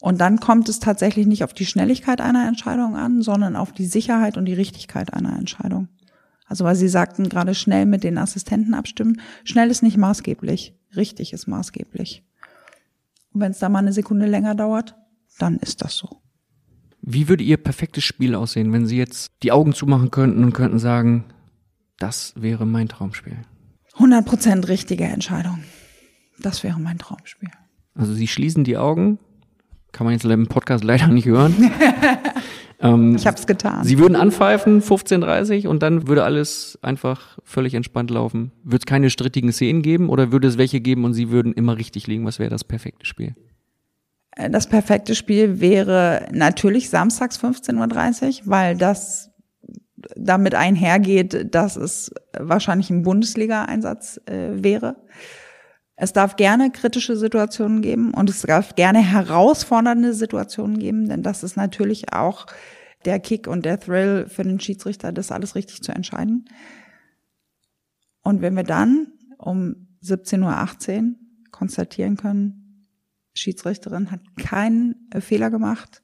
Und 0.00 0.20
dann 0.20 0.40
kommt 0.40 0.68
es 0.68 0.80
tatsächlich 0.80 1.26
nicht 1.26 1.44
auf 1.44 1.54
die 1.54 1.66
Schnelligkeit 1.66 2.20
einer 2.20 2.46
Entscheidung 2.48 2.96
an, 2.96 3.22
sondern 3.22 3.56
auf 3.56 3.72
die 3.72 3.86
Sicherheit 3.86 4.36
und 4.36 4.46
die 4.46 4.54
Richtigkeit 4.54 5.14
einer 5.14 5.38
Entscheidung. 5.38 5.88
Also 6.46 6.64
weil 6.64 6.76
Sie 6.76 6.88
sagten 6.88 7.28
gerade 7.28 7.54
schnell 7.54 7.86
mit 7.86 8.04
den 8.04 8.18
Assistenten 8.18 8.74
abstimmen. 8.74 9.20
Schnell 9.44 9.70
ist 9.70 9.82
nicht 9.82 9.96
maßgeblich. 9.96 10.74
Richtig 10.96 11.32
ist 11.32 11.46
maßgeblich. 11.46 12.24
Und 13.32 13.40
wenn 13.40 13.52
es 13.52 13.58
da 13.58 13.68
mal 13.68 13.78
eine 13.78 13.92
Sekunde 13.92 14.26
länger 14.26 14.54
dauert, 14.54 14.96
dann 15.38 15.56
ist 15.58 15.82
das 15.82 15.96
so. 15.96 16.21
Wie 17.02 17.28
würde 17.28 17.42
Ihr 17.42 17.56
perfektes 17.56 18.04
Spiel 18.04 18.36
aussehen, 18.36 18.72
wenn 18.72 18.86
Sie 18.86 18.96
jetzt 18.96 19.32
die 19.42 19.50
Augen 19.50 19.72
zumachen 19.74 20.12
könnten 20.12 20.44
und 20.44 20.52
könnten 20.52 20.78
sagen, 20.78 21.24
das 21.98 22.32
wäre 22.36 22.64
mein 22.64 22.88
Traumspiel? 22.88 23.38
100% 23.98 24.68
richtige 24.68 25.04
Entscheidung. 25.04 25.64
Das 26.40 26.62
wäre 26.62 26.78
mein 26.80 26.98
Traumspiel. 26.98 27.50
Also 27.94 28.14
Sie 28.14 28.28
schließen 28.28 28.64
die 28.64 28.78
Augen, 28.78 29.18
kann 29.90 30.04
man 30.04 30.14
jetzt 30.14 30.24
im 30.24 30.46
Podcast 30.46 30.84
leider 30.84 31.08
nicht 31.08 31.26
hören. 31.26 31.70
ähm, 32.80 33.16
Ich 33.16 33.26
hab's 33.26 33.46
getan. 33.46 33.84
Sie 33.84 33.98
würden 33.98 34.16
anpfeifen, 34.16 34.80
15.30 34.80 35.66
und 35.66 35.82
dann 35.82 36.06
würde 36.06 36.24
alles 36.24 36.78
einfach 36.82 37.38
völlig 37.44 37.74
entspannt 37.74 38.10
laufen. 38.10 38.52
Würde 38.62 38.78
es 38.78 38.86
keine 38.86 39.10
strittigen 39.10 39.52
Szenen 39.52 39.82
geben 39.82 40.08
oder 40.08 40.32
würde 40.32 40.48
es 40.48 40.56
welche 40.56 40.80
geben 40.80 41.04
und 41.04 41.14
Sie 41.14 41.30
würden 41.30 41.52
immer 41.52 41.76
richtig 41.76 42.06
liegen? 42.06 42.24
Was 42.24 42.38
wäre 42.38 42.50
das 42.50 42.64
perfekte 42.64 43.06
Spiel? 43.06 43.34
Äh, 44.36 44.50
Das 44.50 44.66
perfekte 44.66 45.14
Spiel 45.14 45.60
wäre 45.60 46.28
natürlich 46.32 46.90
samstags 46.90 47.38
15.30 47.38 48.42
Uhr, 48.42 48.46
weil 48.46 48.76
das 48.76 49.30
damit 50.16 50.54
einhergeht, 50.54 51.54
dass 51.54 51.76
es 51.76 52.12
wahrscheinlich 52.36 52.90
ein 52.90 53.02
Bundesliga-Einsatz 53.02 54.20
äh, 54.26 54.62
wäre. 54.62 54.96
Es 55.94 56.12
darf 56.12 56.36
gerne 56.36 56.70
kritische 56.70 57.16
Situationen 57.16 57.82
geben 57.82 58.12
und 58.12 58.28
es 58.28 58.42
darf 58.42 58.74
gerne 58.74 58.98
herausfordernde 58.98 60.14
Situationen 60.14 60.78
geben, 60.78 61.08
denn 61.08 61.22
das 61.22 61.44
ist 61.44 61.56
natürlich 61.56 62.12
auch 62.12 62.46
der 63.04 63.20
Kick 63.20 63.46
und 63.46 63.64
der 63.64 63.78
Thrill 63.78 64.26
für 64.28 64.42
den 64.42 64.58
Schiedsrichter, 64.58 65.12
das 65.12 65.30
alles 65.30 65.54
richtig 65.54 65.82
zu 65.82 65.92
entscheiden. 65.92 66.46
Und 68.22 68.40
wenn 68.40 68.54
wir 68.54 68.64
dann 68.64 69.08
um 69.38 69.88
17.18 70.02 71.02
Uhr 71.02 71.14
konstatieren 71.50 72.16
können, 72.16 72.61
Schiedsrichterin 73.34 74.10
hat 74.10 74.20
keinen 74.36 75.08
äh, 75.10 75.20
Fehler 75.20 75.50
gemacht, 75.50 76.02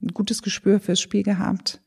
ein 0.00 0.08
gutes 0.08 0.42
Gespür 0.42 0.80
fürs 0.80 1.00
Spiel 1.00 1.22
gehabt, 1.22 1.80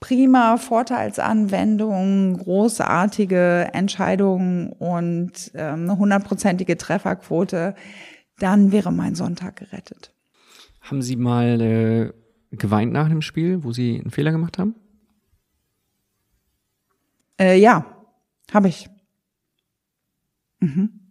prima 0.00 0.56
Vorteilsanwendung, 0.56 2.38
großartige 2.38 3.70
Entscheidungen 3.72 4.72
und 4.72 5.52
ähm, 5.54 5.82
eine 5.82 5.98
hundertprozentige 5.98 6.76
Trefferquote, 6.76 7.74
dann 8.38 8.72
wäre 8.72 8.92
mein 8.92 9.14
Sonntag 9.14 9.56
gerettet. 9.56 10.12
Haben 10.80 11.02
Sie 11.02 11.16
mal 11.16 11.60
äh, 11.60 12.12
geweint 12.50 12.92
nach 12.92 13.08
dem 13.08 13.22
Spiel, 13.22 13.62
wo 13.62 13.72
Sie 13.72 14.00
einen 14.00 14.10
Fehler 14.10 14.32
gemacht 14.32 14.58
haben? 14.58 14.74
Äh, 17.38 17.58
ja, 17.58 17.86
habe 18.52 18.68
ich. 18.68 18.88
Mhm. 20.58 21.01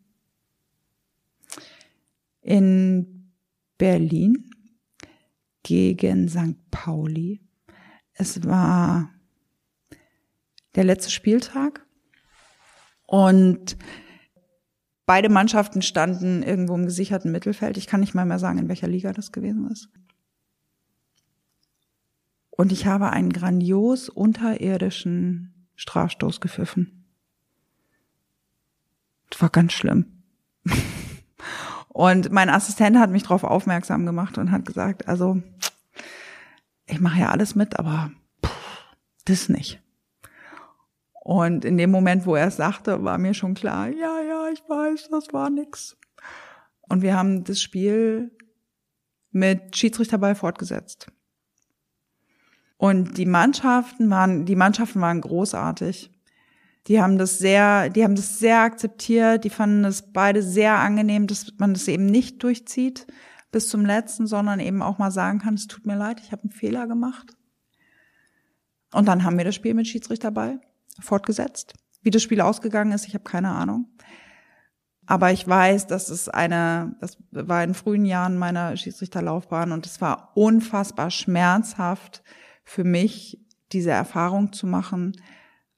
In 2.42 3.32
Berlin 3.78 4.52
gegen 5.64 6.28
St. 6.28 6.70
Pauli. 6.72 7.42
Es 8.14 8.44
war 8.46 9.10
der 10.76 10.84
letzte 10.84 11.12
Spieltag 11.12 11.86
und 13.06 13.78
beide 15.06 15.30
Mannschaften 15.30 15.82
standen 15.82 16.44
irgendwo 16.44 16.76
im 16.76 16.86
gesicherten 16.86 17.32
Mittelfeld. 17.32 17.78
Ich 17.78 17.88
kann 17.88 18.00
nicht 18.00 18.14
mal 18.14 18.26
mehr 18.26 18.40
sagen, 18.40 18.60
in 18.60 18.70
welcher 18.70 18.88
Liga 18.88 19.12
das 19.12 19.32
gewesen 19.32 19.70
ist. 19.70 19.90
Und 22.52 22.72
ich 22.72 22.86
habe 22.86 23.10
einen 23.10 23.34
grandios 23.34 24.08
unterirdischen 24.08 25.68
Strafstoß 25.76 26.42
gepfiffen. 26.42 27.06
Das 29.30 29.42
war 29.42 29.50
ganz 29.50 29.74
schlimm. 29.74 30.24
Und 31.94 32.32
mein 32.32 32.50
Assistent 32.50 32.98
hat 32.98 33.10
mich 33.10 33.24
darauf 33.24 33.44
aufmerksam 33.44 34.06
gemacht 34.06 34.38
und 34.38 34.52
hat 34.52 34.66
gesagt, 34.66 35.10
also 35.10 35.42
ich 36.86 37.02
mache 37.02 37.20
ja 37.20 37.30
alles 37.32 37.54
mit, 37.54 37.78
aber 37.78 38.12
pff, 38.46 38.96
das 39.26 39.50
nicht. 39.50 39.82
Und 41.24 41.66
in 41.66 41.78
dem 41.78 41.92
Moment, 41.92 42.26
wo 42.26 42.36
er 42.36 42.48
es 42.48 42.56
sagte, 42.56 43.04
war 43.04 43.18
mir 43.18 43.34
schon 43.34 43.56
klar, 43.56 43.90
ja, 43.90 44.22
ja, 44.22 44.50
ich 44.54 44.62
weiß, 44.68 45.10
das 45.12 45.34
war 45.34 45.50
nix. 45.50 45.98
Und 46.80 47.02
wir 47.02 47.18
haben 47.18 47.44
das 47.44 47.62
Spiel 47.62 48.32
mit 49.32 49.76
Schiedsrichterball 49.76 50.36
fortgesetzt. 50.36 51.12
Und 52.78 53.18
die 53.18 53.26
Mannschaften 53.26 54.10
waren, 54.10 54.46
die 54.46 54.56
Mannschaften 54.56 55.02
waren 55.02 55.22
großartig. 55.22 56.11
Die 56.88 57.02
haben 57.02 57.18
das 57.18 57.38
sehr, 57.38 57.90
die 57.90 58.04
haben 58.04 58.16
das 58.16 58.40
sehr 58.40 58.62
akzeptiert. 58.62 59.44
Die 59.44 59.50
fanden 59.50 59.86
es 59.86 60.12
beide 60.14 60.42
sehr 60.42 60.76
angenehm, 60.80 61.28
dass 61.28 61.54
man 61.58 61.74
das 61.74 61.88
eben 61.88 62.06
nicht 62.06 62.42
durchzieht 62.44 63.08
bis 63.52 63.70
zum 63.70 63.86
letzten, 63.86 64.28
sondern 64.28 64.60
eben 64.60 64.82
auch 64.82 64.98
mal 64.98 65.12
sagen 65.12 65.40
kann, 65.40 65.56
es 65.56 65.68
tut 65.68 65.86
mir 65.86 65.98
leid, 65.98 66.22
ich 66.24 66.32
habe 66.32 66.44
einen 66.44 66.52
Fehler 66.52 66.88
gemacht. 66.88 67.36
Und 68.94 69.08
dann 69.08 69.24
haben 69.24 69.38
wir 69.38 69.46
das 69.46 69.56
Spiel 69.56 69.74
mit 69.74 69.88
Schiedsrichterball 69.88 70.62
fortgesetzt. 71.00 71.74
Wie 72.02 72.10
das 72.10 72.24
Spiel 72.24 72.42
ausgegangen 72.42 72.92
ist, 72.92 73.08
ich 73.08 73.14
habe 73.14 73.24
keine 73.24 73.52
Ahnung. 73.52 73.88
Aber 75.06 75.32
ich 75.32 75.48
weiß, 75.48 75.88
dass 75.88 76.10
es 76.10 76.30
eine, 76.30 76.96
das 77.02 77.18
war 77.32 77.64
in 77.64 77.74
frühen 77.74 78.06
Jahren 78.06 78.38
meiner 78.38 78.76
Schiedsrichterlaufbahn 78.78 79.72
und 79.72 79.86
es 79.86 80.00
war 80.00 80.32
unfassbar 80.36 81.12
schmerzhaft 81.12 82.24
für 82.64 82.84
mich, 82.84 83.40
diese 83.72 83.92
Erfahrung 83.92 84.54
zu 84.54 84.68
machen. 84.68 85.14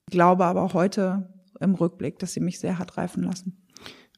Ich 0.10 0.12
glaube 0.12 0.46
aber 0.46 0.74
heute 0.74 1.30
im 1.60 1.76
Rückblick, 1.76 2.20
dass 2.20 2.34
sie 2.34 2.40
mich 2.40 2.60
sehr 2.60 2.80
hat 2.80 2.98
reifen 2.98 3.24
lassen. 3.24 3.58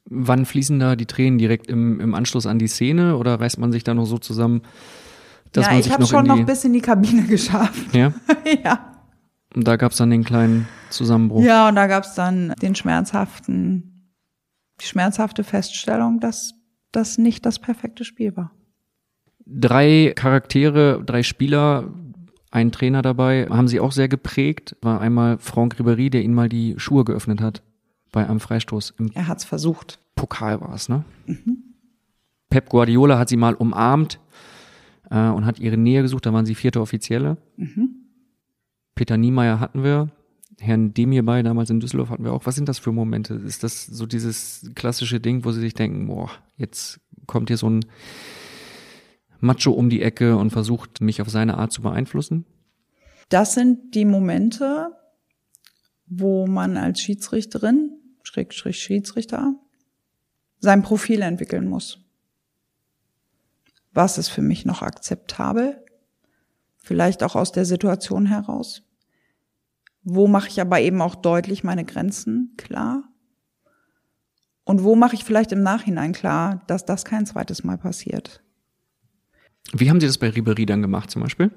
Wann 0.05 0.45
fließen 0.45 0.79
da 0.79 0.95
die 0.95 1.05
Tränen 1.05 1.39
direkt 1.39 1.67
im, 1.67 1.99
im 1.99 2.13
Anschluss 2.13 2.45
an 2.45 2.59
die 2.59 2.67
Szene 2.67 3.17
oder 3.17 3.39
reißt 3.39 3.57
man 3.57 3.71
sich 3.71 3.83
da 3.83 3.93
noch 3.93 4.05
so 4.05 4.17
zusammen, 4.17 4.61
dass 5.51 5.65
ja, 5.65 5.71
man 5.71 5.79
ich 5.79 5.85
sich 5.85 5.93
habe 5.93 6.03
noch 6.03 6.09
schon 6.09 6.25
in 6.25 6.27
noch 6.27 6.35
die, 6.35 6.43
bis 6.43 6.63
in 6.63 6.73
die 6.73 6.81
Kabine 6.81 7.23
geschafft. 7.27 7.95
Ja? 7.95 8.13
ja. 8.63 8.91
Und 9.55 9.67
da 9.67 9.77
gab's 9.77 9.97
dann 9.97 10.09
den 10.09 10.23
kleinen 10.23 10.67
Zusammenbruch. 10.89 11.43
Ja, 11.43 11.69
und 11.69 11.75
da 11.75 11.87
gab's 11.87 12.13
dann 12.13 12.53
den 12.61 12.75
schmerzhaften, 12.75 14.11
die 14.81 14.85
schmerzhafte 14.85 15.43
Feststellung, 15.43 16.19
dass 16.19 16.53
das 16.91 17.17
nicht 17.17 17.45
das 17.45 17.59
perfekte 17.59 18.03
Spiel 18.03 18.35
war. 18.35 18.51
Drei 19.45 20.13
Charaktere, 20.15 21.03
drei 21.05 21.23
Spieler, 21.23 21.93
ein 22.55 22.71
Trainer 22.71 23.01
dabei, 23.01 23.47
haben 23.49 23.67
sie 23.67 23.81
auch 23.81 23.91
sehr 23.91 24.07
geprägt. 24.07 24.77
War 24.81 25.01
einmal 25.01 25.37
Franck 25.39 25.75
Ribéry, 25.75 26.09
der 26.09 26.23
ihnen 26.23 26.33
mal 26.33 26.47
die 26.47 26.75
Schuhe 26.77 27.03
geöffnet 27.03 27.41
hat 27.41 27.61
bei 28.13 28.27
einem 28.27 28.39
Freistoß. 28.39 28.95
Im 28.97 29.11
Er 29.13 29.27
hat's 29.27 29.43
versucht. 29.43 29.99
Pokal 30.15 30.61
war 30.61 30.73
es, 30.73 30.87
ne? 30.87 31.03
Pep 32.49 32.69
Guardiola 32.69 33.19
hat 33.19 33.27
sie 33.27 33.35
mal 33.35 33.55
umarmt 33.55 34.21
äh, 35.11 35.27
und 35.27 35.45
hat 35.45 35.59
ihre 35.59 35.75
Nähe 35.75 36.01
gesucht. 36.01 36.25
Da 36.25 36.31
waren 36.31 36.45
sie 36.45 36.55
vierte 36.55 36.79
Offizielle. 36.79 37.35
Mhm. 37.57 37.89
Peter 38.95 39.17
Niemeyer 39.17 39.59
hatten 39.59 39.83
wir. 39.83 40.09
Herrn 40.61 40.93
Demir 40.93 41.25
bei, 41.25 41.43
damals 41.43 41.69
in 41.69 41.81
Düsseldorf 41.81 42.09
hatten 42.09 42.23
wir 42.23 42.31
auch. 42.31 42.45
Was 42.45 42.55
sind 42.55 42.69
das 42.69 42.79
für 42.79 42.93
Momente? 42.93 43.33
Ist 43.33 43.65
das 43.65 43.85
so 43.85 44.05
dieses 44.05 44.71
klassische 44.75 45.19
Ding, 45.19 45.43
wo 45.43 45.51
sie 45.51 45.59
sich 45.59 45.73
denken, 45.73 46.07
boah, 46.07 46.31
jetzt 46.55 47.01
kommt 47.27 47.49
hier 47.49 47.57
so 47.57 47.69
ein 47.69 47.81
Macho 49.45 49.71
um 49.71 49.89
die 49.89 50.01
Ecke 50.01 50.35
und 50.37 50.51
versucht, 50.51 51.01
mich 51.01 51.21
auf 51.21 51.29
seine 51.29 51.57
Art 51.57 51.71
zu 51.71 51.81
beeinflussen? 51.81 52.45
Das 53.29 53.53
sind 53.53 53.95
die 53.95 54.05
Momente, 54.05 54.91
wo 56.07 56.47
man 56.47 56.77
als 56.77 56.99
Schiedsrichterin, 56.99 57.91
Schrägstrich 58.23 58.79
Schiedsrichter, 58.79 59.55
sein 60.59 60.83
Profil 60.83 61.21
entwickeln 61.21 61.67
muss. 61.67 61.99
Was 63.93 64.17
ist 64.17 64.29
für 64.29 64.41
mich 64.41 64.65
noch 64.65 64.81
akzeptabel? 64.81 65.83
Vielleicht 66.77 67.23
auch 67.23 67.35
aus 67.35 67.51
der 67.51 67.65
Situation 67.65 68.25
heraus. 68.25 68.83
Wo 70.03 70.27
mache 70.27 70.49
ich 70.49 70.61
aber 70.61 70.79
eben 70.81 71.01
auch 71.01 71.15
deutlich 71.15 71.63
meine 71.63 71.85
Grenzen 71.85 72.53
klar? 72.57 73.03
Und 74.63 74.83
wo 74.83 74.95
mache 74.95 75.15
ich 75.15 75.23
vielleicht 75.23 75.51
im 75.51 75.63
Nachhinein 75.63 76.11
klar, 76.11 76.63
dass 76.67 76.85
das 76.85 77.05
kein 77.05 77.25
zweites 77.25 77.63
Mal 77.63 77.77
passiert? 77.77 78.44
Wie 79.73 79.89
haben 79.89 79.99
Sie 79.99 80.07
das 80.07 80.17
bei 80.17 80.29
Ribery 80.29 80.65
dann 80.65 80.81
gemacht 80.81 81.11
zum 81.11 81.21
Beispiel? 81.21 81.51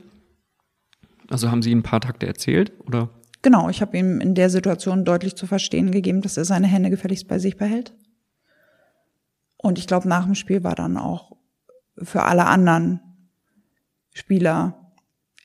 Also 1.29 1.51
haben 1.51 1.63
Sie 1.63 1.75
ein 1.75 1.83
paar 1.83 2.01
Takte 2.01 2.27
erzählt 2.27 2.73
oder? 2.87 3.11
Genau, 3.43 3.69
ich 3.69 3.81
habe 3.81 3.97
ihm 3.97 4.21
in 4.21 4.35
der 4.35 4.51
Situation 4.51 5.05
deutlich 5.05 5.37
zu 5.37 5.47
verstehen 5.47 5.93
gegeben, 5.93 6.23
dass 6.23 6.37
er 6.37 6.45
seine 6.45 6.67
Hände 6.67 6.91
gefälligst 6.91 7.29
bei 7.29 7.39
sich 7.39 7.57
behält. 7.57 7.95
Und 9.57 9.79
ich 9.79 9.87
glaube, 9.87 10.09
nach 10.09 10.25
dem 10.25 10.35
Spiel 10.35 10.65
war 10.65 10.75
dann 10.75 10.97
auch 10.97 11.37
für 11.97 12.23
alle 12.25 12.47
anderen 12.47 13.01
Spieler 14.13 14.93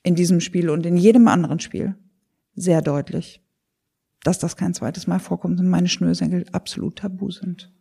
in 0.02 0.14
diesem 0.14 0.40
Spiel 0.40 0.70
und 0.70 0.86
in 0.86 0.96
jedem 0.96 1.28
anderen 1.28 1.60
Spiel 1.60 1.94
sehr 2.54 2.82
deutlich, 2.82 3.40
dass 4.22 4.38
das 4.38 4.56
kein 4.56 4.74
zweites 4.74 5.06
Mal 5.06 5.18
vorkommt 5.18 5.60
und 5.60 5.68
meine 5.68 5.88
Schnürsenkel 5.88 6.46
absolut 6.52 6.96
tabu 6.96 7.30
sind. 7.30 7.72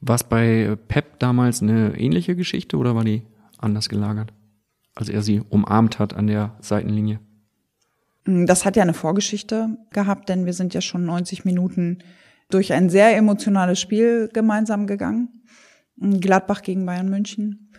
War 0.00 0.16
es 0.16 0.24
bei 0.24 0.76
Pep 0.88 1.18
damals 1.18 1.62
eine 1.62 1.98
ähnliche 1.98 2.36
Geschichte 2.36 2.76
oder 2.76 2.94
war 2.94 3.04
die 3.04 3.22
anders 3.62 3.88
gelagert, 3.88 4.32
als 4.94 5.08
er 5.08 5.22
sie 5.22 5.40
umarmt 5.40 5.98
hat 5.98 6.14
an 6.14 6.26
der 6.26 6.56
Seitenlinie? 6.60 7.20
Das 8.24 8.64
hat 8.64 8.76
ja 8.76 8.82
eine 8.82 8.94
Vorgeschichte 8.94 9.76
gehabt, 9.90 10.28
denn 10.28 10.46
wir 10.46 10.52
sind 10.52 10.74
ja 10.74 10.80
schon 10.80 11.04
90 11.04 11.44
Minuten 11.44 11.98
durch 12.50 12.72
ein 12.72 12.88
sehr 12.88 13.16
emotionales 13.16 13.80
Spiel 13.80 14.28
gemeinsam 14.32 14.86
gegangen. 14.86 15.42
Gladbach 15.98 16.62
gegen 16.62 16.86
Bayern 16.86 17.08
München. 17.08 17.72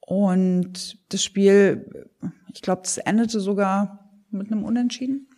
Und 0.00 0.98
das 1.12 1.24
Spiel, 1.24 2.10
ich 2.52 2.62
glaube, 2.62 2.82
das 2.82 2.98
endete 2.98 3.40
sogar 3.40 4.10
mit 4.30 4.52
einem 4.52 4.64
Unentschieden, 4.64 5.28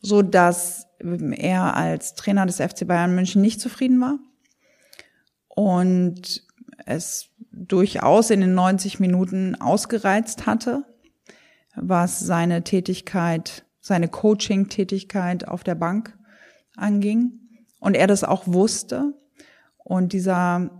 so 0.00 0.22
dass 0.22 0.86
er 1.00 1.76
als 1.76 2.14
Trainer 2.14 2.46
des 2.46 2.56
FC 2.56 2.86
Bayern 2.86 3.14
München 3.14 3.42
nicht 3.42 3.60
zufrieden 3.60 4.00
war 4.00 4.18
und 5.48 6.46
es 6.86 7.28
durchaus 7.52 8.30
in 8.30 8.40
den 8.40 8.54
90 8.54 9.00
Minuten 9.00 9.54
ausgereizt 9.54 10.46
hatte, 10.46 10.84
was 11.74 12.20
seine 12.20 12.64
Tätigkeit, 12.64 13.64
seine 13.80 14.08
Coaching-Tätigkeit 14.08 15.46
auf 15.46 15.64
der 15.64 15.74
Bank 15.74 16.16
anging. 16.76 17.38
Und 17.80 17.94
er 17.96 18.06
das 18.06 18.24
auch 18.24 18.46
wusste. 18.46 19.14
Und 19.78 20.12
dieser 20.12 20.70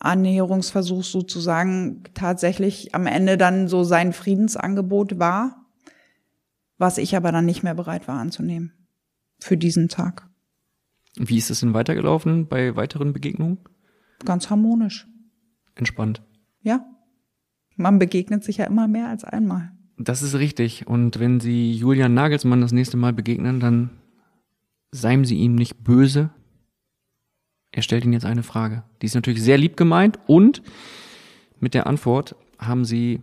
Annäherungsversuch 0.00 1.04
sozusagen 1.04 2.02
tatsächlich 2.14 2.94
am 2.94 3.06
Ende 3.06 3.36
dann 3.36 3.68
so 3.68 3.84
sein 3.84 4.12
Friedensangebot 4.12 5.18
war, 5.18 5.66
was 6.78 6.98
ich 6.98 7.16
aber 7.16 7.32
dann 7.32 7.46
nicht 7.46 7.62
mehr 7.62 7.74
bereit 7.74 8.06
war 8.06 8.18
anzunehmen 8.18 8.72
für 9.40 9.56
diesen 9.56 9.88
Tag. 9.88 10.28
Wie 11.16 11.38
ist 11.38 11.50
es 11.50 11.60
denn 11.60 11.74
weitergelaufen 11.74 12.48
bei 12.48 12.76
weiteren 12.76 13.12
Begegnungen? 13.12 13.58
Ganz 14.24 14.50
harmonisch. 14.50 15.08
Entspannt. 15.78 16.22
Ja. 16.62 16.84
Man 17.76 17.98
begegnet 17.98 18.44
sich 18.44 18.58
ja 18.58 18.66
immer 18.66 18.88
mehr 18.88 19.08
als 19.08 19.24
einmal. 19.24 19.72
Das 19.96 20.22
ist 20.22 20.34
richtig. 20.34 20.86
Und 20.86 21.18
wenn 21.18 21.40
Sie 21.40 21.72
Julian 21.72 22.14
Nagelsmann 22.14 22.60
das 22.60 22.72
nächste 22.72 22.96
Mal 22.96 23.12
begegnen, 23.12 23.60
dann 23.60 23.90
seien 24.90 25.24
Sie 25.24 25.36
ihm 25.36 25.54
nicht 25.54 25.84
böse. 25.84 26.30
Er 27.70 27.82
stellt 27.82 28.04
Ihnen 28.04 28.12
jetzt 28.12 28.24
eine 28.24 28.42
Frage. 28.42 28.82
Die 29.00 29.06
ist 29.06 29.14
natürlich 29.14 29.42
sehr 29.42 29.58
lieb 29.58 29.76
gemeint 29.76 30.18
und 30.26 30.62
mit 31.60 31.74
der 31.74 31.86
Antwort 31.86 32.36
haben 32.58 32.84
Sie 32.84 33.22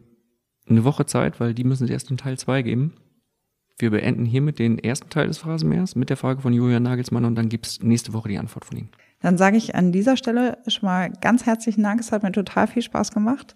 eine 0.68 0.84
Woche 0.84 1.06
Zeit, 1.06 1.40
weil 1.40 1.54
die 1.54 1.64
müssen 1.64 1.88
Sie 1.88 1.94
erst 1.94 2.12
in 2.12 2.18
Teil 2.18 2.38
2 2.38 2.62
geben. 2.62 2.94
Wir 3.78 3.92
beenden 3.92 4.26
hiermit 4.26 4.60
den 4.60 4.80
ersten 4.80 5.10
Teil 5.10 5.28
des 5.28 5.38
Phrasenmeers 5.38 5.96
mit 5.96 6.10
der 6.10 6.18
Frage 6.18 6.42
von 6.42 6.54
Julian 6.54 6.84
Nagelsmann 6.84 7.26
und 7.26 7.36
dann 7.36 7.50
gibt's 7.50 7.84
nächste 7.84 8.14
Woche 8.14 8.30
die 8.30 8.38
Antwort 8.38 8.64
von 8.66 8.78
Ihnen. 8.78 8.90
Dann 9.26 9.40
sage 9.40 9.58
ich 9.58 9.74
an 9.74 9.92
dieser 9.92 10.18
Stelle 10.18 10.60
schon 10.68 10.86
mal 10.86 11.10
ganz 11.20 11.48
herzlichen 11.48 11.82
Dank. 11.82 12.00
Es 12.00 12.12
hat 12.12 12.22
mir 12.22 12.32
total 12.32 12.68
viel 12.68 12.84
Spaß 12.84 13.12
gemacht. 13.12 13.56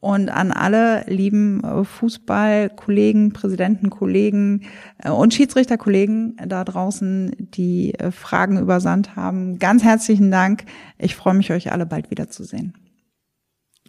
Und 0.00 0.30
an 0.30 0.52
alle 0.52 1.04
lieben 1.06 1.62
äh, 1.62 1.84
Fußballkollegen, 1.84 3.34
Präsidentenkollegen 3.34 4.64
äh, 4.96 5.10
und 5.10 5.34
Schiedsrichterkollegen 5.34 6.38
da 6.46 6.64
draußen, 6.64 7.36
die 7.38 7.92
äh, 7.92 8.10
Fragen 8.10 8.58
übersandt 8.58 9.14
haben, 9.14 9.58
ganz 9.58 9.84
herzlichen 9.84 10.30
Dank. 10.30 10.64
Ich 10.96 11.14
freue 11.14 11.34
mich, 11.34 11.52
euch 11.52 11.72
alle 11.72 11.84
bald 11.84 12.10
wiederzusehen. 12.10 12.72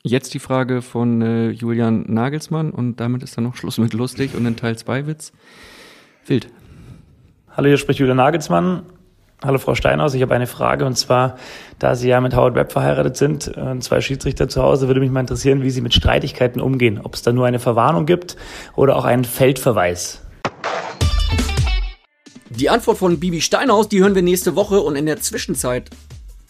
Jetzt 0.03 0.33
die 0.33 0.39
Frage 0.39 0.81
von 0.81 1.21
äh, 1.21 1.51
Julian 1.51 2.03
Nagelsmann 2.05 2.71
und 2.71 2.99
damit 2.99 3.23
ist 3.23 3.37
dann 3.37 3.45
noch 3.45 3.55
Schluss 3.55 3.77
mit 3.77 3.93
lustig 3.93 4.35
und 4.35 4.45
in 4.45 4.57
Teil 4.57 4.77
2 4.77 5.07
Witz. 5.07 5.31
Wild. 6.25 6.49
Hallo, 7.55 7.69
hier 7.69 7.77
spricht 7.77 7.99
Julian 7.99 8.17
Nagelsmann. 8.17 8.83
Hallo 9.43 9.57
Frau 9.57 9.75
Steinhaus, 9.75 10.13
ich 10.13 10.21
habe 10.21 10.33
eine 10.33 10.47
Frage 10.47 10.85
und 10.85 10.97
zwar, 10.97 11.37
da 11.77 11.95
Sie 11.95 12.07
ja 12.07 12.21
mit 12.21 12.33
Howard 12.33 12.55
Webb 12.55 12.71
verheiratet 12.71 13.17
sind, 13.17 13.51
äh, 13.57 13.77
zwei 13.79 13.99
Schiedsrichter 13.99 14.47
zu 14.47 14.63
Hause, 14.63 14.87
würde 14.87 15.01
mich 15.01 15.11
mal 15.11 15.19
interessieren, 15.19 15.63
wie 15.63 15.69
Sie 15.69 15.81
mit 15.81 15.93
Streitigkeiten 15.93 16.61
umgehen. 16.61 16.97
Ob 17.03 17.13
es 17.13 17.23
da 17.23 17.33
nur 17.33 17.45
eine 17.45 17.59
Verwarnung 17.59 18.05
gibt 18.05 18.37
oder 18.77 18.95
auch 18.95 19.03
einen 19.03 19.25
Feldverweis. 19.25 20.21
Die 22.51 22.69
Antwort 22.69 22.97
von 22.97 23.19
Bibi 23.19 23.41
Steinhaus, 23.41 23.89
die 23.89 23.99
hören 23.99 24.15
wir 24.15 24.21
nächste 24.21 24.55
Woche 24.55 24.79
und 24.79 24.95
in 24.95 25.05
der 25.05 25.19
Zwischenzeit 25.19 25.89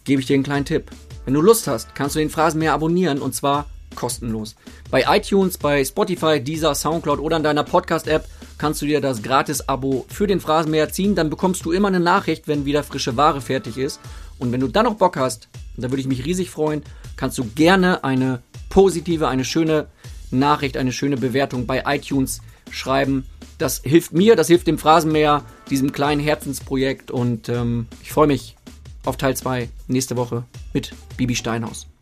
gebe 0.04 0.22
ich 0.22 0.28
dir 0.28 0.36
einen 0.36 0.44
kleinen 0.44 0.66
Tipp. 0.66 0.92
Wenn 1.26 1.34
du 1.34 1.42
Lust 1.42 1.66
hast, 1.66 1.96
kannst 1.96 2.14
du 2.14 2.20
den 2.20 2.30
Phrasenmäher 2.30 2.74
abonnieren 2.74 3.24
und 3.24 3.34
zwar 3.34 3.66
kostenlos. 3.96 4.56
Bei 4.92 5.04
iTunes, 5.10 5.58
bei 5.58 5.84
Spotify, 5.84 6.40
Deezer, 6.40 6.76
Soundcloud 6.76 7.20
oder 7.20 7.38
in 7.38 7.44
deiner 7.44 7.64
Podcast-App 7.64 8.26
kannst 8.64 8.82
du 8.82 8.86
dir 8.86 9.02
das 9.02 9.22
Gratis-Abo 9.22 10.06
für 10.08 10.26
den 10.26 10.40
Phrasenmäher 10.40 10.88
ziehen. 10.88 11.16
Dann 11.16 11.30
bekommst 11.30 11.66
du 11.66 11.74
immer 11.74 11.90
eine 11.90 12.00
Nachricht, 12.00 12.48
wenn 12.48 12.64
wieder 12.64 12.82
frische 12.82 13.18
Ware 13.18 13.42
fertig 13.42 13.78
ist. 13.78 14.00
Und 14.40 14.54
wenn 14.54 14.62
du 14.62 14.70
dann 14.70 14.86
noch 14.86 14.96
Bock 14.96 15.18
hast, 15.18 15.50
da 15.76 15.92
würde 15.92 16.00
ich 16.00 16.08
mich 16.08 16.24
riesig 16.24 16.50
freuen, 16.50 16.82
kannst 17.18 17.38
du 17.38 17.44
gerne 17.44 18.06
eine 18.06 18.42
positive, 18.70 19.28
eine 19.28 19.44
schöne 19.44 19.88
Nachricht, 20.32 20.78
eine 20.78 20.94
schöne 20.94 21.18
Bewertung 21.18 21.66
bei 21.66 21.84
iTunes 21.86 22.42
schreiben. 22.72 23.26
Das 23.58 23.82
hilft 23.84 24.14
mir, 24.14 24.38
das 24.38 24.48
hilft 24.48 24.68
dem 24.68 24.78
Phrasenmäher, 24.78 25.44
diesem 25.70 25.92
kleinen 25.92 26.22
Herzensprojekt. 26.22 27.12
Und 27.12 27.50
ähm, 27.50 27.88
ich 28.02 28.14
freue 28.14 28.28
mich 28.28 28.56
auf 29.04 29.18
Teil 29.18 29.36
2 29.36 29.68
nächste 29.90 30.16
Woche 30.16 30.46
mit 30.72 30.94
Bibi 31.18 31.36
Steinhaus. 31.36 31.93